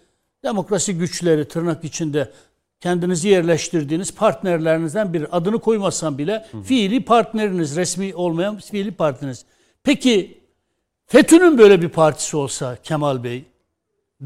demokrasi 0.44 0.98
güçleri 0.98 1.48
tırnak 1.48 1.84
içinde 1.84 2.30
kendinizi 2.80 3.28
yerleştirdiğiniz 3.28 4.14
partnerlerinizden 4.14 5.12
biri. 5.12 5.26
Adını 5.26 5.58
koymasan 5.58 6.18
bile 6.18 6.46
fiili 6.64 7.04
partneriniz, 7.04 7.76
resmi 7.76 8.14
olmayan 8.14 8.56
fiili 8.58 8.90
partneriniz. 8.90 9.44
Peki 9.84 10.39
FETÖ'nün 11.10 11.58
böyle 11.58 11.82
bir 11.82 11.88
partisi 11.88 12.36
olsa 12.36 12.76
Kemal 12.82 13.24
Bey, 13.24 13.44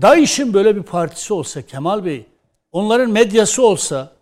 DAEŞ'in 0.03 0.55
böyle 0.55 0.77
bir 0.77 0.83
partisi 0.83 1.35
olsa 1.35 1.63
Kemal 1.63 2.05
Bey, 2.05 2.27
onların 2.73 3.11
medyası 3.11 3.67
olsa, 3.67 4.13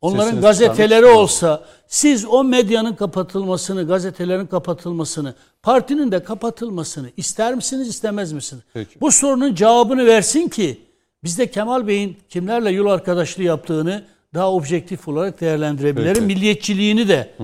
onların 0.00 0.24
Sesini 0.24 0.40
gazeteleri 0.40 1.00
çıkarmış 1.00 1.18
olsa, 1.18 1.64
siz 1.88 2.24
o 2.24 2.44
medyanın 2.44 2.94
kapatılmasını, 2.94 3.86
gazetelerin 3.86 4.46
kapatılmasını, 4.46 5.34
partinin 5.62 6.12
de 6.12 6.22
kapatılmasını 6.22 7.10
ister 7.16 7.54
misiniz, 7.54 7.88
istemez 7.88 8.32
misiniz? 8.32 8.62
Peki. 8.74 9.00
Bu 9.00 9.12
sorunun 9.12 9.54
cevabını 9.54 10.06
versin 10.06 10.48
ki 10.48 10.80
biz 11.24 11.38
de 11.38 11.50
Kemal 11.50 11.86
Bey'in 11.86 12.16
kimlerle 12.28 12.70
yol 12.70 12.86
arkadaşlığı 12.86 13.42
yaptığını 13.42 14.04
daha 14.34 14.52
objektif 14.52 15.08
olarak 15.08 15.40
değerlendirebilirim. 15.40 16.14
Peki. 16.14 16.26
Milliyetçiliğini 16.26 17.08
de, 17.08 17.34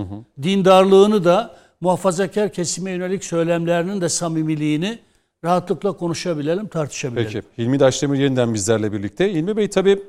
dindarlığını 0.43 1.24
da, 1.24 1.59
muhafazakar 1.80 2.52
kesime 2.52 2.90
yönelik 2.90 3.24
söylemlerinin 3.24 4.00
de 4.00 4.09
samimiliğini 4.09 4.98
rahatlıkla 5.44 5.92
konuşabilelim, 5.92 6.68
tartışabilelim. 6.68 7.26
Peki. 7.32 7.42
Hilmi 7.59 7.80
Daşdemir 7.80 8.18
yeniden 8.18 8.55
bizlerle 8.55 8.92
birlikte. 8.92 9.32
Hilmi 9.32 9.56
Bey 9.56 9.70
tabii 9.70 10.02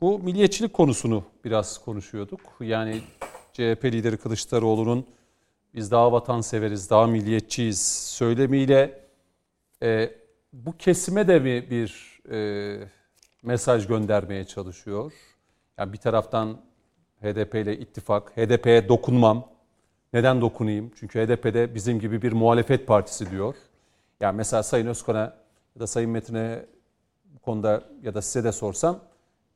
bu 0.00 0.18
milliyetçilik 0.18 0.72
konusunu 0.72 1.24
biraz 1.44 1.78
konuşuyorduk. 1.78 2.40
Yani 2.60 3.00
CHP 3.52 3.84
lideri 3.84 4.16
Kılıçdaroğlu'nun 4.16 5.06
biz 5.74 5.90
daha 5.90 6.12
vatanseveriz, 6.12 6.90
daha 6.90 7.06
milliyetçiyiz 7.06 7.82
söylemiyle 8.08 9.00
e, 9.82 10.10
bu 10.52 10.76
kesime 10.76 11.28
de 11.28 11.38
mi 11.38 11.70
bir 11.70 12.20
e, 12.30 12.88
mesaj 13.42 13.86
göndermeye 13.86 14.44
çalışıyor? 14.44 15.12
Yani 15.78 15.92
bir 15.92 15.98
taraftan 15.98 16.60
HDP 17.22 17.54
ile 17.54 17.78
ittifak, 17.78 18.36
HDP'ye 18.36 18.88
dokunmam. 18.88 19.57
Neden 20.12 20.40
dokunayım? 20.40 20.90
Çünkü 20.94 21.26
HDP'de 21.26 21.74
bizim 21.74 22.00
gibi 22.00 22.22
bir 22.22 22.32
muhalefet 22.32 22.86
partisi 22.86 23.30
diyor. 23.30 23.54
Yani 24.20 24.36
mesela 24.36 24.62
Sayın 24.62 24.86
Özkan'a 24.86 25.36
ya 25.74 25.80
da 25.80 25.86
Sayın 25.86 26.10
Metin'e 26.10 26.66
bu 27.24 27.38
konuda 27.38 27.84
ya 28.02 28.14
da 28.14 28.22
size 28.22 28.44
de 28.44 28.52
sorsam 28.52 29.00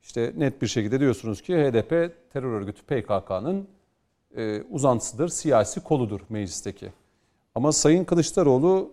işte 0.02 0.32
net 0.36 0.62
bir 0.62 0.66
şekilde 0.66 1.00
diyorsunuz 1.00 1.42
ki 1.42 1.56
HDP 1.56 1.90
terör 2.32 2.52
örgütü 2.52 2.82
PKK'nın 2.82 3.68
e, 4.36 4.62
uzantısıdır, 4.62 5.28
siyasi 5.28 5.80
koludur 5.80 6.20
meclisteki. 6.28 6.92
Ama 7.54 7.72
Sayın 7.72 8.04
Kılıçdaroğlu 8.04 8.92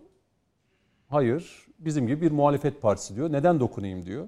hayır 1.07 1.67
bizim 1.79 2.07
gibi 2.07 2.21
bir 2.21 2.31
muhalefet 2.31 2.81
partisi 2.81 3.15
diyor. 3.15 3.31
Neden 3.31 3.59
dokunayım 3.59 4.05
diyor. 4.05 4.27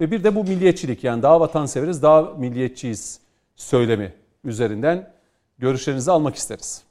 Ve 0.00 0.10
bir 0.10 0.24
de 0.24 0.34
bu 0.34 0.44
milliyetçilik 0.44 1.04
yani 1.04 1.22
daha 1.22 1.40
vatanseveriz, 1.40 2.02
daha 2.02 2.22
milliyetçiyiz 2.22 3.20
söylemi 3.56 4.12
üzerinden 4.44 5.17
görüşlerinizi 5.58 6.10
almak 6.10 6.34
isteriz. 6.34 6.82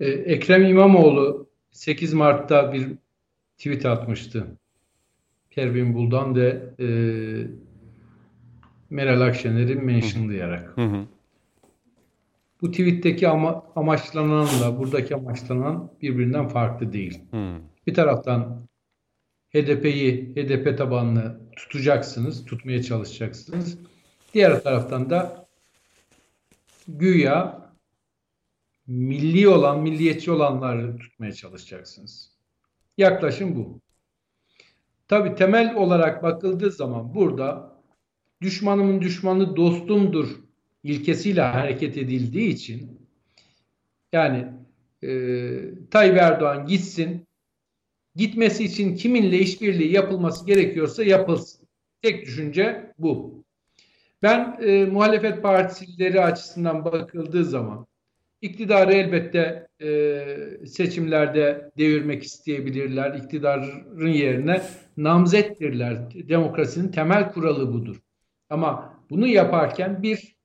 Ee, 0.00 0.06
Ekrem 0.06 0.64
İmamoğlu 0.64 1.46
8 1.70 2.14
Mart'ta 2.14 2.72
bir 2.72 2.88
tweet 3.58 3.86
atmıştı. 3.86 4.46
Pervin 5.50 5.94
Buldan 5.94 6.36
ve 6.36 6.62
e, 6.80 6.86
Meral 8.90 9.20
Akşener'i 9.20 9.74
mentionlayarak. 9.74 10.76
Hı 10.76 10.84
hı. 10.84 11.04
Bu 12.62 12.70
tweetteki 12.70 13.28
ama, 13.28 13.64
amaçlananla 13.76 14.78
buradaki 14.78 15.14
amaçlanan 15.14 15.90
birbirinden 16.02 16.48
farklı 16.48 16.92
değil. 16.92 17.20
Hı. 17.30 17.56
Bir 17.86 17.94
taraftan 17.94 18.68
HDP'yi, 19.54 20.34
HDP 20.34 20.78
tabanlı 20.78 21.40
tutacaksınız, 21.56 22.44
tutmaya 22.44 22.82
çalışacaksınız. 22.82 23.78
Diğer 24.34 24.62
taraftan 24.62 25.10
da 25.10 25.46
güya 26.98 27.60
milli 28.86 29.48
olan, 29.48 29.82
milliyetçi 29.82 30.30
olanları 30.30 30.96
tutmaya 30.96 31.32
çalışacaksınız. 31.32 32.36
Yaklaşım 32.98 33.56
bu. 33.56 33.80
Tabi 35.08 35.34
temel 35.34 35.74
olarak 35.74 36.22
bakıldığı 36.22 36.70
zaman 36.70 37.14
burada 37.14 37.76
düşmanımın 38.42 39.00
düşmanı 39.00 39.56
dostumdur 39.56 40.28
ilkesiyle 40.82 41.40
hareket 41.40 41.96
edildiği 41.96 42.48
için 42.48 43.08
yani 44.12 44.52
e, 45.02 45.08
Tayyip 45.90 46.16
Erdoğan 46.16 46.66
gitsin 46.66 47.26
gitmesi 48.14 48.64
için 48.64 48.96
kiminle 48.96 49.38
işbirliği 49.38 49.92
yapılması 49.92 50.46
gerekiyorsa 50.46 51.04
yapılsın. 51.04 51.68
Tek 52.02 52.26
düşünce 52.26 52.92
bu. 52.98 53.39
Ben 54.22 54.58
e, 54.60 54.84
muhalefet 54.84 55.42
partileri 55.42 56.20
açısından 56.20 56.84
bakıldığı 56.84 57.44
zaman 57.44 57.86
iktidarı 58.40 58.92
elbette 58.92 59.68
e, 59.82 60.66
seçimlerde 60.66 61.70
devirmek 61.78 62.22
isteyebilirler. 62.22 63.14
İktidarın 63.14 64.12
yerine 64.12 64.62
namzettirler. 64.96 66.28
Demokrasinin 66.28 66.88
temel 66.88 67.32
kuralı 67.32 67.72
budur. 67.72 67.96
Ama 68.50 68.94
bunu 69.10 69.26
yaparken 69.26 70.02
bir 70.02 70.36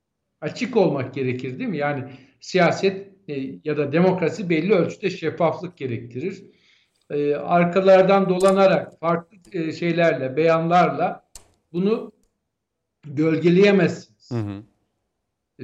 açık 0.41 0.77
olmak 0.77 1.13
gerekir 1.13 1.59
değil 1.59 1.69
mi? 1.69 1.77
Yani 1.77 2.03
siyaset 2.39 3.07
e, 3.27 3.33
ya 3.63 3.77
da 3.77 3.91
demokrasi 3.91 4.49
belli 4.49 4.73
ölçüde 4.73 5.09
şeffaflık 5.09 5.77
gerektirir. 5.77 6.43
E, 7.09 7.35
arkalardan 7.35 8.29
dolanarak 8.29 8.99
farklı 8.99 9.37
e, 9.51 9.71
şeylerle, 9.71 10.37
beyanlarla 10.37 11.25
bunu 11.73 12.11
gölgeleyemezsiniz. 13.07 14.31
Hı 14.31 14.35
hı. 14.35 14.63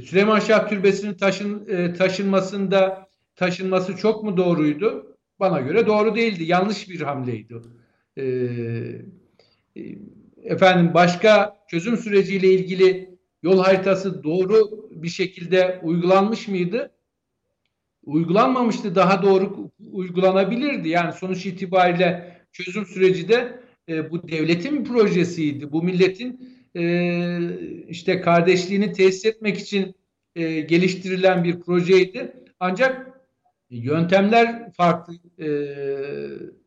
Süleyman 0.01 0.39
Şah 0.39 0.69
Türbesi'nin 0.69 1.13
taşın, 1.13 1.67
e, 1.67 1.93
taşınmasında 1.93 3.09
taşınması 3.35 3.97
çok 3.97 4.23
mu 4.23 4.37
doğruydu? 4.37 5.17
Bana 5.39 5.61
göre 5.61 5.87
doğru 5.87 6.15
değildi. 6.15 6.43
Yanlış 6.43 6.89
bir 6.89 7.01
hamleydi. 7.01 7.55
E, 8.17 8.23
e, 9.75 9.81
efendim 10.43 10.93
başka 10.93 11.57
çözüm 11.67 11.97
süreciyle 11.97 12.53
ilgili 12.53 13.17
yol 13.43 13.59
haritası 13.59 14.23
doğru 14.23 14.89
bir 14.91 15.09
şekilde 15.09 15.79
uygulanmış 15.83 16.47
mıydı? 16.47 16.91
Uygulanmamıştı. 18.03 18.95
Daha 18.95 19.23
doğru 19.23 19.71
uygulanabilirdi. 19.91 20.89
Yani 20.89 21.13
sonuç 21.13 21.45
itibariyle 21.45 22.37
çözüm 22.51 22.85
süreci 22.85 23.29
de 23.29 23.59
e, 23.89 24.11
bu 24.11 24.27
devletin 24.27 24.83
projesiydi. 24.83 25.71
Bu 25.71 25.83
milletin 25.83 26.60
e, 26.75 26.83
işte 27.87 28.21
kardeşliğini 28.21 28.93
tesis 28.93 29.25
etmek 29.25 29.57
için 29.57 29.95
e, 30.35 30.61
geliştirilen 30.61 31.43
bir 31.43 31.59
projeydi. 31.59 32.33
Ancak 32.59 33.21
yöntemler 33.69 34.71
farklı 34.71 35.13
e, 35.39 35.49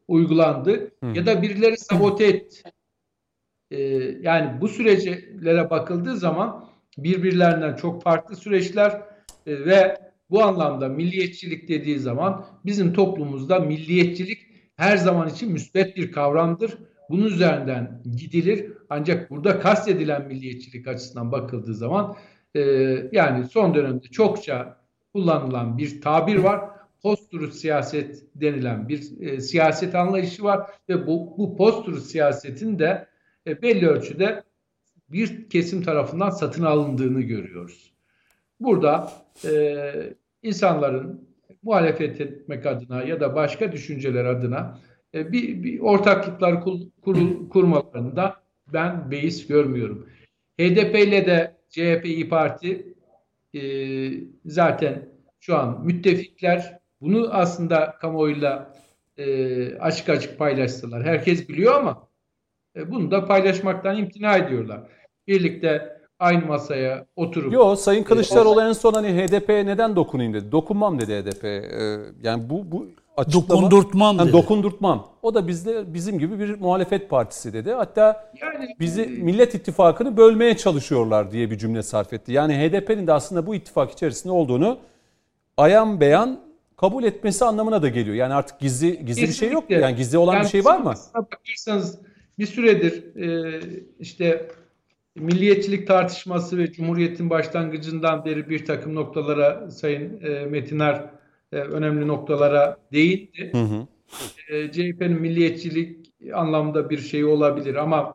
uygulandı 0.08 0.90
Hı. 1.02 1.06
ya 1.14 1.26
da 1.26 1.42
birileri 1.42 1.76
sabote 1.76 2.26
etti. 2.26 2.62
E, 3.70 3.78
yani 4.20 4.60
bu 4.60 4.68
süreçlere 4.68 5.70
bakıldığı 5.70 6.16
zaman 6.16 6.68
birbirlerinden 6.98 7.76
çok 7.76 8.02
farklı 8.02 8.36
süreçler 8.36 8.90
e, 9.46 9.64
ve 9.64 9.98
bu 10.30 10.42
anlamda 10.42 10.88
milliyetçilik 10.88 11.68
dediği 11.68 11.98
zaman 11.98 12.46
bizim 12.64 12.92
toplumumuzda 12.92 13.58
milliyetçilik 13.58 14.38
her 14.76 14.96
zaman 14.96 15.28
için 15.28 15.52
müsbet 15.52 15.96
bir 15.96 16.12
kavramdır 16.12 16.78
bunun 17.10 17.26
üzerinden 17.26 18.02
gidilir. 18.16 18.72
Ancak 18.96 19.30
burada 19.30 19.60
kastedilen 19.60 20.26
milliyetçilik 20.26 20.88
açısından 20.88 21.32
bakıldığı 21.32 21.74
zaman 21.74 22.16
e, 22.54 22.60
yani 23.12 23.46
son 23.46 23.74
dönemde 23.74 24.06
çokça 24.06 24.80
kullanılan 25.12 25.78
bir 25.78 26.00
tabir 26.00 26.36
var. 26.36 26.60
Post 27.02 27.52
siyaset 27.52 28.22
denilen 28.34 28.88
bir 28.88 29.20
e, 29.20 29.40
siyaset 29.40 29.94
anlayışı 29.94 30.44
var 30.44 30.70
ve 30.88 31.06
bu, 31.06 31.34
bu 31.38 31.56
post 31.56 32.02
siyasetin 32.02 32.78
de 32.78 33.08
e, 33.46 33.62
belli 33.62 33.88
ölçüde 33.88 34.42
bir 35.08 35.48
kesim 35.48 35.82
tarafından 35.82 36.30
satın 36.30 36.64
alındığını 36.64 37.20
görüyoruz. 37.20 37.94
Burada 38.60 39.12
e, 39.44 39.82
insanların 40.42 41.28
muhalefet 41.62 42.20
etmek 42.20 42.66
adına 42.66 43.02
ya 43.02 43.20
da 43.20 43.34
başka 43.34 43.72
düşünceler 43.72 44.24
adına 44.24 44.78
e, 45.14 45.32
bir, 45.32 45.62
bir 45.62 45.80
ortaklıklar 45.80 46.60
kur, 46.60 46.80
kur, 47.02 47.48
kurmalarında 47.48 48.43
ben 48.74 49.10
beis 49.10 49.46
görmüyorum. 49.46 50.08
HDP 50.60 50.94
ile 50.98 51.26
de 51.26 51.56
CHP 51.70 52.04
İyi 52.04 52.28
Parti 52.28 52.94
e, 53.54 53.60
zaten 54.46 55.08
şu 55.40 55.56
an 55.56 55.84
müttefikler. 55.84 56.78
Bunu 57.00 57.28
aslında 57.32 57.94
kamuoyuyla 58.00 58.74
e, 59.18 59.78
açık 59.78 60.08
açık 60.08 60.38
paylaştılar. 60.38 61.04
Herkes 61.04 61.48
biliyor 61.48 61.74
ama 61.74 62.08
e, 62.76 62.90
bunu 62.90 63.10
da 63.10 63.24
paylaşmaktan 63.24 63.96
imtina 63.96 64.36
ediyorlar. 64.36 64.80
Birlikte 65.28 66.00
aynı 66.18 66.46
masaya 66.46 67.06
oturup... 67.16 67.52
Yo 67.52 67.76
Sayın 67.76 68.04
Kılıçdaroğlu 68.04 68.62
en 68.62 68.72
son 68.72 68.92
hani 68.92 69.08
HDP'ye 69.08 69.66
neden 69.66 69.96
dokunayım 69.96 70.34
dedi. 70.34 70.52
Dokunmam 70.52 71.00
dedi 71.00 71.22
HDP. 71.22 71.44
Ee, 71.44 72.00
yani 72.22 72.50
bu 72.50 72.72
bu 72.72 72.86
açıklama... 73.16 73.48
Dokundurtmam 73.48 74.18
dedi. 74.18 74.32
Dokundurtmam. 74.32 75.08
O 75.22 75.34
da 75.34 75.48
bizde 75.48 75.94
bizim 75.94 76.18
gibi 76.18 76.38
bir 76.38 76.60
muhalefet 76.60 77.10
partisi 77.10 77.52
dedi. 77.52 77.72
Hatta 77.72 78.30
Yani- 78.42 78.76
bizi 78.80 79.06
Millet 79.06 79.54
İttifakı'nı 79.54 80.16
bölmeye 80.16 80.56
çalışıyorlar 80.56 81.30
diye 81.32 81.50
bir 81.50 81.58
cümle 81.58 81.82
sarf 81.82 82.12
etti. 82.12 82.32
Yani 82.32 82.54
HDP'nin 82.54 83.06
de 83.06 83.12
aslında 83.12 83.46
bu 83.46 83.54
ittifak 83.54 83.90
içerisinde 83.90 84.32
olduğunu 84.32 84.78
ayan 85.56 86.00
beyan 86.00 86.40
kabul 86.76 87.04
etmesi 87.04 87.44
anlamına 87.44 87.82
da 87.82 87.88
geliyor. 87.88 88.16
Yani 88.16 88.34
artık 88.34 88.60
gizli 88.60 89.04
gizli 89.06 89.22
bir 89.22 89.32
şey 89.32 89.50
yok. 89.50 89.62
Kesinlikle. 89.62 89.86
Yani 89.86 89.96
gizli 89.96 90.18
olan 90.18 90.34
bir 90.34 90.38
Yani 90.38 90.48
şey 90.50 90.64
var 90.64 90.78
mı? 90.78 90.94
Bakarsanız 91.14 91.98
bir 92.38 92.46
süredir 92.46 93.16
e, 93.16 93.60
işte 94.00 94.48
milliyetçilik 95.16 95.86
tartışması 95.86 96.58
ve 96.58 96.72
Cumhuriyet'in 96.72 97.30
başlangıcından 97.30 98.24
beri 98.24 98.48
bir 98.48 98.64
takım 98.64 98.94
noktalara 98.94 99.70
Sayın 99.70 100.20
e, 100.22 100.46
Metiner 100.46 101.04
e, 101.54 101.58
önemli 101.58 102.08
noktalara 102.08 102.76
değindi. 102.92 103.52
Hı 103.52 103.58
hı. 103.58 103.86
E, 104.48 104.72
CHP'nin 104.72 105.20
milliyetçilik 105.20 106.12
anlamda 106.34 106.90
bir 106.90 106.98
şey 106.98 107.24
olabilir 107.24 107.74
ama 107.74 108.14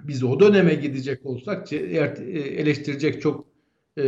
biz 0.00 0.24
o 0.24 0.40
döneme 0.40 0.74
gidecek 0.74 1.26
olsak 1.26 1.72
e, 1.72 1.76
eleştirecek 2.38 3.22
çok 3.22 3.44
e, 3.98 4.02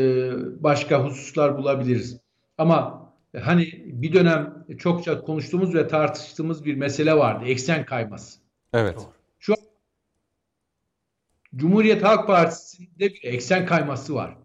başka 0.63 1.05
hususlar 1.05 1.59
bulabiliriz. 1.59 2.21
Ama 2.59 3.07
e, 3.35 3.39
hani 3.39 3.83
bir 3.87 4.13
dönem 4.13 4.65
çokça 4.79 5.21
konuştuğumuz 5.21 5.75
ve 5.75 5.89
tartıştığımız 5.89 6.65
bir 6.65 6.75
mesele 6.75 7.15
vardı. 7.15 7.45
Eksen 7.45 7.85
kayması. 7.87 8.39
Evet. 8.73 9.09
Cumhuriyet 11.57 12.03
Halk 12.05 12.27
Partisi'nde 12.27 13.11
bir 13.15 13.21
eksen 13.23 13.67
kayması 13.67 14.15
var. 14.15 14.37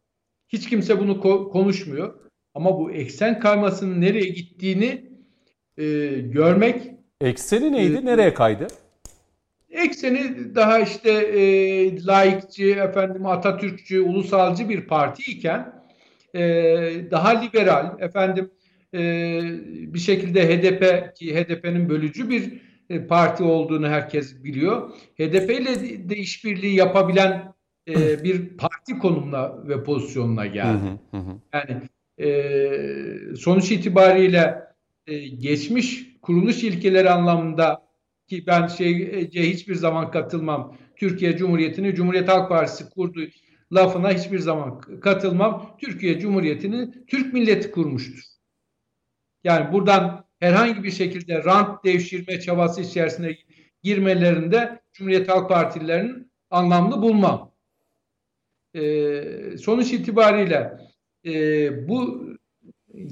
Hiç 0.47 0.69
kimse 0.69 0.99
bunu 0.99 1.11
ko- 1.11 1.49
konuşmuyor. 1.49 2.13
Ama 2.55 2.79
bu 2.79 2.91
eksen 2.91 3.39
kaymasının 3.39 4.01
nereye 4.01 4.29
gittiğini 4.29 5.05
e, 5.77 5.83
görmek 6.19 6.91
Ekseni 7.21 7.71
neydi? 7.71 7.93
Evet. 7.93 8.03
Nereye 8.03 8.33
kaydı? 8.33 8.67
ekseni 9.71 10.55
daha 10.55 10.79
işte 10.79 11.11
e, 11.11 12.05
laikçi, 12.05 12.71
efendim 12.71 13.25
Atatürkçü, 13.25 14.01
ulusalcı 14.01 14.69
bir 14.69 14.87
parti 14.87 15.31
iken 15.31 15.83
e, 16.33 16.41
daha 17.11 17.29
liberal, 17.29 17.99
efendim 17.99 18.51
e, 18.93 18.99
bir 19.93 19.99
şekilde 19.99 20.47
HDP 20.47 21.15
ki 21.15 21.35
HDP'nin 21.35 21.89
bölücü 21.89 22.29
bir 22.29 22.61
e, 22.89 23.07
parti 23.07 23.43
olduğunu 23.43 23.87
herkes 23.87 24.43
biliyor. 24.43 24.89
HDP 25.17 25.49
ile 25.49 26.09
de 26.09 26.15
işbirliği 26.15 26.75
yapabilen 26.75 27.53
e, 27.87 28.23
bir 28.23 28.57
parti 28.57 28.99
konumuna 28.99 29.67
ve 29.67 29.83
pozisyonuna 29.83 30.45
geldi. 30.45 30.79
hı, 31.11 31.17
hı 31.17 31.21
hı. 31.21 31.31
Yani 31.53 31.71
e, 31.71 32.00
sonuç 33.37 33.71
itibariyle 33.71 34.61
e, 35.07 35.27
geçmiş 35.27 36.17
kuruluş 36.21 36.63
ilkeleri 36.63 37.09
anlamında 37.09 37.87
ki 38.27 38.43
ben 38.47 38.67
şeye 38.67 39.29
hiçbir 39.33 39.75
zaman 39.75 40.11
katılmam. 40.11 40.77
Türkiye 40.95 41.37
Cumhuriyeti'ni 41.37 41.95
Cumhuriyet 41.95 42.29
Halk 42.29 42.49
Partisi 42.49 42.89
kurdu 42.89 43.21
lafına 43.71 44.11
hiçbir 44.11 44.39
zaman 44.39 44.79
katılmam. 44.79 45.77
Türkiye 45.81 46.19
Cumhuriyeti'ni 46.19 47.05
Türk 47.07 47.33
milleti 47.33 47.71
kurmuştur. 47.71 48.23
Yani 49.43 49.73
buradan 49.73 50.25
herhangi 50.39 50.83
bir 50.83 50.91
şekilde 50.91 51.43
rant 51.43 51.83
devşirme 51.83 52.39
çabası 52.39 52.81
içerisine 52.81 53.37
girmelerinde 53.83 54.81
Cumhuriyet 54.93 55.29
Halk 55.29 55.49
Partililerinin 55.49 56.31
anlamlı 56.49 57.01
bulmam. 57.01 57.51
E, 58.75 59.57
sonuç 59.57 59.93
itibariyle 59.93 60.77
e, 61.25 61.87
bu 61.87 62.29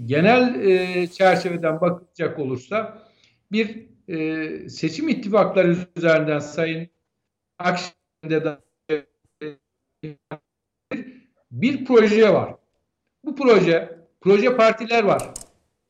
genel 0.05 0.65
e, 0.65 1.07
çerçeveden 1.07 1.81
bakacak 1.81 2.39
olursa 2.39 3.03
bir 3.51 3.87
e, 4.07 4.69
seçim 4.69 5.09
ittifakları 5.09 5.77
üzerinden 5.95 6.39
Sayın 6.39 6.87
Akşener'de 7.57 8.43
de 8.43 8.57
bir 11.51 11.85
proje 11.85 12.33
var. 12.33 12.55
Bu 13.25 13.35
proje, 13.35 13.99
proje 14.21 14.55
partiler 14.55 15.03
var. 15.03 15.33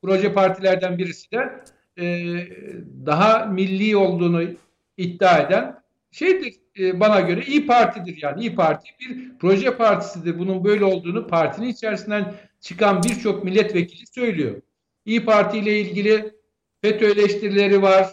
Proje 0.02 0.32
partilerden 0.32 0.98
birisi 0.98 1.30
de 1.30 1.64
e, 1.98 2.06
daha 3.06 3.46
milli 3.46 3.96
olduğunu 3.96 4.42
iddia 4.96 5.38
eden 5.38 5.82
şeydir 6.10 6.54
bana 7.00 7.20
göre 7.20 7.44
İyi 7.46 7.66
Parti'dir 7.66 8.22
yani. 8.22 8.40
İyi 8.40 8.54
Parti 8.54 8.88
bir 9.00 9.38
proje 9.38 9.76
partisidir. 9.76 10.38
Bunun 10.38 10.64
böyle 10.64 10.84
olduğunu 10.84 11.26
partinin 11.26 11.68
içerisinden 11.68 12.34
çıkan 12.60 13.02
birçok 13.02 13.44
milletvekili 13.44 14.06
söylüyor. 14.06 14.62
İyi 15.04 15.24
Parti 15.24 15.58
ile 15.58 15.80
ilgili 15.80 16.32
FETÖ 16.82 17.06
eleştirileri 17.06 17.82
var. 17.82 18.06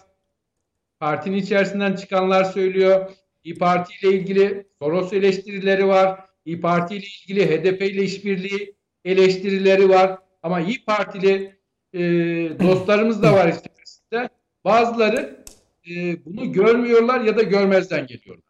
Partinin 1.00 1.38
içerisinden 1.38 1.96
çıkanlar 1.96 2.44
söylüyor. 2.44 3.12
İyi 3.44 3.56
Parti 3.56 3.94
ile 4.02 4.16
ilgili 4.16 4.68
Soros 4.80 5.14
eleştirileri 5.14 5.88
var. 5.88 6.20
İyi 6.46 6.62
Parti 6.62 6.96
ile 6.96 7.06
ilgili 7.06 7.46
HDP 7.50 7.82
ile 7.82 8.04
işbirliği 8.04 8.76
eleştirileri 9.06 9.90
var. 9.90 10.18
Ama 10.44 10.62
İyi 10.62 10.86
Partili 10.86 11.58
e, 11.94 12.00
dostlarımız 12.60 13.24
da 13.24 13.34
var 13.34 13.48
içerisinde. 13.48 14.30
Bazıları 14.66 15.44
e, 15.90 16.26
bunu 16.26 16.52
görmüyorlar 16.52 17.22
ya 17.22 17.38
da 17.38 17.42
görmezden 17.42 18.08
geliyorlar. 18.08 18.47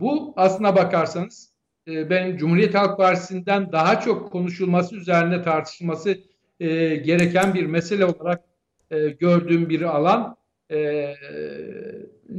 Bu 0.00 0.32
aslına 0.36 0.76
bakarsanız 0.76 1.52
e, 1.88 2.10
benim 2.10 2.36
Cumhuriyet 2.36 2.74
Halk 2.74 2.96
Partisi'nden 2.98 3.72
daha 3.72 4.00
çok 4.00 4.32
konuşulması 4.32 4.96
üzerine 4.96 5.42
tartışılması 5.42 6.18
e, 6.60 6.96
gereken 6.96 7.54
bir 7.54 7.66
mesele 7.66 8.04
olarak 8.04 8.44
e, 8.90 9.08
gördüğüm 9.08 9.68
bir 9.68 9.82
alan. 9.82 10.36
E, 10.70 11.14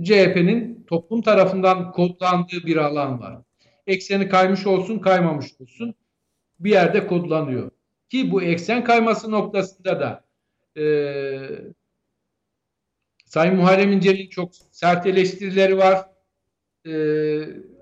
CHP'nin 0.04 0.84
toplum 0.88 1.22
tarafından 1.22 1.92
kodlandığı 1.92 2.66
bir 2.66 2.78
alan 2.78 3.20
var. 3.20 3.38
Ekseni 3.88 4.30
kaymış 4.30 4.68
olsun 4.68 5.00
kaymamış 5.00 5.46
olsun 5.62 5.96
bir 6.60 6.72
yerde 6.72 7.08
kodlanıyor. 7.08 7.72
Ki 8.10 8.32
bu 8.32 8.44
eksen 8.44 8.84
kayması 8.84 9.32
noktasında 9.32 10.00
da 10.00 10.24
e, 10.82 10.86
Sayın 13.26 13.56
Muharrem 13.56 13.92
İnce'nin 13.92 14.30
çok 14.30 14.52
sert 14.72 15.06
eleştirileri 15.06 15.78
var. 15.78 16.06
E, 16.88 16.94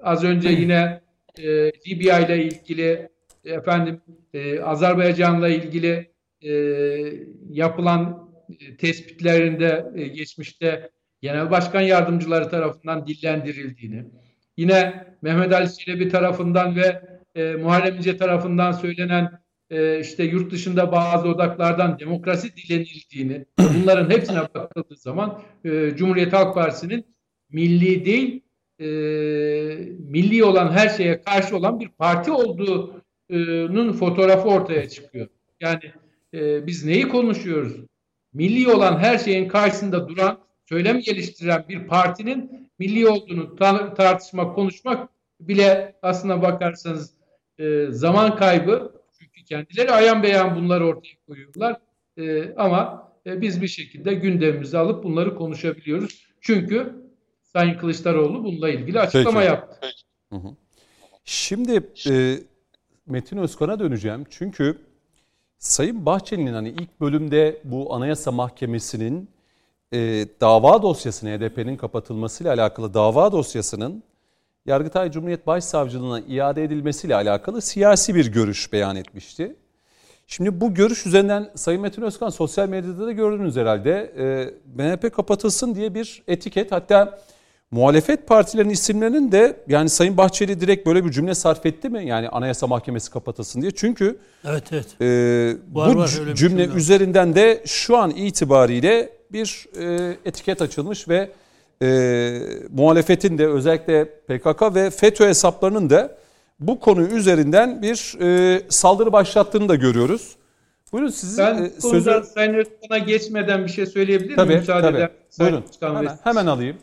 az 0.01 0.23
önce 0.23 0.49
yine 0.49 1.01
e, 1.39 1.71
Libya 1.87 2.19
ile 2.19 2.43
ilgili 2.43 3.09
efendim 3.45 4.01
e, 4.33 4.61
Azerbaycan'la 4.61 5.49
ilgili 5.49 6.11
e, 6.41 6.51
yapılan 7.49 8.29
e, 8.59 8.77
tespitlerinde 8.77 9.85
e, 9.95 10.07
geçmişte 10.07 10.89
genel 11.21 11.51
başkan 11.51 11.81
yardımcıları 11.81 12.49
tarafından 12.49 13.07
dillendirildiğini, 13.07 14.05
yine 14.57 15.07
Mehmet 15.21 15.53
Ali 15.53 15.73
Çelebi 15.73 16.09
tarafından 16.09 16.75
ve 16.75 17.01
e, 17.35 17.53
Muharrem 17.53 17.95
İnce 17.95 18.17
tarafından 18.17 18.71
söylenen 18.71 19.39
e, 19.69 19.99
işte 19.99 20.23
yurt 20.23 20.51
dışında 20.51 20.91
bazı 20.91 21.27
odaklardan 21.27 21.99
demokrasi 21.99 22.55
dilenildiğini, 22.55 23.45
bunların 23.59 24.09
hepsine 24.09 24.41
bakıldığı 24.53 24.95
zaman 24.95 25.41
e, 25.65 25.91
Cumhuriyet 25.95 26.33
Halk 26.33 26.55
Partisi'nin 26.55 27.05
milli 27.49 28.05
değil, 28.05 28.43
e, 28.79 28.85
milli 30.09 30.43
olan 30.43 30.71
her 30.71 30.89
şeye 30.89 31.21
karşı 31.21 31.57
olan 31.57 31.79
bir 31.79 31.89
parti 31.89 32.31
olduğunun 32.31 33.93
fotoğrafı 33.93 34.49
ortaya 34.49 34.89
çıkıyor. 34.89 35.27
Yani 35.59 35.91
e, 36.33 36.67
biz 36.67 36.85
neyi 36.85 37.07
konuşuyoruz? 37.07 37.73
Milli 38.33 38.71
olan 38.71 38.99
her 38.99 39.17
şeyin 39.17 39.47
karşısında 39.47 40.09
duran, 40.09 40.39
söylem 40.69 40.99
geliştiren 40.99 41.65
bir 41.69 41.87
partinin 41.87 42.69
milli 42.79 43.07
olduğunu 43.07 43.55
tartışmak, 43.95 44.55
konuşmak 44.55 45.09
bile 45.39 45.95
aslına 46.01 46.41
bakarsanız 46.41 47.13
e, 47.59 47.85
zaman 47.89 48.35
kaybı. 48.35 48.91
Çünkü 49.19 49.43
kendileri 49.43 49.91
ayan 49.91 50.23
beyan 50.23 50.55
bunları 50.55 50.87
ortaya 50.87 51.15
koyuyorlar. 51.27 51.75
E, 52.17 52.53
ama 52.55 53.11
e, 53.25 53.41
biz 53.41 53.61
bir 53.61 53.67
şekilde 53.67 54.13
gündemimizi 54.13 54.77
alıp 54.77 55.03
bunları 55.03 55.35
konuşabiliyoruz. 55.35 56.27
Çünkü 56.41 57.06
Sayın 57.57 57.77
Kılıçdaroğlu 57.77 58.43
bununla 58.43 58.69
ilgili 58.69 58.99
açıklama 58.99 59.39
Peki. 59.39 59.51
yaptı. 59.51 59.87
Hı 60.29 60.35
hı. 60.35 60.47
Şimdi 61.25 61.89
e, 62.09 62.39
Metin 63.07 63.37
Özkan'a 63.37 63.79
döneceğim. 63.79 64.25
Çünkü 64.29 64.77
Sayın 65.59 66.05
Bahçeli'nin 66.05 66.53
hani 66.53 66.69
ilk 66.69 67.01
bölümde 67.01 67.61
bu 67.63 67.93
Anayasa 67.93 68.31
Mahkemesi'nin 68.31 69.29
e, 69.93 70.25
dava 70.41 70.81
dosyasını 70.81 71.29
HDP'nin 71.29 71.77
kapatılmasıyla 71.77 72.53
alakalı 72.53 72.93
dava 72.93 73.31
dosyasının 73.31 74.03
Yargıtay 74.65 75.11
Cumhuriyet 75.11 75.47
Başsavcılığına 75.47 76.19
iade 76.19 76.63
edilmesiyle 76.63 77.15
alakalı 77.15 77.61
siyasi 77.61 78.15
bir 78.15 78.31
görüş 78.31 78.73
beyan 78.73 78.95
etmişti. 78.95 79.55
Şimdi 80.27 80.61
bu 80.61 80.73
görüş 80.73 81.05
üzerinden 81.05 81.51
Sayın 81.55 81.81
Metin 81.81 82.01
Özkan 82.01 82.29
sosyal 82.29 82.69
medyada 82.69 83.05
da 83.05 83.11
gördünüz 83.11 83.55
herhalde. 83.55 84.13
E, 84.17 84.53
MHP 84.75 85.15
kapatılsın 85.15 85.75
diye 85.75 85.95
bir 85.95 86.23
etiket 86.27 86.71
hatta 86.71 87.19
muhalefet 87.71 88.27
partilerinin 88.27 88.73
isimlerinin 88.73 89.31
de 89.31 89.57
yani 89.67 89.89
Sayın 89.89 90.17
Bahçeli 90.17 90.61
direkt 90.61 90.87
böyle 90.87 91.05
bir 91.05 91.11
cümle 91.11 91.35
sarf 91.35 91.65
etti 91.65 91.89
mi? 91.89 92.05
Yani 92.07 92.29
Anayasa 92.29 92.67
Mahkemesi 92.67 93.11
kapatılsın 93.11 93.61
diye. 93.61 93.71
Çünkü 93.71 94.17
Evet 94.45 94.63
evet. 94.71 95.01
e, 95.01 95.05
Var, 95.73 95.95
bu 95.95 95.99
var, 95.99 96.07
cümle 96.07 96.35
cümle 96.35 96.69
var. 96.69 96.75
üzerinden 96.75 97.35
de 97.35 97.63
şu 97.65 97.97
an 97.97 98.09
itibariyle 98.11 99.09
bir 99.31 99.65
e, 99.79 100.15
etiket 100.25 100.61
açılmış 100.61 101.09
ve 101.09 101.29
e, 101.81 101.87
muhalefetin 102.69 103.37
de 103.37 103.47
özellikle 103.47 104.05
PKK 104.05 104.75
ve 104.75 104.89
FETÖ 104.89 105.27
hesaplarının 105.27 105.89
da 105.89 106.17
bu 106.59 106.79
konu 106.79 107.01
üzerinden 107.01 107.81
bir 107.81 108.15
e, 108.21 108.61
saldırı 108.69 109.11
başlattığını 109.13 109.69
da 109.69 109.75
görüyoruz. 109.75 110.35
Buyurun 110.93 111.09
sizi 111.09 111.37
Ben 111.41 111.63
e, 111.63 111.69
sözü 111.81 112.23
Sayın 112.33 112.53
Özkan'a 112.53 112.97
geçmeden 112.97 113.65
bir 113.65 113.71
şey 113.71 113.85
söyleyebilir 113.85 114.25
miyim? 114.27 114.35
tabii 114.35 114.55
Müsaade 114.55 114.81
tabii. 114.91 115.09
Buyurun. 115.39 115.63
Hemen, 115.81 116.17
hemen 116.23 116.45
alayım. 116.47 116.77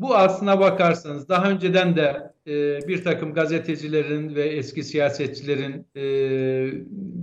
Bu 0.00 0.16
aslına 0.16 0.60
bakarsanız 0.60 1.28
daha 1.28 1.50
önceden 1.50 1.96
de 1.96 2.32
e, 2.46 2.88
bir 2.88 3.04
takım 3.04 3.34
gazetecilerin 3.34 4.34
ve 4.34 4.42
eski 4.42 4.84
siyasetçilerin 4.84 5.86
e, 5.96 6.02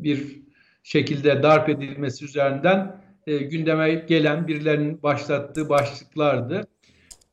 bir 0.03 0.41
şekilde 0.83 1.43
darp 1.43 1.69
edilmesi 1.69 2.25
üzerinden 2.25 3.01
e, 3.27 3.37
gündeme 3.37 3.93
gelen 3.93 4.47
birilerinin 4.47 5.03
başlattığı 5.03 5.69
başlıklardı. 5.69 6.67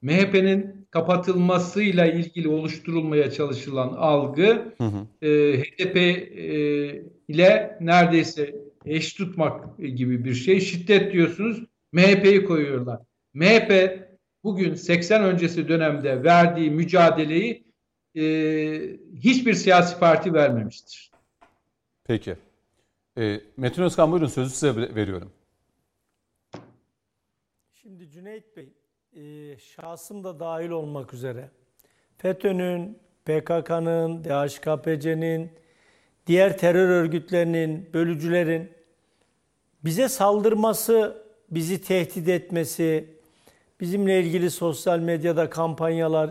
MHP'nin 0.03 0.87
kapatılmasıyla 0.91 2.07
ilgili 2.07 2.49
oluşturulmaya 2.49 3.31
çalışılan 3.31 3.89
algı 3.89 4.75
Hı 4.79 4.85
hı. 4.85 5.27
e, 5.27 5.61
HDP 5.61 5.97
e, 5.97 7.03
ile 7.29 7.79
neredeyse 7.81 8.55
eş 8.87 9.15
tutmak 9.15 9.79
gibi 9.79 10.25
bir 10.25 10.35
şey. 10.35 10.61
Şiddet 10.61 11.13
diyorsunuz, 11.13 11.65
MHP'yi 11.93 12.45
koyuyorlar. 12.45 12.99
MHP 13.35 14.01
bugün 14.45 14.75
80 14.75 15.25
öncesi 15.25 15.69
dönemde 15.69 16.25
verdiği 16.25 16.71
mücadeleyi 16.71 17.65
e, 18.15 18.23
hiçbir 19.15 19.55
siyasi 19.55 19.99
parti 19.99 20.35
vermemiştir. 20.35 21.11
Peki. 22.05 22.37
E, 23.19 23.41
Metin 23.57 23.83
Özkan 23.83 24.13
buyurun 24.13 24.27
sözü 24.27 24.51
size 24.51 24.77
veriyorum. 24.77 25.33
Şimdi 27.75 28.11
Cüneyt 28.11 28.57
Bey, 28.57 28.73
e, 29.13 29.57
şahsım 29.59 30.25
da 30.25 30.41
dahil 30.41 30.71
olmak 30.71 31.15
üzere 31.15 31.51
FETÖ'nün, 32.19 32.99
PKK'nın, 33.25 34.25
DHKPC'nin, 34.25 35.51
diğer 36.27 36.59
terör 36.59 36.89
örgütlerinin, 36.89 37.91
bölücülerin 37.95 38.73
bize 39.85 40.09
saldırması, 40.09 41.27
bizi 41.51 41.83
tehdit 41.83 42.29
etmesi, 42.29 43.20
bizimle 43.81 44.21
ilgili 44.21 44.51
sosyal 44.51 44.99
medyada 44.99 45.51
kampanyalar 45.51 46.31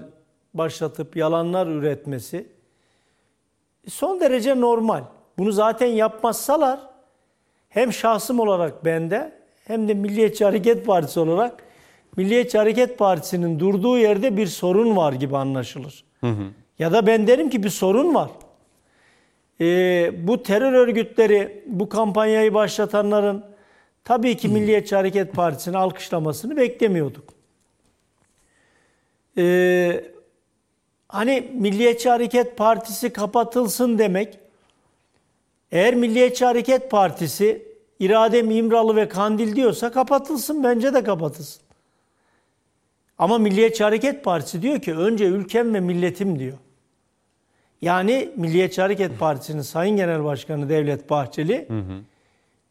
başlatıp 0.54 1.16
yalanlar 1.16 1.68
üretmesi 1.68 2.48
son 3.88 4.20
derece 4.20 4.62
normal. 4.62 5.04
Bunu 5.38 5.52
zaten 5.52 5.88
yapmazsalar 5.88 6.80
hem 7.70 7.94
şahsım 7.94 8.40
olarak 8.40 8.86
bende 8.86 9.32
hem 9.66 9.88
de 9.88 9.94
Milliyetçi 9.94 10.46
Hareket 10.46 10.86
Partisi 10.86 11.20
olarak 11.20 11.64
Milliyetçi 12.18 12.58
Hareket 12.58 12.98
Partisi'nin 12.98 13.60
durduğu 13.60 13.98
yerde 13.98 14.38
bir 14.38 14.48
sorun 14.48 14.96
var 14.96 15.14
gibi 15.14 15.38
anlaşılır. 15.38 16.04
Ya 16.80 16.92
da 16.92 17.08
ben 17.08 17.28
derim 17.28 17.50
ki 17.50 17.64
bir 17.64 17.70
sorun 17.70 18.16
var. 18.16 18.30
Ee, 19.62 20.28
bu 20.28 20.44
terör 20.44 20.74
örgütleri, 20.74 21.64
bu 21.68 21.90
kampanyayı 21.90 22.54
başlatanların 22.54 23.44
tabii 24.04 24.38
ki 24.38 24.48
Milliyetçi 24.50 24.96
Hareket 24.96 25.34
Partisi'ni 25.34 25.78
alkışlamasını 25.78 26.58
beklemiyorduk. 26.58 27.39
Ee, 29.40 30.04
hani 31.08 31.52
Milliyetçi 31.54 32.10
Hareket 32.10 32.58
Partisi 32.58 33.14
kapatılsın 33.14 33.98
demek, 33.98 34.40
eğer 35.72 35.96
Milliyetçi 35.96 36.46
Hareket 36.46 36.92
Partisi 36.92 37.66
İradem 38.00 38.52
İmralı 38.52 38.96
ve 38.96 39.08
Kandil 39.10 39.56
diyorsa 39.56 39.92
kapatılsın, 39.92 40.64
bence 40.64 40.94
de 40.94 41.04
kapatılsın. 41.04 41.62
Ama 43.18 43.38
Milliyetçi 43.38 43.84
Hareket 43.84 44.24
Partisi 44.24 44.62
diyor 44.62 44.82
ki 44.82 44.96
önce 44.96 45.26
ülkem 45.26 45.74
ve 45.74 45.80
milletim 45.80 46.40
diyor. 46.40 46.58
Yani 47.82 48.30
Milliyetçi 48.36 48.82
Hareket 48.82 49.20
Partisi'nin 49.20 49.62
Sayın 49.62 49.98
Genel 49.98 50.24
Başkanı 50.24 50.70
Devlet 50.70 51.10
Bahçeli, 51.10 51.68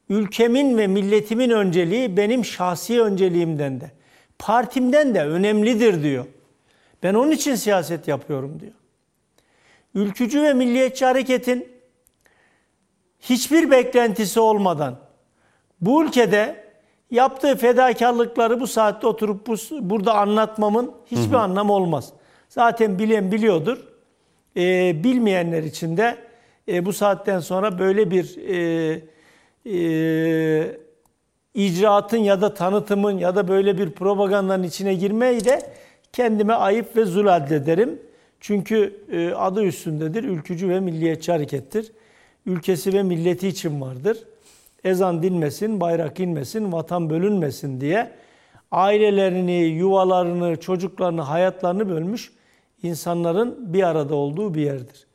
ülkemin 0.09 0.79
ve 0.79 0.87
milletimin 0.87 1.51
önceliği 1.51 2.17
benim 2.17 2.45
şahsi 2.45 3.03
önceliğimden 3.03 3.81
de, 3.81 3.91
partimden 4.39 5.15
de 5.15 5.25
önemlidir 5.25 6.03
diyor. 6.03 6.27
Ben 7.03 7.15
onun 7.15 7.31
için 7.31 7.55
siyaset 7.55 8.09
yapıyorum 8.09 8.61
diyor. 8.61 8.73
Ülkücü 9.95 10.43
ve 10.43 10.55
milliyetçi 10.55 11.05
hareketin 11.05 11.69
hiçbir 13.21 13.71
beklentisi 13.71 14.41
olmadan 14.41 14.99
bu 15.81 16.05
ülkede 16.05 16.65
yaptığı 17.11 17.57
fedakarlıkları 17.57 18.61
bu 18.61 18.67
saatte 18.67 19.07
oturup 19.07 19.47
bu, 19.47 19.55
burada 19.81 20.15
anlatmamın 20.15 20.95
hiçbir 21.07 21.35
anlamı 21.35 21.73
olmaz. 21.73 22.13
Zaten 22.49 22.99
bilen 22.99 23.33
biliyordur. 23.33 23.79
Ee, 24.57 25.05
bilmeyenler 25.05 25.63
için 25.63 25.97
de 25.97 26.17
e, 26.69 26.85
bu 26.85 26.93
saatten 26.93 27.41
sonra 27.41 27.79
böyle 27.79 28.11
bir 28.11 28.37
e, 28.37 29.03
e, 29.67 30.79
icraatın 31.55 32.19
ya 32.19 32.41
da 32.41 32.55
tanıtımın 32.55 33.19
ya 33.19 33.37
da 33.37 33.49
böyle 33.49 33.79
bir 33.79 33.91
propagandanın 33.91 34.63
içine 34.63 34.95
girmeyi 34.95 35.45
de 35.45 35.73
kendime 36.13 36.53
ayıp 36.53 36.97
ve 36.97 37.05
zul 37.05 37.27
addederim. 37.27 37.99
Çünkü 38.41 39.01
e, 39.13 39.31
adı 39.31 39.65
üstündedir. 39.65 40.25
Ülkücü 40.25 40.69
ve 40.69 40.81
milliyetçi 40.81 41.33
harekettir. 41.33 41.93
Ülkesi 42.47 42.93
ve 42.93 43.03
milleti 43.03 43.49
için 43.49 43.81
vardır. 43.81 44.19
Ezan 44.85 45.23
dinmesin, 45.23 45.81
bayrak 45.81 46.21
inmesin, 46.21 46.73
vatan 46.73 47.11
bölünmesin 47.11 47.81
diye 47.81 48.11
ailelerini, 48.71 49.63
yuvalarını, 49.63 50.57
çocuklarını, 50.61 51.21
hayatlarını 51.21 51.89
bölmüş 51.89 52.33
insanların 52.83 53.73
bir 53.73 53.83
arada 53.83 54.15
olduğu 54.15 54.55
bir 54.55 54.61
yerdir. 54.61 55.07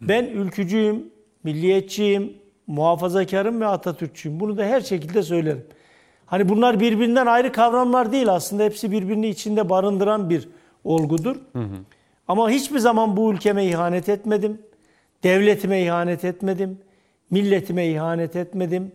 Ben 0.00 0.24
ülkücüyüm, 0.24 1.10
milliyetçiyim, 1.44 2.32
muhafazakarım 2.66 3.60
ve 3.60 3.66
Atatürkçüyüm. 3.66 4.40
Bunu 4.40 4.58
da 4.58 4.64
her 4.64 4.80
şekilde 4.80 5.22
söylerim. 5.22 5.66
Hani 6.30 6.48
bunlar 6.48 6.80
birbirinden 6.80 7.26
ayrı 7.26 7.52
kavramlar 7.52 8.12
değil 8.12 8.28
aslında 8.28 8.62
hepsi 8.62 8.92
birbirini 8.92 9.28
içinde 9.28 9.68
barındıran 9.68 10.30
bir 10.30 10.48
olgudur. 10.84 11.36
Ama 12.28 12.50
hiçbir 12.50 12.78
zaman 12.78 13.16
bu 13.16 13.32
ülkeme 13.32 13.64
ihanet 13.66 14.08
etmedim. 14.08 14.62
Devletime 15.22 15.82
ihanet 15.82 16.24
etmedim. 16.24 16.78
Milletime 17.30 17.86
ihanet 17.86 18.36
etmedim. 18.36 18.92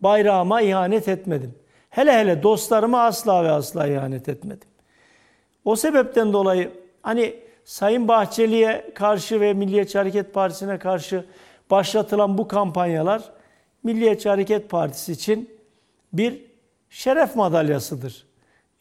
Bayrağıma 0.00 0.60
ihanet 0.60 1.08
etmedim. 1.08 1.54
Hele 1.90 2.12
hele 2.12 2.42
dostlarıma 2.42 3.00
asla 3.00 3.44
ve 3.44 3.50
asla 3.50 3.86
ihanet 3.86 4.28
etmedim. 4.28 4.68
O 5.64 5.76
sebepten 5.76 6.32
dolayı 6.32 6.70
hani 7.02 7.34
Sayın 7.64 8.08
Bahçeli'ye 8.08 8.90
karşı 8.94 9.40
ve 9.40 9.54
Milliyetçi 9.54 9.98
Hareket 9.98 10.34
Partisi'ne 10.34 10.78
karşı 10.78 11.24
başlatılan 11.70 12.38
bu 12.38 12.48
kampanyalar 12.48 13.22
Milliyetçi 13.82 14.28
Hareket 14.28 14.70
Partisi 14.70 15.12
için 15.12 15.50
bir 16.12 16.53
şeref 16.94 17.36
madalyasıdır. 17.36 18.26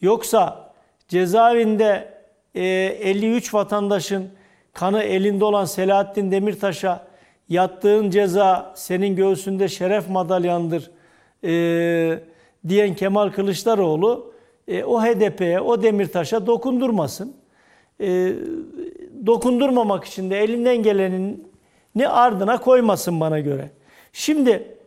Yoksa 0.02 0.74
cezaevinde 1.08 2.14
e, 2.56 2.64
53 2.64 3.54
vatandaşın 3.54 4.30
kanı 4.74 5.04
elinde 5.04 5.46
olan 5.46 5.66
Selahattin 5.66 6.32
Demirtaş'a 6.32 7.08
yattığın 7.50 8.10
ceza 8.10 8.74
senin 8.76 9.16
göğsünde 9.16 9.68
şeref 9.68 10.10
madalyandır 10.10 10.92
e, 11.44 12.20
diyen 12.68 12.96
Kemal 12.96 13.30
Kılıçdaroğlu 13.30 14.34
e, 14.68 14.84
o 14.84 15.02
HDP'ye, 15.02 15.60
o 15.60 15.84
Demirtaş'a 15.84 16.48
dokundurmasın. 16.48 17.36
E, 18.02 18.34
dokundurmamak 19.26 20.04
için 20.04 20.30
de 20.30 20.40
elinden 20.40 20.84
gelenin 20.84 21.48
ne 21.96 22.08
ardına 22.08 22.58
koymasın 22.62 23.20
bana 23.20 23.40
göre. 23.40 23.70
Şimdi 24.14 24.78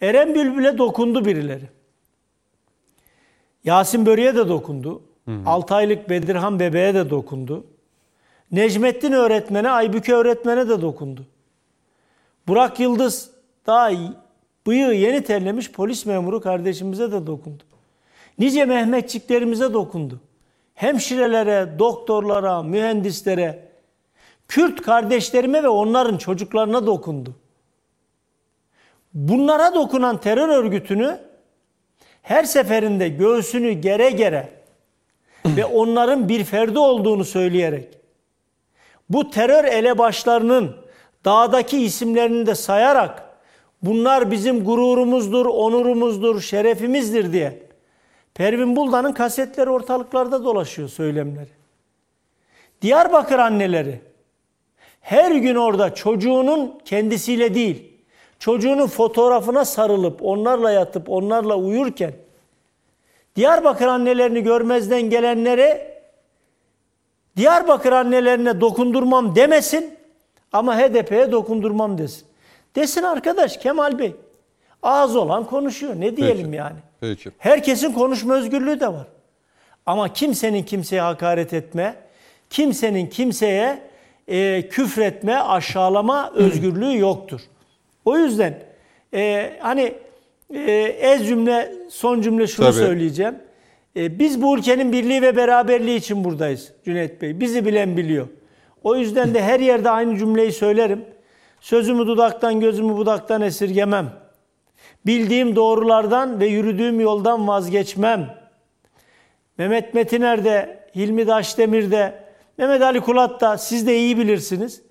Eren 0.00 0.34
Bülbül'e 0.34 0.78
dokundu 0.78 1.24
birileri. 1.24 1.74
Yasin 3.64 4.06
Börü'ye 4.06 4.36
de 4.36 4.48
dokundu. 4.48 5.02
6 5.46 5.74
aylık 5.74 6.10
Bedirhan 6.10 6.60
bebeğe 6.60 6.94
de 6.94 7.10
dokundu. 7.10 7.64
Necmettin 8.52 9.12
öğretmene, 9.12 9.70
Aybüke 9.70 10.14
öğretmene 10.14 10.68
de 10.68 10.82
dokundu. 10.82 11.26
Burak 12.48 12.80
Yıldız 12.80 13.30
daha 13.66 13.90
bıyığı 14.66 14.92
yeni 14.92 15.24
terlemiş 15.24 15.72
polis 15.72 16.06
memuru 16.06 16.40
kardeşimize 16.40 17.12
de 17.12 17.26
dokundu. 17.26 17.62
Nice 18.38 18.64
Mehmetçiklerimize 18.64 19.72
dokundu. 19.72 20.20
Hemşirelere, 20.74 21.78
doktorlara, 21.78 22.62
mühendislere, 22.62 23.64
Kürt 24.48 24.82
kardeşlerime 24.82 25.62
ve 25.62 25.68
onların 25.68 26.18
çocuklarına 26.18 26.86
dokundu. 26.86 27.34
Bunlara 29.14 29.74
dokunan 29.74 30.20
terör 30.20 30.48
örgütünü 30.48 31.18
her 32.24 32.44
seferinde 32.44 33.08
göğsünü 33.08 33.72
gere 33.72 34.10
gere 34.10 34.48
ve 35.46 35.64
onların 35.64 36.28
bir 36.28 36.44
ferdi 36.44 36.78
olduğunu 36.78 37.24
söyleyerek 37.24 37.88
bu 39.08 39.30
terör 39.30 39.64
elebaşlarının 39.64 40.76
dağdaki 41.24 41.78
isimlerini 41.78 42.46
de 42.46 42.54
sayarak 42.54 43.22
bunlar 43.82 44.30
bizim 44.30 44.64
gururumuzdur, 44.64 45.46
onurumuzdur, 45.46 46.40
şerefimizdir 46.40 47.32
diye 47.32 47.62
Pervin 48.34 48.76
Buldan'ın 48.76 49.12
kasetleri 49.12 49.70
ortalıklarda 49.70 50.44
dolaşıyor 50.44 50.88
söylemleri. 50.88 51.50
Diyarbakır 52.82 53.38
anneleri 53.38 54.00
her 55.00 55.30
gün 55.30 55.54
orada 55.54 55.94
çocuğunun 55.94 56.78
kendisiyle 56.84 57.54
değil, 57.54 57.93
çocuğunun 58.44 58.86
fotoğrafına 58.86 59.64
sarılıp 59.64 60.22
onlarla 60.22 60.70
yatıp 60.70 61.10
onlarla 61.10 61.56
uyurken 61.56 62.12
Diyarbakır 63.36 63.86
annelerini 63.86 64.42
görmezden 64.42 65.02
gelenlere 65.02 66.00
Diyarbakır 67.36 67.92
annelerine 67.92 68.60
dokundurmam 68.60 69.36
demesin 69.36 69.94
ama 70.52 70.78
HDP'ye 70.78 71.32
dokundurmam 71.32 71.98
desin. 71.98 72.26
Desin 72.76 73.02
arkadaş 73.02 73.56
Kemal 73.56 73.98
Bey. 73.98 74.16
Ağız 74.82 75.16
olan 75.16 75.44
konuşuyor. 75.44 75.94
Ne 75.96 76.16
diyelim 76.16 76.46
Peki. 76.46 76.56
yani? 76.56 76.76
Peki. 77.00 77.30
Herkesin 77.38 77.92
konuşma 77.92 78.34
özgürlüğü 78.34 78.80
de 78.80 78.88
var. 78.88 79.06
Ama 79.86 80.12
kimsenin 80.12 80.62
kimseye 80.62 81.02
hakaret 81.02 81.52
etme, 81.52 81.94
kimsenin 82.50 83.06
kimseye 83.06 83.82
e, 84.28 84.68
küfretme, 84.68 85.36
aşağılama 85.36 86.30
özgürlüğü 86.34 86.98
yoktur. 86.98 87.40
O 88.04 88.18
yüzden 88.18 88.62
e, 89.14 89.52
hani 89.60 89.94
e, 90.54 90.72
ez 91.00 91.26
cümle, 91.26 91.72
son 91.88 92.20
cümle 92.20 92.46
şunu 92.46 92.66
Tabii. 92.66 92.76
söyleyeceğim. 92.76 93.34
E, 93.96 94.18
biz 94.18 94.42
bu 94.42 94.58
ülkenin 94.58 94.92
birliği 94.92 95.22
ve 95.22 95.36
beraberliği 95.36 95.98
için 95.98 96.24
buradayız 96.24 96.72
Cüneyt 96.84 97.22
Bey. 97.22 97.40
Bizi 97.40 97.66
bilen 97.66 97.96
biliyor. 97.96 98.28
O 98.82 98.96
yüzden 98.96 99.34
de 99.34 99.42
her 99.42 99.60
yerde 99.60 99.90
aynı 99.90 100.18
cümleyi 100.18 100.52
söylerim. 100.52 101.04
Sözümü 101.60 102.06
dudaktan, 102.06 102.60
gözümü 102.60 102.96
budaktan 102.96 103.42
esirgemem. 103.42 104.12
Bildiğim 105.06 105.56
doğrulardan 105.56 106.40
ve 106.40 106.46
yürüdüğüm 106.46 107.00
yoldan 107.00 107.48
vazgeçmem. 107.48 108.36
Mehmet 109.58 109.94
Metiner 109.94 110.44
de, 110.44 110.84
Hilmi 110.96 111.26
Daşdemir 111.26 111.90
de, 111.90 112.24
Mehmet 112.58 112.82
Ali 112.82 113.00
Kulat 113.00 113.40
da 113.40 113.58
siz 113.58 113.86
de 113.86 113.98
iyi 113.98 114.18
bilirsiniz. 114.18 114.82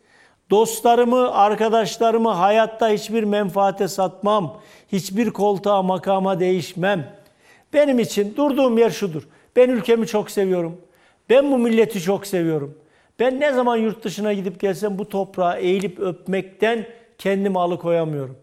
Dostlarımı, 0.50 1.34
arkadaşlarımı 1.34 2.30
hayatta 2.30 2.90
hiçbir 2.90 3.24
menfaate 3.24 3.88
satmam. 3.88 4.58
Hiçbir 4.92 5.30
koltuğa, 5.30 5.84
makama 5.84 6.40
değişmem. 6.40 7.14
Benim 7.74 8.00
için 8.00 8.36
durduğum 8.36 8.78
yer 8.78 8.90
şudur. 8.90 9.24
Ben 9.56 9.70
ülkemi 9.70 10.08
çok 10.08 10.32
seviyorum. 10.32 10.82
Ben 11.30 11.52
bu 11.52 11.58
milleti 11.58 12.02
çok 12.02 12.28
seviyorum. 12.28 12.78
Ben 13.20 13.40
ne 13.40 13.54
zaman 13.54 13.78
yurt 13.78 14.04
dışına 14.04 14.34
gidip 14.34 14.60
gelsem 14.60 14.98
bu 14.98 15.10
toprağa 15.10 15.58
eğilip 15.58 16.00
öpmekten 16.00 16.86
kendimi 17.18 17.60
alıkoyamıyorum. 17.60 18.38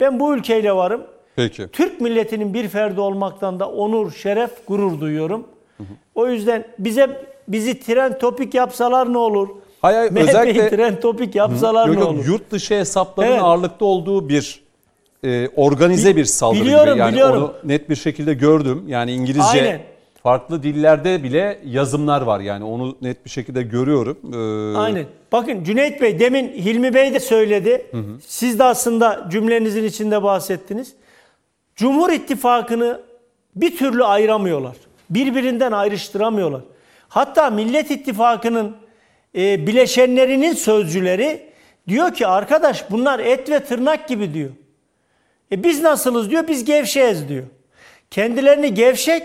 Ben 0.00 0.20
bu 0.20 0.34
ülkeyle 0.34 0.72
varım. 0.72 1.06
Peki. 1.36 1.68
Türk 1.72 2.00
milletinin 2.00 2.54
bir 2.54 2.68
ferdi 2.68 3.00
olmaktan 3.00 3.60
da 3.60 3.70
onur, 3.70 4.12
şeref, 4.12 4.66
gurur 4.66 5.00
duyuyorum. 5.00 5.46
O 6.14 6.28
yüzden 6.28 6.66
bize 6.78 7.26
bizi 7.48 7.80
tren 7.80 8.18
topik 8.18 8.54
yapsalar 8.54 9.12
ne 9.12 9.18
olur? 9.18 9.48
Hayır, 9.86 9.98
hayır, 9.98 10.10
MHP'yi 10.12 10.28
özellikle 10.28 10.70
tren 10.70 11.00
topik 11.00 11.34
yapsalar 11.34 11.86
yok, 11.86 11.96
ne 11.96 12.00
yok, 12.00 12.10
olur? 12.10 12.26
yurt 12.26 12.50
dışı 12.50 12.74
hesapların 12.74 13.30
Evet. 13.30 13.42
ağırlıkta 13.42 13.84
olduğu 13.84 14.28
bir 14.28 14.60
e, 15.24 15.48
organize 15.48 16.16
bir 16.16 16.24
saldırı 16.24 16.60
biliyorum, 16.60 16.92
gibi. 16.92 16.98
Yani 16.98 17.12
biliyorum. 17.12 17.42
onu 17.42 17.54
net 17.64 17.90
bir 17.90 17.96
şekilde 17.96 18.34
gördüm. 18.34 18.84
Yani 18.86 19.12
İngilizce 19.12 19.60
Aynen. 19.62 19.80
farklı 20.22 20.62
dillerde 20.62 21.22
bile 21.22 21.58
yazımlar 21.64 22.22
var. 22.22 22.40
Yani 22.40 22.64
onu 22.64 22.96
net 23.02 23.24
bir 23.24 23.30
şekilde 23.30 23.62
görüyorum. 23.62 24.18
Ee, 24.34 24.78
Aynen. 24.78 25.06
Bakın 25.32 25.64
Cüneyt 25.64 26.00
Bey 26.00 26.20
demin 26.20 26.48
Hilmi 26.48 26.94
Bey 26.94 27.14
de 27.14 27.20
söyledi. 27.20 27.86
Siz 28.26 28.58
de 28.58 28.64
aslında 28.64 29.26
cümlenizin 29.30 29.84
içinde 29.84 30.22
bahsettiniz. 30.22 30.92
Cumhur 31.76 32.10
İttifakı'nı 32.10 33.00
bir 33.56 33.76
türlü 33.76 34.04
ayıramıyorlar. 34.04 34.76
Birbirinden 35.10 35.72
ayrıştıramıyorlar. 35.72 36.60
Hatta 37.08 37.50
Millet 37.50 37.90
İttifakı'nın 37.90 38.76
e, 39.36 39.66
bileşenlerinin 39.66 40.52
sözcüleri 40.52 41.46
diyor 41.88 42.14
ki 42.14 42.26
arkadaş 42.26 42.90
bunlar 42.90 43.18
et 43.18 43.50
ve 43.50 43.60
tırnak 43.60 44.08
gibi 44.08 44.34
diyor. 44.34 44.50
E 45.52 45.64
biz 45.64 45.82
nasılız 45.82 46.30
diyor, 46.30 46.48
biz 46.48 46.64
gevşeyiz 46.64 47.28
diyor. 47.28 47.44
Kendilerini 48.10 48.74
gevşek, 48.74 49.22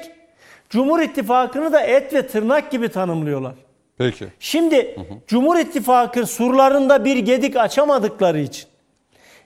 Cumhur 0.70 1.00
İttifakı'nı 1.00 1.74
da 1.74 1.82
et 1.82 2.14
ve 2.14 2.28
tırnak 2.28 2.72
gibi 2.72 2.90
tanımlıyorlar. 2.90 3.54
Peki. 3.98 4.28
Şimdi 4.40 4.96
Cumhur 5.28 5.58
İttifakı 5.58 6.26
surlarında 6.26 7.06
bir 7.06 7.18
gedik 7.18 7.56
açamadıkları 7.56 8.40
için 8.40 8.66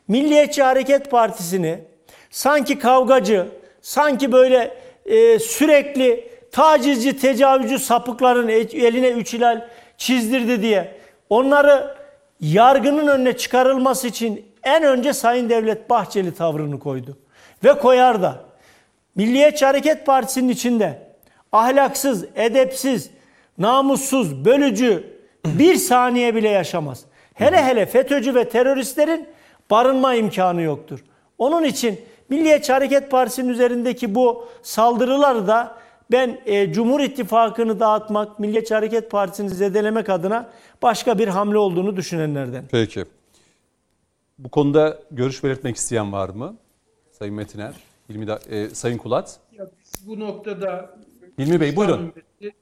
Milliyetçi 0.07 0.63
Hareket 0.63 1.11
Partisi'ni 1.11 1.79
sanki 2.29 2.79
kavgacı, 2.79 3.47
sanki 3.81 4.31
böyle 4.31 4.77
e, 5.05 5.39
sürekli 5.39 6.29
tacizci, 6.51 7.17
tecavüzcü 7.17 7.79
sapıkların 7.79 8.47
e- 8.47 8.55
eline 8.55 9.09
üç 9.09 9.33
hilal 9.33 9.67
çizdirdi 9.97 10.61
diye 10.61 10.97
onları 11.30 11.95
yargının 12.39 13.07
önüne 13.07 13.38
çıkarılması 13.38 14.07
için 14.07 14.45
en 14.63 14.84
önce 14.84 15.13
Sayın 15.13 15.49
Devlet 15.49 15.89
Bahçeli 15.89 16.35
tavrını 16.35 16.80
koydu. 16.80 17.17
Ve 17.63 17.80
koyar 17.80 18.22
da. 18.22 18.45
Milliyetçi 19.15 19.65
Hareket 19.65 20.05
Partisi'nin 20.05 20.49
içinde 20.49 21.01
ahlaksız, 21.51 22.26
edepsiz, 22.35 23.09
namussuz, 23.57 24.45
bölücü 24.45 25.03
bir 25.45 25.76
saniye 25.76 26.35
bile 26.35 26.49
yaşamaz. 26.49 27.05
Hele 27.34 27.63
hele 27.63 27.85
FETÖ'cü 27.85 28.35
ve 28.35 28.49
teröristlerin 28.49 29.27
barınma 29.72 30.15
imkanı 30.15 30.61
yoktur. 30.61 30.99
Onun 31.38 31.63
için 31.63 32.01
Milliyetçi 32.30 32.73
Hareket 32.73 33.11
Partisi'nin 33.11 33.49
üzerindeki 33.49 34.15
bu 34.15 34.47
saldırıları 34.63 35.47
da 35.47 35.76
ben 36.11 36.40
e, 36.45 36.73
Cumhur 36.73 36.99
İttifakı'nı 36.99 37.80
dağıtmak, 37.80 38.40
Milliyetçi 38.40 38.73
Hareket 38.73 39.11
Partisi'ni 39.11 39.49
zedelemek 39.49 40.10
adına 40.10 40.49
başka 40.82 41.19
bir 41.19 41.27
hamle 41.27 41.57
olduğunu 41.57 41.95
düşünenlerden. 41.95 42.65
Peki. 42.72 43.06
Bu 44.40 44.49
konuda 44.49 44.99
görüş 45.11 45.44
belirtmek 45.44 45.76
isteyen 45.76 46.11
var 46.11 46.30
mı? 46.30 46.56
Sayın 47.11 47.36
Metiner, 47.36 47.73
Hilmi 48.10 48.27
da, 48.27 48.40
e, 48.49 48.69
Sayın 48.69 48.98
Kulat. 48.98 49.40
Ya 49.57 49.68
bu 50.06 50.19
noktada 50.19 50.98
Hilmi 51.40 51.61
Bey 51.61 51.69
İslam 51.69 51.88
buyurun. 51.88 52.02
ümmeti, 52.02 52.57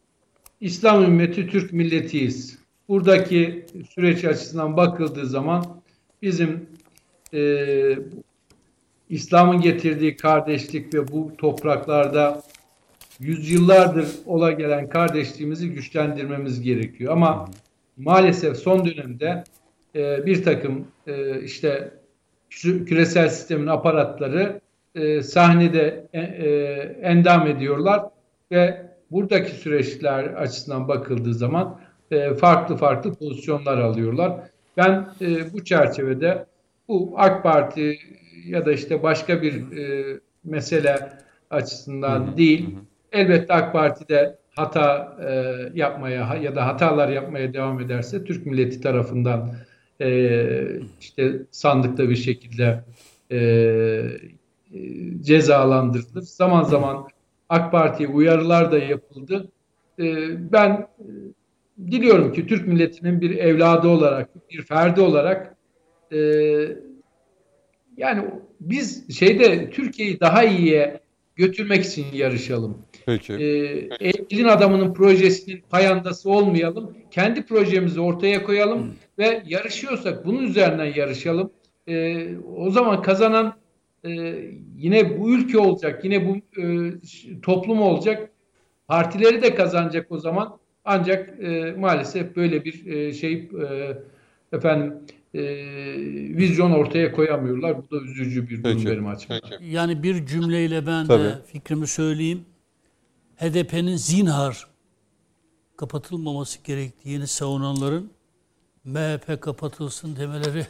İslam 0.61 1.03
ümmeti 1.03 1.47
Türk 1.47 1.73
milletiyiz. 1.73 2.57
Buradaki 2.89 3.65
süreç 3.93 4.25
açısından 4.25 4.77
bakıldığı 4.77 5.27
zaman 5.27 5.65
bizim 6.21 6.69
e, 7.33 7.97
İslam'ın 9.09 9.61
getirdiği 9.61 10.15
kardeşlik 10.15 10.93
ve 10.93 11.07
bu 11.11 11.31
topraklarda 11.37 12.43
yüzyıllardır 13.23 14.07
ola 14.25 14.51
gelen 14.51 14.89
kardeşliğimizi 14.89 15.69
güçlendirmemiz 15.69 16.61
gerekiyor. 16.61 17.13
Ama 17.13 17.45
maalesef 17.97 18.57
son 18.57 18.85
dönemde 18.85 19.43
e, 19.95 20.25
bir 20.25 20.43
takım 20.43 20.87
e, 21.07 21.41
işte 21.41 21.91
kü- 22.51 22.85
küresel 22.85 23.29
sistemin 23.29 23.67
aparatları 23.67 24.61
e, 24.95 25.23
sahnede 25.23 26.07
e, 26.13 26.19
e, 26.19 26.47
endam 27.01 27.47
ediyorlar 27.47 28.03
ve 28.51 28.81
buradaki 29.11 29.51
süreçler 29.51 30.23
açısından 30.23 30.87
bakıldığı 30.87 31.33
zaman 31.33 31.79
e, 32.11 32.33
farklı 32.33 32.77
farklı 32.77 33.13
pozisyonlar 33.13 33.77
alıyorlar. 33.77 34.39
Ben 34.77 35.07
e, 35.21 35.53
bu 35.53 35.63
çerçevede 35.63 36.45
bu 36.87 37.13
AK 37.17 37.43
Parti 37.43 37.97
ya 38.45 38.65
da 38.65 38.71
işte 38.71 39.03
başka 39.03 39.41
bir 39.41 39.77
e, 39.77 40.19
mesele 40.43 41.09
açısından 41.49 42.37
değil, 42.37 42.75
elbette 43.13 43.53
AK 43.53 43.73
Parti 43.73 44.09
de 44.09 44.37
hata 44.55 45.17
e, 45.27 45.33
yapmaya 45.79 46.35
ya 46.35 46.55
da 46.55 46.67
hatalar 46.67 47.09
yapmaya 47.09 47.53
devam 47.53 47.79
ederse 47.79 48.23
Türk 48.23 48.45
milleti 48.45 48.81
tarafından 48.81 49.55
e, 50.01 50.79
işte 51.01 51.33
sandıkta 51.51 52.09
bir 52.09 52.15
şekilde 52.15 52.83
e, 53.31 53.37
e, 53.37 54.79
cezalandırılır. 55.21 56.21
Zaman 56.21 56.63
zaman 56.63 57.07
AK 57.49 57.71
Parti'ye 57.71 58.09
uyarılar 58.09 58.71
da 58.71 58.79
yapıldı. 58.79 59.51
E, 59.99 60.03
ben 60.51 60.71
e, 60.71 61.07
diliyorum 61.91 62.33
ki 62.33 62.47
Türk 62.47 62.67
milletinin 62.67 63.21
bir 63.21 63.37
evladı 63.37 63.87
olarak, 63.87 64.29
bir 64.51 64.61
ferdi 64.61 65.01
olarak 65.01 65.55
e, 66.11 66.17
yani 67.97 68.25
biz 68.59 69.17
şeyde 69.17 69.69
Türkiye'yi 69.69 70.19
daha 70.19 70.43
iyiye 70.43 70.99
götürmek 71.35 71.85
için 71.85 72.05
yarışalım. 72.13 72.77
Peki. 73.05 73.33
Ee, 73.33 74.07
elin 74.31 74.47
adamının 74.47 74.93
projesinin 74.93 75.63
payandası 75.69 76.29
olmayalım. 76.29 76.97
Kendi 77.11 77.45
projemizi 77.45 77.99
ortaya 77.99 78.43
koyalım 78.43 78.93
ve 79.17 79.43
yarışıyorsak 79.45 80.25
bunun 80.25 80.43
üzerinden 80.43 80.93
yarışalım. 80.95 81.51
Ee, 81.87 82.27
o 82.57 82.69
zaman 82.69 83.01
kazanan 83.01 83.53
e, 84.05 84.09
yine 84.77 85.19
bu 85.19 85.35
ülke 85.35 85.57
olacak, 85.57 86.05
yine 86.05 86.27
bu 86.27 86.61
e, 86.61 86.91
toplum 87.41 87.81
olacak. 87.81 88.29
Partileri 88.87 89.41
de 89.41 89.55
kazanacak 89.55 90.11
o 90.11 90.19
zaman. 90.19 90.57
Ancak 90.85 91.43
e, 91.43 91.75
maalesef 91.77 92.35
böyle 92.35 92.65
bir 92.65 92.85
e, 92.85 93.13
şey 93.13 93.33
e, 93.33 93.97
efendim 94.55 94.93
e, 95.33 95.41
vizyon 96.37 96.71
ortaya 96.71 97.11
koyamıyorlar. 97.11 97.77
Bu 97.77 97.91
da 97.91 98.03
üzücü 98.03 98.49
bir 98.49 98.63
durum 98.63 98.77
Peki. 98.77 98.85
benim 98.85 99.07
açımdan. 99.07 99.41
Yani 99.61 100.03
bir 100.03 100.25
cümleyle 100.25 100.87
ben 100.87 101.07
Tabii. 101.07 101.23
de 101.23 101.35
fikrimi 101.53 101.87
söyleyeyim. 101.87 102.41
HDP'nin 103.43 103.95
zinhar 103.97 104.67
kapatılmaması 105.77 106.59
gerektiğini 106.63 107.27
savunanların 107.27 108.11
MHP 108.83 109.41
kapatılsın 109.41 110.15
demeleri 110.15 110.67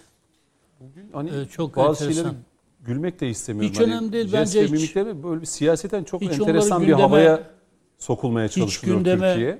Hani 1.13 1.29
e, 1.29 1.45
çok 1.45 1.75
bazı 1.75 2.03
enteresan. 2.03 2.23
şeyleri 2.23 2.37
gülmek 2.81 3.19
de 3.19 3.29
istemiyorum. 3.29 3.71
Hiç 3.73 3.81
önemli 3.81 4.13
değil. 4.13 4.29
Bence 4.33 4.63
hiç- 4.67 4.95
böyle 4.95 5.41
bir 5.41 5.45
siyaseten 5.45 6.03
çok 6.03 6.21
Hiç 6.21 6.29
enteresan 6.39 6.71
onları 6.77 6.81
bir 6.81 6.87
gündeme- 6.93 7.01
havaya 7.01 7.51
sokulmaya 7.97 8.49
çalışılıyor 8.49 8.97
gündeme- 8.97 9.33
Türkiye. 9.33 9.59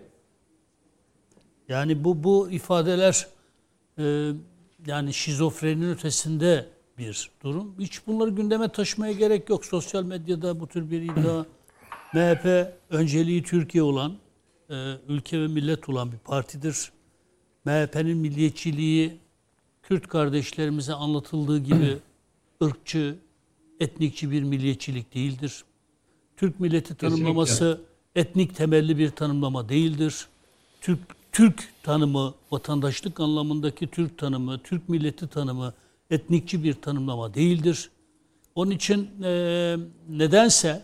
Yani 1.69 2.03
bu 2.03 2.23
bu 2.23 2.49
ifadeler 2.51 3.27
e, 3.99 4.31
yani 4.85 5.13
şizofrenin 5.13 5.89
ötesinde 5.93 6.65
bir 6.97 7.31
durum. 7.43 7.75
Hiç 7.79 8.07
bunları 8.07 8.29
gündeme 8.29 8.69
taşımaya 8.69 9.13
gerek 9.13 9.49
yok. 9.49 9.65
Sosyal 9.65 10.03
medyada 10.03 10.59
bu 10.59 10.67
tür 10.67 10.91
bir 10.91 11.01
iddia. 11.01 11.45
MHP 12.13 12.73
önceliği 12.89 13.43
Türkiye 13.43 13.83
olan, 13.83 14.13
e, 14.69 14.93
ülke 15.07 15.41
ve 15.41 15.47
millet 15.47 15.89
olan 15.89 16.11
bir 16.11 16.17
partidir. 16.17 16.91
MHP'nin 17.65 18.17
milliyetçiliği 18.17 19.17
Kürt 19.83 20.07
kardeşlerimize 20.07 20.93
anlatıldığı 20.93 21.59
gibi 21.59 21.97
ırkçı, 22.63 23.15
etnikçi 23.79 24.31
bir 24.31 24.43
milliyetçilik 24.43 25.15
değildir. 25.15 25.63
Türk 26.37 26.59
milleti 26.59 26.95
tanımlaması 26.95 27.81
etnik 28.15 28.55
temelli 28.55 28.97
bir 28.97 29.09
tanımlama 29.09 29.69
değildir. 29.69 30.27
Türk 30.81 30.99
Türk 31.31 31.69
tanımı, 31.83 32.33
vatandaşlık 32.51 33.19
anlamındaki 33.19 33.87
Türk 33.87 34.17
tanımı, 34.17 34.59
Türk 34.59 34.89
milleti 34.89 35.27
tanımı 35.27 35.73
etnikçi 36.09 36.63
bir 36.63 36.73
tanımlama 36.73 37.33
değildir. 37.33 37.89
Onun 38.55 38.71
için 38.71 39.09
eee, 39.23 39.77
nedense 40.09 40.83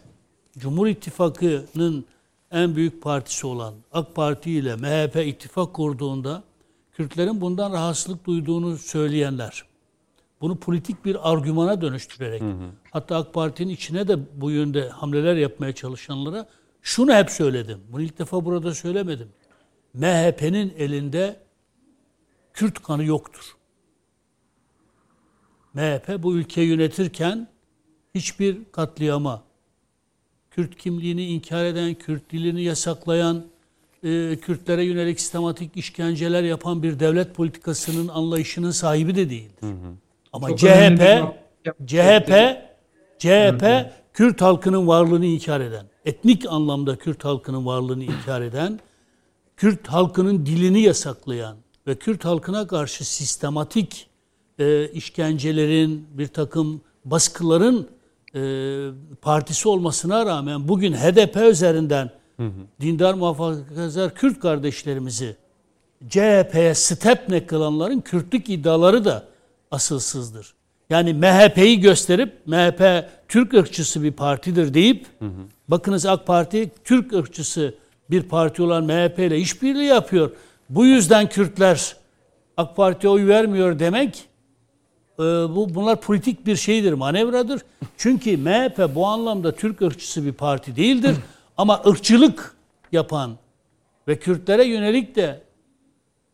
Cumhur 0.60 0.88
İttifakı'nın 0.88 2.06
en 2.52 2.76
büyük 2.76 3.02
partisi 3.02 3.48
olan 3.48 3.73
AK 3.91 4.15
Parti 4.15 4.52
ile 4.52 4.76
MHP 4.76 5.15
ittifak 5.15 5.73
kurduğunda 5.73 6.44
Kürtlerin 6.91 7.41
bundan 7.41 7.73
rahatsızlık 7.73 8.26
duyduğunu 8.26 8.77
söyleyenler, 8.77 9.65
bunu 10.41 10.60
politik 10.60 11.06
bir 11.06 11.31
argümana 11.31 11.81
dönüştürerek 11.81 12.41
hatta 12.91 13.18
AK 13.18 13.34
Parti'nin 13.34 13.69
içine 13.69 14.07
de 14.07 14.41
bu 14.41 14.52
yönde 14.52 14.90
hamleler 14.90 15.36
yapmaya 15.36 15.76
çalışanlara 15.76 16.49
şunu 16.81 17.14
hep 17.14 17.30
söyledim. 17.31 17.80
Bunu 17.91 18.02
ilk 18.02 18.19
defa 18.19 18.45
burada 18.45 18.76
söylemedim. 18.76 19.30
MHP'nin 19.94 20.73
elinde 20.77 21.40
Kürt 22.53 22.84
kanı 22.84 23.03
yoktur. 23.03 23.56
MHP 25.73 26.23
bu 26.23 26.36
ülkeyi 26.36 26.68
yönetirken 26.68 27.48
hiçbir 28.15 28.57
katliama, 28.72 29.44
Kürt 30.60 30.76
kimliğini 30.76 31.26
inkar 31.26 31.65
eden, 31.65 31.94
Kürt 31.94 32.31
dilini 32.31 32.64
yasaklayan, 32.64 33.45
e, 34.03 34.36
Kürtlere 34.41 34.84
yönelik 34.84 35.19
sistematik 35.19 35.77
işkenceler 35.77 36.44
yapan 36.44 36.84
bir 36.84 36.99
devlet 36.99 37.36
politikasının 37.36 38.07
anlayışının 38.07 38.72
sahibi 38.72 39.15
de 39.15 39.30
değildir. 39.30 39.64
Ama 40.34 40.49
Çok 40.49 40.60
CHP 40.60 41.02
CHP 41.88 42.57
CHP 43.19 43.91
Kürt 44.14 44.41
halkının 44.41 44.88
varlığını 44.88 45.26
inkar 45.26 45.61
eden, 45.61 45.86
etnik 46.06 46.45
anlamda 46.49 46.95
Kürt 46.95 47.26
halkının 47.26 47.65
varlığını 47.65 48.03
inkar 48.03 48.41
eden, 48.41 48.80
Kürt 49.57 49.88
halkının 49.88 50.45
dilini 50.45 50.81
yasaklayan 50.81 51.57
ve 51.88 51.95
Kürt 51.95 52.26
halkına 52.26 52.68
karşı 52.68 53.11
sistematik 53.11 54.10
e, 54.60 54.88
işkencelerin, 54.91 56.07
bir 56.11 56.27
takım 56.27 56.81
baskıların 57.06 57.99
e, 58.36 58.42
partisi 59.22 59.70
olmasına 59.70 60.26
rağmen 60.26 60.68
bugün 60.68 60.94
HDP 60.94 61.36
üzerinden 61.52 62.10
dindar 62.82 63.14
muhafazakar 63.14 64.16
Kürt 64.16 64.40
kardeşlerimizi 64.40 65.36
CHP'ye 66.10 66.76
stepne 66.76 67.46
kılanların 67.46 68.02
Kürtlük 68.02 68.50
iddiaları 68.50 69.06
da 69.06 69.24
asılsızdır. 69.72 70.54
Yani 70.90 71.14
MHP'yi 71.14 71.80
gösterip 71.80 72.34
MHP 72.46 73.10
Türk 73.28 73.54
ırkçısı 73.54 74.04
bir 74.04 74.12
partidir 74.12 74.74
deyip 74.74 75.08
bakınız 75.68 76.06
AK 76.06 76.28
Parti 76.28 76.72
Türk 76.84 77.14
ırkçısı 77.14 77.76
bir 78.10 78.24
parti 78.24 78.62
olan 78.62 78.84
MHP 78.84 79.20
ile 79.20 79.38
işbirliği 79.38 79.88
yapıyor. 79.88 80.32
Bu 80.70 80.86
yüzden 80.86 81.30
Kürtler 81.30 81.96
AK 82.58 82.76
Parti'ye 82.76 83.12
oy 83.12 83.28
vermiyor 83.28 83.80
demek 83.80 84.29
e, 85.20 85.24
bu 85.56 85.76
bunlar 85.76 86.02
politik 86.02 86.46
bir 86.46 86.56
şeydir, 86.56 86.94
manevradır. 86.94 87.62
Çünkü 87.98 88.38
MHP 88.38 88.96
bu 88.96 89.06
anlamda 89.06 89.56
Türk 89.56 89.82
ırkçısı 89.82 90.26
bir 90.26 90.34
parti 90.34 90.76
değildir. 90.76 91.16
Ama 91.58 91.82
ırkçılık 91.88 92.56
yapan 92.91 93.38
ve 94.08 94.20
Kürtlere 94.20 94.66
yönelik 94.66 95.16
de 95.16 95.41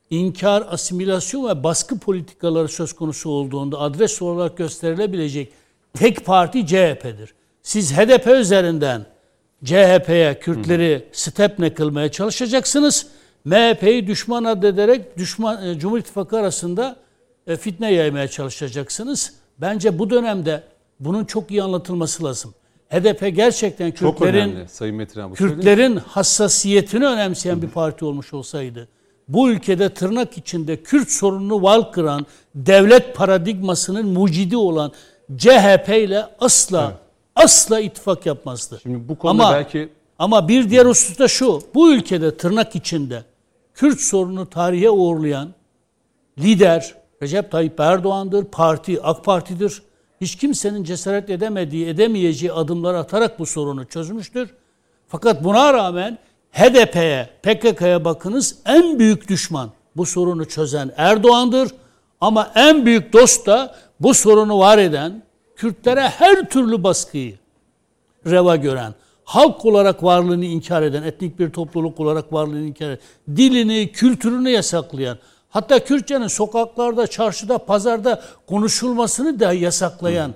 inkar, 0.09 0.63
asimilasyon 0.69 1.49
ve 1.49 1.63
baskı 1.63 1.99
politikaları 1.99 2.67
söz 2.67 2.93
konusu 2.93 3.29
olduğunda 3.29 3.79
adres 3.79 4.21
olarak 4.21 4.57
gösterilebilecek 4.57 5.53
tek 5.93 6.25
parti 6.25 6.67
CHP'dir. 6.67 7.33
Siz 7.63 7.93
HDP 7.93 8.27
üzerinden 8.27 9.05
CHP'ye 9.63 10.39
Kürtleri 10.39 11.05
stepne 11.11 11.73
kılmaya 11.73 12.11
çalışacaksınız. 12.11 13.07
MHP'yi 13.45 14.07
düşman 14.07 14.43
addederek 14.43 15.17
düşman 15.17 15.67
e, 15.67 15.79
Cumhur 15.79 15.99
İttifakı 15.99 16.37
arasında 16.37 17.04
fitne 17.47 17.93
yaymaya 17.93 18.27
çalışacaksınız. 18.27 19.33
Bence 19.57 19.99
bu 19.99 20.09
dönemde 20.09 20.63
bunun 20.99 21.25
çok 21.25 21.51
iyi 21.51 21.63
anlatılması 21.63 22.23
lazım. 22.23 22.53
HDP 22.89 23.35
gerçekten 23.35 23.91
Kürtlerin 23.91 24.33
önemli 24.33 24.69
Sayın 24.69 24.95
Metin 24.95 25.19
abi. 25.19 25.35
Kürtlerin 25.35 25.95
hassasiyetini 25.95 27.05
önemseyen 27.05 27.61
bir 27.61 27.67
parti 27.67 28.05
olmuş 28.05 28.33
olsaydı, 28.33 28.87
bu 29.27 29.49
ülkede 29.49 29.89
tırnak 29.89 30.37
içinde 30.37 30.83
Kürt 30.83 31.09
sorununu 31.09 31.63
val 31.63 31.81
kıran, 31.81 32.25
devlet 32.55 33.15
paradigmasının 33.15 34.07
mucidi 34.07 34.57
olan 34.57 34.91
CHP 35.37 35.89
ile 35.89 36.25
asla 36.39 36.97
asla 37.35 37.79
ittifak 37.79 38.25
yapmazdı. 38.25 38.79
Şimdi 38.83 39.09
bu 39.09 39.17
konuda 39.17 39.43
ama, 39.45 39.53
belki 39.55 39.89
ama 40.19 40.47
bir 40.47 40.69
diğer 40.69 40.85
husus 40.85 41.19
da 41.19 41.27
şu, 41.27 41.61
bu 41.73 41.93
ülkede 41.93 42.37
tırnak 42.37 42.75
içinde 42.75 43.23
Kürt 43.73 43.99
sorununu 43.99 44.49
tarihe 44.49 44.89
uğurlayan 44.89 45.53
lider 46.39 46.95
Recep 47.21 47.51
Tayyip 47.51 47.79
Erdoğan'dır, 47.79 48.45
parti 48.45 49.01
AK 49.01 49.25
Parti'dir. 49.25 49.81
Hiç 50.21 50.35
kimsenin 50.35 50.83
cesaret 50.83 51.29
edemediği, 51.29 51.87
edemeyeceği 51.87 52.51
adımlar 52.53 52.93
atarak 52.93 53.39
bu 53.39 53.45
sorunu 53.45 53.85
çözmüştür. 53.85 54.49
Fakat 55.07 55.43
buna 55.43 55.73
rağmen 55.73 56.17
HDP'ye, 56.51 57.29
PKK'ya 57.43 58.05
bakınız 58.05 58.57
en 58.65 58.99
büyük 58.99 59.29
düşman 59.29 59.69
bu 59.95 60.05
sorunu 60.05 60.45
çözen 60.45 60.91
Erdoğan'dır. 60.97 61.71
Ama 62.21 62.51
en 62.55 62.85
büyük 62.85 63.13
dost 63.13 63.47
da 63.47 63.75
bu 63.99 64.13
sorunu 64.13 64.59
var 64.59 64.77
eden, 64.77 65.25
Kürtlere 65.55 66.01
her 66.01 66.49
türlü 66.49 66.83
baskıyı 66.83 67.35
reva 68.25 68.55
gören, 68.55 68.93
halk 69.23 69.65
olarak 69.65 70.03
varlığını 70.03 70.45
inkar 70.45 70.81
eden, 70.81 71.03
etnik 71.03 71.39
bir 71.39 71.49
topluluk 71.49 71.99
olarak 71.99 72.33
varlığını 72.33 72.67
inkar 72.67 72.85
eden, 72.85 72.99
dilini, 73.35 73.91
kültürünü 73.91 74.49
yasaklayan, 74.49 75.17
hatta 75.55 75.83
Kürtçenin 75.83 76.27
sokaklarda, 76.27 77.07
çarşıda, 77.07 77.57
pazarda 77.57 78.21
konuşulmasını 78.47 79.39
da 79.39 79.53
yasaklayan, 79.53 80.33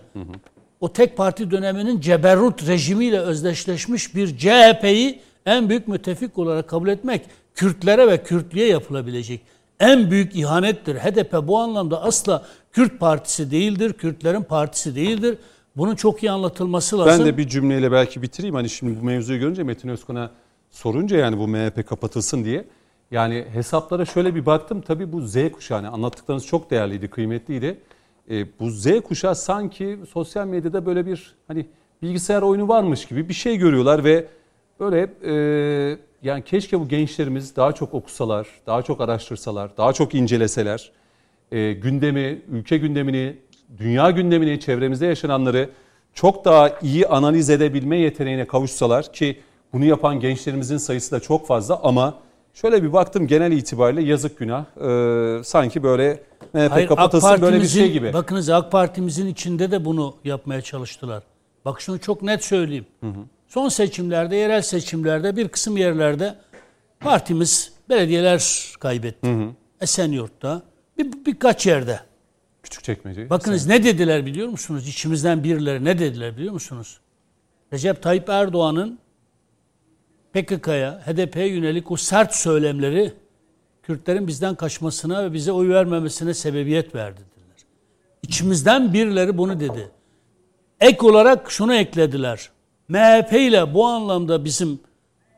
o 0.82 0.94
tek 0.94 1.18
parti 1.18 1.52
döneminin 1.52 2.02
ceberrut 2.02 2.68
rejimiyle 2.68 3.20
özdeşleşmiş 3.20 4.16
bir 4.16 4.38
CHP'yi 4.38 5.20
en 5.46 5.70
büyük 5.70 5.88
müttefik 5.88 6.38
olarak 6.38 6.68
kabul 6.68 6.88
etmek, 6.88 7.22
Kürtlere 7.56 8.08
ve 8.08 8.24
Kürtlüğe 8.24 8.68
yapılabilecek 8.68 9.42
en 9.80 10.12
büyük 10.12 10.36
ihanettir. 10.36 10.96
HDP 10.96 11.48
bu 11.48 11.60
anlamda 11.60 12.04
asla 12.04 12.46
Kürt 12.72 13.00
partisi 13.00 13.52
değildir, 13.52 13.94
Kürtlerin 13.94 14.44
partisi 14.44 14.96
değildir. 14.96 15.38
Bunun 15.76 15.96
çok 15.96 16.24
iyi 16.24 16.32
anlatılması 16.32 17.00
lazım. 17.00 17.20
ben 17.20 17.34
de 17.34 17.38
bir 17.38 17.48
cümleyle 17.48 17.92
belki 17.92 18.22
bitireyim. 18.22 18.56
Hani 18.56 18.70
şimdi 18.70 19.02
bu 19.02 19.06
mevzuyu 19.06 19.40
görünce 19.40 19.64
Metin 19.64 19.90
Özkan'a 19.90 20.32
sorunca 20.70 21.18
yani 21.18 21.38
bu 21.38 21.48
MHP 21.48 21.88
kapatılsın 21.88 22.46
diye. 22.46 22.66
Yani 23.12 23.46
hesaplara 23.54 24.06
şöyle 24.06 24.36
bir 24.36 24.46
baktım. 24.46 24.82
Tabii 24.82 25.12
bu 25.12 25.22
Z 25.22 25.52
kuşağı 25.52 25.78
hani 25.78 25.88
anlattıklarınız 25.88 26.46
çok 26.46 26.72
değerliydi, 26.72 27.08
kıymetliydi. 27.08 27.80
E, 28.30 28.60
bu 28.60 28.70
Z 28.70 29.02
kuşağı 29.02 29.36
sanki 29.36 30.00
sosyal 30.12 30.48
medyada 30.48 30.86
böyle 30.86 31.06
bir 31.06 31.36
hani 31.48 31.66
bilgisayar 32.02 32.42
oyunu 32.42 32.68
varmış 32.68 33.06
gibi 33.06 33.30
bir 33.30 33.34
şey 33.34 33.58
görüyorlar 33.58 34.04
ve 34.04 34.26
böyle 34.80 35.10
e, 35.26 35.34
yani 36.24 36.44
keşke 36.44 36.80
bu 36.80 36.88
gençlerimiz 36.88 37.56
daha 37.56 37.72
çok 37.72 37.94
okusalar, 37.94 38.48
daha 38.68 38.82
çok 38.82 39.02
araştırsalar, 39.02 39.78
daha 39.78 39.94
çok 39.94 40.16
inceleseler. 40.16 40.92
E, 41.52 41.74
gündemi, 41.74 42.42
ülke 42.48 42.78
gündemini, 42.78 43.38
dünya 43.78 44.12
gündemini, 44.12 44.60
çevremizde 44.60 45.06
yaşananları 45.06 45.70
çok 46.14 46.46
daha 46.46 46.70
iyi 46.82 47.08
analiz 47.08 47.50
edebilme 47.50 47.98
yeteneğine 47.98 48.48
kavuşsalar 48.48 49.14
ki 49.14 49.40
bunu 49.74 49.86
yapan 49.86 50.20
gençlerimizin 50.20 50.78
sayısı 50.78 51.12
da 51.12 51.20
çok 51.20 51.48
fazla 51.48 51.80
ama 51.84 52.20
şöyle 52.54 52.84
bir 52.84 52.94
baktım 52.94 53.28
genel 53.28 53.52
itibariyle 53.52 54.02
yazık 54.02 54.38
günah. 54.38 54.66
E, 55.40 55.44
sanki 55.44 55.84
böyle 55.84 56.24
MHP 56.54 56.72
Hayır, 56.72 56.84
AK 56.84 56.90
kapatılsın 56.90 57.42
böyle 57.42 57.62
bir 57.62 57.68
şey 57.68 57.92
gibi. 57.92 58.14
Bakınız 58.14 58.50
AK 58.50 58.72
Partimizin 58.72 59.28
içinde 59.28 59.72
de 59.72 59.86
bunu 59.86 60.16
yapmaya 60.24 60.62
çalıştılar. 60.62 61.24
Bak 61.66 61.82
şunu 61.82 62.00
çok 62.00 62.22
net 62.22 62.44
söyleyeyim. 62.44 62.86
Son 63.48 63.70
seçimlerde, 63.70 64.36
yerel 64.36 64.62
seçimlerde 64.62 65.36
bir 65.36 65.48
kısım 65.48 65.78
yerlerde 65.78 66.36
partimiz 67.00 67.74
belediyeler 67.90 68.74
kaybetti. 68.80 69.30
Esenyurt'ta 69.82 70.62
bir, 70.98 71.26
birkaç 71.26 71.68
yerde. 71.68 72.00
Küçük 72.64 72.84
çekmece. 72.84 73.30
Bakınız 73.30 73.68
ne 73.68 73.84
dediler 73.84 74.26
biliyor 74.26 74.48
musunuz? 74.48 74.88
İçimizden 74.88 75.44
birileri 75.44 75.86
ne 75.86 76.00
dediler 76.00 76.38
biliyor 76.38 76.54
musunuz? 76.54 77.00
Recep 77.74 78.02
Tayyip 78.04 78.30
Erdoğan'ın 78.30 79.00
PKK'ya, 80.34 81.02
HDP'ye 81.06 81.48
yönelik 81.48 81.92
o 81.92 81.98
sert 81.98 82.36
söylemleri 82.36 83.14
Kürtlerin 83.84 84.28
bizden 84.28 84.56
kaçmasına 84.56 85.24
ve 85.24 85.34
bize 85.34 85.52
oy 85.52 85.70
vermemesine 85.70 86.34
sebebiyet 86.34 86.96
verdi 86.96 87.22
dediler. 87.22 87.66
İçimizden 88.24 88.94
birileri 88.94 89.38
bunu 89.38 89.60
dedi. 89.60 89.92
Ek 90.80 91.06
olarak 91.06 91.52
şunu 91.52 91.76
eklediler. 91.76 92.50
MHP 92.88 93.34
ile 93.34 93.74
bu 93.74 93.86
anlamda 93.86 94.46
bizim 94.46 94.80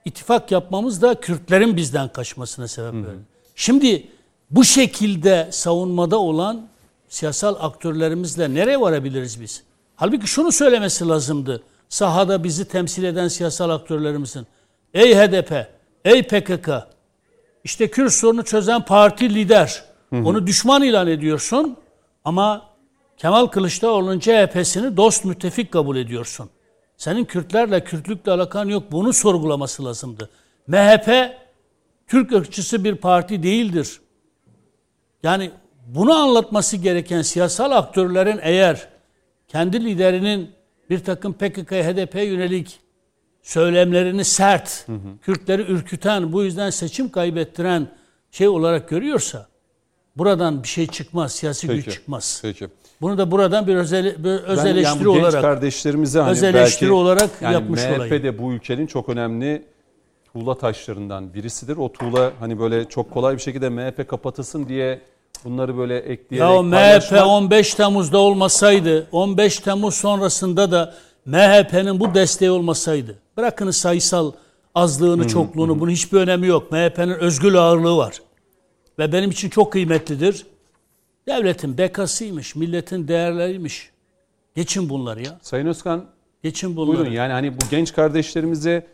ittifak 0.06 0.52
yapmamız 0.52 1.02
da 1.02 1.16
Kürtlerin 1.16 1.78
bizden 1.78 2.08
kaçmasına 2.10 2.68
sebep 2.68 2.94
verdi. 2.94 3.20
Şimdi 3.56 4.08
bu 4.50 4.64
şekilde 4.64 5.48
savunmada 5.52 6.20
olan 6.20 6.68
siyasal 7.10 7.56
aktörlerimizle 7.60 8.54
nereye 8.54 8.82
varabiliriz 8.82 9.42
biz? 9.42 9.64
Halbuki 9.96 10.28
şunu 10.28 10.52
söylemesi 10.52 11.08
lazımdı. 11.08 11.64
Sahada 11.90 12.44
bizi 12.44 12.66
temsil 12.66 13.04
eden 13.04 13.28
siyasal 13.28 13.70
aktörlerimizin. 13.70 14.48
Ey 14.94 15.16
HDP, 15.16 15.68
ey 16.06 16.24
PKK, 16.24 16.70
işte 17.64 17.92
Kürt 17.92 18.14
sorunu 18.14 18.44
çözen 18.44 18.86
parti 18.86 19.34
lider. 19.34 19.84
Onu 20.12 20.48
düşman 20.48 20.84
ilan 20.84 21.08
ediyorsun 21.08 21.78
ama 22.26 22.70
Kemal 23.18 23.48
Kılıçdaroğlu'nun 23.48 24.20
CHP'sini 24.20 24.98
dost 24.98 25.26
müttefik 25.26 25.72
kabul 25.72 25.98
ediyorsun. 25.98 26.50
Senin 26.98 27.26
Kürtlerle, 27.26 27.84
Kürtlükle 27.84 28.32
alakan 28.32 28.68
yok. 28.70 28.92
Bunu 28.92 29.14
sorgulaması 29.14 29.86
lazımdı. 29.86 30.30
MHP 30.68 31.32
Türk 32.08 32.32
ırkçısı 32.32 32.84
bir 32.84 32.96
parti 32.96 33.44
değildir. 33.44 34.02
Yani 35.24 35.52
bunu 35.88 36.14
anlatması 36.14 36.78
gereken 36.78 37.22
siyasal 37.22 37.72
aktörlerin 37.72 38.40
eğer 38.42 38.88
kendi 39.48 39.86
liderinin 39.86 40.52
bir 40.90 41.04
takım 41.04 41.34
PKK, 41.34 41.72
HDP'ye 41.72 42.26
yönelik 42.26 42.80
söylemlerini 43.42 44.26
sert, 44.26 44.88
Kürtleri 45.22 45.62
ürküten, 45.62 46.34
bu 46.34 46.44
yüzden 46.44 46.70
seçim 46.70 47.10
kaybettiren 47.10 47.88
şey 48.32 48.48
olarak 48.48 48.90
görüyorsa 48.90 49.48
buradan 50.16 50.64
bir 50.64 50.68
şey 50.68 50.88
çıkmaz, 50.88 51.32
siyasi 51.32 51.68
güç 51.68 51.86
Peki. 51.86 51.96
çıkmaz. 51.98 52.40
Peki. 52.42 52.68
Bunu 53.02 53.18
da 53.18 53.32
buradan 53.32 53.68
bir 53.68 53.76
özel, 53.76 54.24
bir 54.24 54.30
öz 54.30 54.58
Ben 54.60 54.66
yani 54.66 54.70
eleştiri 54.80 54.98
genç 55.04 55.08
olarak 55.08 55.42
kardeşlerimize 55.42 56.20
hani 56.20 56.32
öz 56.32 56.44
belki 56.44 56.58
eleştiri 56.58 56.92
olarak 56.92 57.30
yani 57.42 57.54
yapmış 57.54 57.84
MHP 57.84 57.98
olayım. 57.98 58.24
de 58.24 58.40
bu 58.40 58.54
ülkenin 58.54 58.88
çok 58.88 59.10
önemli 59.10 59.64
tuğla 60.34 60.58
taşlarından 60.58 61.34
birisidir. 61.34 61.78
O 61.78 61.92
tuğla 61.92 62.32
hani 62.40 62.60
böyle 62.60 62.90
çok 62.90 63.12
kolay 63.12 63.36
bir 63.36 63.42
şekilde 63.42 63.70
MHP 63.70 64.08
kapatılsın 64.08 64.68
diye 64.68 65.02
bunları 65.46 65.78
böyle 65.78 65.98
ekleyerek 66.00 66.50
Ya 66.56 66.62
MHP 66.62 66.72
paylaşmak- 66.76 67.26
15 67.28 67.74
Temmuz'da 67.76 68.18
olmasaydı, 68.18 69.08
15 69.12 69.60
Temmuz 69.60 69.96
sonrasında 69.96 70.72
da 70.72 70.94
MHP'nin 71.26 72.00
bu 72.00 72.14
desteği 72.14 72.52
olmasaydı, 72.52 73.20
bırakın 73.38 73.72
sayısal 73.72 74.32
azlığını, 74.76 75.28
çokluğunu, 75.28 75.80
bunun 75.80 75.92
hiçbir 75.92 76.18
önemi 76.18 76.48
yok. 76.48 76.72
MHP'nin 76.72 77.14
özgül 77.14 77.56
ağırlığı 77.56 77.98
var. 77.98 78.22
Ve 79.00 79.12
benim 79.12 79.32
için 79.32 79.50
çok 79.50 79.72
kıymetlidir. 79.72 80.46
Devletin 81.28 81.78
bekasıymış, 81.78 82.56
milletin 82.56 83.08
değerleriymiş. 83.08 83.92
Geçin 84.56 84.90
bunları 84.90 85.22
ya. 85.22 85.40
Sayın 85.42 85.66
Özkan 85.66 86.06
Geçin 86.44 86.76
bunları. 86.76 86.98
buyurun 86.98 87.12
yani 87.12 87.34
hani 87.34 87.54
bu 87.54 87.66
genç 87.72 87.94
kardeşlerimize 87.94 88.88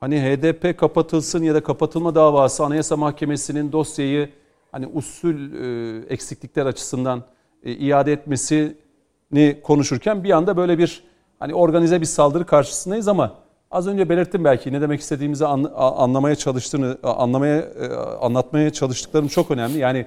hani 0.00 0.20
HDP 0.22 0.78
kapatılsın 0.78 1.42
ya 1.42 1.54
da 1.54 1.62
kapatılma 1.62 2.14
davası 2.14 2.64
Anayasa 2.64 2.96
Mahkemesi'nin 2.96 3.72
dosyayı 3.72 4.30
hani 4.72 4.86
usul 4.86 5.34
e, 5.34 6.06
eksiklikler 6.08 6.66
açısından 6.66 7.24
e, 7.62 7.72
iade 7.72 8.12
etmesini 8.12 9.60
konuşurken 9.62 10.24
bir 10.24 10.30
anda 10.30 10.56
böyle 10.56 10.78
bir 10.78 11.02
hani 11.44 11.54
organize 11.54 12.00
bir 12.00 12.06
saldırı 12.06 12.46
karşısındayız 12.46 13.08
ama 13.08 13.34
az 13.70 13.86
önce 13.86 14.08
belirttim 14.08 14.44
belki 14.44 14.72
ne 14.72 14.80
demek 14.80 15.00
istediğimizi 15.00 15.46
anlamaya 15.46 16.34
çalıştığını 16.34 16.98
anlamaya 17.02 17.56
e, 17.56 17.88
anlatmaya 18.20 18.72
çalıştıklarım 18.72 19.28
çok 19.28 19.50
önemli. 19.50 19.78
Yani 19.78 20.06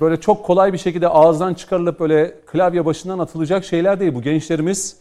böyle 0.00 0.20
çok 0.20 0.44
kolay 0.44 0.72
bir 0.72 0.78
şekilde 0.78 1.08
ağızdan 1.08 1.54
çıkarılıp 1.54 2.00
böyle 2.00 2.34
klavye 2.46 2.84
başından 2.84 3.18
atılacak 3.18 3.64
şeyler 3.64 4.00
değil. 4.00 4.14
Bu 4.14 4.22
gençlerimiz 4.22 4.96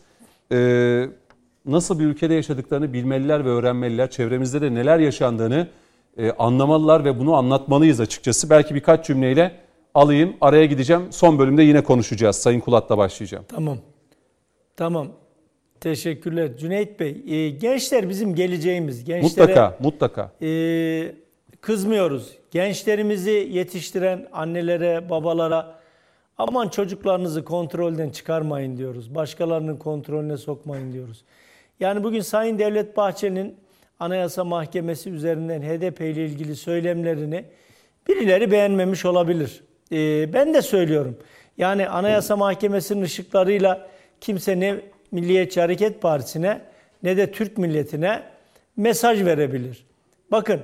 e, 0.51 1.05
nasıl 1.65 1.99
bir 1.99 2.05
ülkede 2.05 2.33
yaşadıklarını 2.33 2.93
bilmeliler 2.93 3.45
ve 3.45 3.49
öğrenmeliler. 3.49 4.09
Çevremizde 4.09 4.61
de 4.61 4.73
neler 4.73 4.99
yaşandığını 4.99 5.67
e, 6.17 6.31
anlamalılar 6.31 7.05
ve 7.05 7.19
bunu 7.19 7.35
anlatmalıyız 7.35 7.99
açıkçası. 7.99 8.49
Belki 8.49 8.75
birkaç 8.75 9.05
cümleyle 9.05 9.51
alayım, 9.93 10.33
araya 10.41 10.65
gideceğim. 10.65 11.01
Son 11.11 11.39
bölümde 11.39 11.63
yine 11.63 11.83
konuşacağız. 11.83 12.35
Sayın 12.35 12.59
Kulat'la 12.59 12.97
başlayacağım. 12.97 13.45
Tamam. 13.47 13.77
Tamam. 14.77 15.07
Teşekkürler 15.81 16.57
Cüneyt 16.57 16.99
Bey. 16.99 17.23
Ee, 17.27 17.49
gençler 17.49 18.09
bizim 18.09 18.35
geleceğimiz. 18.35 19.03
Gençlere, 19.03 19.41
Mutlaka, 19.41 19.77
mutlaka. 19.79 20.31
Ee, 20.41 21.11
kızmıyoruz. 21.61 22.37
Gençlerimizi 22.51 23.49
yetiştiren 23.51 24.27
annelere, 24.31 25.09
babalara 25.09 25.79
aman 26.37 26.69
çocuklarınızı 26.69 27.45
kontrolden 27.45 28.09
çıkarmayın 28.09 28.77
diyoruz. 28.77 29.15
Başkalarının 29.15 29.77
kontrolüne 29.77 30.37
sokmayın 30.37 30.93
diyoruz. 30.93 31.23
Yani 31.79 32.03
bugün 32.03 32.21
Sayın 32.21 32.59
Devlet 32.59 32.97
Bahçeli'nin 32.97 33.55
Anayasa 33.99 34.43
Mahkemesi 34.43 35.09
üzerinden 35.09 35.61
HDP 35.61 36.01
ile 36.01 36.25
ilgili 36.25 36.55
söylemlerini 36.55 37.45
birileri 38.07 38.51
beğenmemiş 38.51 39.05
olabilir. 39.05 39.63
Ee, 39.91 40.33
ben 40.33 40.53
de 40.53 40.61
söylüyorum. 40.61 41.17
Yani 41.57 41.89
Anayasa 41.89 42.35
Mahkemesi'nin 42.35 43.01
ışıklarıyla 43.01 43.87
kimse 44.21 44.59
ne 44.59 44.81
Milliyetçi 45.11 45.61
Hareket 45.61 46.01
Partisi'ne 46.01 46.61
ne 47.03 47.17
de 47.17 47.31
Türk 47.31 47.57
milletine 47.57 48.23
mesaj 48.77 49.25
verebilir. 49.25 49.85
Bakın 50.31 50.61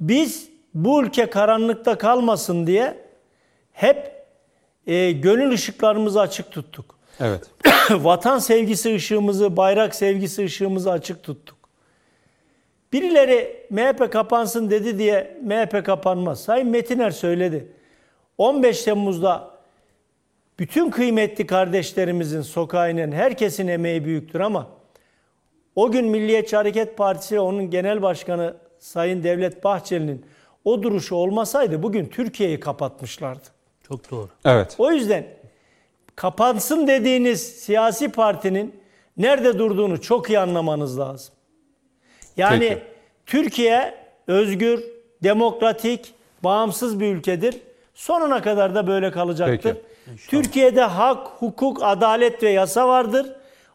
biz 0.00 0.48
bu 0.74 1.02
ülke 1.02 1.30
karanlıkta 1.30 1.98
kalmasın 1.98 2.66
diye 2.66 2.98
hep 3.72 4.26
e, 4.86 5.12
gönül 5.12 5.50
ışıklarımızı 5.50 6.20
açık 6.20 6.50
tuttuk. 6.50 6.98
Evet. 7.20 7.50
Vatan 7.90 8.38
sevgisi 8.38 8.94
ışığımızı, 8.94 9.56
bayrak 9.56 9.94
sevgisi 9.94 10.44
ışığımızı 10.44 10.92
açık 10.92 11.22
tuttuk. 11.22 11.56
Birileri 12.92 13.66
MHP 13.70 14.12
kapansın 14.12 14.70
dedi 14.70 14.98
diye 14.98 15.38
MHP 15.42 15.86
kapanmaz. 15.86 16.42
Sayın 16.42 16.68
Metiner 16.68 17.10
söyledi. 17.10 17.68
15 18.38 18.82
Temmuz'da 18.82 19.50
bütün 20.58 20.90
kıymetli 20.90 21.46
kardeşlerimizin 21.46 22.42
sokağa 22.42 22.88
inen 22.88 23.12
herkesin 23.12 23.68
emeği 23.68 24.04
büyüktür 24.04 24.40
ama 24.40 24.68
o 25.76 25.92
gün 25.92 26.04
Milliyetçi 26.04 26.56
Hareket 26.56 26.96
Partisi 26.96 27.34
ve 27.34 27.40
onun 27.40 27.70
genel 27.70 28.02
başkanı 28.02 28.56
Sayın 28.78 29.22
Devlet 29.22 29.64
Bahçeli'nin 29.64 30.26
o 30.64 30.82
duruşu 30.82 31.14
olmasaydı 31.14 31.82
bugün 31.82 32.06
Türkiye'yi 32.06 32.60
kapatmışlardı. 32.60 33.48
Çok 33.88 34.10
doğru. 34.10 34.28
Evet. 34.44 34.74
O 34.78 34.92
yüzden 34.92 35.26
kapansın 36.16 36.86
dediğiniz 36.86 37.42
siyasi 37.42 38.08
partinin 38.08 38.80
nerede 39.16 39.58
durduğunu 39.58 40.00
çok 40.00 40.30
iyi 40.30 40.38
anlamanız 40.38 40.98
lazım. 40.98 41.34
Yani 42.36 42.68
Peki. 42.68 42.82
Türkiye 43.26 43.94
özgür, 44.26 44.84
demokratik, 45.22 46.14
bağımsız 46.44 47.00
bir 47.00 47.14
ülkedir. 47.14 47.56
Sonuna 47.94 48.42
kadar 48.42 48.74
da 48.74 48.86
böyle 48.86 49.10
kalacaktır. 49.10 49.74
Peki. 49.74 49.91
Türkiye'de 50.28 50.82
hak, 50.82 51.26
hukuk, 51.38 51.78
adalet 51.82 52.42
ve 52.42 52.50
yasa 52.50 52.88
vardır. 52.88 53.26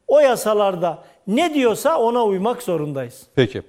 O 0.07 0.19
yasalarda 0.19 1.03
ne 1.27 1.53
diyorsa 1.53 1.97
ona 1.97 2.23
uymak 2.25 2.63
zorundayız. 2.63 3.23
Peki. 3.35 3.61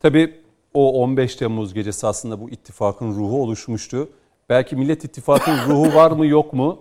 Tabii 0.00 0.34
o 0.74 1.02
15 1.02 1.36
Temmuz 1.36 1.74
gecesi 1.74 2.06
aslında 2.06 2.40
bu 2.40 2.50
ittifakın 2.50 3.14
ruhu 3.14 3.42
oluşmuştu. 3.42 4.08
Belki 4.48 4.76
Millet 4.76 5.04
İttifakı'nın 5.04 5.58
ruhu 5.68 5.94
var 5.94 6.10
mı 6.10 6.26
yok 6.26 6.52
mu? 6.52 6.78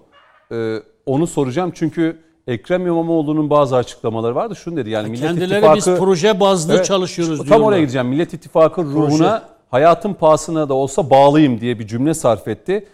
Ee, 0.51 0.77
onu 1.05 1.27
soracağım 1.27 1.71
çünkü 1.75 2.17
Ekrem 2.47 2.87
İmamoğlu'nun 2.87 3.49
bazı 3.49 3.75
açıklamaları 3.75 4.35
vardı. 4.35 4.55
Şunu 4.55 4.77
dedi 4.77 4.89
yani 4.89 5.09
Millet 5.09 5.27
Kendileri 5.27 5.49
İttifakı... 5.59 5.77
biz 5.77 5.85
proje 5.99 6.39
bazlı 6.39 6.75
Evet, 6.75 6.85
çalışıyoruz 6.85 7.37
Tam 7.37 7.47
diyorlar. 7.47 7.65
oraya 7.67 7.79
gideceğim. 7.81 8.07
Millet 8.07 8.33
İttifakı 8.33 8.83
ruhuna 8.83 9.43
hayatın 9.71 10.13
pahasına 10.13 10.69
da 10.69 10.73
olsa 10.73 11.09
bağlıyım 11.09 11.61
diye 11.61 11.79
bir 11.79 11.87
cümle 11.87 12.13
sarf 12.13 12.47
etti. 12.47 12.87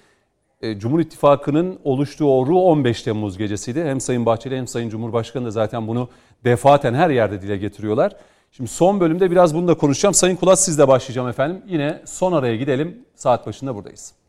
E, 0.63 0.79
Cumhur 0.79 0.99
İttifakı'nın 0.99 1.79
oluştuğu 1.83 2.25
o 2.25 2.45
ruh 2.47 2.55
15 2.55 3.01
Temmuz 3.01 3.37
gecesiydi. 3.37 3.83
Hem 3.83 4.01
Sayın 4.01 4.25
Bahçeli 4.25 4.57
hem 4.57 4.67
Sayın 4.67 4.89
Cumhurbaşkanı 4.89 5.45
da 5.45 5.51
zaten 5.51 5.87
bunu 5.87 6.09
defaten 6.43 6.93
her 6.93 7.09
yerde 7.09 7.41
dile 7.41 7.57
getiriyorlar. 7.57 8.15
Şimdi 8.51 8.69
son 8.69 8.99
bölümde 8.99 9.31
biraz 9.31 9.55
bunu 9.55 9.67
da 9.67 9.77
konuşacağım. 9.77 10.13
Sayın 10.13 10.35
Kulat 10.35 10.59
sizle 10.59 10.87
başlayacağım 10.87 11.27
efendim. 11.27 11.61
Yine 11.67 12.01
son 12.05 12.31
araya 12.31 12.55
gidelim. 12.55 13.05
Saat 13.15 13.47
başında 13.47 13.75
buradayız. 13.75 14.22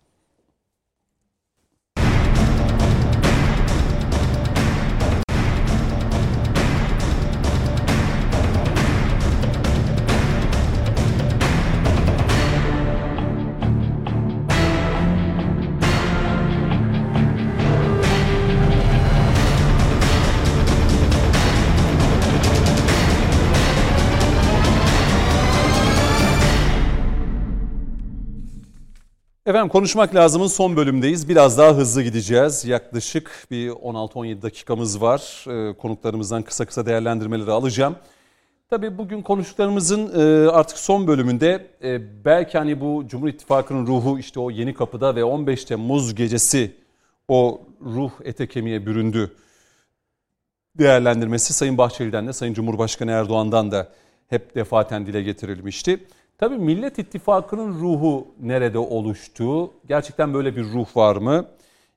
Efendim 29.46 29.68
konuşmak 29.68 30.14
lazımın 30.14 30.46
son 30.46 30.76
bölümdeyiz. 30.76 31.28
Biraz 31.28 31.58
daha 31.58 31.76
hızlı 31.76 32.02
gideceğiz. 32.02 32.64
Yaklaşık 32.64 33.46
bir 33.50 33.70
16-17 33.70 34.42
dakikamız 34.42 35.00
var. 35.00 35.44
Ee, 35.48 35.76
konuklarımızdan 35.76 36.42
kısa 36.42 36.64
kısa 36.64 36.86
değerlendirmeleri 36.86 37.50
alacağım. 37.50 37.96
Tabii 38.70 38.98
bugün 38.98 39.22
konuştuklarımızın 39.22 40.20
e, 40.20 40.50
artık 40.50 40.78
son 40.78 41.06
bölümünde 41.06 41.66
e, 41.82 42.24
belki 42.24 42.58
hani 42.58 42.80
bu 42.80 43.04
Cumhur 43.06 43.28
İttifakı'nın 43.28 43.86
ruhu 43.86 44.18
işte 44.18 44.40
o 44.40 44.50
yeni 44.50 44.74
kapıda 44.74 45.16
ve 45.16 45.24
15 45.24 45.64
Temmuz 45.64 46.14
gecesi 46.14 46.76
o 47.28 47.62
ruh 47.80 48.10
ete 48.24 48.46
kemiğe 48.46 48.86
büründü 48.86 49.36
değerlendirmesi 50.78 51.52
Sayın 51.52 51.78
Bahçeli'den 51.78 52.26
de 52.26 52.32
Sayın 52.32 52.54
Cumhurbaşkanı 52.54 53.10
Erdoğan'dan 53.10 53.70
da 53.70 53.88
hep 54.28 54.54
defaten 54.54 55.06
dile 55.06 55.22
getirilmişti. 55.22 56.00
Tabii 56.39 56.59
Millet 56.59 56.98
İttifakı'nın 56.98 57.81
ruhu 57.81 58.27
nerede 58.40 58.78
oluştu? 58.78 59.70
Gerçekten 59.89 60.35
böyle 60.35 60.56
bir 60.56 60.65
ruh 60.65 60.97
var 60.97 61.16
mı? 61.16 61.47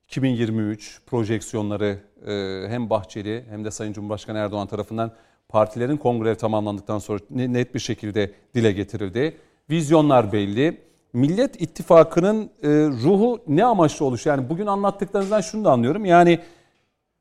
2023 0.08 1.00
projeksiyonları 1.06 1.98
e, 2.26 2.64
hem 2.68 2.90
Bahçeli 2.90 3.44
hem 3.50 3.64
de 3.64 3.70
Sayın 3.70 3.92
Cumhurbaşkanı 3.92 4.38
Erdoğan 4.38 4.66
tarafından 4.66 5.12
partilerin 5.48 5.96
kongreleri 5.96 6.36
tamamlandıktan 6.36 6.98
sonra 6.98 7.20
ne- 7.30 7.52
net 7.52 7.74
bir 7.74 7.80
şekilde 7.80 8.32
dile 8.54 8.72
getirildi. 8.72 9.36
Vizyonlar 9.70 10.32
belli. 10.32 10.80
Millet 11.12 11.62
İttifakı'nın 11.62 12.44
e, 12.62 12.68
ruhu 13.04 13.40
ne 13.48 13.64
amaçlı 13.64 14.04
oluştu? 14.04 14.28
Yani 14.28 14.48
bugün 14.48 14.66
anlattıklarınızdan 14.66 15.40
şunu 15.40 15.64
da 15.64 15.70
anlıyorum. 15.72 16.04
Yani 16.04 16.38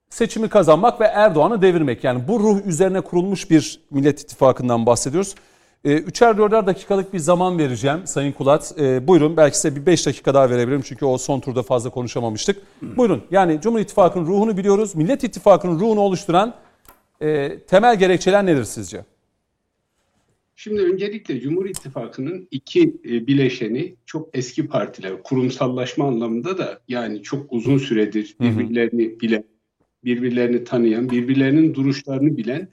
seçimi 0.09 0.49
kazanmak 0.49 1.01
ve 1.01 1.05
Erdoğan'ı 1.05 1.61
devirmek. 1.61 2.03
Yani 2.03 2.27
bu 2.27 2.39
ruh 2.39 2.65
üzerine 2.65 3.01
kurulmuş 3.01 3.49
bir 3.51 3.79
Millet 3.91 4.21
İttifakı'ndan 4.21 4.85
bahsediyoruz. 4.85 5.35
Ee, 5.87 5.97
Üçer 5.97 6.37
dörder 6.37 6.67
dakikalık 6.67 7.13
bir 7.13 7.19
zaman 7.19 7.59
vereceğim 7.59 7.99
Sayın 8.05 8.31
Kulat. 8.31 8.75
Ee, 8.79 9.07
buyurun 9.07 9.37
belki 9.37 9.57
size 9.57 9.75
bir 9.75 9.85
beş 9.85 10.05
dakika 10.05 10.33
daha 10.33 10.49
verebilirim 10.49 10.81
çünkü 10.81 11.05
o 11.05 11.17
son 11.17 11.39
turda 11.39 11.63
fazla 11.63 11.89
konuşamamıştık. 11.89 12.61
Buyurun 12.81 13.23
yani 13.31 13.61
Cumhur 13.61 13.79
İttifakı'nın 13.79 14.25
ruhunu 14.25 14.57
biliyoruz. 14.57 14.95
Millet 14.95 15.23
İttifakı'nın 15.23 15.79
ruhunu 15.79 15.99
oluşturan 15.99 16.55
e, 17.21 17.59
temel 17.59 17.99
gerekçeler 17.99 18.45
nedir 18.45 18.63
sizce? 18.63 19.05
Şimdi 20.55 20.81
öncelikle 20.81 21.39
Cumhur 21.39 21.65
İttifakı'nın 21.65 22.47
iki 22.51 22.81
e, 23.05 23.27
bileşeni 23.27 23.95
çok 24.05 24.29
eski 24.33 24.67
partiler. 24.67 25.23
Kurumsallaşma 25.23 26.07
anlamında 26.07 26.57
da 26.57 26.79
yani 26.87 27.23
çok 27.23 27.53
uzun 27.53 27.77
süredir 27.77 28.35
birbirlerini 28.41 29.19
bilen, 29.19 29.43
birbirlerini 30.03 30.63
tanıyan, 30.63 31.09
birbirlerinin 31.09 31.73
duruşlarını 31.73 32.37
bilen, 32.37 32.67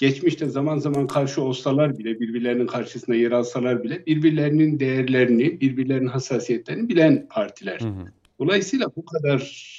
geçmişte 0.00 0.46
zaman 0.46 0.78
zaman 0.78 1.06
karşı 1.06 1.42
olsalar 1.42 1.98
bile, 1.98 2.20
birbirlerinin 2.20 2.66
karşısında 2.66 3.16
yer 3.16 3.32
alsalar 3.32 3.84
bile 3.84 4.06
birbirlerinin 4.06 4.80
değerlerini, 4.80 5.60
birbirlerinin 5.60 6.06
hassasiyetlerini 6.06 6.88
bilen 6.88 7.28
partiler. 7.28 7.80
Hı 7.80 7.88
hı. 7.88 8.12
Dolayısıyla 8.38 8.86
bu 8.96 9.04
kadar 9.04 9.70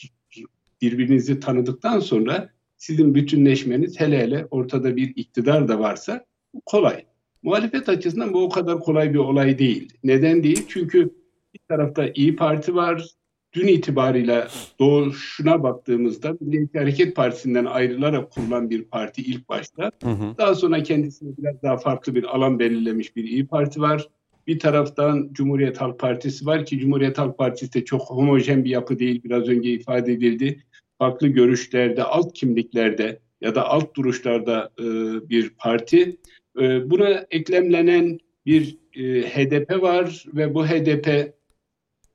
birbirinizi 0.81 1.39
tanıdıktan 1.39 1.99
sonra 1.99 2.49
sizin 2.77 3.15
bütünleşmeniz 3.15 3.99
hele 3.99 4.19
hele 4.19 4.47
ortada 4.51 4.95
bir 4.95 5.13
iktidar 5.15 5.67
da 5.67 5.79
varsa 5.79 6.25
kolay. 6.65 7.05
Muhalefet 7.43 7.89
açısından 7.89 8.33
bu 8.33 8.43
o 8.43 8.49
kadar 8.49 8.79
kolay 8.79 9.13
bir 9.13 9.19
olay 9.19 9.59
değil. 9.59 9.93
Neden 10.03 10.43
değil? 10.43 10.65
Çünkü 10.67 11.15
bir 11.53 11.59
tarafta 11.69 12.07
İyi 12.15 12.35
Parti 12.35 12.75
var. 12.75 13.07
Dün 13.53 13.67
itibarıyla 13.67 14.47
doğuşuna 14.79 15.63
baktığımızda 15.63 16.37
Milliyetçi 16.41 16.79
Hareket 16.79 17.15
Partisi'nden 17.15 17.65
ayrılarak 17.65 18.31
kurulan 18.31 18.69
bir 18.69 18.83
parti 18.83 19.21
ilk 19.21 19.49
başta. 19.49 19.91
Hı 20.03 20.09
hı. 20.09 20.37
Daha 20.37 20.55
sonra 20.55 20.83
kendisine 20.83 21.29
biraz 21.37 21.61
daha 21.63 21.77
farklı 21.77 22.15
bir 22.15 22.23
alan 22.23 22.59
belirlemiş 22.59 23.15
bir 23.15 23.23
İyi 23.23 23.47
Parti 23.47 23.81
var. 23.81 24.07
Bir 24.47 24.59
taraftan 24.59 25.29
Cumhuriyet 25.31 25.81
Halk 25.81 25.99
Partisi 25.99 26.45
var 26.45 26.65
ki 26.65 26.79
Cumhuriyet 26.79 27.17
Halk 27.17 27.37
Partisi 27.37 27.73
de 27.73 27.85
çok 27.85 28.01
homojen 28.01 28.65
bir 28.65 28.69
yapı 28.69 28.99
değil. 28.99 29.23
Biraz 29.23 29.49
önce 29.49 29.69
ifade 29.69 30.13
edildi. 30.13 30.63
Farklı 30.99 31.27
görüşlerde, 31.27 32.03
alt 32.03 32.33
kimliklerde 32.33 33.19
ya 33.41 33.55
da 33.55 33.65
alt 33.65 33.95
duruşlarda 33.95 34.71
e, 34.79 34.83
bir 35.29 35.49
parti. 35.49 36.17
E, 36.61 36.89
buna 36.89 37.25
eklemlenen 37.31 38.19
bir 38.45 38.77
e, 38.93 39.21
HDP 39.21 39.81
var 39.81 40.25
ve 40.33 40.53
bu 40.53 40.65
HDP 40.65 41.33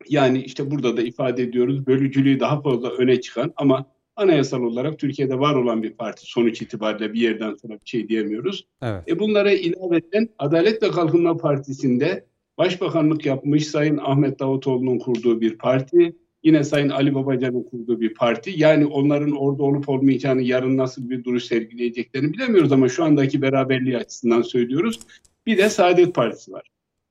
yani 0.08 0.42
işte 0.42 0.70
burada 0.70 0.96
da 0.96 1.02
ifade 1.02 1.42
ediyoruz 1.42 1.86
bölücülüğü 1.86 2.40
daha 2.40 2.62
fazla 2.62 2.90
öne 2.90 3.20
çıkan 3.20 3.52
ama 3.56 3.86
anayasal 4.16 4.62
olarak 4.62 4.98
Türkiye'de 4.98 5.38
var 5.38 5.54
olan 5.54 5.82
bir 5.82 5.90
parti 5.90 6.26
sonuç 6.26 6.62
itibariyle 6.62 7.12
bir 7.12 7.20
yerden 7.20 7.54
sonra 7.54 7.74
bir 7.74 7.88
şey 7.88 8.08
diyemiyoruz. 8.08 8.66
Evet. 8.82 9.02
E 9.08 9.18
bunlara 9.18 9.52
ilaveten 9.52 10.28
Adalet 10.38 10.82
ve 10.82 10.90
Kalkınma 10.90 11.36
Partisi'nde 11.36 12.26
başbakanlık 12.58 13.26
yapmış 13.26 13.66
Sayın 13.66 13.96
Ahmet 13.96 14.38
Davutoğlu'nun 14.38 14.98
kurduğu 14.98 15.40
bir 15.40 15.58
parti. 15.58 16.16
Yine 16.42 16.64
Sayın 16.64 16.88
Ali 16.88 17.14
Babacan'ın 17.14 17.62
kurduğu 17.62 18.00
bir 18.00 18.14
parti. 18.14 18.52
Yani 18.56 18.86
onların 18.86 19.32
orada 19.32 19.62
olup 19.62 19.88
olmayacağını 19.88 20.42
yarın 20.42 20.76
nasıl 20.76 21.10
bir 21.10 21.24
duruş 21.24 21.44
sergileyeceklerini 21.44 22.32
bilemiyoruz 22.32 22.72
ama 22.72 22.88
şu 22.88 23.04
andaki 23.04 23.42
beraberliği 23.42 23.96
açısından 23.96 24.42
söylüyoruz. 24.42 25.00
Bir 25.46 25.58
de 25.58 25.68
Saadet 25.68 26.14
Partisi 26.14 26.52
var. 26.52 26.62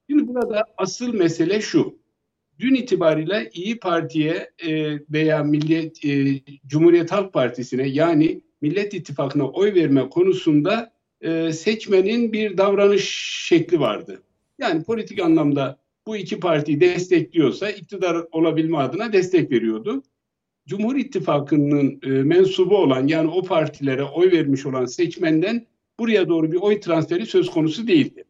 Şimdi 0.09 0.27
burada 0.27 0.65
asıl 0.77 1.13
mesele 1.13 1.61
şu. 1.61 1.95
Dün 2.59 2.75
itibariyle 2.75 3.49
İyi 3.53 3.79
Parti'ye 3.79 4.51
e, 4.67 4.99
veya 5.11 5.43
Milliyet 5.43 6.05
e, 6.05 6.41
Cumhuriyet 6.67 7.11
Halk 7.11 7.33
Partisi'ne 7.33 7.87
yani 7.87 8.41
Millet 8.61 8.93
İttifakı'na 8.93 9.49
oy 9.49 9.73
verme 9.73 10.09
konusunda 10.09 10.93
e, 11.21 11.51
seçmenin 11.53 12.33
bir 12.33 12.57
davranış 12.57 13.09
şekli 13.47 13.79
vardı. 13.79 14.23
Yani 14.59 14.83
politik 14.83 15.21
anlamda 15.21 15.79
bu 16.07 16.17
iki 16.17 16.39
partiyi 16.39 16.81
destekliyorsa 16.81 17.69
iktidar 17.69 18.25
olabilme 18.31 18.77
adına 18.77 19.13
destek 19.13 19.51
veriyordu. 19.51 20.03
Cumhur 20.67 20.95
İttifakı'nın 20.95 21.99
e, 22.03 22.09
mensubu 22.09 22.77
olan 22.77 23.07
yani 23.07 23.29
o 23.29 23.43
partilere 23.43 24.03
oy 24.03 24.31
vermiş 24.31 24.65
olan 24.65 24.85
seçmenden 24.85 25.67
buraya 25.99 26.29
doğru 26.29 26.51
bir 26.51 26.57
oy 26.57 26.79
transferi 26.79 27.25
söz 27.25 27.49
konusu 27.49 27.87
değildi. 27.87 28.23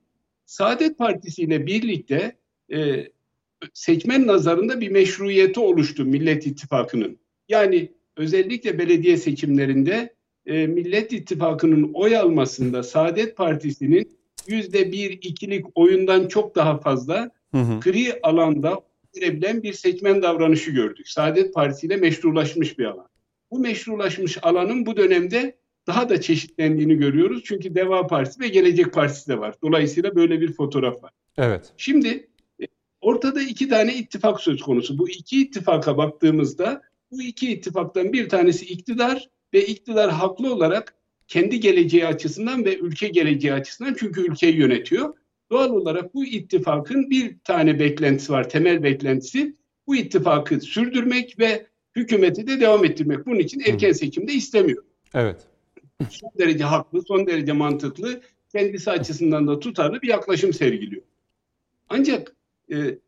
Saadet 0.46 0.98
Partisi 0.98 1.42
ile 1.42 1.68
birlikte 1.68 2.36
e, 2.74 3.08
seçmen 3.74 4.28
nazarında 4.28 4.82
bir 4.82 4.92
meşruiyeti 4.92 5.60
oluştu 5.60 6.06
Millet 6.06 6.48
İttifakı'nın. 6.48 7.20
Yani 7.50 7.92
özellikle 8.18 8.80
belediye 8.80 9.18
seçimlerinde 9.18 10.14
e, 10.46 10.68
Millet 10.68 11.14
İttifakı'nın 11.14 11.92
oy 11.94 12.18
almasında 12.18 12.84
Saadet 12.84 13.38
Partisi'nin 13.38 14.18
yüzde 14.48 14.92
bir 14.92 15.12
ikilik 15.12 15.66
oyundan 15.76 16.28
çok 16.28 16.56
daha 16.56 16.78
fazla 16.78 17.32
Hı 17.52 17.58
hı. 17.58 17.80
gri 17.80 18.20
alanda 18.24 18.82
verebilen 19.18 19.64
bir 19.64 19.74
seçmen 19.74 20.22
davranışı 20.22 20.72
gördük. 20.72 21.10
Saadet 21.10 21.54
Partisi 21.54 21.88
ile 21.88 21.98
meşrulaşmış 21.98 22.80
bir 22.80 22.86
alan. 22.86 23.08
Bu 23.52 23.60
meşrulaşmış 23.60 24.38
alanın 24.42 24.86
bu 24.86 24.98
dönemde 24.98 25.56
daha 25.88 26.10
da 26.10 26.22
çeşitlendiğini 26.22 26.96
görüyoruz. 26.96 27.44
Çünkü 27.46 27.76
Deva 27.76 28.08
Partisi 28.08 28.40
ve 28.40 28.48
Gelecek 28.48 28.94
Partisi 28.94 29.28
de 29.28 29.40
var. 29.40 29.56
Dolayısıyla 29.62 30.16
böyle 30.16 30.42
bir 30.42 30.54
fotoğraf 30.54 31.04
var. 31.04 31.12
Evet. 31.38 31.74
Şimdi 31.78 32.28
ortada 33.06 33.42
iki 33.42 33.70
tane 33.70 33.96
ittifak 33.96 34.42
söz 34.42 34.62
konusu. 34.62 34.98
Bu 34.98 35.10
iki 35.10 35.42
ittifaka 35.42 35.98
baktığımızda 35.98 36.82
bu 37.12 37.22
iki 37.22 37.52
ittifaktan 37.52 38.14
bir 38.14 38.30
tanesi 38.30 38.66
iktidar 38.66 39.30
ve 39.54 39.66
iktidar 39.66 40.12
haklı 40.12 40.54
olarak 40.54 40.96
kendi 41.28 41.60
geleceği 41.60 42.08
açısından 42.08 42.66
ve 42.66 42.78
ülke 42.78 43.08
geleceği 43.08 43.54
açısından 43.54 43.96
çünkü 44.00 44.32
ülkeyi 44.32 44.56
yönetiyor. 44.56 45.14
Doğal 45.52 45.70
olarak 45.70 46.14
bu 46.14 46.26
ittifakın 46.26 47.10
bir 47.10 47.40
tane 47.44 47.80
beklentisi 47.80 48.32
var, 48.32 48.50
temel 48.50 48.84
beklentisi 48.84 49.56
bu 49.88 49.96
ittifakı 49.96 50.60
sürdürmek 50.60 51.40
ve 51.40 51.68
hükümeti 51.96 52.48
de 52.48 52.60
devam 52.60 52.86
ettirmek. 52.86 53.26
Bunun 53.26 53.40
için 53.40 53.60
erken 53.60 53.92
seçimde 53.92 54.34
istemiyor. 54.34 54.84
Evet. 55.14 55.48
Son 56.10 56.32
derece 56.40 56.64
haklı, 56.64 57.02
son 57.02 57.28
derece 57.28 57.52
mantıklı, 57.52 58.22
kendisi 58.52 58.92
açısından 58.92 59.48
da 59.48 59.60
tutarlı 59.60 60.02
bir 60.02 60.08
yaklaşım 60.08 60.54
sergiliyor. 60.54 61.02
Ancak 61.90 62.35
e, 62.72 63.00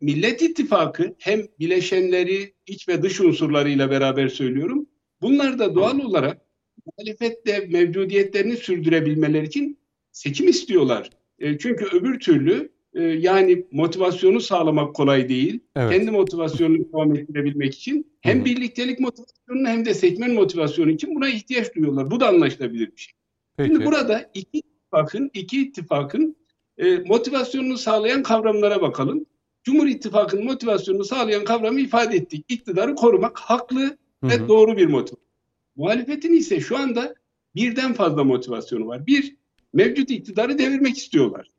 Millet 0.00 0.42
İttifakı 0.42 1.14
hem 1.18 1.42
bileşenleri 1.60 2.54
iç 2.66 2.88
ve 2.88 3.02
dış 3.02 3.20
unsurlarıyla 3.20 3.90
beraber 3.90 4.28
söylüyorum. 4.28 4.86
Bunlar 5.22 5.58
da 5.58 5.74
doğal 5.74 5.98
olarak 5.98 6.40
muhalefette 6.86 7.60
mevcudiyetlerini 7.60 8.56
sürdürebilmeleri 8.56 9.46
için 9.46 9.78
seçim 10.12 10.48
istiyorlar. 10.48 11.10
E, 11.38 11.58
çünkü 11.58 11.84
öbür 11.84 12.20
türlü 12.20 12.72
e, 12.94 13.02
yani 13.02 13.66
motivasyonu 13.72 14.40
sağlamak 14.40 14.94
kolay 14.94 15.28
değil. 15.28 15.60
Evet. 15.76 15.92
Kendi 15.92 16.10
motivasyonunu 16.10 16.92
devam 16.92 17.16
ettirebilmek 17.16 17.74
için 17.74 18.12
hem 18.20 18.40
hı. 18.40 18.44
birliktelik 18.44 19.00
motivasyonunu 19.00 19.68
hem 19.68 19.84
de 19.84 19.94
seçmen 19.94 20.34
motivasyonu 20.34 20.90
için 20.90 21.14
buna 21.14 21.28
ihtiyaç 21.28 21.74
duyuyorlar. 21.74 22.10
Bu 22.10 22.20
da 22.20 22.28
anlaşılabilir 22.28 22.92
bir 22.96 23.00
şey. 23.00 23.14
Peki. 23.56 23.70
Şimdi 23.70 23.84
burada 23.86 24.30
iki 24.34 24.58
ittifakın, 24.58 25.30
iki 25.34 25.62
ittifakın 25.62 26.36
e, 26.78 26.98
motivasyonunu 26.98 27.78
sağlayan 27.78 28.22
kavramlara 28.22 28.82
bakalım. 28.82 29.26
Cumhur 29.64 29.86
İttifakı'nın 29.86 30.44
motivasyonunu 30.44 31.04
sağlayan 31.04 31.44
kavramı 31.44 31.80
ifade 31.80 32.16
ettik. 32.16 32.44
İktidarı 32.48 32.94
korumak 32.94 33.38
haklı 33.38 33.80
Hı 33.80 33.96
ve 34.28 34.36
hı. 34.36 34.48
doğru 34.48 34.76
bir 34.76 34.86
motivasyon. 34.86 35.28
Muhalefetin 35.76 36.32
ise 36.32 36.60
şu 36.60 36.78
anda 36.78 37.14
birden 37.54 37.92
fazla 37.92 38.24
motivasyonu 38.24 38.86
var. 38.86 39.06
Bir, 39.06 39.36
mevcut 39.72 40.10
iktidarı 40.10 40.58
devirmek 40.58 40.98
istiyorlar. 40.98 41.50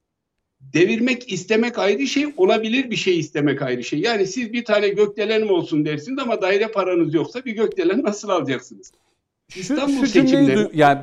Devirmek 0.61 1.31
istemek 1.33 1.77
ayrı 1.79 2.07
şey, 2.07 2.25
olabilir 2.37 2.91
bir 2.91 2.95
şey 2.95 3.19
istemek 3.19 3.61
ayrı 3.61 3.83
şey. 3.83 3.99
Yani 3.99 4.27
siz 4.27 4.53
bir 4.53 4.65
tane 4.65 4.89
gökdelenim 4.89 5.51
olsun 5.51 5.85
dersiniz 5.85 6.19
ama 6.19 6.41
daire 6.41 6.67
paranız 6.67 7.13
yoksa 7.13 7.45
bir 7.45 7.51
gökdelen 7.51 8.03
nasıl 8.03 8.29
alacaksınız? 8.29 8.91
Şu, 9.49 9.59
İstanbul 9.59 10.05
şu 10.05 10.19
seçimleri- 10.19 10.69
yani 10.73 11.01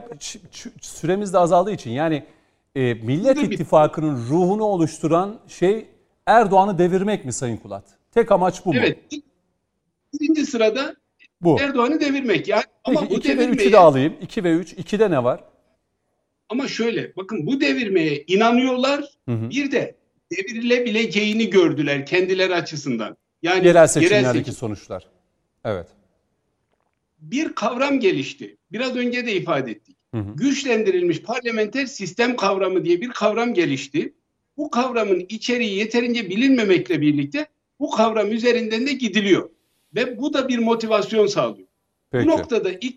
süremiz 0.81 1.33
de 1.33 1.39
azaldığı 1.39 1.73
için 1.73 1.91
yani 1.91 2.23
e, 2.77 2.95
Millet 2.95 3.37
bir- 3.37 3.51
İttifakı'nın 3.51 4.17
ruhunu 4.29 4.65
oluşturan 4.65 5.41
şey 5.49 5.87
Erdoğan'ı 6.27 6.79
devirmek 6.79 7.25
mi 7.25 7.33
Sayın 7.33 7.57
Kulat? 7.57 7.85
Tek 8.15 8.33
amaç 8.33 8.65
bu 8.65 8.75
mu? 8.75 8.79
Evet. 8.81 8.99
Birinci 10.13 10.47
sırada 10.47 10.97
Bu. 11.41 11.61
Erdoğan'ı 11.61 12.01
devirmek. 12.01 12.49
Yani 12.49 12.63
ama 12.85 13.01
Peki 13.01 13.15
bu 13.15 13.19
2 13.19 13.29
ve 13.29 13.33
3'ü 13.33 13.39
devirmeye 13.39 13.73
de 13.73 13.79
alayım. 13.79 14.15
2 14.21 14.45
ve 14.45 14.53
3. 14.53 14.73
2'de 14.73 15.11
ne 15.11 15.25
var? 15.25 15.45
ama 16.49 16.69
şöyle 16.69 17.17
bakın 17.17 17.47
bu 17.47 17.61
devirmeye 17.61 18.25
inanıyorlar. 18.27 19.05
Hı 19.29 19.33
hı. 19.35 19.51
Bir 19.51 19.73
de 19.73 19.95
devrilebileceğini 20.33 21.51
gördüler 21.51 22.07
kendileri 22.07 22.55
açısından. 22.55 23.17
Yani 23.43 23.67
Yerel 23.67 23.87
seçimlerdeki 23.87 24.39
seçim. 24.39 24.55
sonuçlar. 24.55 25.07
Evet. 25.65 25.87
bir 27.19 27.53
kavram 27.55 28.01
gelişti. 28.01 28.57
Biraz 28.73 28.97
önce 28.97 29.27
de 29.27 29.33
ifade 29.37 29.71
ettik. 29.71 29.96
Hı 30.15 30.21
hı. 30.21 30.37
Güçlendirilmiş 30.37 31.23
parlamenter 31.23 31.87
sistem 31.87 32.37
kavramı 32.37 32.85
diye 32.85 33.01
bir 33.01 33.09
kavram 33.09 33.55
gelişti. 33.55 34.15
Bu 34.57 34.71
kavramın 34.71 35.27
içeriği 35.29 35.79
yeterince 35.79 36.31
bilinmemekle 36.31 37.01
birlikte 37.01 37.47
bu 37.81 37.91
kavram 37.91 38.33
üzerinden 38.33 38.87
de 38.87 38.93
gidiliyor. 38.93 39.51
Ve 39.95 40.19
bu 40.19 40.35
da 40.35 40.49
bir 40.49 40.59
motivasyon 40.59 41.27
sağlıyor. 41.27 41.69
Peki. 42.11 42.25
Bu 42.27 42.31
noktada 42.31 42.71
ilk 42.81 42.97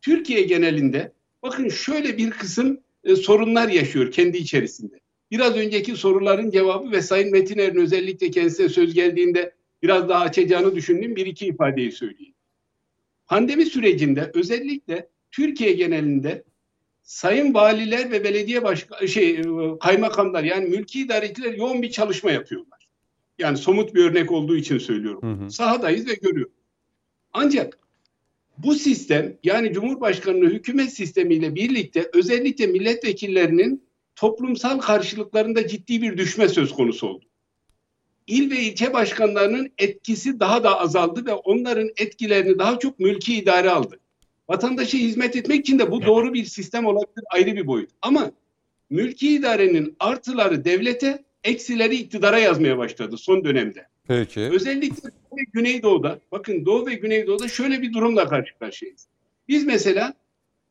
Türkiye 0.00 0.42
genelinde 0.42 1.12
bakın 1.42 1.68
şöyle 1.68 2.18
bir 2.18 2.30
kısım 2.30 2.80
e, 3.04 3.16
sorunlar 3.16 3.68
yaşıyor 3.68 4.12
kendi 4.12 4.36
içerisinde. 4.36 5.00
Biraz 5.30 5.56
önceki 5.56 5.96
soruların 5.96 6.50
cevabı 6.50 6.90
ve 6.90 7.02
Sayın 7.02 7.32
Metiner'in 7.32 7.76
özellikle 7.76 8.30
kendisine 8.30 8.68
söz 8.68 8.94
geldiğinde 8.94 9.54
biraz 9.82 10.08
daha 10.08 10.20
açacağını 10.20 10.74
düşündüğüm 10.74 11.16
bir 11.16 11.26
iki 11.26 11.46
ifadeyi 11.46 11.92
söyleyeyim. 11.92 12.34
Pandemi 13.26 13.66
sürecinde 13.66 14.30
özellikle 14.34 15.08
Türkiye 15.32 15.72
genelinde 15.72 16.44
sayın 17.02 17.54
valiler 17.54 18.10
ve 18.10 18.24
belediye 18.24 18.62
başka 18.62 19.06
şey 19.06 19.42
kaymakamlar 19.80 20.44
yani 20.44 20.68
mülki 20.68 21.00
idareciler 21.00 21.54
yoğun 21.54 21.82
bir 21.82 21.90
çalışma 21.90 22.30
yapıyorlar. 22.30 22.88
Yani 23.38 23.56
somut 23.56 23.94
bir 23.94 24.04
örnek 24.04 24.32
olduğu 24.32 24.56
için 24.56 24.78
söylüyorum. 24.78 25.22
Hı 25.22 25.44
hı. 25.44 25.50
Sahadayız 25.50 26.08
ve 26.08 26.14
görüyoruz. 26.14 26.54
Ancak 27.32 27.78
bu 28.58 28.74
sistem 28.74 29.36
yani 29.44 29.72
Cumhurbaşkanlığı 29.72 30.50
hükümet 30.50 30.92
sistemiyle 30.92 31.54
birlikte 31.54 32.10
özellikle 32.14 32.66
milletvekillerinin 32.66 33.84
toplumsal 34.16 34.78
karşılıklarında 34.78 35.66
ciddi 35.68 36.02
bir 36.02 36.18
düşme 36.18 36.48
söz 36.48 36.72
konusu 36.72 37.06
oldu. 37.06 37.24
İl 38.26 38.50
ve 38.50 38.60
ilçe 38.60 38.92
başkanlarının 38.92 39.72
etkisi 39.78 40.40
daha 40.40 40.64
da 40.64 40.80
azaldı 40.80 41.26
ve 41.26 41.34
onların 41.34 41.90
etkilerini 41.96 42.58
daha 42.58 42.78
çok 42.78 42.98
mülki 42.98 43.34
idare 43.34 43.70
aldı. 43.70 44.00
Vatandaşa 44.50 44.98
hizmet 44.98 45.36
etmek 45.36 45.60
için 45.60 45.78
de 45.78 45.90
bu 45.90 46.02
doğru 46.02 46.34
bir 46.34 46.44
sistem 46.44 46.86
olabilir 46.86 47.24
ayrı 47.30 47.56
bir 47.56 47.66
boyut. 47.66 47.90
Ama 48.02 48.30
mülki 48.90 49.34
idarenin 49.34 49.96
artıları 50.00 50.64
devlete, 50.64 51.24
eksileri 51.44 51.96
iktidara 51.96 52.38
yazmaya 52.38 52.78
başladı 52.78 53.16
son 53.16 53.44
dönemde. 53.44 53.86
Peki. 54.08 54.40
Özellikle 54.40 55.10
Güneydoğu'da, 55.52 56.18
bakın 56.32 56.64
Doğu 56.66 56.86
ve 56.86 56.94
Güneydoğu'da 56.94 57.48
şöyle 57.48 57.82
bir 57.82 57.92
durumla 57.92 58.28
karşı 58.28 58.58
karşıyayız. 58.58 59.06
Biz 59.48 59.66
mesela 59.66 60.14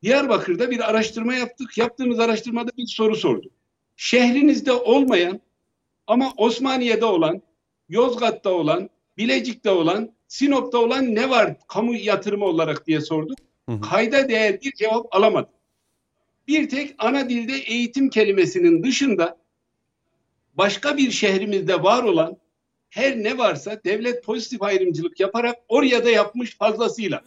Diyarbakır'da 0.02 0.72
bir 0.72 0.90
araştırma 0.90 1.36
yaptık. 1.36 1.78
Yaptığımız 1.78 2.20
araştırmada 2.20 2.72
bir 2.78 2.88
soru 2.88 3.16
sorduk. 3.16 3.52
Şehrinizde 3.96 4.72
olmayan 4.72 5.40
ama 6.08 6.34
Osmaniye'de 6.38 7.06
olan, 7.06 7.42
Yozgat'ta 7.90 8.50
olan, 8.50 8.90
Bilecik'te 9.18 9.70
olan, 9.70 10.12
Sinop'ta 10.28 10.78
olan 10.78 11.16
ne 11.16 11.30
var 11.30 11.56
kamu 11.68 11.96
yatırımı 11.96 12.46
olarak 12.46 12.88
diye 12.88 13.02
sorduk. 13.02 13.38
Hı. 13.70 13.82
Kayda 13.82 14.30
değer 14.30 14.62
bir 14.62 14.72
cevap 14.72 15.16
alamadık. 15.16 15.50
Bir 16.48 16.70
tek 16.70 16.96
ana 16.98 17.30
dilde 17.30 17.54
eğitim 17.54 18.10
kelimesinin 18.10 18.84
dışında 18.84 19.38
başka 20.54 20.98
bir 20.98 21.12
şehrimizde 21.12 21.84
var 21.84 22.04
olan 22.04 22.38
her 22.90 23.18
ne 23.24 23.38
varsa 23.38 23.82
devlet 23.86 24.24
pozitif 24.24 24.62
ayrımcılık 24.62 25.20
yaparak 25.20 25.56
oraya 25.68 26.06
da 26.06 26.10
yapmış 26.10 26.58
fazlasıyla. 26.58 27.24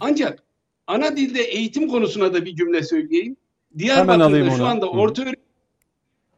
Ancak 0.00 0.42
ana 0.86 1.16
dilde 1.16 1.42
eğitim 1.42 1.88
konusuna 1.88 2.34
da 2.34 2.44
bir 2.44 2.56
cümle 2.56 2.82
söyleyeyim. 2.82 3.36
Diyarbakır'da 3.78 4.50
şu 4.56 4.66
anda 4.66 4.90
orta, 4.90 5.32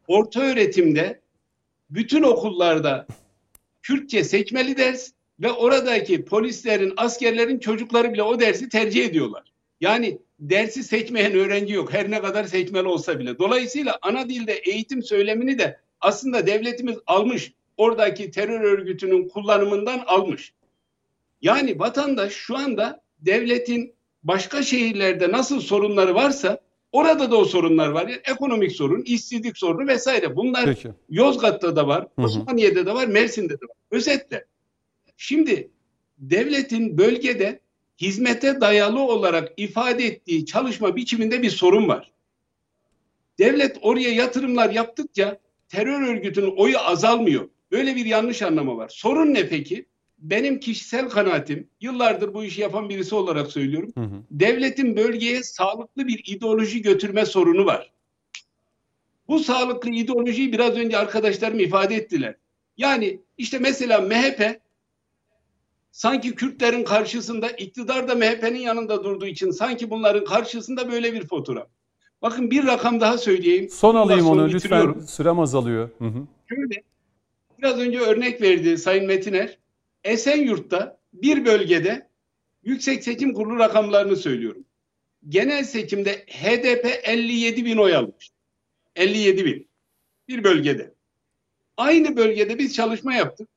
orta 0.08 0.40
öğretimde 0.40 1.20
bütün 1.90 2.22
okullarda 2.22 3.06
Kürtçe 3.82 4.24
seçmeli 4.24 4.76
ders 4.76 5.12
ve 5.40 5.52
oradaki 5.52 6.24
polislerin, 6.24 6.92
askerlerin 6.96 7.58
çocukları 7.58 8.12
bile 8.12 8.22
o 8.22 8.40
dersi 8.40 8.68
tercih 8.68 9.04
ediyorlar. 9.04 9.52
Yani 9.80 10.18
dersi 10.40 10.84
seçmeyen 10.84 11.32
öğrenci 11.32 11.72
yok 11.74 11.92
her 11.92 12.10
ne 12.10 12.22
kadar 12.22 12.44
seçmeli 12.44 12.88
olsa 12.88 13.18
bile. 13.18 13.38
Dolayısıyla 13.38 13.98
ana 14.02 14.28
dilde 14.28 14.52
eğitim 14.52 15.02
söylemini 15.02 15.58
de 15.58 15.80
aslında 16.00 16.46
devletimiz 16.46 16.96
almış. 17.06 17.52
Oradaki 17.76 18.30
terör 18.30 18.60
örgütünün 18.60 19.28
kullanımından 19.28 20.02
almış. 20.06 20.52
Yani 21.42 21.78
vatandaş 21.78 22.32
şu 22.32 22.56
anda 22.56 23.00
devletin 23.20 23.94
başka 24.22 24.62
şehirlerde 24.62 25.32
nasıl 25.32 25.60
sorunları 25.60 26.14
varsa 26.14 26.60
orada 26.92 27.30
da 27.30 27.36
o 27.36 27.44
sorunlar 27.44 27.88
var. 27.88 28.08
Yani 28.08 28.20
ekonomik 28.24 28.72
sorun, 28.72 29.02
işsizlik 29.02 29.58
sorunu 29.58 29.88
vesaire. 29.88 30.36
Bunlar 30.36 30.64
Peki. 30.66 30.88
Yozgat'ta 31.10 31.76
da 31.76 31.86
var. 31.86 32.06
Osmaniye'de 32.16 32.86
de 32.86 32.94
var, 32.94 33.06
Mersin'de 33.06 33.54
de 33.54 33.64
var. 33.64 33.76
Özetle. 33.90 34.44
Şimdi 35.22 35.70
devletin 36.18 36.98
bölgede 36.98 37.60
hizmete 38.00 38.60
dayalı 38.60 39.00
olarak 39.00 39.52
ifade 39.56 40.06
ettiği 40.06 40.46
çalışma 40.46 40.96
biçiminde 40.96 41.42
bir 41.42 41.50
sorun 41.50 41.88
var. 41.88 42.10
Devlet 43.38 43.78
oraya 43.82 44.10
yatırımlar 44.10 44.70
yaptıkça 44.70 45.40
terör 45.68 46.02
örgütünün 46.02 46.56
oyu 46.56 46.78
azalmıyor. 46.78 47.48
Böyle 47.70 47.96
bir 47.96 48.06
yanlış 48.06 48.42
anlama 48.42 48.76
var. 48.76 48.88
Sorun 48.88 49.34
ne 49.34 49.48
peki? 49.48 49.86
Benim 50.18 50.60
kişisel 50.60 51.08
kanaatim, 51.08 51.68
yıllardır 51.80 52.34
bu 52.34 52.44
işi 52.44 52.60
yapan 52.60 52.88
birisi 52.88 53.14
olarak 53.14 53.52
söylüyorum. 53.52 53.92
Hı 53.94 54.04
hı. 54.04 54.22
Devletin 54.30 54.96
bölgeye 54.96 55.42
sağlıklı 55.42 56.06
bir 56.06 56.22
ideoloji 56.26 56.82
götürme 56.82 57.26
sorunu 57.26 57.66
var. 57.66 57.92
Bu 59.28 59.38
sağlıklı 59.38 59.90
ideolojiyi 59.90 60.52
biraz 60.52 60.76
önce 60.76 60.98
arkadaşlarım 60.98 61.60
ifade 61.60 61.94
ettiler. 61.94 62.34
Yani 62.76 63.20
işte 63.38 63.58
mesela 63.58 64.00
MHP 64.00 64.60
sanki 65.92 66.34
Kürtlerin 66.34 66.84
karşısında 66.84 67.50
iktidar 67.50 68.08
da 68.08 68.14
MHP'nin 68.14 68.58
yanında 68.58 69.04
durduğu 69.04 69.26
için 69.26 69.50
sanki 69.50 69.90
bunların 69.90 70.24
karşısında 70.24 70.92
böyle 70.92 71.12
bir 71.12 71.26
fotoğraf. 71.26 71.68
Bakın 72.22 72.50
bir 72.50 72.66
rakam 72.66 73.00
daha 73.00 73.18
söyleyeyim. 73.18 73.68
Son 73.70 73.94
alayım 73.94 74.26
onu 74.26 74.48
lütfen. 74.48 75.00
Sürem 75.00 75.38
azalıyor. 75.40 75.90
Hı 75.98 76.04
hı. 76.04 76.26
Şöyle, 76.48 76.82
biraz 77.58 77.78
önce 77.78 78.00
örnek 78.00 78.42
verdi 78.42 78.78
Sayın 78.78 79.06
Metiner. 79.06 79.58
Esenyurt'ta 80.04 80.98
bir 81.12 81.44
bölgede 81.44 82.08
Yüksek 82.64 83.04
Seçim 83.04 83.34
Kurulu 83.34 83.58
rakamlarını 83.58 84.16
söylüyorum. 84.16 84.64
Genel 85.28 85.64
seçimde 85.64 86.12
HDP 86.12 87.00
57 87.02 87.64
bin 87.64 87.76
oy 87.76 87.94
almış. 87.94 88.30
57 88.96 89.44
bin. 89.44 89.68
Bir 90.28 90.44
bölgede. 90.44 90.94
Aynı 91.76 92.16
bölgede 92.16 92.58
biz 92.58 92.74
çalışma 92.74 93.14
yaptık. 93.14 93.48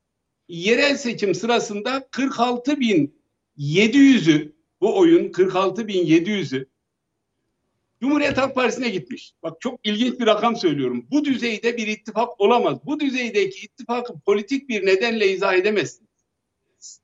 Yerel 0.53 0.97
seçim 0.97 1.35
sırasında 1.35 2.07
46 2.11 2.79
bin 2.79 3.19
700'ü 3.57 4.51
bu 4.81 4.97
oyun 4.99 5.31
46 5.31 5.87
bin 5.87 6.05
700'ü 6.05 6.65
Cumhuriyet 8.01 8.37
Halk 8.37 8.55
Partisi'ne 8.55 8.89
gitmiş. 8.89 9.33
Bak 9.43 9.61
çok 9.61 9.79
ilginç 9.87 10.19
bir 10.19 10.25
rakam 10.25 10.55
söylüyorum. 10.55 11.07
Bu 11.11 11.25
düzeyde 11.25 11.77
bir 11.77 11.87
ittifak 11.87 12.41
olamaz. 12.41 12.77
Bu 12.85 12.99
düzeydeki 12.99 13.65
ittifakı 13.65 14.19
politik 14.19 14.69
bir 14.69 14.85
nedenle 14.85 15.31
izah 15.31 15.53
edemezsin. 15.53 16.07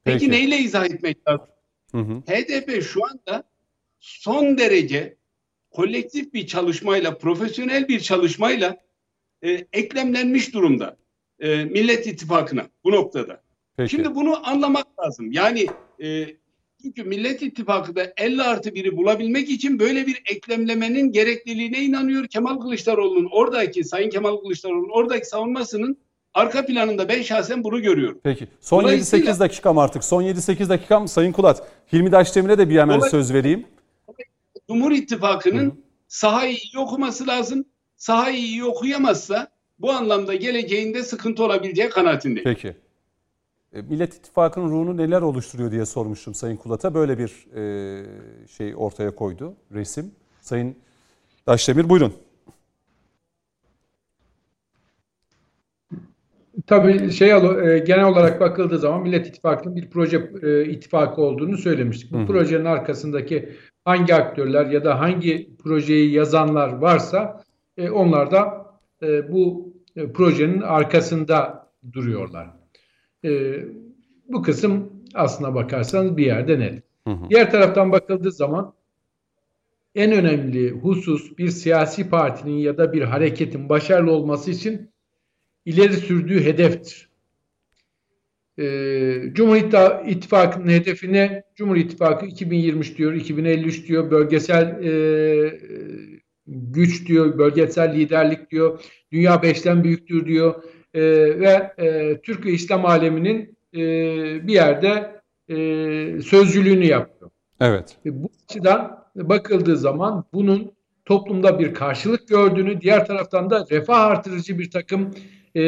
Peki, 0.04 0.20
Peki. 0.20 0.32
neyle 0.32 0.58
izah 0.58 0.86
etmek 0.86 1.28
lazım? 1.28 1.48
Hı 1.92 1.98
hı. 1.98 2.22
HDP 2.28 2.84
şu 2.84 3.06
anda 3.06 3.44
son 4.00 4.58
derece 4.58 5.18
kolektif 5.72 6.34
bir 6.34 6.48
çalışmayla, 6.48 7.18
profesyonel 7.18 7.88
bir 7.88 8.00
çalışmayla 8.00 8.78
e, 9.44 9.68
eklemlenmiş 9.74 10.54
durumda 10.54 10.99
e, 11.40 11.66
Millet 11.66 12.08
İttifakı'na 12.08 12.66
bu 12.84 12.92
noktada. 12.92 13.42
Peki. 13.78 13.90
Şimdi 13.92 14.16
bunu 14.16 14.48
anlamak 14.50 14.86
lazım. 15.00 15.32
Yani 15.32 15.68
e, 16.04 16.26
çünkü 16.82 17.04
Millet 17.04 17.42
İttifakı 17.42 17.96
da 17.96 18.14
50 18.18 18.44
artı 18.44 18.76
biri 18.76 18.98
bulabilmek 18.98 19.50
için 19.50 19.80
böyle 19.80 20.08
bir 20.08 20.22
eklemlemenin 20.32 21.12
gerekliliğine 21.12 21.80
inanıyor. 21.80 22.28
Kemal 22.28 22.60
Kılıçdaroğlu'nun 22.60 23.30
oradaki, 23.32 23.84
Sayın 23.84 24.10
Kemal 24.10 24.38
Kılıçdaroğlu'nun 24.38 24.90
oradaki 24.90 25.26
savunmasının 25.28 25.98
arka 26.34 26.66
planında 26.66 27.10
ben 27.10 27.22
şahsen 27.22 27.64
bunu 27.64 27.82
görüyorum. 27.82 28.20
Peki. 28.24 28.48
Son 28.62 28.84
Dolayısıyla- 28.84 29.32
7-8 29.32 29.40
dakikam 29.40 29.78
artık. 29.78 30.04
Son 30.04 30.22
7-8 30.24 30.70
dakikam 30.70 31.08
Sayın 31.08 31.32
Kulat. 31.32 31.68
Hilmi 31.94 32.12
Daşdemir'e 32.12 32.58
de 32.58 32.70
bir 32.70 32.80
hemen 32.80 33.00
Dolay- 33.00 33.10
söz 33.10 33.34
vereyim. 33.34 33.66
Cumhur 34.70 34.92
İttifakı'nın 34.92 35.84
sahayı 36.08 36.58
iyi 36.58 36.78
okuması 36.80 37.28
lazım. 37.28 37.66
Sahayı 37.96 38.38
iyi 38.38 38.64
okuyamazsa 38.64 39.48
bu 39.80 39.92
anlamda 39.92 40.36
geleceğinde 40.36 41.04
sıkıntı 41.04 41.44
olabileceği 41.44 41.90
kanaatindeyim. 41.90 42.44
Peki. 42.44 42.76
E, 43.74 43.82
Millet 43.82 44.14
İttifakı'nın 44.14 44.70
ruhunu 44.70 44.98
neler 44.98 45.22
oluşturuyor 45.22 45.72
diye 45.72 45.86
sormuştum 45.86 46.34
Sayın 46.34 46.58
Kulat'a. 46.58 46.94
Böyle 46.94 47.18
bir 47.18 47.48
e, 47.56 48.06
şey 48.58 48.76
ortaya 48.76 49.16
koydu 49.16 49.54
resim. 49.74 50.12
Sayın 50.42 50.76
Daşdemir 51.48 51.90
buyurun. 51.90 52.14
Tabii 56.68 57.12
şey 57.12 57.30
e, 57.30 57.80
genel 57.80 58.06
olarak 58.06 58.40
bakıldığı 58.40 58.80
zaman 58.80 59.02
Millet 59.02 59.28
İttifakı'nın 59.28 59.76
bir 59.76 59.90
proje 59.90 60.32
e, 60.44 60.66
ittifakı 60.66 61.22
olduğunu 61.22 61.58
söylemiştik. 61.58 62.12
Bu 62.12 62.18
Hı 62.18 62.22
hı. 62.22 62.28
projenin 62.28 62.66
arkasındaki 62.66 63.50
hangi 63.86 64.16
aktörler 64.16 64.66
ya 64.66 64.86
da 64.86 65.00
hangi 65.00 65.58
projeyi 65.64 66.12
yazanlar 66.12 66.70
varsa 66.74 67.44
e, 67.78 67.90
onlar 67.90 68.32
da 68.32 68.66
e, 69.04 69.32
bu 69.32 69.69
e, 70.00 70.12
projenin 70.14 70.62
arkasında 70.62 71.68
duruyorlar. 71.94 72.48
E, 73.26 73.60
bu 74.28 74.42
kısım 74.42 74.94
aslına 75.14 75.56
bakarsanız 75.56 76.18
bir 76.18 76.26
yerde 76.26 76.60
net. 76.60 76.84
Hı 77.08 77.14
hı. 77.14 77.30
Diğer 77.30 77.52
taraftan 77.52 77.92
bakıldığı 77.92 78.32
zaman 78.32 78.74
en 79.96 80.12
önemli 80.12 80.72
husus 80.72 81.38
bir 81.38 81.50
siyasi 81.50 82.10
partinin 82.10 82.58
ya 82.58 82.78
da 82.78 82.94
bir 82.94 83.02
hareketin 83.02 83.70
başarılı 83.70 84.12
olması 84.12 84.52
için 84.52 84.92
ileri 85.66 85.94
sürdüğü 85.94 86.44
hedeftir. 86.44 87.10
Ee, 88.60 89.24
Cumhur 89.34 89.56
İttifakı'nın 90.08 90.68
hedefine 90.68 91.44
Cumhur 91.56 91.76
İttifakı 91.76 92.26
2023 92.26 92.98
diyor, 92.98 93.14
2053 93.14 93.88
diyor, 93.88 94.12
bölgesel 94.12 94.84
e, 94.84 94.92
güç 96.50 97.08
diyor, 97.08 97.38
bölgesel 97.38 97.96
liderlik 97.96 98.52
diyor, 98.52 98.82
dünya 99.12 99.42
beşten 99.42 99.84
büyüktür 99.84 100.26
diyor 100.26 100.64
E, 100.94 101.02
ve 101.40 101.74
e, 101.78 102.18
Türk 102.22 102.46
ve 102.46 102.52
İslam 102.52 102.86
aleminin 102.86 103.58
e, 103.74 103.80
bir 104.48 104.54
yerde 104.54 105.22
e, 105.50 105.56
sözcülüğünü 106.22 106.86
yapıyor. 106.86 107.32
Evet. 107.60 107.98
E, 108.06 108.24
Bu 108.24 108.30
açıdan 108.44 109.06
bakıldığı 109.16 109.78
zaman 109.78 110.26
bunun 110.34 110.72
toplumda 111.06 111.60
bir 111.60 111.74
karşılık 111.74 112.28
gördüğünü, 112.28 112.82
diğer 112.82 113.06
taraftan 113.06 113.50
da 113.50 113.66
refah 113.72 114.02
artırıcı 114.02 114.60
bir 114.60 114.72
takım 114.72 115.12
e, 115.56 115.62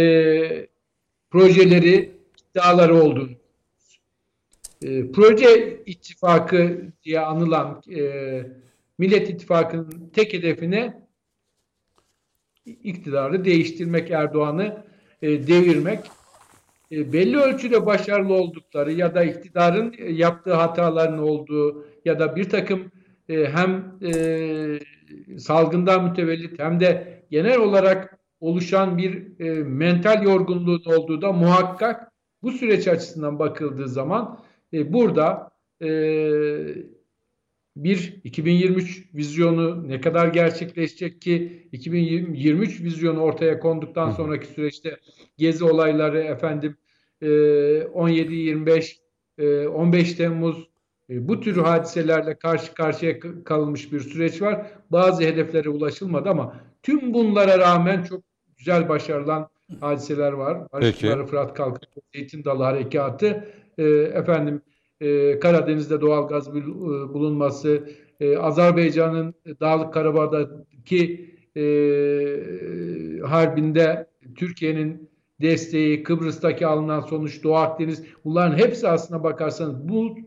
projeleri, 1.29 2.11
iddiaları 2.49 2.95
olduğunu. 2.95 3.31
E, 4.83 5.11
proje 5.11 5.81
ittifakı 5.85 6.81
diye 7.03 7.19
anılan 7.19 7.81
e, 7.95 8.01
Millet 9.01 9.29
İttifakı'nın 9.29 10.09
tek 10.13 10.33
hedefine 10.33 11.07
iktidarı 12.65 13.45
değiştirmek, 13.45 14.11
Erdoğan'ı 14.11 14.85
e, 15.21 15.47
devirmek. 15.47 15.99
E, 16.91 17.13
belli 17.13 17.37
ölçüde 17.37 17.85
başarılı 17.85 18.33
oldukları 18.33 18.91
ya 18.91 19.15
da 19.15 19.23
iktidarın 19.23 19.95
e, 19.97 20.11
yaptığı 20.11 20.53
hataların 20.53 21.17
olduğu 21.17 21.87
ya 22.05 22.19
da 22.19 22.35
bir 22.35 22.49
takım 22.49 22.91
e, 23.29 23.45
hem 23.45 23.95
e, 24.03 24.79
salgından 25.39 26.03
mütevellit 26.03 26.59
hem 26.59 26.79
de 26.79 27.23
genel 27.31 27.57
olarak 27.57 28.19
oluşan 28.39 28.97
bir 28.97 29.39
e, 29.39 29.63
mental 29.63 30.23
yorgunluğun 30.23 30.83
olduğu 30.85 31.21
da 31.21 31.31
muhakkak 31.31 32.11
bu 32.43 32.51
süreç 32.51 32.87
açısından 32.87 33.39
bakıldığı 33.39 33.87
zaman 33.87 34.39
e, 34.73 34.93
burada 34.93 35.51
e, 35.81 35.89
bir 37.75 38.21
2023 38.23 39.09
vizyonu 39.13 39.89
ne 39.89 40.01
kadar 40.01 40.27
gerçekleşecek 40.27 41.21
ki 41.21 41.67
2023 41.71 42.81
vizyonu 42.81 43.19
ortaya 43.19 43.59
konduktan 43.59 44.11
sonraki 44.11 44.47
süreçte 44.47 44.97
gezi 45.37 45.63
olayları 45.63 46.19
efendim 46.19 46.77
17-25 47.21 49.01
15 49.67 50.13
Temmuz 50.13 50.67
e, 51.09 51.27
bu 51.27 51.39
tür 51.39 51.57
hadiselerle 51.57 52.35
karşı 52.35 52.73
karşıya 52.73 53.19
kalınmış 53.43 53.93
bir 53.93 53.99
süreç 53.99 54.41
var. 54.41 54.71
Bazı 54.89 55.23
hedeflere 55.23 55.69
ulaşılmadı 55.69 56.29
ama 56.29 56.55
tüm 56.83 57.13
bunlara 57.13 57.59
rağmen 57.59 58.03
çok 58.03 58.23
güzel 58.57 58.89
başarılan 58.89 59.49
hadiseler 59.79 60.31
var. 60.31 60.71
Barışçıları 60.73 61.25
Fırat 61.25 61.53
Kalkın, 61.53 61.87
Zeytin 62.15 62.43
Dalı 62.43 62.63
Harekatı, 62.63 63.47
e, 63.77 63.83
efendim 63.89 64.61
e, 65.01 65.39
Karadeniz'de 65.39 66.01
doğal 66.01 66.27
gaz 66.27 66.47
e, 66.47 66.53
bulunması, 67.13 67.89
e, 68.19 68.37
Azerbaycan'ın 68.37 69.33
Dağlık 69.59 69.93
Karabağ'daki 69.93 71.31
e, 71.57 71.63
harbinde 73.25 74.07
Türkiye'nin 74.35 75.09
desteği, 75.41 76.03
Kıbrıs'taki 76.03 76.67
alınan 76.67 77.01
sonuç, 77.01 77.43
Doğu 77.43 77.55
Akdeniz 77.55 78.03
bunların 78.25 78.57
hepsi 78.57 78.87
aslına 78.87 79.23
bakarsanız 79.23 79.89
bu 79.89 80.17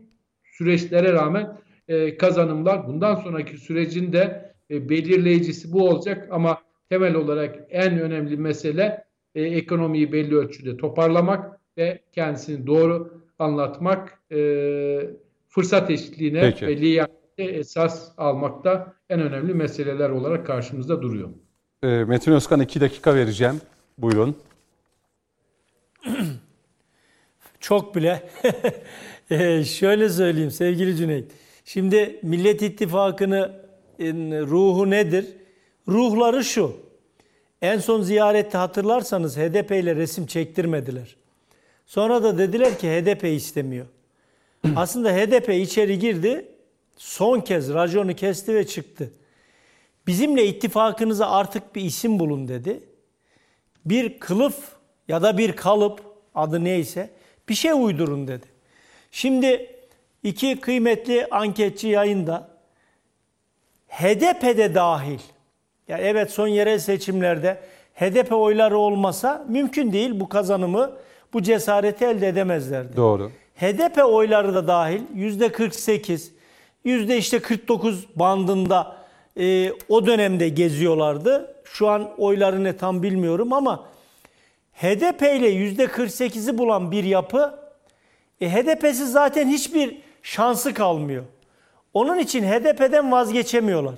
süreçlere 0.43 1.13
rağmen 1.13 1.57
e, 1.87 2.17
kazanımlar. 2.17 2.87
Bundan 2.87 3.15
sonraki 3.15 3.57
sürecin 3.57 4.13
de 4.13 4.53
e, 4.71 4.89
belirleyicisi 4.89 5.73
bu 5.73 5.89
olacak 5.89 6.27
ama 6.31 6.57
temel 6.89 7.15
olarak 7.15 7.55
en 7.69 7.99
önemli 7.99 8.37
mesele 8.37 9.05
e, 9.35 9.41
ekonomiyi 9.41 10.11
belli 10.11 10.35
ölçüde 10.35 10.77
toparlamak 10.77 11.59
ve 11.77 12.01
kendisini 12.11 12.67
doğru 12.67 13.14
anlatmak, 13.39 14.21
e, 14.31 14.37
fırsat 15.49 15.89
eşitliğine 15.89 16.41
Peki. 16.41 16.67
ve 16.67 16.77
liyakate 16.77 17.43
esas 17.43 18.11
almakta 18.17 18.93
en 19.09 19.21
önemli 19.21 19.53
meseleler 19.53 20.09
olarak 20.09 20.47
karşımızda 20.47 21.01
duruyor. 21.01 21.29
E, 21.83 21.87
Metin 21.87 22.31
Özkan 22.31 22.59
iki 22.59 22.81
dakika 22.81 23.15
vereceğim. 23.15 23.61
Buyurun. 23.97 24.35
Çok 27.59 27.95
bile. 27.95 28.29
e, 29.29 29.63
şöyle 29.63 30.09
söyleyeyim 30.09 30.51
sevgili 30.51 30.95
Cüneyt. 30.95 31.31
Şimdi 31.65 32.19
Millet 32.23 32.61
İttifakı'nın 32.61 34.47
ruhu 34.47 34.89
nedir? 34.89 35.25
Ruhları 35.87 36.43
şu. 36.43 36.73
En 37.61 37.77
son 37.77 38.01
ziyarette 38.01 38.57
hatırlarsanız 38.57 39.37
HDP 39.37 39.71
ile 39.71 39.95
resim 39.95 40.25
çektirmediler. 40.25 41.15
Sonra 41.85 42.23
da 42.23 42.37
dediler 42.37 42.79
ki 42.79 42.89
HDP 42.89 43.23
istemiyor. 43.23 43.85
Aslında 44.75 45.11
HDP 45.11 45.49
içeri 45.49 45.99
girdi. 45.99 46.45
Son 46.97 47.39
kez 47.39 47.73
raconu 47.73 48.15
kesti 48.15 48.55
ve 48.55 48.67
çıktı. 48.67 49.11
Bizimle 50.07 50.45
ittifakınıza 50.45 51.29
artık 51.29 51.75
bir 51.75 51.81
isim 51.81 52.19
bulun 52.19 52.47
dedi. 52.47 52.83
Bir 53.85 54.19
kılıf 54.19 54.55
ya 55.07 55.21
da 55.21 55.37
bir 55.37 55.55
kalıp 55.55 56.01
adı 56.35 56.63
neyse 56.63 57.09
bir 57.49 57.53
şey 57.53 57.71
uydurun 57.71 58.27
dedi. 58.27 58.45
Şimdi 59.11 59.75
iki 60.23 60.59
kıymetli 60.59 61.27
anketçi 61.31 61.87
yayında 61.87 62.49
HDP'de 63.87 64.75
dahil. 64.75 65.19
Ya 65.87 65.97
evet 65.97 66.31
son 66.31 66.47
yerel 66.47 66.79
seçimlerde 66.79 67.61
HDP 67.95 68.31
oyları 68.31 68.77
olmasa 68.77 69.45
mümkün 69.49 69.93
değil 69.93 70.19
bu 70.19 70.29
kazanımı 70.29 70.97
bu 71.35 71.43
cesareti 71.43 72.05
elde 72.05 72.27
edemezlerdi. 72.27 72.97
Doğru. 72.97 73.31
HDP 73.55 74.05
oyları 74.05 74.55
da 74.55 74.67
dahil 74.67 75.01
yüzde 75.15 75.51
48, 75.51 76.31
yüzde 76.83 77.17
işte 77.17 77.39
49 77.39 78.05
bandında 78.15 78.95
e, 79.39 79.71
o 79.89 80.05
dönemde 80.05 80.49
geziyorlardı. 80.49 81.55
Şu 81.63 81.87
an 81.87 82.11
oylarını 82.17 82.77
tam 82.77 83.03
bilmiyorum 83.03 83.53
ama 83.53 83.85
HDP 84.73 85.21
ile 85.21 85.47
yüzde 85.47 85.85
48'i 85.85 86.57
bulan 86.57 86.91
bir 86.91 87.03
yapı 87.03 87.59
e, 88.41 88.49
HDP'si 88.49 89.05
zaten 89.05 89.47
hiçbir 89.47 89.97
şansı 90.23 90.73
kalmıyor. 90.73 91.23
Onun 91.93 92.19
için 92.19 92.43
HDP'den 92.43 93.11
vazgeçemiyorlar. 93.11 93.95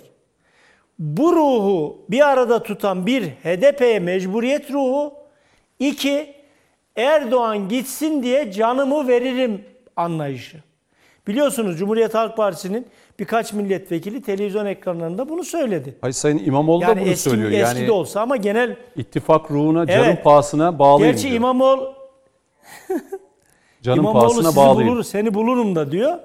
Bu 1.00 1.36
ruhu 1.36 2.06
bir 2.10 2.30
arada 2.30 2.64
tutan 2.64 3.06
bir 3.06 3.24
HDP'ye 3.24 4.00
mecburiyet 4.00 4.72
ruhu, 4.72 5.14
iki 5.80 6.37
Erdoğan 6.98 7.70
gitsin 7.70 8.24
diye 8.24 8.52
canımı 8.52 9.08
veririm 9.08 9.62
anlayışı. 9.96 10.58
Biliyorsunuz 11.28 11.80
Cumhuriyet 11.80 12.14
Halk 12.14 12.38
Partisi'nin 12.38 12.88
birkaç 13.20 13.54
milletvekili 13.54 14.22
televizyon 14.22 14.66
ekranlarında 14.66 15.30
bunu 15.30 15.44
söyledi. 15.44 15.98
Hayır 16.02 16.14
Sayın 16.14 16.38
İmamoğlu 16.46 16.82
yani 16.84 16.96
da 16.96 17.02
bunu 17.02 17.10
eski, 17.10 17.30
söylüyor. 17.30 17.52
Eski 17.52 17.78
yani 17.78 17.88
de 17.88 17.92
olsa 17.92 18.22
ama 18.22 18.36
genel... 18.36 18.76
ittifak 18.96 19.52
ruhuna 19.52 19.88
canın 19.88 20.04
evet, 20.04 20.24
pahasına 20.24 20.80
bağlıyım 20.80 21.12
Gerçi 21.12 21.24
diyor. 21.24 21.36
İmamoğlu... 21.36 21.94
canın 23.82 23.98
İmamoğlu 23.98 24.20
pahasına 24.20 24.56
bağlıyım. 24.56 24.92
Bulur, 24.92 25.04
seni 25.04 25.34
bulurum 25.34 25.76
da 25.76 25.92
diyor. 25.92 26.18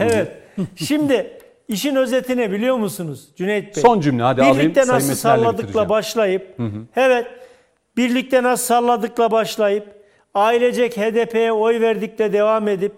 Evet. 0.00 0.32
Şimdi 0.76 1.40
işin 1.68 1.96
özeti 1.96 2.36
ne 2.36 2.52
biliyor 2.52 2.76
musunuz 2.76 3.28
Cüneyt 3.36 3.76
Bey? 3.76 3.82
Son 3.82 4.00
cümle 4.00 4.22
hadi 4.22 4.40
Birlikte 4.40 4.52
alayım. 4.52 4.74
Birlikte 4.74 4.92
nasıl 4.92 5.14
salladıkla 5.14 5.88
başlayıp... 5.88 6.58
Hı 6.58 6.62
hı. 6.62 6.82
Evet. 6.96 7.26
Birlikte 7.96 8.42
nasıl 8.42 8.64
salladıkla 8.64 9.30
başlayıp 9.30 10.04
ailecek 10.34 10.96
HDP'ye 10.96 11.52
oy 11.52 11.80
verdikle 11.80 12.32
devam 12.32 12.68
edip 12.68 12.92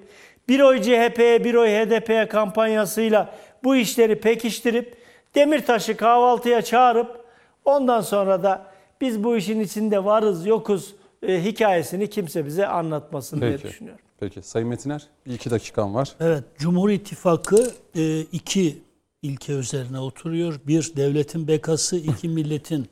bir 0.49 0.61
oy 0.61 0.83
CHP'ye 0.83 1.45
bir 1.45 1.55
oy 1.55 1.69
HDP'ye 1.69 2.29
kampanyasıyla 2.29 3.35
bu 3.65 3.77
işleri 3.77 4.21
pekiştirip 4.21 4.99
Demirtaş'ı 5.35 5.97
kahvaltıya 5.97 6.63
çağırıp 6.63 7.25
ondan 7.65 8.01
sonra 8.01 8.43
da 8.43 8.67
biz 9.01 9.25
bu 9.25 9.37
işin 9.37 9.61
içinde 9.61 10.05
varız 10.05 10.47
yokuz 10.47 10.95
e, 11.23 11.45
hikayesini 11.45 12.11
kimse 12.11 12.47
bize 12.47 12.67
anlatmasın 12.67 13.41
Peki. 13.41 13.49
diye 13.49 13.71
düşünüyorum. 13.71 14.05
Peki 14.21 14.43
Sayın 14.43 14.69
Metiner 14.69 15.07
iki 15.27 15.51
dakikan 15.51 15.95
var. 15.95 16.17
Evet 16.21 16.45
Cumhur 16.59 16.91
İttifakı 16.91 17.71
e, 17.95 18.21
iki 18.21 18.79
ilke 19.23 19.53
üzerine 19.53 19.99
oturuyor. 19.99 20.61
Bir 20.67 20.93
devletin 20.97 21.49
bekası, 21.49 21.97
iki 21.97 22.29
milletin 22.29 22.89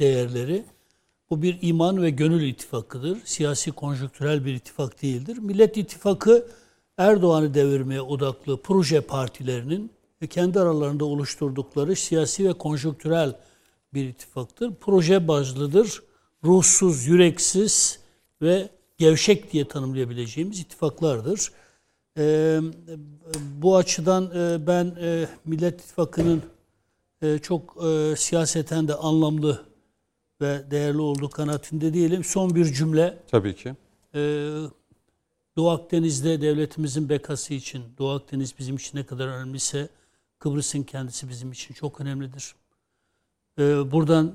değerleri. 0.00 0.64
Bu 1.30 1.42
bir 1.42 1.58
iman 1.62 2.02
ve 2.02 2.10
gönül 2.10 2.42
ittifakıdır. 2.42 3.18
Siyasi 3.24 3.72
konjonktürel 3.72 4.44
bir 4.44 4.54
ittifak 4.54 5.02
değildir. 5.02 5.38
Millet 5.38 5.76
İttifakı 5.76 6.46
Erdoğan'ı 6.98 7.54
devirmeye 7.54 8.00
odaklı 8.00 8.62
proje 8.62 9.00
partilerinin 9.00 9.90
ve 10.22 10.26
kendi 10.26 10.60
aralarında 10.60 11.04
oluşturdukları 11.04 11.96
siyasi 11.96 12.48
ve 12.48 12.52
konjonktürel 12.52 13.36
bir 13.94 14.08
ittifaktır. 14.08 14.74
Proje 14.80 15.28
bazlıdır. 15.28 16.02
Ruhsuz, 16.44 17.06
yüreksiz 17.06 17.98
ve 18.42 18.68
gevşek 18.98 19.52
diye 19.52 19.68
tanımlayabileceğimiz 19.68 20.60
ittifaklardır. 20.60 21.52
Ee, 22.18 22.60
bu 23.56 23.76
açıdan 23.76 24.30
e, 24.34 24.66
ben 24.66 24.96
e, 25.00 25.28
Millet 25.44 25.80
İttifakı'nın 25.80 26.42
e, 27.22 27.38
çok 27.38 27.84
e, 27.84 28.16
siyaseten 28.16 28.88
de 28.88 28.94
anlamlı 28.94 29.69
ve 30.40 30.70
değerli 30.70 31.00
olduğu 31.00 31.30
kanaatinde 31.30 31.94
değilim. 31.94 32.24
Son 32.24 32.54
bir 32.54 32.64
cümle. 32.64 33.18
Tabii 33.30 33.56
ki. 33.56 33.74
Ee, 34.14 34.50
Doğu 35.56 35.70
Akdeniz'de 35.70 36.40
devletimizin 36.40 37.08
bekası 37.08 37.54
için, 37.54 37.84
Doğu 37.98 38.10
Akdeniz 38.10 38.58
bizim 38.58 38.76
için 38.76 38.98
ne 38.98 39.06
kadar 39.06 39.28
önemliyse 39.28 39.88
Kıbrıs'ın 40.38 40.82
kendisi 40.82 41.28
bizim 41.28 41.52
için 41.52 41.74
çok 41.74 42.00
önemlidir. 42.00 42.54
Ee, 43.58 43.90
buradan 43.92 44.34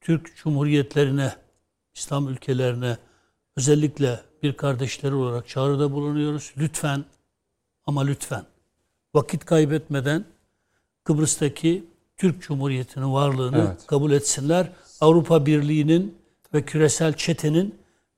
Türk 0.00 0.36
Cumhuriyetlerine, 0.36 1.32
İslam 1.94 2.28
ülkelerine 2.28 2.96
özellikle 3.56 4.20
bir 4.42 4.56
kardeşleri 4.56 5.14
olarak 5.14 5.48
çağrıda 5.48 5.92
bulunuyoruz. 5.92 6.52
Lütfen 6.56 7.04
ama 7.86 8.04
lütfen 8.04 8.44
vakit 9.14 9.44
kaybetmeden 9.44 10.24
Kıbrıs'taki 11.04 11.84
Türk 12.18 12.42
Cumhuriyeti'nin 12.42 13.12
varlığını 13.12 13.58
Evet. 13.68 13.86
kabul 13.86 14.12
etsinler. 14.12 14.68
Avrupa 15.00 15.46
Birliği'nin 15.46 16.14
ve 16.54 16.62
küresel 16.62 17.12
çetenin 17.12 17.74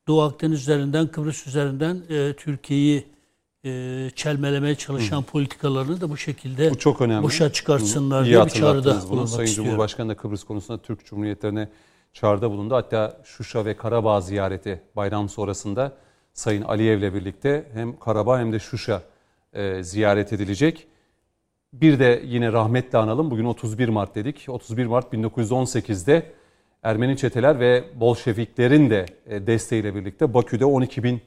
Doğu 0.09 0.23
Akdeniz 0.23 0.61
üzerinden, 0.61 1.07
Kıbrıs 1.07 1.47
üzerinden 1.47 2.03
e, 2.09 2.33
Türkiye'yi 2.37 3.07
e, 3.65 4.11
çelmelemeye 4.17 4.75
çalışan 4.75 5.23
politikalarını 5.23 6.01
da 6.01 6.11
bu 6.11 6.17
şekilde 6.17 6.71
Bu 6.71 6.79
çok 6.79 7.01
önemli. 7.01 7.23
boşa 7.23 7.53
çıkartsınlar 7.53 8.25
diye 8.25 8.45
bir 8.45 8.51
çağrıda 8.51 8.95
bunu. 9.03 9.11
bulunmak 9.11 9.29
Sayın 9.29 9.47
istiyorum. 9.49 9.71
Cumhurbaşkanı 9.71 10.09
da 10.09 10.17
Kıbrıs 10.17 10.45
konusunda 10.45 10.83
Türk 10.83 11.05
Cumhuriyetlerine 11.07 11.69
çağrıda 12.13 12.51
bulundu. 12.51 12.75
Hatta 12.75 13.21
Şuşa 13.25 13.65
ve 13.65 13.77
Karabağ 13.77 14.21
ziyareti 14.21 14.83
bayram 14.97 15.29
sonrasında 15.29 15.93
Sayın 16.35 16.63
Aliyev'le 16.63 17.15
birlikte 17.15 17.71
hem 17.73 17.99
Karabağ 17.99 18.39
hem 18.39 18.53
de 18.53 18.59
Şuşa 18.59 19.03
e, 19.53 19.83
ziyaret 19.83 20.33
edilecek. 20.33 20.87
Bir 21.73 21.99
de 21.99 22.23
yine 22.27 22.53
rahmetle 22.53 22.99
analım. 22.99 23.31
Bugün 23.31 23.45
31 23.45 23.89
Mart 23.89 24.15
dedik. 24.15 24.45
31 24.49 24.87
Mart 24.87 25.13
1918'de 25.15 26.23
Ermeni 26.83 27.17
çeteler 27.17 27.61
ve 27.61 27.85
Bolşeviklerin 28.01 28.91
de 28.91 29.07
e, 29.27 29.47
desteğiyle 29.47 29.95
birlikte 29.95 30.35
Bakü'de 30.35 30.65
12 30.65 31.03
bin 31.03 31.21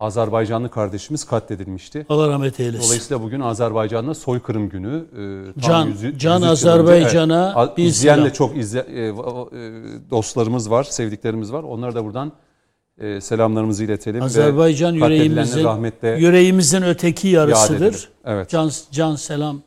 Azerbaycanlı 0.00 0.70
kardeşimiz 0.70 1.24
katledilmişti. 1.24 2.06
Allah 2.08 2.28
rahmet 2.28 2.60
eylesin. 2.60 2.86
Dolayısıyla 2.88 3.22
bugün 3.22 3.40
Azerbaycan'da 3.40 4.14
soykırım 4.14 4.68
günü. 4.68 5.04
Tam 5.54 5.62
Can- 5.62 5.86
yüzü- 5.86 6.18
can 6.18 6.38
103 6.38 6.42
yıl 6.42 6.42
önce- 6.42 6.46
Azerbaycan'a 6.48 7.54
Evet. 7.66 7.76
bir 7.76 7.84
izleyen 7.84 8.24
de 8.24 8.32
çok 8.32 8.56
izle, 8.56 8.80
e, 8.80 9.06
e, 9.08 9.12
dostlarımız 10.10 10.70
var, 10.70 10.84
sevdiklerimiz 10.84 11.52
var. 11.52 11.62
Onlara 11.62 11.94
da 11.94 12.04
buradan 12.04 12.32
e, 13.00 13.20
selamlarımızı 13.20 13.84
iletelim. 13.84 14.22
Azerbaycan 14.22 14.92
yüreğimizin 14.92 15.64
rahmetle 15.64 16.08
yüreğimizin 16.08 16.82
öteki 16.82 17.28
yarısıdır. 17.28 18.08
Evet. 18.24 18.50
Can 18.50 18.70
can 18.90 19.16
selam. 19.16 19.62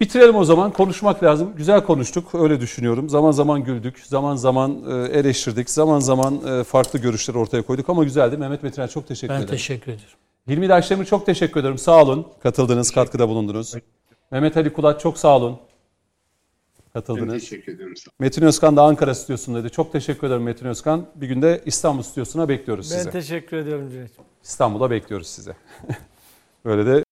Bitirelim 0.00 0.36
o 0.36 0.44
zaman. 0.44 0.72
Konuşmak 0.72 1.22
lazım. 1.22 1.52
Güzel 1.56 1.84
konuştuk. 1.84 2.34
Öyle 2.34 2.60
düşünüyorum. 2.60 3.08
Zaman 3.08 3.30
zaman 3.30 3.64
güldük. 3.64 3.98
Zaman 4.06 4.36
zaman 4.36 4.82
e, 4.90 5.18
eleştirdik. 5.18 5.70
Zaman 5.70 6.00
zaman 6.00 6.40
e, 6.60 6.64
farklı 6.64 6.98
görüşler 6.98 7.34
ortaya 7.34 7.62
koyduk 7.62 7.88
ama 7.88 8.04
güzeldi. 8.04 8.36
Mehmet 8.36 8.62
Metiner 8.62 8.90
çok 8.90 9.06
teşekkür 9.08 9.34
Ben 9.34 9.38
ederim. 9.38 9.50
teşekkür 9.50 9.92
ederim. 9.92 10.08
Hilmi 10.48 10.68
Daşdemir 10.68 11.04
çok 11.04 11.26
teşekkür 11.26 11.60
ederim. 11.60 11.78
Sağ 11.78 12.02
olun. 12.02 12.26
Katıldınız, 12.42 12.90
katkıda 12.90 13.28
bulundunuz. 13.28 13.74
Mehmet 14.30 14.56
Ali 14.56 14.72
Kulat 14.72 15.00
çok 15.00 15.18
sağ 15.18 15.36
olun. 15.36 15.58
Ben 16.94 17.00
Katıldınız. 17.00 17.32
teşekkür 17.42 17.72
ederim. 17.74 17.96
Sağ 17.96 18.08
olun. 18.10 18.16
Metin 18.18 18.42
Özkan 18.42 18.76
da 18.76 18.82
Ankara 18.82 19.14
stüdyosundaydı. 19.14 19.68
Çok 19.68 19.92
teşekkür 19.92 20.26
ederim 20.26 20.42
Metin 20.42 20.66
Özkan. 20.66 21.06
Bir 21.14 21.28
günde 21.28 21.62
İstanbul 21.66 22.02
stüdyosuna 22.02 22.48
bekliyoruz 22.48 22.90
Ben 22.92 22.96
sizi. 22.96 23.10
teşekkür 23.10 23.56
ediyorum 23.56 23.90
Cüneyt. 23.90 24.10
İstanbul'a 24.44 24.90
bekliyoruz 24.90 25.26
size. 25.26 25.56
Böyle 26.64 26.86
de 26.86 27.04